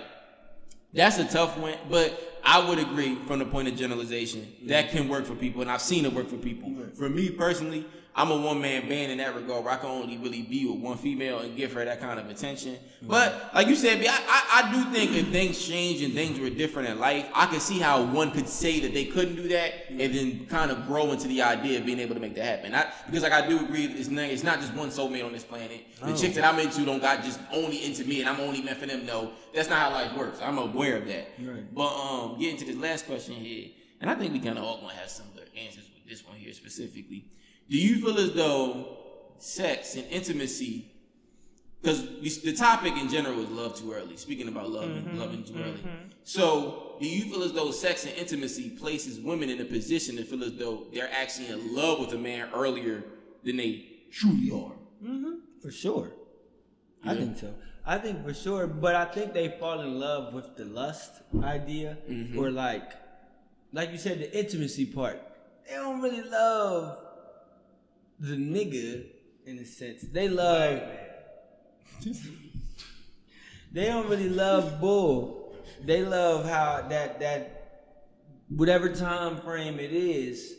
that's 0.94 1.18
a 1.18 1.26
tough 1.26 1.58
one. 1.58 1.76
But 1.90 2.40
I 2.44 2.68
would 2.68 2.80
agree 2.80 3.16
from 3.28 3.40
the 3.40 3.46
point 3.46 3.68
of 3.68 3.76
generalization 3.76 4.52
that 4.64 4.90
can 4.90 5.08
work 5.08 5.26
for 5.26 5.36
people, 5.36 5.62
and 5.62 5.72
I've 5.72 5.82
seen 5.82 6.06
it 6.06 6.14
work 6.14 6.28
for 6.28 6.38
people. 6.38 6.72
For 6.96 7.10
me 7.10 7.30
personally, 7.30 7.86
I'm 8.16 8.30
a 8.30 8.38
one 8.38 8.62
man 8.62 8.88
band 8.88 9.12
in 9.12 9.18
that 9.18 9.36
regard 9.36 9.64
where 9.64 9.74
I 9.74 9.78
can 9.78 9.90
only 9.90 10.18
really 10.18 10.44
be 10.44 10.68
with 10.68 10.80
one 10.80 10.98
female 10.98 11.40
and 11.40 11.58
give 11.58 11.74
her 11.74 11.84
that 11.84 12.00
kind 12.00 12.20
of 12.20 12.30
attention. 12.30 12.78
But 13.02 13.50
like 13.56 13.68
you 13.68 13.76
said, 13.76 14.06
I 14.08 14.70
do 14.72 14.84
think 14.92 15.16
if 15.16 15.30
things 15.30 15.66
change 15.66 16.04
and 16.04 16.14
things 16.14 16.40
were 16.40 16.52
different 16.52 16.90
in 16.90 17.00
life, 17.00 17.28
I 17.34 17.48
could 17.48 17.62
see 17.62 17.80
how 17.80 18.04
one 18.04 18.30
could 18.32 18.48
say 18.48 18.80
that 18.82 18.94
they 18.94 19.06
couldn't 19.06 19.36
do 19.36 19.48
that 19.48 19.90
and 19.90 20.14
then 20.14 20.46
kind 20.46 20.70
of 20.70 20.86
grow 20.86 21.12
into 21.12 21.28
the 21.28 21.42
idea 21.42 21.80
of 21.80 21.88
being 21.88 22.00
able 22.00 22.14
to 22.14 22.22
make 22.22 22.36
that 22.36 22.46
happen. 22.46 22.76
I, 22.76 22.92
because 23.08 23.24
like 23.24 23.34
I 23.34 23.48
do 23.48 23.66
agree, 23.66 23.86
it's 23.86 24.10
not, 24.10 24.26
it's 24.26 24.44
not 24.44 24.60
just 24.60 24.76
one 24.76 24.90
soulmate 24.90 25.26
on 25.26 25.34
this 25.34 25.44
planet. 25.44 25.82
The 26.00 26.16
chicks 26.16 26.36
that 26.36 26.46
I'm 26.46 26.60
into 26.60 26.86
don't 26.86 27.02
got 27.02 27.24
just 27.24 27.40
only 27.52 27.84
into 27.84 28.06
me 28.06 28.20
and 28.20 28.30
I'm 28.30 28.40
only 28.40 28.62
meant 28.62 28.78
for 28.78 28.86
them. 28.86 29.08
No, 29.08 29.32
that's 29.56 29.70
not 29.70 29.80
how 29.80 29.92
life 29.92 30.16
works. 30.16 30.40
I'm 30.40 30.60
aware 30.60 30.98
of 30.98 31.08
that. 31.08 31.30
Right. 31.42 31.74
But 31.74 31.96
um, 31.96 32.40
getting 32.40 32.58
to 32.58 32.66
this 32.66 32.78
last 32.78 33.08
question 33.08 33.34
here, 33.34 33.70
and 34.02 34.10
I 34.10 34.16
think 34.16 34.34
we 34.34 34.40
kind 34.40 34.60
of 34.60 34.66
all 34.66 34.82
gonna 34.82 34.94
have 34.94 35.10
similar 35.10 35.46
answers 35.58 35.90
with 35.96 36.08
this 36.08 36.26
one 36.28 36.38
here 36.38 36.54
specifically. 36.54 37.26
Do 37.70 37.78
you 37.78 37.96
feel 38.02 38.18
as 38.18 38.34
though 38.34 38.98
sex 39.40 39.96
and 39.96 40.06
intimacy, 40.10 40.86
because 41.82 42.08
the 42.42 42.54
topic 42.54 42.94
in 42.98 43.10
general 43.10 43.40
is 43.42 43.50
love 43.50 43.78
too 43.78 43.92
early. 43.94 44.16
Speaking 44.18 44.48
about 44.48 44.70
love, 44.70 44.86
Mm-hmm, 44.90 45.18
loving 45.20 45.44
too 45.44 45.56
early. 45.62 45.80
So, 46.24 46.96
do 47.02 47.08
you 47.08 47.24
feel 47.32 47.44
as 47.44 47.52
though 47.52 47.72
sex 47.72 48.06
and 48.06 48.14
intimacy 48.16 48.70
places 48.70 49.20
women 49.20 49.50
in 49.50 49.60
a 49.60 49.66
position 49.66 50.16
to 50.18 50.24
feel 50.24 50.44
as 50.44 50.56
though 50.56 50.86
they're 50.94 51.12
actually 51.12 51.48
in 51.50 51.76
love 51.76 52.00
with 52.00 52.14
a 52.14 52.18
man 52.18 52.50
earlier 52.54 53.04
than 53.44 53.58
they 53.58 53.86
truly 54.12 54.50
are? 54.52 54.72
For 55.62 55.72
sure. 55.72 56.12
I 57.04 57.14
Yeah. 57.14 57.20
think 57.20 57.38
so. 57.38 57.54
I 57.86 57.98
think 57.98 58.24
for 58.24 58.34
sure, 58.34 58.66
but 58.68 58.96
I 58.96 59.04
think 59.06 59.34
they 59.34 59.50
fall 59.60 59.82
in 59.82 60.00
love 60.00 60.34
with 60.34 60.56
the 60.56 60.64
lust 60.64 61.12
idea, 61.44 61.98
Mm-hmm. 62.10 62.40
or 62.40 62.50
like, 62.50 62.94
like 63.74 63.92
you 63.92 63.98
said, 63.98 64.20
the 64.20 64.40
intimacy 64.40 64.86
part. 64.86 65.20
They 65.68 65.76
don't 65.76 66.02
really 66.02 66.22
love 66.24 66.98
the 68.20 68.36
nigga 68.36 69.06
in 69.46 69.60
a 69.60 69.66
sense. 69.66 70.02
They 70.02 70.30
love. 70.30 70.82
they 73.72 73.86
don't 73.86 74.10
really 74.10 74.30
love 74.30 74.80
bull. 74.80 75.56
They 75.84 76.04
love 76.04 76.46
how 76.46 76.88
that 76.90 77.20
that 77.20 77.64
whatever 78.50 78.90
time 78.90 79.38
frame 79.38 79.80
it 79.80 79.92
is, 79.92 80.56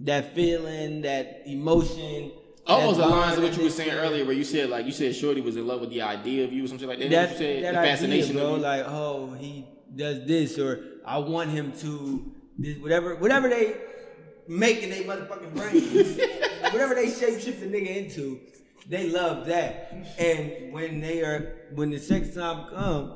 that 0.00 0.34
feeling, 0.34 1.02
that 1.02 1.42
emotion. 1.46 2.32
Almost 2.64 3.00
aligns 3.00 3.34
to 3.34 3.40
what 3.42 3.56
you 3.56 3.64
were 3.64 3.70
saying 3.70 3.90
earlier, 3.90 4.24
where 4.24 4.34
you 4.34 4.44
said 4.44 4.70
like 4.70 4.86
you 4.86 4.92
said 4.92 5.14
Shorty 5.16 5.40
was 5.40 5.56
in 5.56 5.66
love 5.66 5.80
with 5.80 5.90
the 5.90 6.02
idea 6.02 6.44
of 6.44 6.52
you 6.52 6.64
or 6.64 6.68
something 6.68 6.88
like 6.88 6.98
that. 7.00 7.10
that, 7.10 7.30
you 7.32 7.36
said 7.36 7.64
that 7.64 7.74
the 7.74 7.88
fascination 7.88 8.30
idea, 8.36 8.42
bro. 8.42 8.52
of 8.52 8.56
you. 8.58 8.62
Like, 8.62 8.84
oh, 8.86 9.32
he 9.32 9.66
does 9.94 10.26
this, 10.26 10.58
or 10.58 10.84
I 11.04 11.18
want 11.18 11.50
him 11.50 11.72
to 11.80 12.32
this, 12.58 12.78
whatever, 12.78 13.16
whatever 13.16 13.48
they 13.48 13.76
make 14.52 14.82
in 14.82 14.90
their 14.90 15.02
motherfucking 15.04 15.54
brains, 15.54 16.20
whatever 16.72 16.94
they 16.94 17.10
shape 17.10 17.40
shift 17.40 17.60
the 17.60 17.66
nigga 17.66 17.96
into, 17.96 18.40
they 18.88 19.08
love 19.08 19.46
that. 19.46 19.92
And 20.18 20.72
when 20.72 21.00
they 21.00 21.22
are, 21.22 21.56
when 21.74 21.90
the 21.90 21.98
sex 21.98 22.34
time 22.34 22.68
come, 22.68 23.14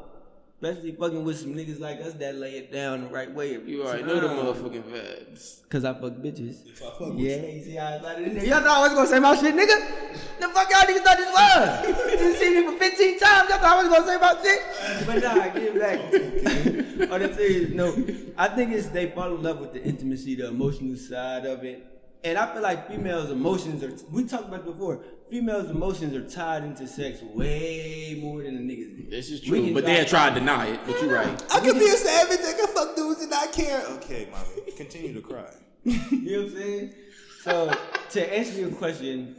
especially 0.63 0.93
fucking 0.93 1.23
with 1.25 1.39
some 1.39 1.55
niggas 1.55 1.79
like 1.81 2.01
us 2.01 2.15
that 2.15 2.35
lay 2.37 2.53
it 2.53 2.73
down 2.73 3.03
the 3.03 3.09
right 3.09 3.33
way. 3.33 3.53
you 3.67 3.83
already 3.85 4.03
know 4.05 4.21
the 4.21 4.29
motherfucking 4.29 4.83
vibes. 4.85 5.69
Cause 5.69 5.85
I 5.85 5.93
fuck 5.93 6.15
bitches. 6.15 6.67
If 6.67 6.83
I 6.83 6.87
fuck 6.87 7.01
with 7.01 7.19
Yeah, 7.19 7.37
you. 7.37 7.49
you 7.59 7.65
see 7.65 7.75
how 7.77 7.87
I 7.87 7.99
slid 8.01 8.19
it 8.21 8.29
in 8.29 8.35
there. 8.37 8.45
Y'all 8.47 8.61
thought 8.63 8.79
I 8.79 8.81
was 8.83 8.95
gonna 8.95 9.09
say 9.09 9.21
my 9.21 9.37
shit, 9.37 9.55
nigga? 9.55 10.41
The 10.41 10.49
fuck 10.49 10.71
y'all 10.71 10.81
niggas 10.81 11.05
thought 11.05 11.17
this 11.19 11.33
was? 11.33 12.11
you 12.13 12.19
done 12.19 12.35
seen 12.37 12.55
me 12.55 12.73
for 12.73 12.79
15 12.79 13.19
times. 13.19 13.51
Y'all 13.51 13.59
thought 13.59 13.77
I 13.77 13.83
was 13.83 13.89
gonna 13.93 14.07
say 14.07 14.19
my 14.19 14.43
shit? 14.43 15.07
But 15.07 15.23
nah, 15.23 15.49
get 15.49 15.63
it 15.63 17.01
back. 17.01 17.11
On 17.13 17.21
the 17.21 17.35
serious 17.35 17.71
note, 17.73 17.99
I 18.39 18.49
think 18.49 18.73
it's 18.73 18.87
they 18.89 19.11
fall 19.11 19.35
in 19.35 19.43
love 19.43 19.61
with 19.61 19.75
the 19.75 19.83
intimacy, 19.85 20.35
the 20.37 20.49
emotional 20.49 20.97
side 20.97 21.45
of 21.45 21.63
it. 21.65 21.85
And 22.25 22.39
I 22.39 22.53
feel 22.53 22.63
like 22.63 22.89
females' 22.89 23.31
emotions 23.31 23.85
are, 23.85 23.93
we 24.11 24.25
talked 24.25 24.49
about 24.49 24.61
it 24.61 24.67
before, 24.67 25.01
females' 25.31 25.71
emotions 25.71 26.15
are 26.15 26.29
tied 26.29 26.65
into 26.65 26.87
sex 26.87 27.23
way 27.23 28.19
more 28.23 28.43
than 28.43 28.67
the 28.67 28.75
niggas 28.75 28.97
do. 28.97 29.11
This 29.11 29.31
is 29.31 29.41
true, 29.41 29.73
but 29.75 29.85
they 29.85 29.95
had 29.95 30.09
try- 30.09 30.29
tried 30.29 30.35
to 30.35 30.41
deny 30.41 30.67
it. 30.67 30.81
But 30.87 31.01
you're 31.01 31.15
right. 31.15 31.45
I 31.53 31.61
could 31.61 31.79
be 31.79 31.87
a 31.87 31.97
savage. 31.97 32.41
I 32.41 32.53
can 32.53 32.69
fuck 32.69 32.97
dudes 32.97 33.21
and 33.23 33.31
not 33.31 33.53
care. 33.53 33.83
Okay, 33.97 34.29
mommy, 34.31 34.73
continue 34.77 35.13
to 35.15 35.21
cry. 35.21 35.51
you 35.85 35.93
know 35.93 36.43
what 36.45 36.53
I'm 36.53 36.57
saying? 36.57 36.95
So 37.43 37.73
to 38.11 38.37
answer 38.37 38.61
your 38.61 38.71
question, 38.71 39.37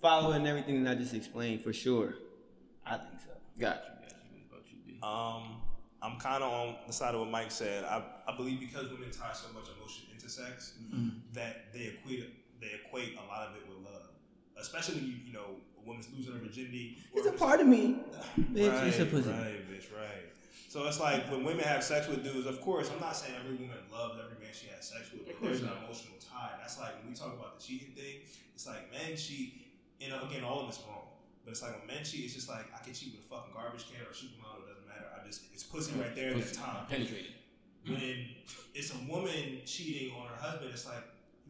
following 0.00 0.46
everything 0.46 0.82
that 0.84 0.92
I 0.92 0.94
just 0.94 1.14
explained, 1.14 1.62
for 1.62 1.72
sure, 1.72 2.14
I 2.86 2.96
think 2.96 3.20
so. 3.20 3.30
Got 3.58 3.76
you. 3.76 4.08
Got 4.08 4.14
you. 4.32 4.40
What 4.48 4.58
about 4.58 4.70
you, 4.70 4.78
B? 4.86 4.98
Um, 5.02 5.62
I'm 6.02 6.18
kind 6.18 6.42
of 6.42 6.52
on 6.52 6.76
the 6.86 6.92
side 6.92 7.14
of 7.14 7.20
what 7.20 7.30
Mike 7.30 7.52
said. 7.52 7.84
I, 7.84 8.02
I 8.26 8.36
believe 8.36 8.58
because 8.58 8.90
women 8.90 9.10
tie 9.12 9.32
so 9.32 9.52
much 9.54 9.68
emotion 9.76 10.06
into 10.12 10.28
sex 10.28 10.74
that 11.32 11.72
they 11.72 11.94
equate 11.94 12.60
they 12.60 12.70
equate 12.86 13.14
a 13.18 13.26
lot 13.26 13.48
of 13.48 13.56
it 13.56 13.62
with 13.68 13.78
love, 13.84 13.91
especially 14.60 14.96
when 14.96 15.06
you 15.06 15.14
you 15.26 15.32
know 15.32 15.56
a 15.78 15.88
woman's 15.88 16.08
losing 16.16 16.32
her 16.34 16.40
virginity. 16.40 16.98
It's 17.14 17.26
a 17.26 17.32
part 17.32 17.60
of 17.60 17.66
me, 17.66 17.98
bitch. 18.38 18.72
Right, 18.72 18.86
it's 18.88 18.98
a 18.98 19.06
pussy. 19.06 19.30
right, 19.30 19.70
bitch, 19.70 19.92
right. 19.96 20.32
So 20.68 20.86
it's 20.86 21.00
like 21.00 21.30
when 21.30 21.44
women 21.44 21.64
have 21.64 21.84
sex 21.84 22.08
with 22.08 22.24
dudes. 22.24 22.46
Of 22.46 22.60
course, 22.60 22.90
I'm 22.90 23.00
not 23.00 23.14
saying 23.16 23.34
every 23.38 23.56
woman 23.56 23.76
loves 23.92 24.16
every 24.16 24.40
man 24.40 24.54
she 24.54 24.68
has 24.74 24.88
sex 24.88 25.12
with, 25.12 25.26
but 25.26 25.36
there's 25.42 25.60
an 25.60 25.68
emotional 25.84 26.16
tie. 26.16 26.56
That's 26.60 26.80
like 26.80 26.96
when 27.02 27.12
we 27.12 27.14
talk 27.14 27.36
about 27.36 27.60
the 27.60 27.64
cheating 27.64 27.92
thing. 27.92 28.24
It's 28.54 28.66
like 28.66 28.90
men 28.90 29.16
cheat. 29.16 29.68
You 30.00 30.08
know, 30.08 30.24
again, 30.24 30.42
all 30.42 30.60
of 30.60 30.68
it's 30.68 30.80
wrong. 30.88 31.12
But 31.44 31.52
it's 31.52 31.62
like 31.62 31.76
when 31.76 31.86
men 31.86 32.04
cheat, 32.04 32.24
it's 32.24 32.34
just 32.34 32.48
like 32.48 32.72
I 32.72 32.82
can 32.82 32.94
cheat 32.94 33.12
with 33.12 33.20
a 33.20 33.28
fucking 33.28 33.52
garbage 33.52 33.84
can 33.90 34.00
or 34.00 34.10
a 34.10 34.16
supermodel. 34.16 34.64
It 34.64 34.72
doesn't 34.72 34.88
matter. 34.88 35.12
I 35.12 35.26
just 35.26 35.42
it's 35.52 35.62
pussy 35.62 35.92
right 36.00 36.16
there 36.16 36.30
at 36.30 36.40
that 36.40 36.54
time. 36.54 36.86
Penetrated. 36.88 37.36
When 37.84 38.00
it's 38.72 38.94
a 38.94 38.98
woman 39.12 39.60
cheating 39.66 40.16
on 40.16 40.28
her 40.28 40.40
husband, 40.40 40.70
it's 40.72 40.86
like 40.86 41.04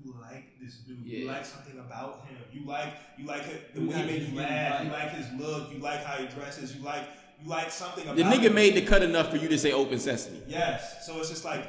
you 0.05 0.15
like 0.21 0.45
this 0.61 0.77
dude. 0.77 0.99
You 1.05 1.27
like 1.27 1.45
something 1.45 1.79
about 1.79 2.25
him. 2.27 2.37
You 2.53 2.67
like 2.67 2.95
you 3.19 3.27
like 3.27 3.47
it, 3.47 3.75
the 3.75 3.81
You 3.81 3.89
way 3.91 3.97
he 3.97 4.05
makes 4.07 4.29
you 4.31 4.37
laugh. 4.39 4.85
You 4.85 4.91
like 4.91 5.11
his 5.13 5.27
look. 5.41 5.73
You 5.73 5.79
like 5.79 6.05
how 6.05 6.17
he 6.17 6.27
dresses. 6.29 6.75
You 6.77 6.83
like 6.83 7.05
you 7.43 7.49
like 7.49 7.71
something 7.71 8.05
about 8.05 8.17
The 8.17 8.23
nigga 8.25 8.43
him. 8.45 8.55
made 8.55 8.75
the 8.75 8.83
cut 8.83 9.03
enough 9.03 9.31
for 9.31 9.37
you 9.37 9.49
to 9.49 9.59
say 9.59 9.73
open 9.73 9.99
sesame. 9.99 10.41
Yes. 10.47 11.07
So 11.07 11.19
it's 11.19 11.29
just 11.31 11.45
like 11.45 11.65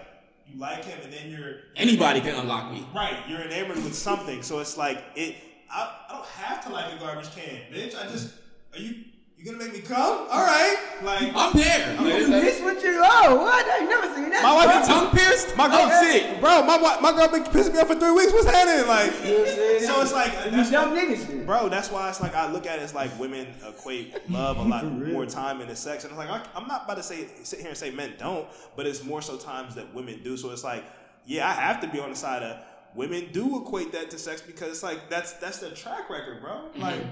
you 0.47 0.59
like 0.59 0.83
him, 0.85 0.99
and 1.03 1.11
then 1.13 1.29
you're 1.31 1.55
Anybody 1.75 2.19
can 2.21 2.35
unlock 2.35 2.71
me. 2.71 2.85
right. 2.93 3.17
You're 3.27 3.41
enamored 3.41 3.77
with 3.77 3.95
something. 3.95 4.41
So 4.43 4.59
it's 4.59 4.77
like 4.77 5.03
it. 5.15 5.35
I, 5.71 5.91
I 6.09 6.13
don't 6.13 6.25
have 6.27 6.63
to 6.65 6.71
like 6.71 6.93
a 6.93 6.99
garbage 6.99 7.33
can, 7.35 7.61
bitch. 7.73 7.95
I 7.99 8.07
just 8.11 8.33
are 8.73 8.79
you 8.79 9.05
you 9.43 9.51
gonna 9.51 9.65
make 9.65 9.73
me 9.73 9.81
come? 9.81 10.25
All 10.31 10.45
right. 10.45 10.77
Like 11.03 11.33
I'm 11.35 11.51
there. 11.53 11.97
I'm 11.99 12.05
you 12.05 12.27
this 12.27 12.61
what 12.61 12.81
you? 12.81 13.01
Oh, 13.03 13.35
what? 13.41 13.65
I 13.65 13.79
ain't 13.79 13.89
never 13.89 14.15
seen 14.15 14.29
that. 14.29 14.41
My 14.41 14.55
wife 14.55 14.67
gets 14.67 14.87
tongue 14.87 15.11
pierced. 15.11 15.57
My 15.57 15.67
girl, 15.67 15.81
I'm 15.81 16.05
sick. 16.05 16.39
bro. 16.39 16.63
My 16.63 16.77
my 16.77 17.11
girl 17.11 17.27
been 17.27 17.43
pissing 17.43 17.73
me 17.73 17.79
off 17.79 17.87
for 17.87 17.95
three 17.95 18.11
weeks. 18.11 18.31
What's 18.31 18.49
happening? 18.49 18.87
Like, 18.87 19.11
You 19.25 19.33
know 19.33 19.39
what 19.39 19.49
I'm 19.49 19.55
saying? 19.55 19.83
so 19.83 20.01
it's 20.01 20.13
like 20.13 20.45
You 20.45 20.51
that's 20.51 20.71
dumb 20.71 20.95
niggas. 20.95 21.45
Bro, 21.45 21.69
that's 21.69 21.91
why 21.91 22.07
it's 22.07 22.21
like 22.21 22.35
I 22.35 22.49
look 22.53 22.65
at 22.65 22.79
it 22.79 22.83
as 22.83 22.93
like 22.93 23.19
women 23.19 23.47
equate 23.67 24.15
love 24.29 24.59
a 24.59 24.61
lot 24.63 24.85
more 24.85 25.25
time 25.25 25.59
into 25.59 25.75
sex, 25.75 26.05
and 26.05 26.11
it's 26.11 26.17
like 26.17 26.29
I, 26.29 26.41
I'm 26.55 26.69
not 26.69 26.85
about 26.85 26.95
to 26.95 27.03
say 27.03 27.27
sit 27.43 27.59
here 27.59 27.67
and 27.67 27.77
say 27.77 27.91
men 27.91 28.13
don't, 28.17 28.47
but 28.77 28.87
it's 28.87 29.03
more 29.03 29.21
so 29.21 29.35
times 29.35 29.75
that 29.75 29.93
women 29.93 30.21
do. 30.23 30.37
So 30.37 30.51
it's 30.51 30.63
like, 30.63 30.85
yeah, 31.25 31.49
I 31.49 31.51
have 31.51 31.81
to 31.81 31.87
be 31.89 31.99
on 31.99 32.11
the 32.11 32.15
side 32.15 32.43
of 32.43 32.63
women 32.95 33.27
do 33.33 33.61
equate 33.61 33.91
that 33.91 34.09
to 34.11 34.17
sex 34.17 34.41
because 34.41 34.69
it's 34.69 34.83
like 34.83 35.09
that's 35.09 35.33
that's 35.33 35.57
their 35.57 35.71
track 35.71 36.09
record, 36.09 36.39
bro. 36.39 36.69
Like, 36.77 36.95
mm-hmm. 36.95 37.09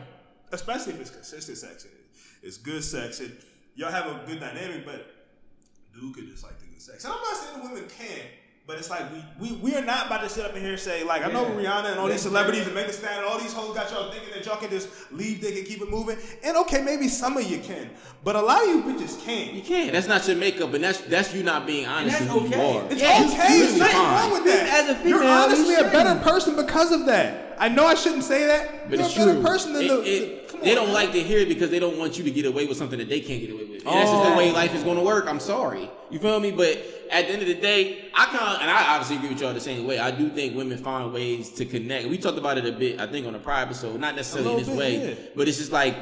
especially 0.53 0.93
if 0.93 1.01
it's 1.01 1.09
consistent 1.09 1.57
sex 1.57 1.85
it's 2.41 2.57
good 2.57 2.83
sex, 2.83 3.19
and 3.19 3.35
y'all 3.75 3.91
have 3.91 4.05
a 4.07 4.21
good 4.25 4.39
dynamic, 4.39 4.85
but 4.85 5.05
dude 5.93 6.15
could 6.15 6.27
just 6.29 6.43
like 6.43 6.59
the 6.59 6.65
good 6.65 6.81
sex. 6.81 7.03
And 7.05 7.13
I'm 7.13 7.19
not 7.21 7.35
saying 7.37 7.59
the 7.61 7.67
women 7.69 7.89
can't. 7.97 8.27
But 8.67 8.77
it's 8.77 8.91
like 8.91 9.03
we, 9.11 9.49
we 9.49 9.55
we 9.57 9.75
are 9.75 9.83
not 9.83 10.05
about 10.05 10.21
to 10.21 10.29
sit 10.29 10.45
up 10.45 10.55
in 10.55 10.61
here 10.61 10.73
and 10.73 10.79
say 10.79 11.03
like 11.03 11.25
I 11.25 11.31
know 11.31 11.45
Rihanna 11.45 11.89
and 11.91 11.99
all 11.99 12.07
these 12.07 12.21
celebrities 12.21 12.67
and 12.67 12.75
Megan 12.75 12.91
Thee 12.91 12.95
Stallion 12.95 13.23
and 13.23 13.27
all 13.27 13.39
these 13.39 13.51
hoes 13.51 13.75
got 13.75 13.89
y'all 13.91 14.11
thinking 14.11 14.29
that 14.35 14.45
y'all 14.45 14.57
can 14.57 14.69
just 14.69 14.87
leave 15.11 15.41
dick 15.41 15.57
and 15.57 15.65
keep 15.65 15.81
it 15.81 15.89
moving. 15.89 16.15
And 16.43 16.55
okay, 16.57 16.81
maybe 16.83 17.07
some 17.07 17.35
of 17.37 17.43
you 17.43 17.57
can, 17.57 17.89
but 18.23 18.35
a 18.35 18.41
lot 18.41 18.61
of 18.61 18.69
you 18.69 18.83
bitches 18.83 19.19
can't. 19.25 19.53
You 19.53 19.63
can't. 19.63 19.91
That's 19.91 20.07
not 20.07 20.25
your 20.27 20.37
makeup, 20.37 20.71
and 20.75 20.83
that's 20.83 21.01
that's 21.01 21.33
you 21.33 21.41
not 21.41 21.65
being 21.65 21.87
honest 21.87 22.19
that's 22.19 22.31
with 22.31 22.43
who 22.43 22.47
okay. 22.49 22.71
you 22.73 22.77
are. 22.79 22.91
It's 22.91 23.01
Yeah, 23.01 23.07
okay. 23.09 23.23
it's 23.23 23.33
There's 23.33 23.71
completely 23.71 23.79
nothing 23.79 23.97
wrong 23.97 24.31
with 24.31 24.45
that. 24.45 24.83
As 24.83 24.89
a 24.89 24.95
female, 24.95 25.09
You're 25.09 25.27
honestly 25.27 25.75
a 25.75 25.83
better 25.83 26.19
person 26.21 26.55
because 26.55 26.91
of 26.91 27.05
that. 27.07 27.55
I 27.59 27.67
know 27.67 27.85
I 27.87 27.95
shouldn't 27.95 28.23
say 28.23 28.45
that. 28.45 28.89
But 28.91 28.99
You're 28.99 29.07
it's 29.07 29.15
a 29.15 29.19
better 29.19 29.33
true. 29.33 29.41
person 29.43 29.73
than 29.73 29.83
It- 29.83 29.87
the. 29.89 30.01
it- 30.03 30.40
come 30.51 30.61
they 30.61 30.71
on, 30.71 30.75
don't 30.75 30.85
man. 30.87 30.93
like 30.93 31.11
to 31.13 31.21
hear 31.23 31.39
it 31.39 31.47
because 31.49 31.69
they 31.69 31.79
don't 31.79 31.97
want 31.97 32.17
you 32.17 32.23
to 32.23 32.31
get 32.31 32.45
away 32.45 32.65
with 32.67 32.77
something 32.77 32.99
that 32.99 33.09
they 33.09 33.19
can't 33.19 33.41
get 33.41 33.49
away 33.51 33.65
with. 33.65 33.85
And 33.85 33.95
that's 33.95 34.09
just 34.11 34.23
the 34.23 34.33
Oh. 34.33 34.37
way 34.37 34.51
life 34.51 34.75
is 34.75 34.83
going 34.83 34.97
to 34.97 35.03
work. 35.03 35.25
I'm 35.27 35.39
sorry. 35.39 35.89
You 36.09 36.19
feel 36.19 36.39
me? 36.39 36.51
But 36.51 36.77
at 37.09 37.27
the 37.27 37.33
end 37.33 37.41
of 37.41 37.47
the 37.47 37.55
day, 37.55 38.05
I 38.13 38.25
kind 38.25 38.55
of, 38.55 38.61
and 38.61 38.69
I 38.69 38.95
obviously 38.95 39.17
agree 39.17 39.29
with 39.29 39.41
y'all 39.41 39.53
the 39.53 39.59
same 39.59 39.85
way. 39.87 39.99
I 39.99 40.11
do 40.11 40.29
think 40.29 40.55
women 40.55 40.77
find 40.77 41.11
ways 41.13 41.49
to 41.51 41.65
connect. 41.65 42.07
We 42.09 42.17
talked 42.17 42.37
about 42.37 42.57
it 42.57 42.65
a 42.65 42.71
bit, 42.71 42.99
I 42.99 43.07
think, 43.07 43.25
on 43.27 43.35
a 43.35 43.39
prior 43.39 43.63
episode. 43.63 43.99
Not 43.99 44.15
necessarily 44.15 44.51
in 44.51 44.57
this 44.57 44.67
little 44.67 44.79
way, 44.79 45.09
yeah. 45.09 45.15
but 45.35 45.47
it's 45.47 45.57
just 45.57 45.71
like 45.71 45.95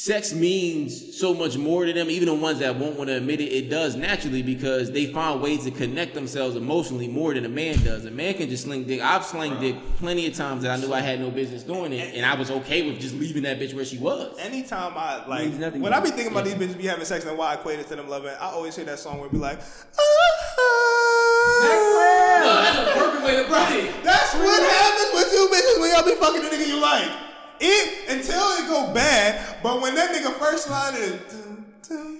sex 0.00 0.32
means 0.32 1.18
so 1.18 1.34
much 1.34 1.58
more 1.58 1.84
to 1.84 1.92
them. 1.92 2.08
Even 2.08 2.26
the 2.26 2.34
ones 2.34 2.58
that 2.60 2.74
won't 2.76 2.96
want 2.96 3.08
to 3.08 3.16
admit 3.18 3.38
it, 3.38 3.52
it 3.52 3.68
does 3.68 3.96
naturally 3.96 4.42
because 4.42 4.90
they 4.90 5.12
find 5.12 5.42
ways 5.42 5.64
to 5.64 5.70
connect 5.70 6.14
themselves 6.14 6.56
emotionally 6.56 7.06
more 7.06 7.34
than 7.34 7.44
a 7.44 7.50
man 7.50 7.76
does. 7.84 8.06
A 8.06 8.10
man 8.10 8.32
can 8.32 8.48
just 8.48 8.64
sling 8.64 8.84
dick. 8.84 9.02
I've 9.02 9.26
slung 9.26 9.60
dick 9.60 9.76
plenty 9.96 10.26
of 10.26 10.32
times 10.32 10.62
that 10.62 10.70
I 10.70 10.80
knew 10.80 10.94
I 10.94 11.00
had 11.00 11.20
no 11.20 11.30
business 11.30 11.64
doing 11.64 11.92
it, 11.92 12.14
and 12.14 12.24
I 12.24 12.34
was 12.34 12.50
okay 12.50 12.90
with 12.90 12.98
just 12.98 13.14
leaving 13.14 13.42
that 13.42 13.60
bitch 13.60 13.74
where 13.74 13.84
she 13.84 13.98
was. 13.98 14.38
Anytime 14.38 14.94
I 14.96 15.26
like 15.26 15.48
Means 15.48 15.58
nothing 15.58 15.82
when 15.82 15.92
to 15.92 15.98
I 15.98 16.00
be 16.00 16.08
thinking 16.08 16.32
about 16.32 16.46
these 16.46 16.54
bitches 16.54 16.78
be 16.78 16.86
having 16.86 17.04
sex 17.04 17.26
and 17.26 17.36
why 17.36 17.50
I 17.50 17.54
equate 17.56 17.78
it 17.78 17.88
to 17.88 17.96
them 17.96 18.08
loving, 18.08 18.30
I 18.30 18.46
always 18.46 18.74
hear 18.74 18.86
that 18.86 18.98
song 18.98 19.18
where 19.18 19.26
it 19.26 19.32
be 19.32 19.38
like, 19.38 19.58
Maxwell! 19.58 20.06
Uh-huh. 20.56 21.10
No, 22.40 22.54
that's 22.62 22.78
a 22.78 22.98
perfect 22.98 23.24
way 23.26 23.36
to 23.36 23.44
put 23.44 23.70
it. 23.76 24.02
That's 24.02 24.34
what 24.34 24.62
happens 24.62 25.10
with 25.12 25.30
you 25.30 25.46
bitches 25.52 25.78
when 25.78 25.90
y'all 25.90 26.06
be 26.06 26.14
fucking 26.14 26.40
the 26.40 26.48
nigga 26.48 26.66
you 26.66 26.80
like. 26.80 27.29
It 27.60 28.08
until 28.08 28.40
it 28.58 28.66
go 28.68 28.92
bad, 28.94 29.62
but 29.62 29.82
when 29.82 29.94
that 29.94 30.10
nigga 30.14 30.32
first 30.38 30.70
line 30.70 30.94
is 30.94 31.12
dun, 31.28 31.66
dun, 31.86 32.18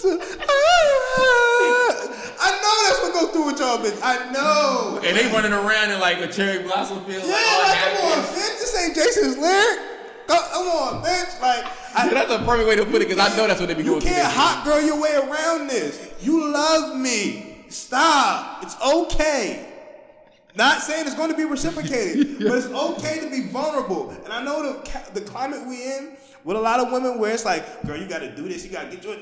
dun, 0.00 0.20
ah, 0.22 1.92
I 2.40 2.50
know 2.62 2.74
that's 2.86 3.00
what 3.02 3.12
go 3.12 3.26
through 3.32 3.46
with 3.46 3.58
y'all 3.58 3.78
bitch. 3.78 3.98
I 4.02 4.30
know. 4.32 5.00
And 5.04 5.16
they 5.16 5.26
running 5.32 5.52
around 5.52 5.90
in 5.90 5.98
like 6.00 6.18
a 6.20 6.28
cherry 6.28 6.62
blossom 6.62 7.04
field. 7.04 7.24
Yeah, 7.26 7.32
like, 7.32 7.68
like 7.68 7.98
come 7.98 8.06
on, 8.12 8.24
bitch. 8.24 8.58
This 8.60 8.76
ain't 8.78 8.94
Jason's 8.94 9.38
lyric. 9.38 9.80
Come, 10.28 10.66
on, 10.68 11.02
bitch. 11.02 11.40
Like 11.40 11.66
I, 11.94 12.08
That's 12.12 12.30
a 12.30 12.38
perfect 12.38 12.68
way 12.68 12.76
to 12.76 12.84
put 12.84 13.02
it 13.02 13.08
because 13.08 13.18
I 13.18 13.36
know 13.36 13.46
that's 13.48 13.58
what 13.60 13.66
they 13.68 13.74
be 13.74 13.82
You 13.82 13.90
going 13.90 14.02
through. 14.02 14.12
can't 14.12 14.32
hot 14.32 14.64
girl 14.64 14.80
your 14.80 15.00
way 15.00 15.14
around 15.16 15.68
this. 15.68 15.98
You 16.20 16.52
love 16.52 16.96
me. 16.96 17.64
Stop. 17.68 18.62
It's 18.62 18.76
okay. 18.80 19.71
Not 20.54 20.82
saying 20.82 21.06
it's 21.06 21.14
going 21.14 21.30
to 21.30 21.36
be 21.36 21.44
reciprocated, 21.44 22.38
but 22.40 22.58
it's 22.58 22.66
okay 22.66 23.20
to 23.20 23.30
be 23.30 23.48
vulnerable. 23.48 24.10
And 24.10 24.32
I 24.32 24.42
know 24.42 24.62
the 24.62 25.10
the 25.14 25.20
climate 25.22 25.66
we 25.66 25.82
in 25.82 26.16
with 26.44 26.56
a 26.56 26.60
lot 26.60 26.80
of 26.80 26.92
women 26.92 27.18
where 27.18 27.32
it's 27.32 27.44
like, 27.44 27.84
girl, 27.86 27.96
you 27.96 28.06
got 28.06 28.20
to 28.20 28.34
do 28.34 28.48
this. 28.48 28.64
You 28.64 28.70
got 28.70 28.90
to 28.90 28.96
get 28.96 29.04
your. 29.04 29.16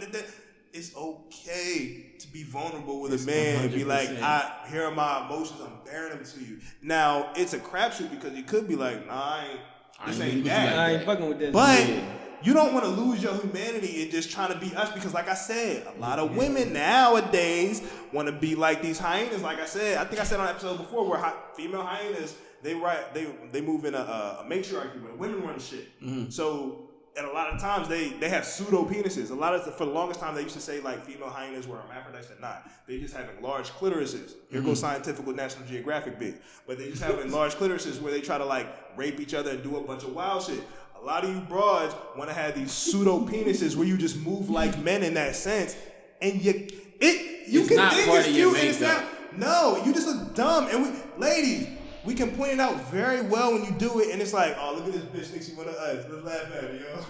It's 0.72 0.94
okay 0.96 2.12
to 2.20 2.28
be 2.28 2.44
vulnerable 2.44 3.00
with 3.00 3.12
a 3.12 3.26
man 3.26 3.64
and 3.64 3.74
be 3.74 3.82
like, 3.82 4.08
I 4.22 4.66
here 4.70 4.84
are 4.84 4.94
my 4.94 5.26
emotions. 5.26 5.60
I'm 5.60 5.84
bearing 5.84 6.10
them 6.10 6.24
to 6.24 6.40
you. 6.40 6.58
Now 6.82 7.32
it's 7.34 7.54
a 7.54 7.58
crapshoot 7.58 8.10
because 8.10 8.34
you 8.34 8.44
could 8.44 8.68
be 8.68 8.76
like, 8.76 9.06
nah, 9.06 9.14
I 9.14 9.46
ain't. 9.50 9.60
I 9.98 10.10
ain't 10.12 10.20
ain't 10.22 10.28
with 10.28 10.36
you 10.36 10.42
that. 10.44 10.78
I 10.78 10.92
ain't 10.92 11.04
fucking 11.04 11.28
with 11.28 11.38
this. 11.38 11.52
But 11.52 11.88
Yeah. 11.88 12.00
You 12.42 12.54
don't 12.54 12.72
want 12.72 12.84
to 12.84 12.90
lose 12.90 13.22
your 13.22 13.34
humanity 13.34 14.02
and 14.02 14.10
just 14.10 14.30
trying 14.30 14.52
to 14.52 14.58
be 14.58 14.74
us 14.74 14.92
because, 14.92 15.14
like 15.14 15.28
I 15.28 15.34
said, 15.34 15.86
a 15.86 15.98
lot 15.98 16.18
of 16.18 16.36
women 16.36 16.72
nowadays 16.72 17.82
want 18.12 18.28
to 18.28 18.32
be 18.32 18.54
like 18.54 18.82
these 18.82 18.98
hyenas. 18.98 19.42
Like 19.42 19.60
I 19.60 19.66
said, 19.66 19.98
I 19.98 20.04
think 20.04 20.20
I 20.20 20.24
said 20.24 20.40
on 20.40 20.46
an 20.46 20.50
episode 20.50 20.78
before 20.78 21.08
where 21.08 21.18
hy- 21.18 21.36
female 21.54 21.82
hyenas 21.82 22.34
they 22.62 22.74
right 22.74 23.12
they 23.14 23.26
they 23.52 23.60
move 23.60 23.84
in 23.84 23.94
a, 23.94 23.98
a, 24.42 24.44
matriarchy 24.46 24.98
where 25.02 25.14
women 25.14 25.42
run 25.42 25.58
shit. 25.58 26.00
Mm-hmm. 26.02 26.30
So 26.30 26.86
and 27.16 27.26
a 27.26 27.32
lot 27.32 27.52
of 27.52 27.60
times 27.60 27.88
they 27.88 28.10
they 28.10 28.28
have 28.28 28.44
pseudo 28.44 28.84
penises. 28.84 29.30
A 29.30 29.34
lot 29.34 29.54
of 29.54 29.74
for 29.76 29.84
the 29.84 29.90
longest 29.90 30.20
time 30.20 30.34
they 30.34 30.42
used 30.42 30.54
to 30.54 30.60
say 30.60 30.80
like 30.80 31.04
female 31.04 31.28
hyenas 31.28 31.66
were 31.66 31.76
hermaphrodites. 31.76 32.28
They're 32.28 32.40
not. 32.40 32.68
They 32.86 32.98
just 32.98 33.14
having 33.14 33.40
large 33.42 33.70
clitorises. 33.70 34.34
Here 34.50 34.60
goes 34.60 34.80
scientific 34.80 35.26
with 35.26 35.36
National 35.36 35.66
Geographic 35.66 36.18
big. 36.18 36.36
But 36.66 36.78
they 36.78 36.90
just 36.90 37.02
having 37.02 37.30
large 37.32 37.54
clitorises 37.54 38.00
where 38.00 38.12
they 38.12 38.20
try 38.20 38.38
to 38.38 38.44
like 38.44 38.66
rape 38.96 39.20
each 39.20 39.34
other 39.34 39.50
and 39.50 39.62
do 39.62 39.76
a 39.76 39.80
bunch 39.80 40.04
of 40.04 40.14
wild 40.14 40.44
shit. 40.44 40.62
A 41.00 41.06
lot 41.06 41.24
of 41.24 41.34
you 41.34 41.40
broads 41.40 41.94
want 42.16 42.28
to 42.28 42.34
have 42.34 42.54
these 42.54 42.72
pseudo 42.72 43.20
penises 43.20 43.74
where 43.74 43.86
you 43.86 43.96
just 43.96 44.18
move 44.18 44.50
like 44.50 44.78
men 44.78 45.02
in 45.02 45.14
that 45.14 45.34
sense, 45.34 45.74
and 46.20 46.42
you 46.44 46.68
it 47.00 47.48
you 47.48 47.60
It's 47.60 47.68
can 47.68 47.76
not 47.78 47.94
think 47.94 48.08
part 48.08 48.20
it's 48.20 48.28
cute 48.28 48.58
and 48.58 48.68
it's 48.68 48.80
not. 48.80 49.04
No, 49.36 49.82
you 49.84 49.94
just 49.94 50.06
look 50.06 50.34
dumb. 50.34 50.68
And 50.68 50.82
we, 50.82 50.90
ladies, 51.16 51.68
we 52.04 52.14
can 52.14 52.30
point 52.32 52.52
it 52.52 52.60
out 52.60 52.90
very 52.90 53.22
well 53.22 53.52
when 53.52 53.64
you 53.64 53.70
do 53.72 54.00
it, 54.00 54.10
and 54.12 54.20
it's 54.20 54.34
like, 54.34 54.56
oh, 54.58 54.74
look 54.74 54.86
at 54.86 54.92
this 54.92 55.04
bitch 55.04 55.30
thinks 55.30 55.48
she 55.48 55.54
wanna 55.54 55.70
us. 55.70 56.04
Let's 56.10 56.24
laugh 56.24 56.44
at 56.54 56.64
her, 56.64 56.74
yo. 56.74 57.04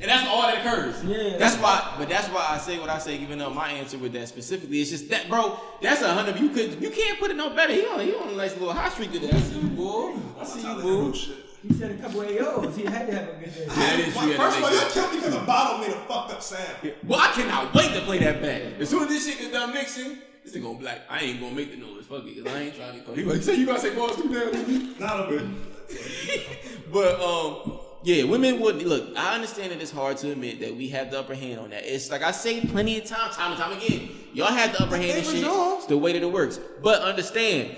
And 0.00 0.02
that's 0.02 0.26
all 0.26 0.42
that 0.42 0.66
occurs. 0.66 1.04
Yeah. 1.04 1.36
That's 1.38 1.56
why, 1.56 1.94
but 1.98 2.08
that's 2.08 2.28
why 2.28 2.44
I 2.50 2.58
say 2.58 2.80
what 2.80 2.88
I 2.88 2.98
say, 2.98 3.18
giving 3.18 3.40
up 3.40 3.54
my 3.54 3.70
answer 3.70 3.98
with 3.98 4.12
that 4.14 4.26
specifically. 4.26 4.80
It's 4.80 4.90
just 4.90 5.08
that, 5.10 5.28
bro. 5.28 5.60
That's 5.80 6.02
a 6.02 6.12
hundred. 6.12 6.40
You 6.40 6.48
could, 6.48 6.82
you 6.82 6.90
can't 6.90 7.20
put 7.20 7.30
it 7.30 7.36
no 7.36 7.50
better. 7.50 7.72
He 7.72 7.86
on, 7.86 8.00
he 8.00 8.12
on 8.14 8.28
a 8.28 8.36
nice 8.36 8.54
little 8.54 8.72
hot 8.72 8.90
streak 8.90 9.12
today. 9.12 9.30
I 9.30 9.38
see 9.38 9.60
you, 9.60 9.68
boy. 9.68 10.16
I 10.40 10.44
see 10.44 10.62
you, 10.62 10.82
boy. 10.82 11.18
He 11.66 11.74
said 11.74 11.90
a 11.92 11.94
couple 12.02 12.20
AOs. 12.20 12.76
He 12.76 12.84
had 12.84 13.06
to 13.08 13.14
have 13.14 13.28
a 13.28 13.32
good 13.32 13.54
day. 13.54 13.64
That 13.66 14.00
is 14.00 14.14
Well, 14.14 14.28
first 14.36 14.58
of 14.58 14.64
all, 14.64 14.72
you 14.72 14.80
killed 14.90 15.10
me 15.12 15.16
because 15.18 15.34
the 15.34 15.40
bottle 15.44 15.78
made 15.78 15.90
a 15.90 16.00
fucked 16.06 16.32
up 16.32 16.42
sound. 16.42 16.62
sense. 16.82 16.94
Well, 17.04 17.20
I 17.20 17.32
cannot 17.32 17.74
wait 17.74 17.92
to 17.94 18.00
play 18.02 18.18
that 18.20 18.40
back. 18.40 18.62
As 18.80 18.88
soon 18.90 19.02
as 19.04 19.08
this 19.08 19.26
shit 19.26 19.38
gets 19.38 19.52
done 19.52 19.72
mixing, 19.74 20.18
this 20.44 20.54
nigga 20.54 20.62
gonna 20.62 20.78
be 20.78 20.84
like, 20.84 21.00
I 21.10 21.20
ain't 21.20 21.40
gonna 21.40 21.54
make 21.54 21.70
the 21.72 21.76
noise. 21.78 22.06
Fuck 22.06 22.24
it, 22.26 22.44
cause 22.44 22.52
I 22.54 22.58
ain't 22.60 22.76
trying 22.76 23.02
to. 23.04 23.12
He 23.14 23.24
like, 23.24 23.42
say 23.42 23.56
you 23.56 23.66
gotta 23.66 23.80
say 23.80 23.94
balls 23.94 24.16
too 24.16 24.32
damn. 24.32 24.52
nigga." 24.64 25.00
Not 25.00 25.20
a 25.20 25.30
bit. 25.30 25.42
But 26.92 27.20
um, 27.20 27.78
yeah, 28.04 28.22
women 28.24 28.60
would 28.60 28.80
look. 28.82 29.16
I 29.16 29.34
understand 29.34 29.72
that 29.72 29.82
it's 29.82 29.90
hard 29.90 30.16
to 30.18 30.30
admit 30.30 30.60
that 30.60 30.74
we 30.76 30.88
have 30.90 31.10
the 31.10 31.18
upper 31.18 31.34
hand 31.34 31.58
on 31.58 31.70
that. 31.70 31.82
It's 31.84 32.10
like 32.10 32.22
I 32.22 32.30
say 32.30 32.60
plenty 32.60 32.98
of 32.98 33.04
time, 33.06 33.32
time 33.32 33.52
and 33.52 33.60
time 33.60 33.72
again. 33.76 34.10
Y'all 34.32 34.46
had 34.46 34.72
the 34.72 34.84
upper 34.84 34.96
hand 34.96 35.18
and 35.18 35.26
shit. 35.26 35.44
It's 35.44 35.86
the 35.86 35.98
way 35.98 36.12
that 36.12 36.22
it 36.22 36.30
works. 36.32 36.60
But 36.82 37.02
understand, 37.02 37.76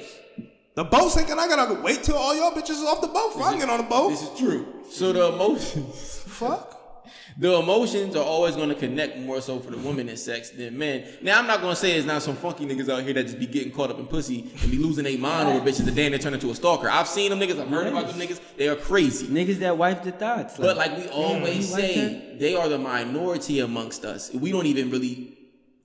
The 0.79 0.85
boat 0.85 1.11
sinking. 1.11 1.37
I 1.41 1.49
gotta 1.49 1.75
wait 1.81 2.05
till 2.05 2.15
all 2.15 2.37
y'all 2.37 2.53
bitches 2.53 2.71
is 2.71 2.85
off 2.85 3.01
the 3.01 3.09
boat 3.09 3.33
before 3.33 3.49
I 3.49 3.59
get 3.59 3.69
on 3.69 3.79
the 3.79 3.83
boat. 3.83 4.11
this 4.11 4.23
is 4.23 4.39
true. 4.39 4.65
So 4.89 5.13
the 5.13 5.33
emotions, 5.33 6.23
Fuck. 6.25 7.05
the 7.37 7.59
emotions 7.59 8.15
are 8.15 8.23
always 8.23 8.55
going 8.55 8.69
to 8.69 8.77
connect 8.77 9.19
more 9.19 9.41
so 9.41 9.59
for 9.59 9.73
the 9.73 9.79
women 9.79 10.09
in 10.09 10.17
sex 10.17 10.51
than 10.51 10.79
men. 10.79 11.05
Now 11.21 11.41
I'm 11.41 11.49
not 11.49 11.63
going 11.63 11.75
to 11.75 11.81
say 11.81 11.97
it's 11.97 12.07
not 12.07 12.23
some 12.23 12.37
funky 12.37 12.65
niggas 12.65 12.89
out 12.89 13.03
here 13.03 13.13
that 13.15 13.25
just 13.25 13.41
be 13.41 13.47
getting 13.47 13.73
caught 13.73 13.91
up 13.91 13.99
in 13.99 14.07
pussy 14.07 14.53
and 14.63 14.71
be 14.71 14.79
losing 14.79 15.03
their 15.03 15.19
mind 15.19 15.49
over 15.49 15.69
bitches. 15.69 15.85
The 15.85 15.91
day 15.91 16.09
they 16.11 16.19
turn 16.19 16.33
into 16.33 16.49
a 16.51 16.55
stalker. 16.55 16.89
I've 16.89 17.09
seen 17.09 17.31
them 17.31 17.41
niggas. 17.41 17.61
I've 17.61 17.69
heard 17.69 17.89
about 17.89 18.07
them 18.07 18.21
niggas. 18.21 18.41
They 18.57 18.69
are 18.69 18.77
crazy. 18.77 19.27
Niggas 19.27 19.59
that 19.59 19.77
wife 19.77 20.05
the 20.05 20.13
thoughts. 20.13 20.59
But 20.59 20.77
like 20.77 20.97
we 20.97 21.09
always 21.09 21.71
you 21.71 21.75
like 21.75 21.85
say, 21.87 22.37
they 22.39 22.55
are 22.55 22.69
the 22.69 22.79
minority 22.79 23.59
amongst 23.59 24.05
us. 24.05 24.33
We 24.33 24.53
don't 24.53 24.67
even 24.67 24.93
really 24.93 25.39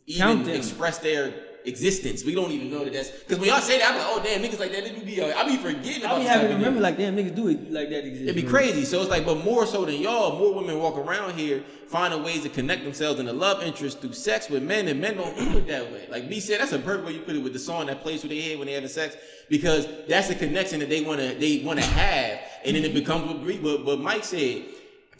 even 0.05 0.43
them. 0.43 0.55
express 0.55 0.99
their 0.99 1.33
existence. 1.65 2.23
We 2.23 2.35
don't 2.35 2.51
even 2.51 2.69
know 2.69 2.83
that 2.83 2.93
that's 2.93 3.09
because 3.09 3.39
when 3.39 3.49
y'all 3.49 3.61
say 3.61 3.79
that, 3.79 3.91
I'm 3.91 3.97
like, 3.97 4.07
oh 4.09 4.21
damn, 4.23 4.41
niggas 4.41 4.59
like 4.59 4.71
that. 4.71 4.83
Do 4.83 5.05
be, 5.05 5.21
uh, 5.21 5.37
I 5.37 5.45
be 5.45 5.57
forgetting 5.57 6.03
about 6.03 6.17
I 6.17 6.19
be 6.19 6.25
having 6.25 6.47
to 6.49 6.55
remember 6.55 6.79
like 6.79 6.97
damn 6.97 7.15
niggas 7.15 7.35
do 7.35 7.47
it 7.47 7.71
like 7.71 7.89
that 7.89 8.05
exists. 8.05 8.23
It'd 8.23 8.35
be 8.35 8.43
man. 8.43 8.51
crazy. 8.51 8.85
So 8.85 9.01
it's 9.01 9.09
like, 9.09 9.25
but 9.25 9.43
more 9.43 9.65
so 9.65 9.85
than 9.85 9.95
y'all, 9.95 10.37
more 10.37 10.53
women 10.53 10.79
walk 10.79 10.97
around 10.97 11.37
here 11.37 11.63
finding 11.87 12.23
ways 12.23 12.41
to 12.41 12.49
connect 12.49 12.83
themselves 12.83 13.19
in 13.19 13.27
a 13.27 13.33
love 13.33 13.61
interest 13.61 14.01
through 14.01 14.13
sex 14.13 14.49
with 14.49 14.63
men, 14.63 14.87
and 14.87 14.99
men 14.99 15.15
don't 15.15 15.37
do 15.37 15.57
it 15.57 15.67
that 15.67 15.91
way. 15.91 16.07
Like 16.09 16.27
B 16.29 16.39
said, 16.39 16.59
that's 16.59 16.71
a 16.71 16.79
perfect 16.79 17.05
way 17.05 17.13
you 17.13 17.19
put 17.19 17.35
it 17.35 17.43
with 17.43 17.53
the 17.53 17.59
song 17.59 17.85
that 17.85 18.01
plays 18.01 18.21
through 18.21 18.31
their 18.31 18.41
head 18.41 18.57
when 18.57 18.67
they 18.67 18.73
having 18.73 18.89
sex, 18.89 19.15
because 19.49 19.87
that's 20.07 20.27
the 20.27 20.35
connection 20.35 20.79
that 20.79 20.89
they 20.89 21.01
wanna 21.01 21.35
they 21.35 21.61
wanna 21.63 21.81
have, 21.81 22.39
and 22.65 22.75
then 22.75 22.83
it 22.83 22.93
becomes 22.93 23.27
what 23.27 23.61
what, 23.61 23.85
what 23.85 23.99
Mike 23.99 24.23
said. 24.23 24.63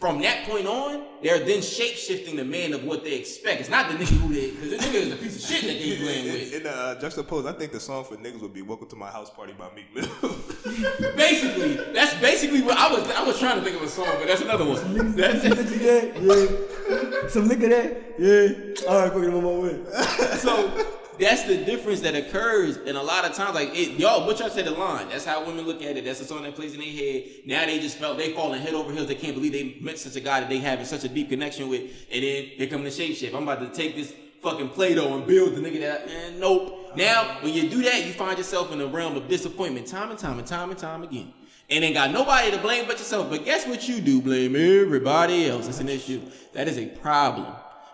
From 0.04 0.20
that 0.20 0.44
point 0.44 0.66
on, 0.66 1.02
they're 1.22 1.38
then 1.38 1.62
shape 1.62 1.94
shifting 1.94 2.36
the 2.36 2.44
man 2.44 2.74
of 2.74 2.84
what 2.84 3.04
they 3.04 3.14
expect. 3.14 3.60
It's 3.60 3.70
not 3.70 3.90
the 3.90 3.96
nigga 3.96 4.18
who 4.18 4.34
they, 4.34 4.50
because 4.50 4.72
the 4.72 4.76
nigga 4.76 4.94
is 4.96 5.12
a 5.14 5.16
piece 5.16 5.36
of 5.36 5.50
shit 5.50 5.62
that 5.62 5.78
they 5.78 5.96
playing 6.04 6.24
with. 6.26 6.52
In, 6.52 6.60
in 6.60 6.66
uh, 6.66 6.98
juxtapose, 7.00 7.48
I 7.48 7.52
think 7.58 7.72
the 7.72 7.80
song 7.80 8.04
for 8.04 8.14
niggas 8.16 8.42
would 8.42 8.52
be 8.52 8.60
"Welcome 8.60 8.86
to 8.88 8.96
My 8.96 9.08
House 9.08 9.30
Party" 9.30 9.54
by 9.54 9.70
Meek 9.74 9.94
Mill. 9.94 10.04
Basically, 11.16 11.76
that's 11.94 12.20
basically 12.20 12.60
what 12.60 12.76
I 12.76 12.92
was. 12.92 13.10
I 13.12 13.24
was 13.24 13.38
trying 13.38 13.56
to 13.60 13.64
think 13.64 13.76
of 13.76 13.82
a 13.82 13.88
song, 13.88 14.10
but 14.18 14.26
that's 14.26 14.42
another 14.42 14.66
one. 14.66 14.76
Some 14.76 15.16
That's 15.16 15.42
Yeah. 15.42 17.28
Some 17.28 17.48
nigga 17.48 17.70
that. 17.70 18.14
Yeah. 18.18 18.86
All 18.86 19.00
right, 19.00 19.10
fucking 19.10 19.30
I'm 19.30 19.36
on 19.36 19.42
my 19.42 19.68
way. 19.70 20.36
so 20.36 21.03
that's 21.18 21.44
the 21.44 21.56
difference 21.56 22.00
that 22.00 22.14
occurs, 22.14 22.76
and 22.76 22.96
a 22.96 23.02
lot 23.02 23.24
of 23.24 23.34
times, 23.34 23.54
like 23.54 23.70
it, 23.72 23.98
y'all, 23.98 24.26
what 24.26 24.38
y'all 24.38 24.50
said 24.50 24.64
the 24.64 24.72
line. 24.72 25.08
That's 25.08 25.24
how 25.24 25.44
women 25.44 25.66
look 25.66 25.82
at 25.82 25.96
it. 25.96 26.04
That's 26.04 26.18
the 26.18 26.24
song 26.24 26.42
that 26.42 26.54
plays 26.54 26.74
in 26.74 26.80
their 26.80 26.88
head. 26.88 27.24
Now 27.46 27.66
they 27.66 27.78
just 27.78 27.98
felt 27.98 28.18
they 28.18 28.32
falling 28.32 28.60
head 28.60 28.74
over 28.74 28.92
heels. 28.92 29.06
They 29.06 29.14
can't 29.14 29.34
believe 29.34 29.52
they 29.52 29.76
met 29.80 29.98
such 29.98 30.16
a 30.16 30.20
guy 30.20 30.40
that 30.40 30.48
they 30.48 30.58
having 30.58 30.84
such 30.84 31.04
a 31.04 31.08
deep 31.08 31.30
connection 31.30 31.68
with, 31.68 31.82
and 32.12 32.22
then 32.22 32.44
here 32.44 32.66
come 32.66 32.84
the 32.84 32.90
shape 32.90 33.16
shift. 33.16 33.34
I'm 33.34 33.44
about 33.44 33.60
to 33.60 33.68
take 33.68 33.96
this 33.96 34.14
fucking 34.42 34.68
Play-Doh 34.70 35.16
and 35.16 35.26
build 35.26 35.54
the 35.54 35.60
nigga 35.60 35.80
that. 35.80 36.06
Man, 36.06 36.38
nope. 36.38 36.96
Now 36.96 37.38
when 37.40 37.54
you 37.54 37.68
do 37.70 37.82
that, 37.82 38.06
you 38.06 38.12
find 38.12 38.36
yourself 38.38 38.70
in 38.72 38.78
the 38.78 38.86
realm 38.86 39.16
of 39.16 39.28
disappointment, 39.28 39.86
time 39.86 40.10
and 40.10 40.18
time 40.18 40.38
and 40.38 40.46
time 40.46 40.70
and 40.70 40.78
time 40.78 41.02
again. 41.02 41.32
And 41.70 41.82
ain't 41.82 41.94
got 41.94 42.10
nobody 42.10 42.50
to 42.50 42.58
blame 42.58 42.86
but 42.86 42.98
yourself. 42.98 43.30
But 43.30 43.46
guess 43.46 43.66
what 43.66 43.88
you 43.88 44.02
do? 44.02 44.20
Blame 44.20 44.54
everybody 44.54 45.48
else. 45.48 45.66
It's 45.66 45.80
an 45.80 45.88
issue. 45.88 46.20
That 46.52 46.68
is 46.68 46.76
a 46.76 46.84
problem. 46.86 47.46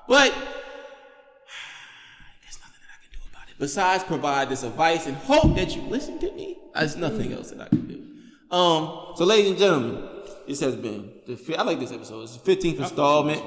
But 0.09 0.33
there's 2.43 2.59
nothing 2.59 2.81
that 2.83 2.91
I 2.91 2.99
can 3.01 3.13
do 3.13 3.21
about 3.31 3.45
it 3.45 3.49
besides 3.61 4.03
provide 4.03 4.49
this 4.49 4.65
advice 4.65 5.07
and 5.07 5.17
hope 5.17 5.55
that 5.55 5.77
you 5.77 5.83
listen 5.83 6.19
to 6.19 6.33
me. 6.33 6.59
There's 6.75 6.97
nothing 6.97 7.33
else 7.33 7.51
that 7.53 7.61
I 7.61 7.69
can 7.69 7.87
do. 7.87 8.55
Um, 8.57 9.13
so 9.17 9.25
ladies 9.25 9.51
and 9.51 9.59
gentlemen, 9.61 10.09
this 10.49 10.59
has 10.61 10.75
been 10.75 11.13
the 11.29 11.37
fi- 11.37 11.55
I 11.57 11.63
like 11.63 11.79
this 11.79 11.93
episode. 11.93 12.23
It's 12.23 12.37
the 12.37 12.57
15th 12.57 12.81
installment 12.81 13.41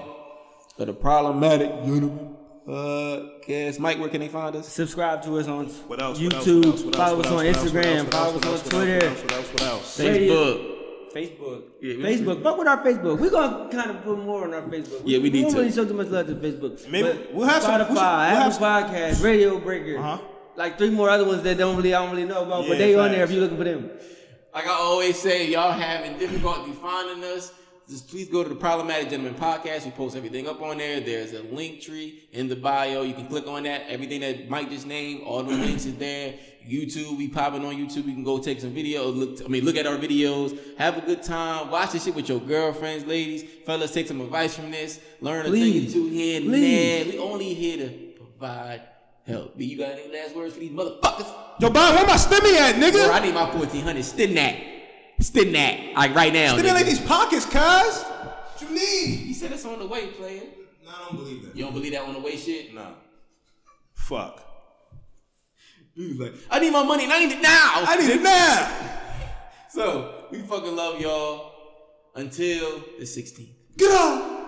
of 0.80 0.88
the 0.88 0.94
Problematic 0.94 1.70
Gentleman 1.84 2.36
Podcast. 2.66 3.80
Mike, 3.80 4.00
where 4.00 4.08
can 4.10 4.22
they 4.22 4.30
find 4.30 4.56
us? 4.56 4.70
Subscribe 4.70 5.22
to 5.24 5.38
us 5.40 5.48
on 5.48 5.66
What? 5.66 6.00
YouTube. 6.00 6.66
What 6.66 6.66
else? 6.66 6.84
What 6.84 6.96
else? 6.96 6.96
Follow 6.96 7.20
us 7.20 7.28
on 7.28 7.34
What? 7.36 7.46
What 7.46 7.56
Instagram. 7.56 7.98
else? 7.98 8.10
Follow 8.10 8.34
What 8.34 8.46
us 8.46 8.46
else? 8.46 8.74
on 8.74 8.80
What 8.80 8.86
Twitter. 8.86 9.06
else? 9.06 9.22
What? 9.22 9.34
What 9.54 9.62
else? 9.64 9.98
Facebook. 10.00 10.83
Facebook. 11.14 11.64
Yeah, 11.82 11.94
Facebook. 11.96 12.42
Fuck 12.44 12.58
with 12.58 12.68
our 12.68 12.84
Facebook. 12.84 13.20
We're 13.20 13.30
gonna 13.30 13.70
kind 13.72 13.92
of 13.92 14.04
put 14.04 14.20
more 14.20 14.44
on 14.46 14.54
our 14.54 14.62
Facebook. 14.64 15.02
Yeah, 15.06 15.18
we 15.20 15.24
we 15.26 15.30
need 15.30 15.42
don't 15.44 15.52
to. 15.54 15.58
really 15.60 15.72
show 15.72 15.86
too 15.86 15.94
much 15.94 16.08
love 16.08 16.28
to 16.28 16.36
Facebook. 16.36 16.88
Maybe- 16.90 17.08
But 17.08 17.34
we'll 17.34 17.48
have 17.48 17.62
some- 17.64 17.72
Spotify, 17.82 17.88
we'll- 17.88 17.96
we'll 17.96 18.04
have 18.04 18.54
Apple 18.64 18.96
Podcast, 18.96 19.24
Radio 19.24 19.60
Breaker. 19.60 20.00
Uh-huh. 20.00 20.18
Like 20.56 20.78
three 20.78 20.90
more 20.92 21.10
other 21.10 21.26
ones 21.26 21.42
that 21.44 21.58
don't 21.58 21.76
really 21.78 21.94
I 21.94 22.04
don't 22.06 22.16
really 22.16 22.28
know 22.28 22.44
about, 22.44 22.64
Yeah, 22.64 22.70
but 22.70 22.78
they 22.78 22.96
on 22.96 23.12
there 23.12 23.24
if 23.24 23.32
you're 23.32 23.42
looking 23.42 23.58
for 23.58 23.64
them. 23.64 23.90
Like 24.54 24.68
I 24.68 24.72
always 24.74 25.18
say, 25.18 25.50
y'all 25.50 25.72
having 25.72 26.18
difficulty 26.20 26.72
finding 26.74 27.24
us. 27.24 27.52
Just 27.90 28.08
please 28.08 28.30
go 28.30 28.44
to 28.44 28.50
the 28.50 28.56
Problematic 28.56 29.10
Gentleman 29.10 29.34
podcast. 29.34 29.84
We 29.84 29.92
post 29.92 30.16
everything 30.16 30.48
up 30.48 30.62
on 30.62 30.78
there. 30.78 31.02
There's 31.02 31.34
a 31.34 31.42
Linktree 31.42 32.14
in 32.32 32.48
the 32.48 32.56
bio. 32.56 33.02
You 33.02 33.14
can 33.14 33.28
click 33.28 33.46
on 33.48 33.64
that. 33.64 33.82
Everything 33.90 34.22
that 34.22 34.48
Mike 34.50 34.70
just 34.70 34.88
named, 34.88 35.24
all 35.24 35.44
the 35.44 35.52
links 35.54 35.86
is 35.86 35.96
there. 35.96 36.36
YouTube, 36.70 37.18
we 37.18 37.28
popping 37.28 37.66
on 37.66 37.76
YouTube. 37.76 38.06
You 38.06 38.14
can 38.14 38.24
go 38.24 38.40
take 38.40 38.62
some 38.62 38.74
videos. 38.74 39.16
Look, 39.16 39.46
I 39.46 39.48
mean, 39.48 39.66
look 39.66 39.76
at 39.76 39.86
our 39.86 39.98
videos. 39.98 40.58
Have 40.78 40.98
a 40.98 41.02
good 41.02 41.24
time. 41.24 41.70
Watch 41.70 41.92
this 41.92 42.06
shit 42.06 42.16
with 42.16 42.30
your 42.30 42.40
girlfriends, 42.40 43.06
ladies, 43.06 43.44
fellas. 43.66 43.92
Take 43.92 44.08
some 44.08 44.22
advice 44.22 44.56
from 44.56 44.72
this. 44.72 45.00
Learn 45.22 45.46
a 45.46 45.52
thing 45.52 45.88
or 45.88 45.92
two 45.92 46.08
here 46.08 46.38
and 46.42 46.50
Please. 46.50 47.06
there. 47.06 47.14
We 47.14 47.20
only 47.20 47.54
here 47.54 47.78
to 47.78 47.90
provide 48.18 48.82
help. 49.26 49.58
B, 49.58 49.66
you 49.66 49.78
got 49.78 49.92
any 49.92 50.12
last 50.12 50.36
words 50.36 50.54
for 50.54 50.60
these 50.60 50.72
motherfuckers? 50.72 51.32
Yo, 51.60 51.70
Bob, 51.70 51.96
where 51.96 52.06
my 52.06 52.14
stimmy 52.14 52.56
at, 52.56 52.80
Bro, 52.80 52.90
nigga? 52.90 53.10
I 53.12 53.20
need 53.20 53.34
my 53.34 53.54
1400. 53.56 54.04
Stim 54.04 54.34
that. 54.36 54.58
Stim 55.20 55.52
that. 55.52 55.94
Like 55.96 56.16
right 56.16 56.34
now. 56.34 56.56
Stimmy 56.56 56.64
nigga. 56.64 56.74
like 56.74 56.86
these 56.86 57.02
pockets, 57.02 57.46
cuz. 57.46 58.04
What 58.04 58.62
you 58.62 58.70
need? 58.70 59.18
He 59.20 59.34
said 59.34 59.52
it's 59.52 59.66
on 59.66 59.80
the 59.80 59.88
way, 59.88 60.08
player. 60.08 60.44
No, 60.86 60.92
I 60.92 61.06
don't 61.10 61.18
believe 61.18 61.44
that. 61.44 61.56
You 61.56 61.64
don't 61.66 61.74
believe 61.74 61.92
that 61.94 62.02
on 62.02 62.14
the 62.14 62.20
way 62.20 62.36
shit? 62.36 62.74
Nah. 62.74 62.92
Fuck. 63.94 64.53
He 65.96 66.08
was 66.08 66.20
like, 66.20 66.34
I 66.50 66.60
need 66.60 66.72
my 66.72 66.84
money 66.84 67.04
and 67.04 67.14
I 67.14 67.20
need 67.20 67.34
it 67.34 67.42
now. 67.42 67.72
I 67.76 67.98
need 67.98 68.10
it 68.10 68.22
now. 68.22 68.72
so 69.70 70.26
we 70.32 70.40
fucking 70.42 70.76
love 70.76 71.00
y'all 71.00 71.52
until 72.16 72.80
the 72.98 73.06
16th. 73.06 73.50
Get 73.78 73.92
out. 73.92 74.43